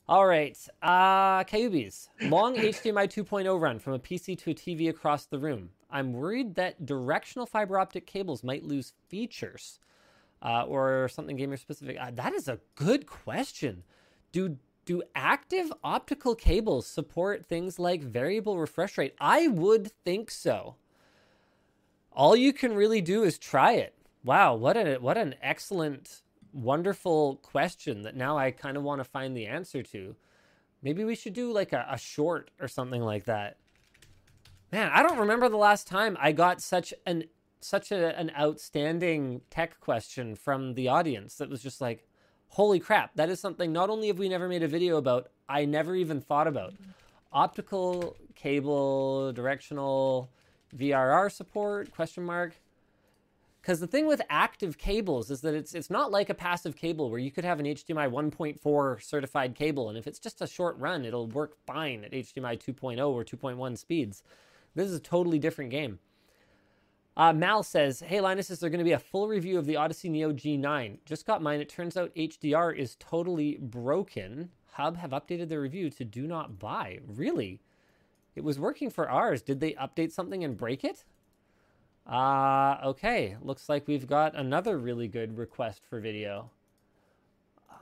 All 0.07 0.27
right, 0.27 0.57
uh, 0.83 1.45
Kyubis, 1.45 2.09
long 2.21 2.57
HDMI 2.57 3.09
2.0 3.09 3.59
run 3.59 3.79
from 3.79 3.95
a 3.95 3.99
PC 3.99 4.37
to 4.41 4.51
a 4.51 4.55
TV 4.55 4.91
across 4.91 5.25
the 5.25 5.39
room. 5.39 5.71
I'm 5.91 6.13
worried 6.13 6.57
that 6.57 6.85
directional 6.85 7.47
fiber 7.47 7.79
optic 7.79 8.07
cables 8.07 8.45
might 8.45 8.65
lose 8.65 8.93
features 9.09 9.79
uh, 10.43 10.65
or 10.65 11.09
something 11.09 11.37
gamer 11.37 11.57
specific. 11.57 11.97
Uh, 11.99 12.11
that 12.13 12.35
is 12.35 12.49
a 12.49 12.61
good 12.75 13.07
question. 13.07 13.83
Do 14.33 14.59
do 14.85 15.03
active 15.15 15.73
optical 15.83 16.35
cables 16.35 16.87
support 16.87 17.47
things 17.47 17.79
like 17.79 18.03
variable 18.03 18.59
refresh 18.59 18.99
rate? 18.99 19.15
I 19.19 19.49
would 19.49 19.91
think 20.05 20.31
so. 20.31 20.75
All 22.15 22.37
you 22.37 22.53
can 22.53 22.75
really 22.75 23.01
do 23.01 23.25
is 23.25 23.39
try 23.39 23.73
it. 23.73 23.95
Wow, 24.25 24.55
what 24.55 24.77
a 24.77 24.97
what 24.97 25.19
an 25.19 25.35
excellent 25.43 26.23
wonderful 26.53 27.37
question 27.43 28.03
that 28.03 28.17
now 28.17 28.39
I 28.39 28.53
kind 28.53 28.77
of 28.77 28.85
want 28.85 29.01
to 29.01 29.05
find 29.05 29.37
the 29.37 29.47
answer 29.47 29.83
to. 29.83 30.15
Maybe 30.83 31.05
we 31.05 31.17
should 31.17 31.33
do 31.33 31.53
like 31.53 31.73
a, 31.73 31.87
a 31.91 31.99
short 31.99 32.51
or 32.61 32.69
something 32.69 33.03
like 33.03 33.25
that. 33.25 33.57
Man, 34.71 34.91
I 34.93 35.03
don't 35.03 35.19
remember 35.19 35.49
the 35.49 35.57
last 35.57 35.87
time 35.87 36.17
I 36.21 36.33
got 36.33 36.61
such 36.61 36.95
an 37.05 37.25
such 37.61 37.91
a, 37.91 38.17
an 38.19 38.31
outstanding 38.39 39.41
tech 39.51 39.81
question 39.81 40.37
from 40.37 40.75
the 40.75 40.89
audience 40.89 41.37
that 41.37 41.49
was 41.49 41.63
just 41.63 41.81
like, 41.81 42.07
holy 42.49 42.79
crap, 42.79 43.15
that 43.17 43.31
is 43.31 43.41
something 43.41 43.73
not 43.73 43.91
only 43.91 44.09
have 44.09 44.19
we 44.19 44.29
never 44.29 44.49
made 44.49 44.63
a 44.63 44.69
video 44.69 44.99
about, 44.99 45.31
I 45.49 45.65
never 45.65 45.97
even 45.97 46.21
thought 46.21 46.47
about. 46.47 46.75
Optical 47.33 48.17
cable 48.35 49.33
directional 49.33 50.31
VRR 50.77 51.31
support 51.31 51.93
question 51.93 52.25
mark 52.25 52.57
because 53.65 53.81
the 53.81 53.87
thing 53.87 54.07
with 54.07 54.21
active 54.29 54.77
cables 54.77 55.31
is 55.31 55.41
that 55.41 55.55
it's 55.55 55.75
it's 55.75 55.89
not 55.89 56.11
like 56.11 56.29
a 56.29 56.35
passive 56.35 56.77
cable 56.77 57.09
where 57.09 57.19
you 57.19 57.31
could 57.31 57.47
have 57.47 57.59
an 57.59 57.65
HDMI 57.65 58.11
1.4 58.11 59.03
certified 59.03 59.55
cable, 59.55 59.89
and 59.89 59.97
if 59.97 60.07
it's 60.07 60.19
just 60.19 60.43
a 60.43 60.47
short 60.47 60.79
run, 60.79 61.07
it'll 61.07 61.29
work 61.29 61.57
fine 61.67 62.05
at 62.05 62.13
HDMI 62.13 62.63
2.0 62.63 63.09
or 63.09 63.25
2.1 63.25 63.79
speeds. 63.79 64.23
This 64.75 64.89
is 64.89 64.97
a 64.97 65.01
totally 65.01 65.39
different 65.39 65.71
game. 65.71 65.99
Uh, 67.17 67.33
Mal 67.33 67.63
says, 67.63 68.01
"Hey 68.01 68.21
Linus, 68.21 68.51
is 68.51 68.61
there 68.61 68.69
going 68.69 68.81
to 68.81 68.85
be 68.85 68.93
a 68.93 68.99
full 68.99 69.29
review 69.29 69.59
of 69.59 69.65
the 69.65 69.77
Odyssey 69.77 70.11
Neo 70.11 70.33
G9? 70.33 70.99
Just 71.07 71.25
got 71.25 71.41
mine. 71.41 71.61
It 71.61 71.71
turns 71.71 71.97
out 71.97 72.15
HDR 72.15 72.77
is 72.77 72.97
totally 72.99 73.57
broken. 73.57 74.51
Hub 74.73 74.99
have 74.99 75.13
updated 75.13 75.49
their 75.49 75.63
review 75.63 75.89
to 75.89 76.05
do 76.05 76.27
not 76.27 76.59
buy. 76.59 76.99
Really? 77.07 77.61
It 78.35 78.45
was 78.45 78.59
working 78.59 78.91
for 78.91 79.09
ours. 79.09 79.43
Did 79.43 79.61
they 79.61 79.73
update 79.75 80.13
something 80.13 80.43
and 80.43 80.57
break 80.57 80.85
it? 80.85 81.05
Uh, 82.07 82.77
okay, 82.85 83.37
looks 83.41 83.69
like 83.69 83.89
we've 83.89 84.07
got 84.07 84.35
another 84.35 84.77
really 84.79 85.09
good 85.09 85.39
request 85.39 85.83
for 85.89 86.01
video. 86.01 86.51
Uh, 87.71 87.75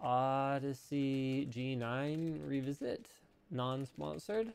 Odyssey 0.00 1.48
G9 1.50 2.46
revisit, 2.46 3.06
non-sponsored. 3.50 4.52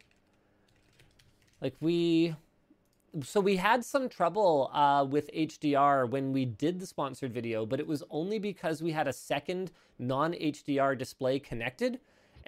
Like 1.61 1.75
we, 1.81 2.35
so 3.23 3.39
we 3.39 3.55
had 3.55 3.83
some 3.83 4.07
trouble 4.07 4.69
uh, 4.71 5.03
with 5.09 5.31
HDR 5.33 6.07
when 6.07 6.31
we 6.31 6.45
did 6.45 6.79
the 6.79 6.85
sponsored 6.85 7.33
video, 7.33 7.65
but 7.65 7.79
it 7.79 7.87
was 7.87 8.03
only 8.11 8.37
because 8.37 8.83
we 8.83 8.91
had 8.91 9.07
a 9.07 9.13
second 9.13 9.71
non-HDR 9.97 10.95
display 10.95 11.39
connected, 11.39 11.99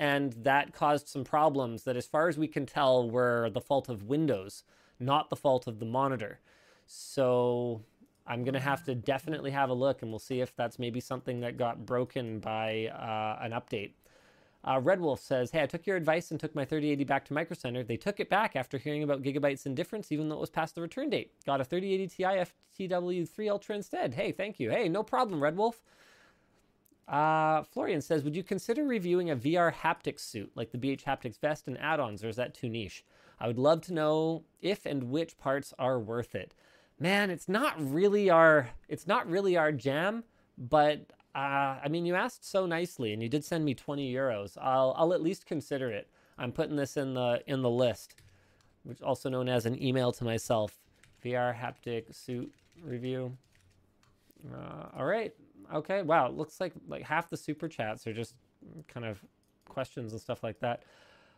and 0.02 0.34
that 0.44 0.74
caused 0.74 1.08
some 1.08 1.24
problems 1.24 1.84
that, 1.84 1.96
as 1.96 2.08
far 2.08 2.28
as 2.28 2.38
we 2.38 2.48
can 2.48 2.66
tell, 2.66 3.10
were 3.10 3.50
the 3.54 3.62
fault 3.62 3.88
of 3.88 4.04
Windows 4.04 4.64
not 5.02 5.30
the 5.30 5.36
fault 5.36 5.68
of 5.68 5.80
the 5.80 5.86
monitor. 5.86 6.40
So 6.86 7.82
I'm 8.28 8.44
going 8.44 8.54
to 8.54 8.60
have 8.60 8.86
to 8.86 8.96
definitely 8.96 9.52
have 9.52 9.70
a 9.70 9.74
look 9.74 10.02
and 10.02 10.12
we'll 10.12 10.20
see 10.20 10.40
if 10.40 10.56
that's 10.56 10.80
maybe 10.80 11.00
something 11.00 11.42
that 11.42 11.58
got 11.58 11.86
broken 11.86 12.40
by 12.40 12.88
uh, 12.88 13.44
an 13.44 13.52
update. 13.52 13.94
Uh, 14.64 14.80
Red 14.80 15.02
Wolf 15.02 15.20
says, 15.20 15.50
Hey, 15.50 15.64
I 15.64 15.66
took 15.66 15.88
your 15.88 15.98
advice 15.98 16.30
and 16.30 16.40
took 16.40 16.54
my 16.54 16.64
3080 16.64 17.04
back 17.06 17.26
to 17.26 17.34
Micro 17.34 17.56
Center. 17.56 17.84
They 17.84 17.98
took 17.98 18.20
it 18.20 18.30
back 18.30 18.56
after 18.56 18.78
hearing 18.78 19.02
about 19.02 19.24
Gigabyte's 19.24 19.66
indifference, 19.66 20.12
even 20.12 20.30
though 20.30 20.36
it 20.36 20.42
was 20.42 20.52
past 20.52 20.76
the 20.76 20.82
return 20.82 21.10
date. 21.10 21.32
Got 21.48 21.62
a 21.62 21.66
3080 21.66 22.16
Ti 22.16 22.88
FTW3 22.88 23.50
Ultra 23.50 23.76
instead. 23.76 24.14
Hey, 24.14 24.32
thank 24.32 24.60
you. 24.60 24.70
Hey, 24.70 24.88
no 24.88 25.02
problem, 25.02 25.42
Red 25.42 25.58
Wolf. 25.58 25.82
Uh, 27.12 27.62
Florian 27.64 28.02
says, 28.02 28.24
Would 28.24 28.38
you 28.38 28.44
consider 28.44 28.86
reviewing 28.86 29.30
a 29.30 29.36
VR 29.36 29.74
haptic 29.74 30.18
suit 30.18 30.50
like 30.56 30.72
the 30.72 30.78
BH 30.78 31.04
Haptics 31.04 31.38
vest 31.38 31.68
and 31.68 31.78
add 31.78 32.00
ons, 32.00 32.24
or 32.24 32.30
is 32.30 32.38
that 32.38 32.54
too 32.54 32.70
niche? 32.70 33.04
I 33.38 33.48
would 33.48 33.60
love 33.60 33.82
to 33.82 33.94
know 33.94 34.44
if 34.62 34.86
and 34.86 35.04
which 35.12 35.38
parts 35.38 35.74
are 35.78 36.00
worth 36.00 36.36
it. 36.36 36.54
Man, 36.98 37.30
it's 37.30 37.50
not 37.50 37.74
really 37.78 38.30
our 38.30 38.70
it's 38.88 39.08
not 39.08 39.30
really 39.30 39.58
our 39.58 39.74
jam, 39.74 40.24
but 40.58 41.12
uh, 41.36 41.80
I 41.84 41.88
mean, 41.90 42.06
you 42.06 42.16
asked 42.16 42.50
so 42.50 42.66
nicely, 42.66 43.12
and 43.12 43.22
you 43.22 43.28
did 43.28 43.44
send 43.44 43.66
me 43.66 43.74
20 43.74 44.14
euros. 44.14 44.58
I'll 44.62 44.94
I'll 44.98 45.14
at 45.14 45.22
least 45.22 45.46
consider 45.46 45.90
it. 45.90 46.08
I'm 46.38 46.54
putting 46.54 46.78
this 46.78 46.96
in 46.96 47.14
the 47.14 47.44
in 47.46 47.62
the 47.62 47.70
list, 47.70 48.16
which 48.84 49.02
also 49.02 49.28
known 49.28 49.50
as 49.50 49.66
an 49.66 49.82
email 49.84 50.14
to 50.14 50.24
myself. 50.24 50.78
VR 51.26 51.54
haptic 51.54 52.16
suit 52.16 52.54
review. 52.82 53.36
Uh, 54.54 54.98
all 54.98 55.06
right. 55.06 55.34
Okay. 55.74 56.02
Wow. 56.02 56.28
It 56.28 56.34
looks 56.34 56.60
like 56.60 56.74
like 56.88 57.04
half 57.04 57.30
the 57.30 57.38
super 57.38 57.68
chats 57.68 58.06
are 58.08 58.14
just 58.14 58.36
kind 58.88 59.06
of 59.06 59.24
questions 59.68 60.12
and 60.12 60.22
stuff 60.22 60.44
like 60.44 60.60
that. 60.60 60.84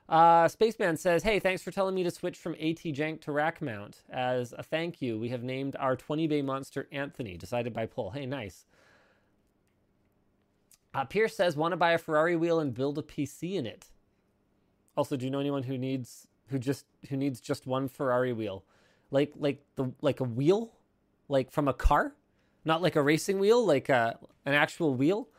Uh, 0.10 0.47
Spaceman 0.47 0.97
says, 0.97 1.23
Hey, 1.23 1.39
thanks 1.39 1.61
for 1.61 1.72
telling 1.72 1.95
me 1.95 2.03
to 2.03 2.11
switch 2.11 2.38
from 2.38 2.53
AT 2.55 2.84
Jank 2.84 3.22
to 3.22 3.31
rack 3.31 3.61
mount. 3.61 4.01
As 4.10 4.53
a 4.57 4.64
thank 4.64 5.01
you, 5.01 5.18
we 5.18 5.30
have 5.30 5.43
named 5.43 5.76
our 5.80 5.95
20 5.95 6.27
bay 6.27 6.41
monster 6.41 6.88
Anthony, 6.91 7.38
decided 7.38 7.73
by 7.73 7.85
poll. 7.85 8.11
Hey, 8.11 8.26
nice. 8.26 8.65
Uh, 10.93 11.05
Pierce 11.05 11.35
says, 11.35 11.55
Want 11.55 11.72
to 11.72 11.77
buy 11.77 11.91
a 11.91 11.97
Ferrari 11.97 12.35
wheel 12.35 12.60
and 12.60 12.73
build 12.73 12.97
a 12.97 13.01
PC 13.01 13.53
in 13.53 13.65
it. 13.65 13.88
Also, 14.95 15.15
do 15.15 15.26
you 15.26 15.31
know 15.31 15.39
anyone 15.39 15.64
who 15.64 15.77
needs 15.77 16.27
who 16.47 16.60
just 16.60 16.85
who 17.10 17.18
needs 17.18 17.39
just 17.39 17.65
one 17.65 17.88
Ferrari 17.88 18.34
wheel, 18.34 18.64
like 19.10 19.34
like 19.35 19.64
the 19.76 19.91
like 20.01 20.19
a 20.19 20.23
wheel, 20.23 20.73
like 21.27 21.51
from 21.51 21.68
a 21.68 21.73
car, 21.73 22.14
not 22.65 22.81
like 22.81 22.95
a 22.95 23.02
racing 23.02 23.40
wheel, 23.40 23.65
like 23.65 23.90
a, 23.90 23.95
uh, 23.95 24.14
an 24.45 24.53
actual 24.53 24.95
wheel? 24.95 25.30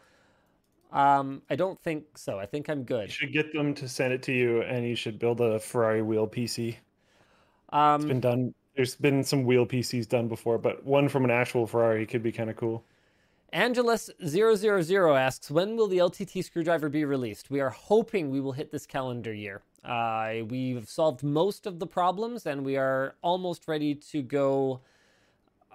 Um, 0.92 1.42
I 1.51 1.56
don't 1.56 1.78
think 1.80 2.16
so. 2.16 2.38
I 2.38 2.46
think 2.46 2.68
I'm 2.68 2.84
good. 2.84 3.09
You 3.09 3.12
should 3.14 3.32
get 3.32 3.52
them 3.52 3.74
to 3.74 3.88
send 3.88 4.12
it 4.12 4.22
to 4.24 4.32
you, 4.32 4.62
and 4.62 4.86
you 4.86 4.94
should 4.94 5.18
build 5.18 5.40
a 5.40 5.59
Ferrari 5.59 6.02
wheel 6.02 6.26
PC. 6.28 6.76
Um, 7.70 8.02
it's 8.02 8.05
been 8.05 8.20
done. 8.20 8.55
There's 8.76 8.94
been 8.94 9.24
some 9.24 9.44
wheel 9.44 9.66
PCs 9.66 10.09
done 10.09 10.28
before, 10.28 10.59
but 10.59 10.84
one 10.84 11.09
from 11.09 11.24
an 11.24 11.30
actual 11.30 11.66
Ferrari 11.66 12.06
could 12.06 12.22
be 12.22 12.32
kind 12.32 12.51
of 12.51 12.56
cool. 12.56 12.84
Angelus000 13.55 15.16
asks, 15.16 15.48
when 15.48 15.76
will 15.76 15.86
the 15.86 15.98
LTT 15.98 16.42
screwdriver 16.42 16.88
be 16.88 17.05
released? 17.05 17.51
We 17.51 17.60
are 17.60 17.70
hoping 17.70 18.30
we 18.30 18.40
will 18.40 18.51
hit 18.51 18.72
this 18.72 18.84
calendar 18.84 19.32
year. 19.32 19.62
Uh, 19.84 20.38
we've 20.48 20.88
solved 20.88 21.22
most 21.22 21.66
of 21.66 21.78
the 21.78 21.86
problems 21.86 22.46
and 22.46 22.64
we 22.64 22.76
are 22.76 23.14
almost 23.22 23.68
ready 23.68 23.94
to 23.94 24.22
go 24.22 24.80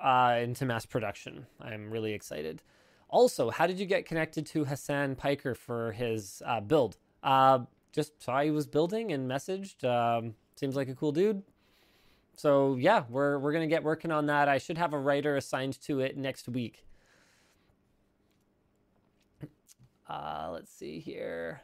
uh, 0.01 0.39
into 0.41 0.65
mass 0.65 0.85
production. 0.85 1.45
I'm 1.61 1.89
really 1.89 2.13
excited. 2.13 2.61
Also, 3.09 3.49
how 3.49 3.65
did 3.65 3.79
you 3.79 3.85
get 3.85 4.05
connected 4.05 4.45
to 4.47 4.65
Hasan 4.65 5.15
Piker 5.15 5.55
for 5.55 5.91
his 5.91 6.41
uh, 6.45 6.61
build? 6.61 6.97
Uh, 7.23 7.59
just 7.91 8.21
saw 8.21 8.41
he 8.41 8.51
was 8.51 8.67
building 8.67 9.11
and 9.11 9.29
messaged. 9.29 9.83
Um, 9.83 10.35
seems 10.55 10.75
like 10.75 10.89
a 10.89 10.95
cool 10.95 11.11
dude. 11.11 11.41
So 12.35 12.75
yeah, 12.75 13.03
we're 13.09 13.37
we're 13.39 13.51
gonna 13.51 13.67
get 13.67 13.83
working 13.83 14.11
on 14.11 14.27
that. 14.27 14.47
I 14.47 14.59
should 14.59 14.77
have 14.77 14.93
a 14.93 14.99
writer 14.99 15.35
assigned 15.35 15.81
to 15.81 15.99
it 15.99 16.17
next 16.17 16.47
week. 16.47 16.85
Uh, 20.07 20.49
let's 20.51 20.71
see 20.71 20.99
here. 20.99 21.61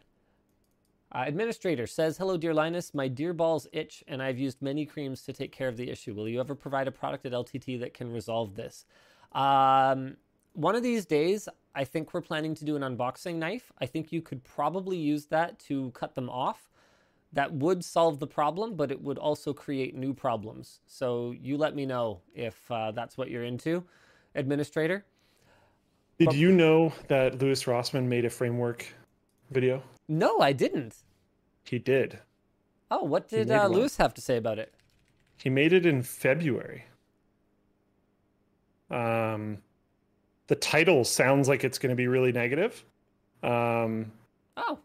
Uh, 1.11 1.23
administrator 1.27 1.87
says, 1.87 2.17
Hello, 2.17 2.35
dear 2.35 2.53
Linus. 2.53 2.93
My 2.93 3.07
dear 3.07 3.33
balls 3.33 3.67
itch, 3.71 4.03
and 4.07 4.21
I've 4.21 4.39
used 4.39 4.61
many 4.61 4.85
creams 4.85 5.21
to 5.23 5.33
take 5.33 5.51
care 5.51 5.67
of 5.67 5.77
the 5.77 5.89
issue. 5.89 6.13
Will 6.13 6.27
you 6.27 6.39
ever 6.39 6.55
provide 6.55 6.87
a 6.87 6.91
product 6.91 7.25
at 7.25 7.31
LTT 7.31 7.79
that 7.81 7.93
can 7.93 8.11
resolve 8.11 8.55
this? 8.55 8.85
Um, 9.33 10.17
one 10.53 10.75
of 10.75 10.83
these 10.83 11.05
days, 11.05 11.47
I 11.75 11.83
think 11.83 12.13
we're 12.13 12.21
planning 12.21 12.55
to 12.55 12.65
do 12.65 12.75
an 12.75 12.81
unboxing 12.81 13.35
knife. 13.35 13.71
I 13.79 13.85
think 13.85 14.11
you 14.11 14.21
could 14.21 14.43
probably 14.43 14.97
use 14.97 15.25
that 15.27 15.59
to 15.59 15.91
cut 15.91 16.15
them 16.15 16.29
off. 16.29 16.69
That 17.33 17.51
would 17.51 17.83
solve 17.83 18.19
the 18.19 18.27
problem, 18.27 18.75
but 18.75 18.91
it 18.91 19.01
would 19.01 19.17
also 19.17 19.53
create 19.53 19.93
new 19.93 20.13
problems. 20.13 20.79
So 20.87 21.35
you 21.37 21.57
let 21.57 21.75
me 21.75 21.85
know 21.85 22.21
if 22.33 22.59
uh, 22.71 22.91
that's 22.91 23.17
what 23.17 23.29
you're 23.29 23.43
into, 23.43 23.83
administrator. 24.35 25.05
Did 26.17 26.27
but, 26.27 26.35
you 26.35 26.53
know 26.53 26.93
that 27.09 27.41
Louis 27.41 27.61
Rossman 27.65 28.05
made 28.05 28.23
a 28.23 28.29
framework 28.29 28.85
video? 29.51 29.83
No, 30.07 30.39
I 30.39 30.53
didn't. 30.53 30.95
He 31.63 31.79
did. 31.79 32.19
Oh, 32.91 33.03
what 33.03 33.27
did 33.27 33.49
uh, 33.49 33.67
Louis 33.67 33.95
have 33.97 34.13
to 34.13 34.21
say 34.21 34.37
about 34.37 34.59
it? 34.59 34.73
He 35.37 35.49
made 35.49 35.73
it 35.73 35.85
in 35.85 36.03
February. 36.03 36.85
Um, 38.91 39.57
the 40.47 40.55
title 40.55 41.03
sounds 41.03 41.49
like 41.49 41.63
it's 41.63 41.77
going 41.79 41.89
to 41.89 41.95
be 41.95 42.07
really 42.07 42.31
negative. 42.31 42.83
Um, 43.41 44.11
oh, 44.57 44.79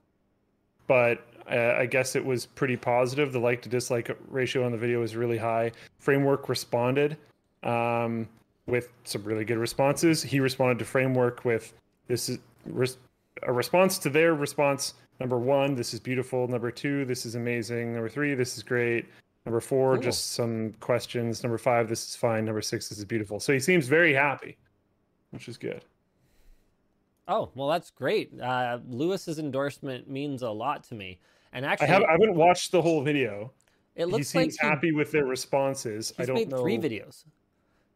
but 0.87 1.25
uh, 1.51 1.75
I 1.79 1.87
guess 1.87 2.17
it 2.17 2.25
was 2.25 2.47
pretty 2.47 2.77
positive. 2.77 3.33
The 3.33 3.39
like 3.39 3.63
to 3.63 3.69
dislike 3.69 4.11
ratio 4.29 4.65
on 4.65 4.73
the 4.73 4.79
video 4.79 5.01
was 5.01 5.15
really 5.17 5.39
high. 5.39 5.73
Framework 5.99 6.49
responded 6.49 7.17
um, 7.63 8.29
with 8.67 8.89
some 9.05 9.23
really 9.25 9.45
good 9.45 9.59
responses. 9.59 10.23
He 10.23 10.41
responded 10.41 10.79
to 10.79 10.85
Framework 10.85 11.45
with 11.45 11.73
this 12.09 12.29
is 12.29 12.39
res- 12.65 12.97
a 13.43 13.53
response 13.53 13.99
to 13.99 14.11
their 14.11 14.35
response. 14.35 14.95
Number 15.19 15.39
one, 15.39 15.75
this 15.75 15.93
is 15.93 16.01
beautiful. 16.01 16.49
Number 16.49 16.71
two, 16.71 17.05
this 17.05 17.27
is 17.27 17.35
amazing. 17.35 17.93
Number 17.93 18.09
three, 18.09 18.35
this 18.35 18.57
is 18.57 18.63
great. 18.63 19.07
Number 19.47 19.61
four, 19.61 19.95
cool. 19.95 20.03
just 20.03 20.33
some 20.33 20.73
questions. 20.81 21.43
Number 21.43 21.59
five, 21.59 21.89
this 21.89 22.07
is 22.09 22.17
fine. 22.17 22.45
Number 22.45 22.63
six, 22.63 22.89
this 22.89 22.99
is 22.99 23.05
beautiful. 23.05 23.41
So 23.41 23.53
he 23.53 23.61
seems 23.61 23.87
very 23.87 24.13
happy, 24.13 24.57
which 25.31 25.49
is 25.49 25.57
good. 25.57 25.85
Oh 27.29 27.51
well, 27.55 27.69
that's 27.69 27.91
great. 27.91 28.39
Uh, 28.41 28.79
Louis's 28.89 29.39
endorsement 29.39 30.11
means 30.11 30.43
a 30.43 30.51
lot 30.51 30.85
to 30.85 30.95
me. 30.95 31.21
And 31.53 31.65
actually, 31.65 31.89
I, 31.89 31.91
have, 31.91 32.03
I 32.03 32.13
haven't 32.13 32.35
watched 32.35 32.73
the 32.73 32.83
whole 32.83 33.03
video. 33.03 33.53
It 33.97 34.07
looks 34.07 34.31
he 34.33 34.41
seems 34.41 34.59
like 34.61 34.71
happy 34.71 34.93
with 34.93 35.11
their 35.13 35.25
responses. 35.25 36.13
I 36.19 36.25
don't 36.25 36.35
made 36.35 36.51
know. 36.51 36.63
three 36.63 36.79
videos. 36.79 37.25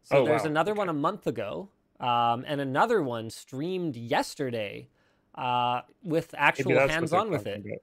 So 0.03 0.17
oh, 0.17 0.25
there's 0.25 0.43
wow. 0.43 0.49
another 0.49 0.71
okay. 0.71 0.79
one 0.79 0.89
a 0.89 0.93
month 0.93 1.27
ago, 1.27 1.69
um, 1.99 2.45
and 2.47 2.61
another 2.61 3.01
one 3.01 3.29
streamed 3.29 3.95
yesterday 3.95 4.87
uh, 5.35 5.81
with 6.03 6.33
actual 6.37 6.87
hands-on 6.87 7.29
with 7.29 7.47
it. 7.47 7.59
About. 7.65 7.79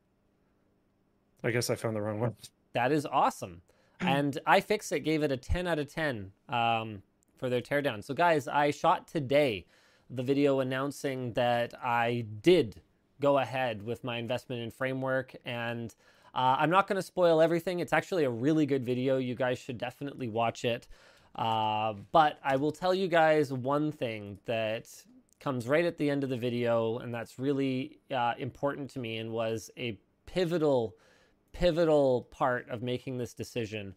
I 1.44 1.50
guess 1.50 1.70
I 1.70 1.74
found 1.74 1.96
the 1.96 2.00
wrong 2.00 2.20
one. 2.20 2.34
That 2.72 2.92
is 2.92 3.06
awesome. 3.06 3.62
and 4.00 4.38
iFixit 4.46 5.04
gave 5.04 5.22
it 5.22 5.30
a 5.30 5.36
10 5.36 5.66
out 5.66 5.78
of 5.78 5.92
10 5.92 6.32
um, 6.48 7.02
for 7.38 7.48
their 7.48 7.60
teardown. 7.60 8.02
So, 8.02 8.14
guys, 8.14 8.48
I 8.48 8.70
shot 8.70 9.06
today 9.06 9.66
the 10.10 10.22
video 10.22 10.60
announcing 10.60 11.32
that 11.34 11.74
I 11.82 12.26
did 12.42 12.80
go 13.20 13.38
ahead 13.38 13.82
with 13.82 14.04
my 14.04 14.18
investment 14.18 14.62
in 14.62 14.70
Framework. 14.70 15.34
And 15.44 15.94
uh, 16.34 16.56
I'm 16.58 16.70
not 16.70 16.86
going 16.86 16.96
to 16.96 17.02
spoil 17.02 17.40
everything. 17.40 17.80
It's 17.80 17.92
actually 17.92 18.24
a 18.24 18.30
really 18.30 18.66
good 18.66 18.84
video. 18.84 19.18
You 19.18 19.34
guys 19.34 19.58
should 19.58 19.78
definitely 19.78 20.28
watch 20.28 20.64
it. 20.64 20.88
Uh, 21.34 21.94
but 22.10 22.38
I 22.44 22.56
will 22.56 22.72
tell 22.72 22.94
you 22.94 23.08
guys 23.08 23.52
one 23.52 23.90
thing 23.90 24.38
that 24.44 24.88
comes 25.42 25.66
right 25.66 25.84
at 25.84 25.98
the 25.98 26.08
end 26.08 26.22
of 26.22 26.30
the 26.30 26.36
video, 26.36 26.98
and 26.98 27.12
that's 27.12 27.38
really 27.38 27.98
uh, 28.14 28.34
important 28.38 28.90
to 28.90 29.00
me 29.00 29.18
and 29.18 29.32
was 29.32 29.70
a 29.76 29.98
pivotal, 30.24 30.94
pivotal 31.52 32.28
part 32.30 32.68
of 32.70 32.82
making 32.82 33.18
this 33.18 33.34
decision. 33.34 33.94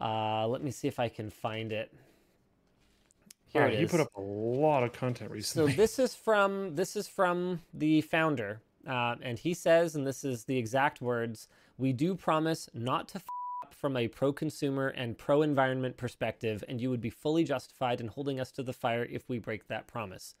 Uh, 0.00 0.46
let 0.48 0.62
me 0.62 0.72
see 0.72 0.88
if 0.88 0.98
I 0.98 1.08
can 1.08 1.30
find 1.30 1.70
it. 1.70 1.94
Here 3.46 3.62
wow, 3.62 3.68
it 3.68 3.78
he 3.78 3.86
put 3.86 4.00
up 4.00 4.08
a 4.16 4.20
lot 4.20 4.82
of 4.82 4.92
content 4.92 5.30
recently. 5.30 5.72
So 5.72 5.76
this 5.76 5.98
is 5.98 6.14
from 6.14 6.74
this 6.74 6.96
is 6.96 7.06
from 7.06 7.60
the 7.72 8.00
founder, 8.00 8.62
uh, 8.88 9.16
and 9.22 9.38
he 9.38 9.54
says, 9.54 9.94
and 9.94 10.06
this 10.06 10.24
is 10.24 10.44
the 10.44 10.56
exact 10.56 11.00
words: 11.00 11.48
"We 11.76 11.92
do 11.92 12.14
promise 12.14 12.68
not 12.74 13.08
to." 13.08 13.18
F- 13.18 13.24
from 13.82 13.96
a 13.96 14.06
pro-consumer 14.06 14.86
and 14.86 15.18
pro-environment 15.18 15.96
perspective, 15.96 16.62
and 16.68 16.80
you 16.80 16.88
would 16.88 17.00
be 17.00 17.10
fully 17.10 17.42
justified 17.42 18.00
in 18.00 18.06
holding 18.06 18.38
us 18.38 18.52
to 18.52 18.62
the 18.62 18.72
fire 18.72 19.04
if 19.10 19.28
we 19.28 19.40
break 19.40 19.66
that 19.66 19.88
promise, 19.88 20.36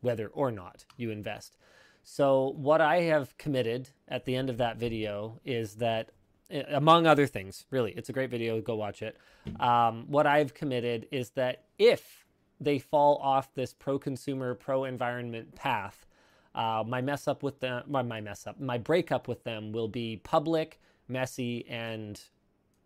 whether 0.00 0.28
or 0.28 0.50
not 0.50 0.86
you 0.96 1.10
invest. 1.10 1.58
So, 2.02 2.54
what 2.56 2.80
I 2.80 3.02
have 3.02 3.36
committed 3.36 3.90
at 4.08 4.24
the 4.24 4.34
end 4.34 4.48
of 4.48 4.56
that 4.56 4.78
video 4.78 5.40
is 5.44 5.74
that, 5.74 6.10
eh, 6.50 6.62
among 6.68 7.06
other 7.06 7.26
things, 7.26 7.66
really, 7.70 7.92
it's 7.92 8.08
a 8.08 8.14
great 8.14 8.30
video. 8.30 8.62
Go 8.62 8.76
watch 8.76 9.02
it. 9.02 9.18
Um, 9.60 10.06
what 10.08 10.26
I've 10.26 10.54
committed 10.54 11.06
is 11.12 11.30
that 11.30 11.64
if 11.78 12.24
they 12.58 12.78
fall 12.78 13.18
off 13.18 13.52
this 13.52 13.74
pro-consumer, 13.74 14.54
pro-environment 14.54 15.54
path, 15.54 16.06
uh, 16.54 16.82
my 16.86 17.02
mess 17.02 17.28
up 17.28 17.42
with 17.42 17.60
them, 17.60 17.84
my, 17.86 18.00
my 18.00 18.22
mess 18.22 18.46
up, 18.46 18.58
my 18.58 18.78
breakup 18.78 19.28
with 19.28 19.44
them 19.44 19.70
will 19.70 19.88
be 19.88 20.16
public, 20.24 20.80
messy, 21.08 21.66
and 21.68 22.18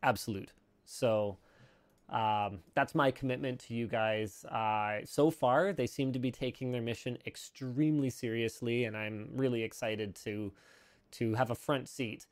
absolute. 0.03 0.53
So 0.85 1.39
um, 2.09 2.61
that's 2.75 2.95
my 2.95 3.11
commitment 3.11 3.61
to 3.61 3.75
you 3.75 3.87
guys. 3.87 4.45
Uh, 4.45 5.01
so 5.05 5.31
far, 5.31 5.73
they 5.73 5.87
seem 5.87 6.13
to 6.13 6.19
be 6.19 6.31
taking 6.31 6.73
their 6.73 6.83
mission 6.83 7.17
extremely 7.27 8.11
seriously, 8.11 8.85
and 8.85 8.97
I'm 8.97 9.31
really 9.35 9.63
excited 9.63 10.15
to 10.25 10.53
to 11.13 11.35
have 11.35 11.51
a 11.51 11.57
front 11.57 11.89
seat 11.89 12.27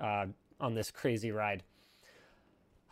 uh, 0.00 0.26
on 0.60 0.74
this 0.74 0.90
crazy 0.90 1.30
ride. 1.30 1.62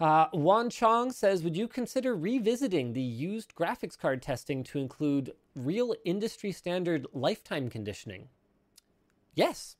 Uh, 0.01 0.27
Wan 0.33 0.71
Chong 0.71 1.13
says, 1.13 1.43
Would 1.43 1.57
you 1.57 1.69
consider 1.69 2.15
revisiting 2.15 2.93
the 2.93 3.03
used 3.03 3.55
graphics 3.55 3.97
card 3.97 4.23
testing 4.23 4.65
to 4.65 4.79
include 4.79 5.33
real 5.55 5.95
industry 6.05 6.51
standard 6.51 7.07
lifetime 7.13 7.69
conditioning? 7.69 8.29
Yes. 9.35 9.77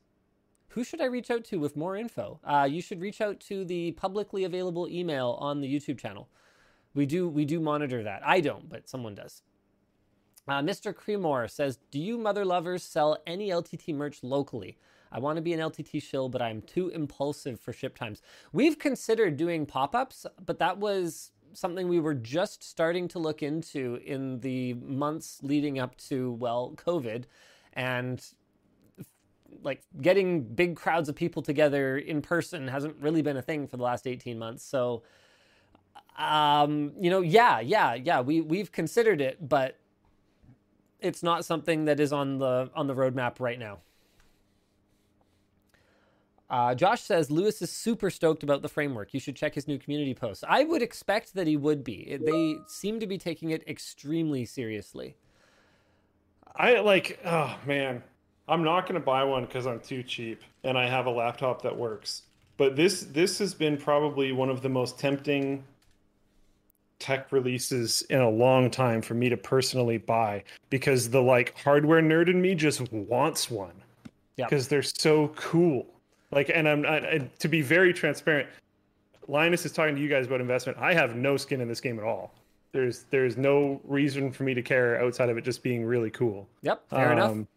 Who 0.75 0.83
should 0.83 0.99
I 0.99 1.05
reach 1.05 1.31
out 1.31 1.45
to 1.45 1.57
with 1.57 1.77
more 1.77 1.95
info? 1.95 2.41
Uh, 2.43 2.67
you 2.69 2.81
should 2.81 2.99
reach 2.99 3.21
out 3.21 3.39
to 3.47 3.63
the 3.63 3.93
publicly 3.93 4.43
available 4.43 4.89
email 4.89 5.37
on 5.39 5.61
the 5.61 5.73
YouTube 5.73 5.97
channel. 5.97 6.27
We 6.93 7.05
do 7.05 7.29
we 7.29 7.45
do 7.45 7.61
monitor 7.61 8.03
that. 8.03 8.27
I 8.27 8.41
don't, 8.41 8.67
but 8.67 8.89
someone 8.89 9.15
does. 9.15 9.41
Uh, 10.49 10.59
Mr. 10.61 10.93
Cremore 10.93 11.49
says, 11.49 11.79
"Do 11.91 11.99
you 11.99 12.17
mother 12.17 12.43
lovers 12.43 12.83
sell 12.83 13.17
any 13.25 13.51
LTT 13.51 13.95
merch 13.95 14.21
locally? 14.21 14.77
I 15.13 15.19
want 15.19 15.37
to 15.37 15.41
be 15.41 15.53
an 15.53 15.61
LTT 15.61 16.03
shill, 16.03 16.27
but 16.27 16.41
I'm 16.41 16.61
too 16.61 16.89
impulsive 16.89 17.57
for 17.57 17.71
ship 17.71 17.97
times. 17.97 18.21
We've 18.51 18.77
considered 18.77 19.37
doing 19.37 19.65
pop-ups, 19.65 20.25
but 20.45 20.59
that 20.59 20.77
was 20.77 21.31
something 21.53 21.87
we 21.87 22.01
were 22.01 22.13
just 22.13 22.65
starting 22.65 23.07
to 23.07 23.19
look 23.19 23.41
into 23.41 24.01
in 24.05 24.41
the 24.41 24.73
months 24.73 25.39
leading 25.41 25.79
up 25.79 25.95
to 26.09 26.33
well 26.33 26.73
COVID, 26.75 27.23
and 27.71 28.21
like 29.63 29.81
getting 30.01 30.43
big 30.43 30.75
crowds 30.75 31.09
of 31.09 31.15
people 31.15 31.41
together 31.41 31.97
in 31.97 32.21
person 32.21 32.67
hasn't 32.67 32.95
really 33.01 33.21
been 33.21 33.37
a 33.37 33.41
thing 33.41 33.67
for 33.67 33.77
the 33.77 33.83
last 33.83 34.07
18 34.07 34.37
months. 34.37 34.63
So, 34.63 35.03
um, 36.17 36.93
you 36.99 37.09
know, 37.09 37.21
yeah, 37.21 37.59
yeah, 37.59 37.93
yeah, 37.95 38.21
we 38.21 38.41
we've 38.41 38.71
considered 38.71 39.21
it, 39.21 39.47
but 39.47 39.77
it's 40.99 41.23
not 41.23 41.45
something 41.45 41.85
that 41.85 41.99
is 41.99 42.13
on 42.13 42.37
the 42.39 42.69
on 42.75 42.87
the 42.87 42.95
roadmap 42.95 43.39
right 43.39 43.59
now. 43.59 43.79
Uh, 46.49 46.75
Josh 46.75 47.01
says 47.01 47.31
Louis 47.31 47.59
is 47.61 47.71
super 47.71 48.09
stoked 48.09 48.43
about 48.43 48.61
the 48.61 48.69
framework. 48.69 49.13
You 49.13 49.19
should 49.19 49.35
check 49.35 49.55
his 49.55 49.67
new 49.67 49.79
community 49.79 50.13
posts. 50.13 50.43
I 50.47 50.63
would 50.63 50.81
expect 50.81 51.33
that 51.33 51.47
he 51.47 51.57
would 51.57 51.83
be. 51.83 52.17
They 52.23 52.55
seem 52.67 52.99
to 52.99 53.07
be 53.07 53.17
taking 53.17 53.49
it 53.49 53.67
extremely 53.67 54.45
seriously. 54.45 55.15
I 56.55 56.79
like, 56.79 57.19
oh 57.25 57.57
man, 57.65 58.03
I'm 58.47 58.63
not 58.63 58.81
going 58.87 58.99
to 58.99 59.05
buy 59.05 59.23
one 59.23 59.45
because 59.45 59.65
I'm 59.65 59.79
too 59.79 60.03
cheap 60.03 60.41
and 60.63 60.77
I 60.77 60.87
have 60.87 61.05
a 61.07 61.09
laptop 61.11 61.61
that 61.63 61.75
works. 61.75 62.23
But 62.57 62.75
this 62.75 63.01
this 63.01 63.37
has 63.39 63.53
been 63.53 63.77
probably 63.77 64.31
one 64.31 64.49
of 64.49 64.61
the 64.61 64.69
most 64.69 64.97
tempting 64.99 65.63
tech 66.99 67.31
releases 67.31 68.03
in 68.03 68.19
a 68.21 68.29
long 68.29 68.71
time 68.71 69.01
for 69.01 69.13
me 69.13 69.27
to 69.29 69.35
personally 69.35 69.97
buy 69.97 70.43
because 70.69 71.09
the 71.09 71.21
like 71.21 71.57
hardware 71.59 72.01
nerd 72.01 72.29
in 72.29 72.41
me 72.41 72.55
just 72.55 72.89
wants 72.91 73.51
one 73.51 73.73
Yeah. 74.37 74.45
because 74.45 74.67
they're 74.67 74.81
so 74.83 75.29
cool. 75.35 75.85
Like, 76.31 76.49
and 76.53 76.67
I'm 76.67 76.85
I, 76.85 76.97
I- 76.97 77.29
to 77.39 77.47
be 77.47 77.61
very 77.61 77.93
transparent. 77.93 78.47
Linus 79.27 79.65
is 79.65 79.71
talking 79.71 79.95
to 79.95 80.01
you 80.01 80.07
guys 80.07 80.27
about 80.27 80.39
investment. 80.39 80.77
I 80.79 80.93
have 80.93 81.15
no 81.15 81.35
skin 81.35 81.59
in 81.59 81.67
this 81.67 81.81
game 81.81 81.97
at 81.99 82.05
all. 82.05 82.33
There's 82.71 83.03
there's 83.09 83.35
no 83.37 83.81
reason 83.83 84.31
for 84.31 84.43
me 84.43 84.53
to 84.53 84.61
care 84.61 85.01
outside 85.03 85.29
of 85.29 85.37
it 85.37 85.43
just 85.43 85.63
being 85.63 85.83
really 85.85 86.09
cool 86.11 86.47
Yep, 86.61 86.89
fair 86.89 87.11
enough. 87.13 87.31
Um, 87.31 87.47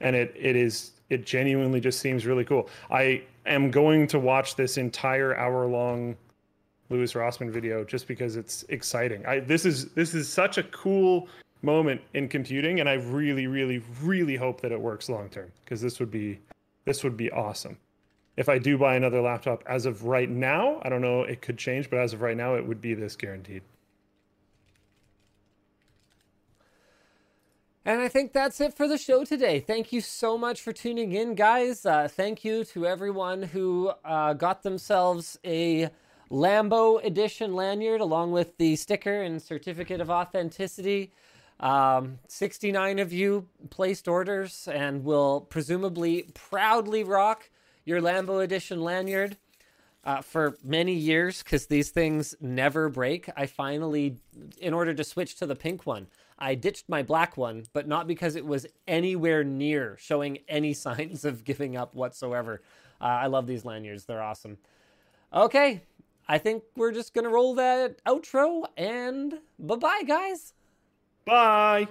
And 0.00 0.14
it 0.16 0.34
it 0.38 0.56
is 0.56 0.92
it 1.10 1.26
genuinely 1.26 1.80
just 1.80 2.00
seems 2.00 2.26
really 2.26 2.44
cool. 2.44 2.68
I 2.90 3.22
am 3.46 3.70
going 3.70 4.06
to 4.08 4.18
watch 4.18 4.56
this 4.56 4.76
entire 4.76 5.36
hour 5.36 5.66
long 5.66 6.16
Louis 6.90 7.12
Rossman 7.12 7.50
video 7.50 7.84
just 7.84 8.06
because 8.06 8.36
it's 8.36 8.64
exciting. 8.68 9.24
I 9.26 9.40
this 9.40 9.64
is 9.64 9.90
this 9.90 10.14
is 10.14 10.28
such 10.28 10.58
a 10.58 10.62
cool 10.64 11.28
moment 11.62 12.00
in 12.12 12.28
computing, 12.28 12.80
and 12.80 12.88
I 12.88 12.94
really 12.94 13.46
really 13.46 13.82
really 14.02 14.36
hope 14.36 14.60
that 14.60 14.72
it 14.72 14.80
works 14.80 15.08
long 15.08 15.28
term 15.28 15.50
because 15.64 15.80
this 15.80 15.98
would 16.00 16.10
be 16.10 16.38
this 16.84 17.02
would 17.02 17.16
be 17.16 17.30
awesome. 17.30 17.78
If 18.36 18.48
I 18.48 18.58
do 18.58 18.76
buy 18.76 18.96
another 18.96 19.20
laptop, 19.20 19.62
as 19.66 19.86
of 19.86 20.04
right 20.04 20.28
now, 20.28 20.80
I 20.82 20.88
don't 20.88 21.00
know, 21.00 21.22
it 21.22 21.40
could 21.40 21.56
change, 21.56 21.88
but 21.88 22.00
as 22.00 22.12
of 22.12 22.20
right 22.20 22.36
now, 22.36 22.56
it 22.56 22.66
would 22.66 22.80
be 22.80 22.92
this 22.94 23.14
guaranteed. 23.14 23.62
And 27.84 28.00
I 28.00 28.08
think 28.08 28.32
that's 28.32 28.60
it 28.60 28.74
for 28.76 28.88
the 28.88 28.98
show 28.98 29.24
today. 29.24 29.60
Thank 29.60 29.92
you 29.92 30.00
so 30.00 30.38
much 30.38 30.62
for 30.62 30.72
tuning 30.72 31.12
in, 31.12 31.34
guys. 31.34 31.84
Uh, 31.86 32.08
thank 32.08 32.44
you 32.44 32.64
to 32.66 32.86
everyone 32.86 33.42
who 33.42 33.92
uh, 34.04 34.34
got 34.34 34.62
themselves 34.62 35.38
a 35.44 35.90
Lambo 36.30 37.04
edition 37.04 37.54
lanyard 37.54 38.00
along 38.00 38.32
with 38.32 38.56
the 38.58 38.76
sticker 38.76 39.22
and 39.22 39.42
certificate 39.42 40.00
of 40.00 40.10
authenticity. 40.10 41.12
Um, 41.60 42.20
69 42.28 43.00
of 43.00 43.12
you 43.12 43.48
placed 43.70 44.08
orders 44.08 44.68
and 44.72 45.04
will 45.04 45.42
presumably 45.42 46.30
proudly 46.34 47.04
rock 47.04 47.50
your 47.84 48.00
Lambo 48.00 48.42
edition 48.44 48.82
lanyard. 48.82 49.36
uh, 50.04 50.22
for 50.22 50.56
many 50.64 50.94
years 50.94 51.42
because 51.42 51.66
these 51.66 51.90
things 51.90 52.34
never 52.40 52.88
break. 52.88 53.28
I 53.36 53.46
finally, 53.46 54.18
in 54.60 54.74
order 54.74 54.94
to 54.94 55.04
switch 55.04 55.36
to 55.36 55.46
the 55.46 55.56
pink 55.56 55.86
one, 55.86 56.08
I 56.38 56.54
ditched 56.54 56.88
my 56.88 57.02
black 57.02 57.36
one, 57.36 57.64
but 57.72 57.86
not 57.86 58.06
because 58.06 58.36
it 58.36 58.44
was 58.44 58.66
anywhere 58.86 59.44
near 59.44 59.96
showing 59.98 60.38
any 60.48 60.72
signs 60.74 61.24
of 61.24 61.44
giving 61.44 61.76
up 61.76 61.94
whatsoever. 61.94 62.62
Uh, 63.00 63.04
I 63.04 63.26
love 63.26 63.46
these 63.46 63.64
lanyards, 63.64 64.04
they're 64.04 64.22
awesome. 64.22 64.58
Okay, 65.32 65.82
I 66.28 66.38
think 66.38 66.62
we're 66.76 66.92
just 66.92 67.12
gonna 67.14 67.28
roll 67.28 67.54
that 67.54 68.02
outro 68.04 68.64
and 68.76 69.40
bye 69.58 69.76
bye, 69.76 70.02
guys. 70.06 70.54
Bye. 71.24 71.88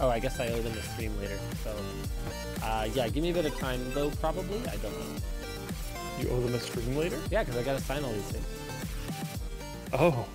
Oh, 0.00 0.08
I 0.08 0.18
guess 0.18 0.40
I 0.40 0.48
owe 0.48 0.62
them 0.62 0.72
a 0.72 0.82
stream 0.82 1.12
later. 1.20 1.38
So, 1.62 1.76
uh, 2.64 2.88
yeah, 2.94 3.08
give 3.08 3.22
me 3.22 3.30
a 3.30 3.34
bit 3.34 3.44
of 3.44 3.54
time 3.58 3.80
though. 3.92 4.10
Probably, 4.10 4.58
I 4.66 4.76
don't 4.76 4.98
know. 4.98 5.20
You 6.18 6.30
owe 6.30 6.40
them 6.40 6.54
a 6.54 6.60
stream 6.60 6.96
later? 6.96 7.18
Yeah, 7.30 7.44
because 7.44 7.60
I 7.60 7.62
gotta 7.62 7.82
sign 7.82 8.02
all 8.02 8.12
these 8.12 8.22
things. 8.22 8.46
Oh. 9.92 10.26